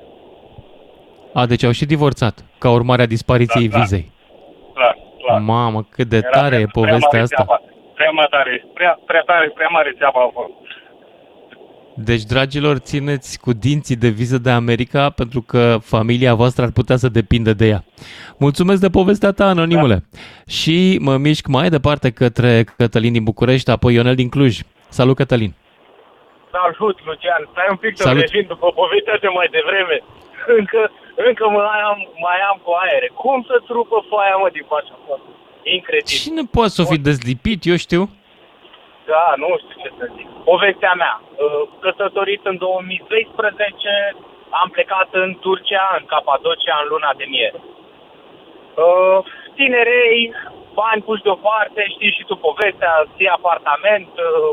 A, 1.34 1.46
deci 1.46 1.62
au 1.64 1.70
și 1.70 1.84
divorțat, 1.86 2.44
ca 2.58 2.70
urmare 2.70 3.02
a 3.02 3.06
dispariției 3.06 3.68
Da, 3.68 3.76
da. 3.76 3.82
vizei. 3.82 4.10
Clar, 4.74 4.96
clar. 5.24 5.40
Mamă, 5.40 5.86
cât 5.90 6.08
de 6.08 6.16
Era 6.16 6.28
tare 6.30 6.48
prea- 6.48 6.58
e 6.60 6.66
prea 6.66 6.82
povestea 6.82 7.08
mare 7.12 7.22
asta. 7.22 7.36
țeapa. 7.36 7.62
Prea 7.94 8.10
mare, 8.10 8.64
prea, 8.74 8.98
prea 9.06 9.22
tare, 9.26 9.50
prea 9.54 9.68
mare 9.70 9.94
țeapa 9.98 10.20
a 10.22 10.30
fost. 10.32 10.50
Deci, 11.94 12.22
dragilor, 12.22 12.76
țineți 12.78 13.40
cu 13.40 13.52
dinții 13.52 13.96
de 13.96 14.08
viză 14.08 14.38
de 14.38 14.50
America 14.50 15.10
pentru 15.10 15.40
că 15.42 15.76
familia 15.82 16.34
voastră 16.34 16.62
ar 16.64 16.70
putea 16.70 16.96
să 16.96 17.08
depindă 17.08 17.52
de 17.52 17.66
ea. 17.66 17.84
Mulțumesc 18.38 18.80
de 18.80 18.88
povestea 18.90 19.30
ta, 19.32 19.46
anonimule. 19.48 19.94
Da. 19.94 20.18
Și 20.46 20.98
mă 21.00 21.16
mișc 21.16 21.46
mai 21.46 21.68
departe 21.68 22.10
către 22.10 22.64
Cătălin 22.76 23.12
din 23.12 23.24
București, 23.24 23.70
apoi 23.70 23.94
Ionel 23.94 24.14
din 24.14 24.28
Cluj. 24.28 24.60
Salut, 24.88 25.16
Cătălin! 25.16 25.54
Salut, 26.52 26.96
Lucian. 27.06 27.42
Stai 27.52 27.66
un 27.70 27.76
pic 27.76 27.92
să 27.96 28.02
Salut. 28.02 28.20
revin 28.24 28.44
după 28.48 28.66
povestea 28.80 29.16
de 29.24 29.28
mai 29.38 29.48
devreme. 29.56 29.96
Încă, 30.58 30.80
încă 31.14 31.44
mai, 31.48 31.80
am, 31.90 31.98
mai 32.26 32.38
am 32.50 32.58
cu 32.64 32.70
aere. 32.82 33.10
Cum 33.14 33.44
să-ți 33.48 33.72
rupă 33.78 34.04
foaia, 34.08 34.36
mă, 34.36 34.48
din 34.48 34.64
pașaport? 34.68 35.22
Incredibil. 35.62 36.20
Cine 36.22 36.42
poate 36.56 36.74
să 36.74 36.82
o 36.82 36.90
fi 36.92 36.98
dezlipit, 36.98 37.60
eu 37.64 37.76
știu? 37.76 38.02
Da, 39.10 39.24
nu 39.36 39.48
știu 39.60 39.76
ce 39.82 39.90
să 39.98 40.04
zic. 40.16 40.26
Povestea 40.52 40.92
mea. 41.02 41.14
Uh, 41.22 41.62
Căsătorit 41.80 42.42
în 42.52 42.56
2012, 42.56 44.16
am 44.60 44.68
plecat 44.76 45.08
în 45.10 45.30
Turcia, 45.44 45.86
în 45.98 46.04
Capadocia, 46.12 46.76
în 46.82 46.88
luna 46.92 47.10
de 47.16 47.26
miere. 47.34 47.60
Uh, 48.84 49.18
Tinerei, 49.54 50.32
bani 50.74 51.02
puși 51.02 51.22
deoparte, 51.22 51.82
știi 51.94 52.16
și 52.16 52.24
tu 52.28 52.34
povestea, 52.36 52.92
ții 53.16 53.28
apartament, 53.38 54.12
uh, 54.16 54.50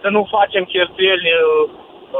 să 0.00 0.08
nu 0.08 0.22
facem 0.36 0.64
cheltuieli 0.64 1.28
uh, 1.32 1.70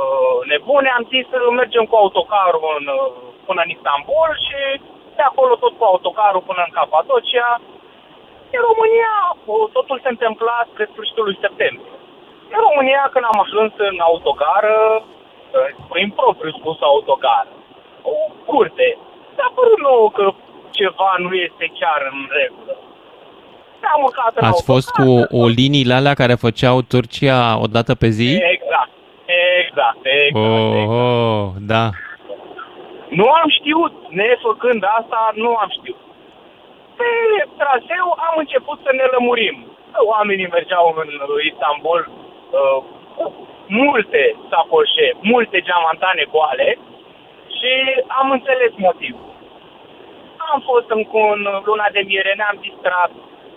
uh, 0.00 0.38
nebune, 0.50 0.88
am 0.96 1.06
zis 1.12 1.24
să 1.30 1.36
mergem 1.50 1.84
cu 1.84 1.96
autocarul 1.96 2.76
în, 2.78 2.86
uh, 2.86 3.31
până 3.48 3.60
în 3.64 3.70
Istanbul 3.76 4.28
și 4.46 4.60
de 5.16 5.24
acolo 5.30 5.52
tot 5.62 5.72
cu 5.76 5.84
autocarul 5.92 6.48
până 6.48 6.62
în 6.66 6.72
Capadocia. 6.78 7.50
În 8.56 8.62
România 8.70 9.14
uh, 9.32 9.64
totul 9.76 9.98
se 10.04 10.12
întâmpla 10.14 10.56
spre 10.70 10.84
sfârșitul 10.92 11.24
lui 11.28 11.42
septembrie. 11.44 11.92
În 12.54 12.60
România, 12.68 13.02
când 13.12 13.24
am 13.32 13.38
ajuns 13.44 13.72
în 13.88 13.96
autogară, 14.08 14.76
uh, 15.02 15.68
prin 15.92 16.08
propriu 16.20 16.52
spus 16.58 16.78
autogară, 16.90 17.52
o 18.14 18.16
curte, 18.48 18.88
s-a 19.36 19.48
părut 19.56 19.80
nouă 19.88 20.08
că 20.16 20.24
ceva 20.78 21.10
nu 21.24 21.32
este 21.46 21.64
chiar 21.78 22.00
în 22.12 22.20
regulă. 22.38 22.74
Ne-am 23.82 24.02
urcat 24.08 24.32
în 24.36 24.48
Ați 24.48 24.64
fost 24.64 24.88
cu 24.90 25.08
o 25.40 25.46
liniile 25.46 25.94
alea 25.94 26.14
care 26.14 26.34
făceau 26.34 26.82
Turcia 26.82 27.58
o 27.64 27.66
dată 27.66 27.94
pe 27.94 28.08
zi? 28.08 28.30
Exact, 28.54 28.90
exact, 29.60 29.98
exact. 30.02 30.44
Oh, 30.46 30.88
oh 30.88 31.48
da. 31.72 31.84
Nu 33.18 33.26
am 33.40 33.48
știut, 33.58 33.94
nefăcând 34.20 34.82
asta, 34.98 35.20
nu 35.34 35.50
am 35.62 35.70
știut. 35.78 36.00
Pe 36.98 37.10
traseu 37.60 38.06
am 38.28 38.34
început 38.42 38.78
să 38.84 38.90
ne 38.92 39.06
lămurim. 39.14 39.56
Oamenii 40.12 40.54
mergeau 40.56 40.86
în 41.02 41.08
Istanbul 41.50 42.00
uh, 42.10 42.78
cu 43.16 43.24
multe 43.80 44.22
sacoșe, 44.50 45.08
multe 45.32 45.58
geamantane 45.66 46.24
goale 46.32 46.78
și 47.56 47.72
am 48.20 48.30
înțeles 48.30 48.72
motivul. 48.76 49.30
Am 50.52 50.60
fost 50.70 50.88
în, 50.96 51.02
în 51.34 51.40
luna 51.68 51.88
de 51.96 52.02
miere, 52.10 52.32
ne-am 52.36 52.58
distrat, 52.66 53.10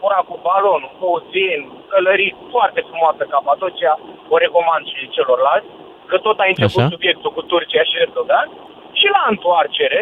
ora 0.06 0.22
cu 0.30 0.36
balonul, 0.48 0.91
cu 0.99 1.07
vin, 1.32 1.60
călărit, 1.91 2.36
foarte 2.53 2.82
frumoasă 2.88 3.23
Capadocia, 3.34 3.94
o 4.34 4.36
recomand 4.38 4.86
și 4.94 5.14
celorlalți, 5.15 5.72
că 6.10 6.18
tot 6.18 6.38
a 6.40 6.45
început 6.48 6.82
Așa. 6.82 6.94
subiectul 6.95 7.32
cu 7.34 7.41
Turcia 7.41 7.84
și 7.90 8.02
Erdogan. 8.06 8.48
Și 9.06 9.11
la 9.19 9.26
întoarcere, 9.34 10.02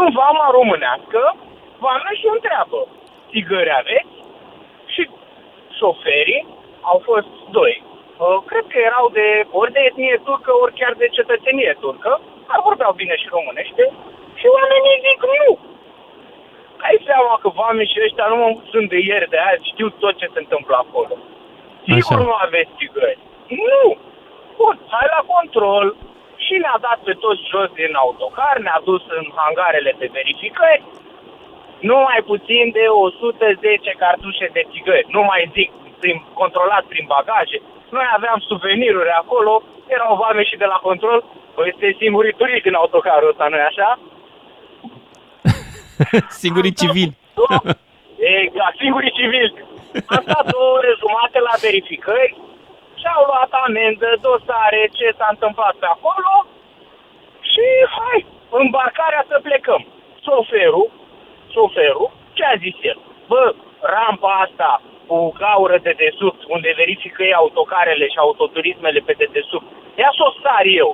în 0.00 0.06
vama 0.20 0.46
românească, 0.58 1.20
vama 1.86 2.10
și 2.18 2.24
o 2.30 2.36
întreabă, 2.38 2.80
țigări 3.30 3.72
aveți? 3.80 4.14
Și 4.92 5.02
șoferii 5.78 6.42
au 6.90 6.98
fost 7.08 7.32
doi. 7.58 7.74
Uh, 7.84 8.38
Cred 8.50 8.64
că 8.72 8.78
erau 8.88 9.06
de 9.18 9.26
ori 9.60 9.72
de 9.76 9.82
etnie 9.88 10.20
turcă, 10.26 10.50
ori 10.62 10.78
chiar 10.80 10.94
de 11.02 11.08
cetățenie 11.16 11.76
turcă, 11.84 12.12
dar 12.48 12.58
vorbeau 12.68 12.92
bine 13.02 13.14
și 13.22 13.34
românește 13.36 13.84
și 14.40 14.46
oamenii 14.56 15.02
zic 15.06 15.20
nu. 15.40 15.50
Ai 16.86 16.96
seama 17.08 17.34
că 17.42 17.48
vame 17.60 17.84
și 17.90 18.02
ăștia 18.06 18.26
nu 18.32 18.36
mă 18.42 18.48
sunt 18.72 18.88
de 18.94 18.98
ieri 19.08 19.32
de 19.34 19.40
azi, 19.50 19.70
știu 19.72 19.88
tot 20.02 20.14
ce 20.20 20.26
se 20.32 20.38
întâmplă 20.44 20.74
acolo. 20.84 21.14
Sigur 21.86 22.16
Așa. 22.18 22.24
nu 22.28 22.32
aveți 22.46 22.76
țigări. 22.78 23.18
Nu! 23.68 23.84
Bun, 24.58 24.76
hai 24.92 25.06
la 25.16 25.22
control 25.34 25.86
și 26.46 26.54
ne-a 26.62 26.78
dat 26.86 26.98
pe 27.06 27.14
toți 27.24 27.48
jos 27.50 27.68
din 27.80 27.92
autocar, 28.04 28.54
ne-a 28.66 28.80
dus 28.88 29.02
în 29.18 29.24
hangarele 29.38 29.92
de 30.00 30.08
verificări, 30.16 30.82
nu 31.88 31.96
mai 32.08 32.20
puțin 32.30 32.64
de 32.78 32.84
110 32.88 34.00
cartușe 34.02 34.46
de 34.56 34.62
țigări. 34.70 35.06
Nu 35.16 35.22
mai 35.30 35.42
zic 35.56 35.70
prin, 36.00 36.16
controlat 36.40 36.84
prin 36.92 37.04
bagaje. 37.14 37.58
Noi 37.96 38.06
aveam 38.16 38.38
suveniruri 38.50 39.12
acolo, 39.22 39.52
erau 39.94 40.20
vame 40.22 40.42
și 40.50 40.56
de 40.62 40.68
la 40.72 40.78
control. 40.88 41.18
Păi 41.54 41.68
este 41.72 41.96
singurii 42.02 42.38
turiști 42.38 42.66
din 42.68 42.74
autocarul 42.74 43.32
ăsta, 43.32 43.46
nu 43.48 43.56
așa? 43.70 43.90
Singurii 46.42 46.78
civili. 46.80 47.16
Exact, 48.42 48.76
singurii 48.82 49.16
civili. 49.20 49.54
Am 50.14 50.22
stat 50.26 50.44
două 50.52 50.70
ore 50.78 50.92
jumate 51.02 51.38
la 51.48 51.54
verificări 51.64 52.36
și 53.02 53.08
au 53.16 53.24
luat 53.30 53.52
amendă, 53.66 54.08
dosare, 54.26 54.80
ce 54.98 55.06
s-a 55.18 55.28
întâmplat 55.34 55.74
pe 55.82 55.88
acolo 55.96 56.32
și 57.50 57.66
hai, 57.96 58.20
îmbarcarea 58.60 59.24
să 59.30 59.36
plecăm. 59.42 59.82
Șoferul, 60.24 60.88
șoferul, 61.54 62.10
ce 62.36 62.44
a 62.44 62.54
zis 62.64 62.76
el? 62.90 62.98
Bă, 63.30 63.54
rampa 63.94 64.32
asta 64.46 64.70
cu 65.06 65.32
gaură 65.42 65.78
de 65.86 65.94
desubt, 66.02 66.40
unde 66.54 66.72
verifică 66.82 67.22
ei 67.22 67.40
autocarele 67.42 68.06
și 68.12 68.18
autoturismele 68.24 69.00
pe 69.06 69.14
dedesubt, 69.20 69.66
ia 70.00 70.10
să 70.16 70.22
o 70.28 70.30
sar 70.42 70.64
eu. 70.82 70.90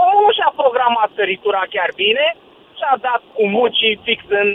Omul 0.00 0.22
nu 0.24 0.32
și-a 0.32 0.52
programat 0.60 1.10
săritura 1.14 1.62
chiar 1.74 1.90
bine 1.94 2.26
și 2.78 2.84
a 2.92 2.96
dat 3.06 3.22
cu 3.34 3.46
mucii 3.46 4.00
fix 4.04 4.20
în 4.28 4.48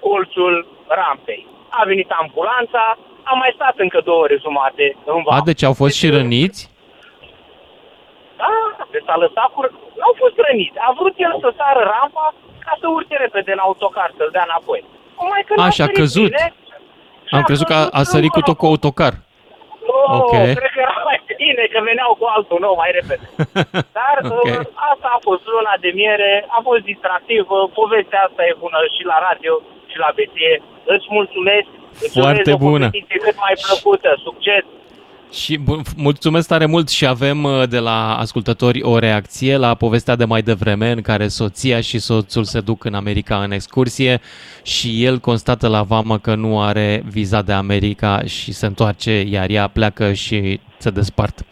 colțul 0.00 0.54
rampei. 0.86 1.46
A 1.70 1.82
venit 1.84 2.10
ambulanța, 2.10 2.98
a 3.30 3.32
mai 3.42 3.52
stat 3.54 3.74
încă 3.84 4.00
două 4.08 4.20
ore 4.26 4.36
jumate 4.44 4.96
în 5.04 5.22
A, 5.36 5.40
deci 5.50 5.62
au 5.62 5.74
fost 5.82 5.94
și 6.00 6.08
răniți? 6.16 6.60
Da, 8.40 8.52
de 8.92 9.00
s-a 9.06 9.16
lăsat 9.24 9.48
cu... 9.54 9.60
Nu 9.98 10.04
au 10.10 10.14
fost 10.22 10.36
răniți. 10.46 10.78
A 10.88 10.90
vrut 10.98 11.14
el 11.26 11.34
să 11.44 11.48
sară 11.58 11.82
rampa 11.92 12.26
ca 12.64 12.72
să 12.80 12.86
urce 12.88 13.16
repede 13.24 13.52
în 13.52 13.62
autocar, 13.68 14.08
să-l 14.16 14.28
dea 14.32 14.44
înapoi. 14.48 14.84
Numai 15.20 15.42
că 15.46 15.52
n-a 15.56 15.64
A, 15.64 15.70
și 15.76 15.82
a 15.82 15.84
sărit 15.84 15.98
căzut. 16.00 16.30
bine. 16.30 16.54
Am 17.30 17.42
crezut 17.42 17.66
că 17.66 17.74
a, 17.74 17.88
a 18.00 18.02
sărit 18.02 18.30
cu 18.30 18.40
tot 18.40 18.56
cu 18.56 18.66
autocar. 18.66 19.12
Oh, 19.94 20.20
Ok. 20.20 20.32
cred 20.58 20.70
că 20.74 20.80
era 20.86 20.98
mai 21.10 21.18
bine 21.42 21.64
că 21.72 21.78
veneau 21.88 22.10
cu 22.20 22.24
altul 22.36 22.58
nou 22.66 22.74
mai 22.82 22.90
repede. 22.98 23.24
Dar 23.98 24.16
Ok. 24.40 24.50
uh, 24.60 24.66
asta 24.90 25.08
a 25.16 25.20
fost 25.28 25.42
luna 25.54 25.74
de 25.84 25.90
miere, 26.00 26.30
a 26.56 26.58
fost 26.68 26.82
distractivă, 26.90 27.56
povestea 27.80 28.20
asta 28.28 28.42
e 28.44 28.62
bună 28.64 28.80
și 28.94 29.02
la 29.12 29.16
radio 29.28 29.54
și 29.90 29.96
la 30.04 30.10
beție. 30.18 30.52
Îți 30.94 31.06
mulțumesc, 31.18 31.68
îți 32.04 32.18
Foarte 32.20 32.42
urez 32.50 32.54
o 32.56 32.62
bună. 32.68 32.86
competiție 32.88 33.18
cât 33.26 33.36
mai 33.46 33.54
plăcută, 33.66 34.10
succes! 34.28 34.64
Și 35.30 35.56
bun, 35.56 35.82
f- 35.82 35.96
mulțumesc 35.96 36.48
tare 36.48 36.66
mult 36.66 36.88
și 36.88 37.06
avem 37.06 37.44
uh, 37.44 37.68
de 37.68 37.78
la 37.78 38.16
ascultători 38.16 38.82
o 38.82 38.98
reacție 38.98 39.56
la 39.56 39.74
povestea 39.74 40.16
de 40.16 40.24
mai 40.24 40.42
devreme 40.42 40.90
în 40.90 41.00
care 41.00 41.28
soția 41.28 41.80
și 41.80 41.98
soțul 41.98 42.44
se 42.44 42.60
duc 42.60 42.84
în 42.84 42.94
America 42.94 43.42
în 43.42 43.50
excursie 43.50 44.20
și 44.62 45.04
el 45.04 45.18
constată 45.18 45.68
la 45.68 45.82
vamă 45.82 46.18
că 46.18 46.34
nu 46.34 46.60
are 46.60 47.02
viza 47.06 47.42
de 47.42 47.52
America 47.52 48.22
și 48.24 48.52
se 48.52 48.66
întoarce, 48.66 49.20
iar 49.20 49.50
ea 49.50 49.68
pleacă 49.68 50.12
și 50.12 50.60
se 50.78 50.90
despart. 50.90 51.44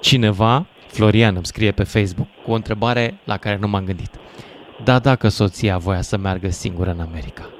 Cineva, 0.00 0.66
Florian, 0.86 1.34
îmi 1.34 1.46
scrie 1.46 1.70
pe 1.70 1.82
Facebook 1.82 2.28
cu 2.44 2.50
o 2.50 2.54
întrebare 2.54 3.20
la 3.24 3.36
care 3.36 3.56
nu 3.60 3.68
m-am 3.68 3.84
gândit. 3.84 4.10
Da, 4.84 4.98
dacă 4.98 5.28
soția 5.28 5.78
voia 5.78 6.00
să 6.02 6.16
meargă 6.16 6.50
singură 6.50 6.90
în 6.90 7.00
America, 7.00 7.50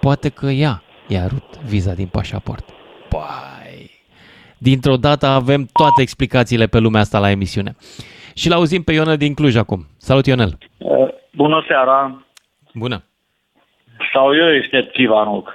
poate 0.00 0.28
că 0.28 0.46
ea 0.46 0.82
i-a 1.08 1.26
rupt 1.26 1.58
viza 1.58 1.92
din 1.92 2.06
pașaport. 2.06 2.68
Pai! 3.08 3.61
Dintr-o 4.62 4.96
dată 4.96 5.26
avem 5.26 5.68
toate 5.72 6.02
explicațiile 6.02 6.66
pe 6.66 6.78
lumea 6.78 7.00
asta 7.00 7.18
la 7.18 7.30
emisiune. 7.30 7.76
Și 8.34 8.48
l-auzim 8.48 8.82
pe 8.82 8.92
Ionel 8.92 9.16
din 9.16 9.34
Cluj 9.34 9.56
acum. 9.56 9.86
Salut, 9.98 10.26
Ionel! 10.26 10.58
Uh, 10.78 11.08
Bună 11.34 11.64
seara! 11.68 12.24
Bună! 12.74 13.02
Sau 14.12 14.36
eu 14.36 14.54
este 14.54 14.90
Tivanoc. 14.92 15.52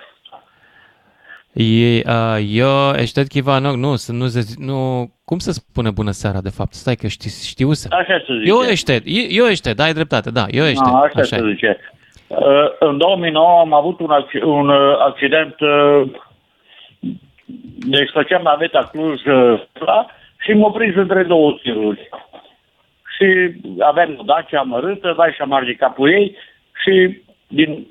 E, 1.54 2.02
uh, 2.06 2.38
eu, 2.50 2.94
ești 2.96 3.28
Chivanov, 3.28 3.74
nu, 3.76 3.96
să 3.96 4.12
nu, 4.12 4.28
se- 4.28 4.54
nu, 4.58 5.10
cum 5.26 5.38
se 5.40 5.52
spune 5.52 5.92
bună 5.92 6.12
seara, 6.12 6.42
de 6.42 6.50
fapt? 6.50 6.74
Stai 6.74 6.96
că 6.96 7.08
știi, 7.08 7.30
știuse. 7.30 7.88
Așa 7.92 8.24
se 8.28 8.34
zice. 8.40 8.50
Eu 8.50 8.60
ești, 8.62 8.92
eu 9.38 9.46
ești, 9.46 9.74
da, 9.74 9.84
ai 9.84 9.94
dreptate, 9.94 10.32
da, 10.32 10.46
eu 10.50 10.66
ești. 10.66 10.84
Da, 10.84 10.98
așa, 11.00 11.22
se 11.24 11.42
zice. 11.54 11.78
Uh, 12.28 12.38
În 12.80 12.98
2009 12.98 13.60
am 13.60 13.74
avut 13.74 14.00
un, 14.00 14.10
acc- 14.12 14.44
un 14.46 14.70
uh, 14.70 14.98
accident, 15.00 15.56
uh, 15.60 16.10
deci 17.78 18.10
făceam 18.10 18.42
naveta 18.42 18.90
Cluj 18.92 19.26
uh, 19.26 19.62
la, 19.74 20.06
și 20.40 20.54
m-a 20.54 20.70
prins 20.70 20.96
între 20.96 21.24
două 21.24 21.58
tiruri. 21.62 22.10
Și 23.18 23.56
aveam 23.80 24.16
o 24.20 24.24
Dacia 24.24 24.60
amărâtă, 24.60 25.14
vai 25.18 25.32
și 25.32 25.42
am 25.42 25.50
marge 25.50 25.74
capul 25.74 26.12
ei 26.12 26.36
și 26.84 27.22
din 27.48 27.88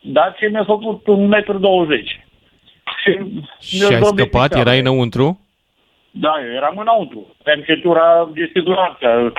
Dacia 0.00 0.48
mi-a 0.48 0.64
făcut 0.64 1.06
un 1.06 1.26
metru 1.26 1.58
20. 1.58 2.26
Și, 3.02 3.18
Și 3.60 3.94
ai 3.94 4.02
scăpat, 4.02 4.54
erai 4.54 4.78
înăuntru? 4.78 5.40
Da, 6.10 6.34
eu 6.44 6.52
eram 6.52 6.78
înăuntru. 6.78 7.26
Aveam 7.40 7.60
centura 7.62 8.28
de 8.32 8.50
siguranță. 8.54 9.32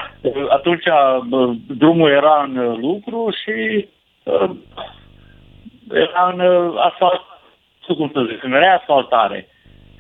Atunci 0.50 0.84
bă, 1.28 1.54
drumul 1.68 2.10
era 2.10 2.44
în 2.44 2.80
lucru 2.80 3.30
și 3.44 3.88
uh, 4.24 4.50
era 5.94 6.34
în 6.34 6.40
uh, 6.40 6.74
asfalt, 6.78 7.22
nu 7.22 7.29
cum 7.96 8.10
să 8.14 8.28
zic, 8.32 8.44
în 8.44 8.52
reasfaltare. 8.52 9.48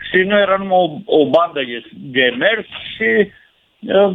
Și 0.09 0.17
nu 0.21 0.37
era 0.37 0.55
numai 0.57 1.03
o, 1.05 1.17
o 1.19 1.29
bandă 1.29 1.61
de, 1.63 1.83
de 1.93 2.35
mers 2.37 2.65
și 2.95 3.31
uh, 3.79 4.13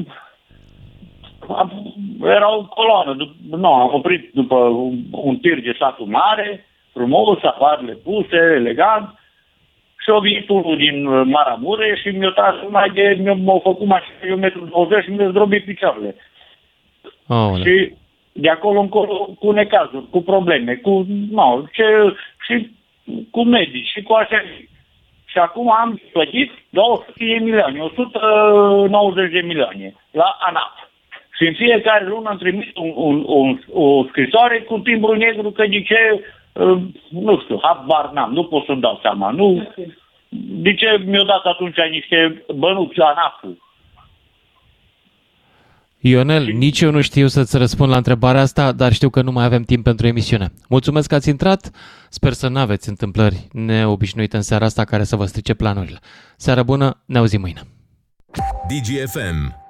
am, 1.48 1.94
era 2.24 2.56
o 2.56 2.64
coloană. 2.64 3.16
Dup- 3.16 3.58
Nu, 3.58 3.72
am 3.72 3.94
oprit 3.94 4.30
după 4.34 4.54
un, 4.56 4.98
un 5.10 5.36
tir 5.36 5.60
de 5.60 5.76
satul 5.78 6.06
mare, 6.06 6.64
frumos, 6.92 7.42
afarele 7.42 7.92
puse, 7.92 8.36
elegant. 8.36 9.18
Și 9.98 10.10
a 10.10 10.18
venit 10.18 10.48
unul 10.48 10.76
din 10.76 11.06
uh, 11.06 11.22
Maramure 11.26 11.98
și 12.02 12.08
mi-a 12.08 12.30
tras 12.30 12.54
mai 12.68 12.90
de, 12.90 13.16
mi-a, 13.20 13.34
m-a 13.34 13.58
făcut 13.58 13.86
mașina 13.86 14.16
de 14.20 14.52
1,20 14.52 14.56
m 14.98 15.00
și 15.02 15.10
mi-a 15.10 15.28
zdrobit 15.28 15.64
picioarele. 15.64 16.14
Oh, 17.26 17.60
Și 17.62 17.92
de 18.32 18.48
acolo 18.48 18.80
încolo 18.80 19.36
cu 19.38 19.50
necazuri, 19.50 20.10
cu 20.10 20.22
probleme, 20.22 20.74
cu, 20.74 21.06
nu, 21.30 21.68
ce, 21.72 21.84
și 22.46 22.70
cu 23.30 23.44
medici 23.44 23.88
și 23.88 24.02
cu 24.02 24.12
așa. 24.12 24.42
Și 25.24 25.38
acum 25.38 25.72
am 25.72 26.00
plătit 26.12 26.52
200 26.70 27.12
de 27.16 27.38
milioane, 27.40 27.80
190 27.80 29.32
de 29.32 29.40
milioane 29.40 29.94
la 30.10 30.36
ANAP. 30.40 30.90
Și 31.36 31.46
în 31.46 31.54
fiecare 31.54 32.06
lună 32.06 32.28
am 32.28 32.36
trimis 32.36 32.66
un, 32.74 32.92
un, 32.94 33.24
un, 33.26 33.60
o 33.72 34.04
scrisoare 34.04 34.60
cu 34.60 34.78
timbru 34.78 35.14
negru 35.14 35.50
că 35.50 35.66
de 35.66 35.82
ce, 35.82 36.24
uh, 36.52 36.78
nu 37.10 37.40
știu, 37.40 37.58
habar 37.62 38.10
n-am, 38.12 38.32
nu 38.32 38.44
pot 38.44 38.64
să-mi 38.64 38.80
dau 38.80 38.98
seama. 39.02 39.30
Nu, 39.30 39.68
de 40.64 40.74
ce 40.74 41.02
mi-au 41.04 41.24
dat 41.24 41.44
atunci 41.44 41.76
niște 41.90 42.44
bănuți 42.54 42.98
la 42.98 43.06
ANAP-ul? 43.06 43.58
Ionel, 46.06 46.52
nici 46.52 46.80
eu 46.80 46.90
nu 46.90 47.00
știu 47.00 47.26
să-ți 47.26 47.56
răspund 47.56 47.90
la 47.90 47.96
întrebarea 47.96 48.40
asta, 48.40 48.72
dar 48.72 48.92
știu 48.92 49.10
că 49.10 49.22
nu 49.22 49.32
mai 49.32 49.44
avem 49.44 49.62
timp 49.62 49.84
pentru 49.84 50.06
emisiune. 50.06 50.52
Mulțumesc 50.68 51.08
că 51.08 51.14
ați 51.14 51.28
intrat, 51.28 51.70
sper 52.10 52.32
să 52.32 52.48
nu 52.48 52.58
aveți 52.58 52.88
întâmplări 52.88 53.48
neobișnuite 53.52 54.36
în 54.36 54.42
seara 54.42 54.64
asta 54.64 54.84
care 54.84 55.04
să 55.04 55.16
vă 55.16 55.24
strice 55.24 55.54
planurile. 55.54 55.98
Seară 56.36 56.62
bună, 56.62 57.02
ne 57.06 57.18
auzim 57.18 57.40
mâine. 57.40 57.62
DGFM 58.68 59.62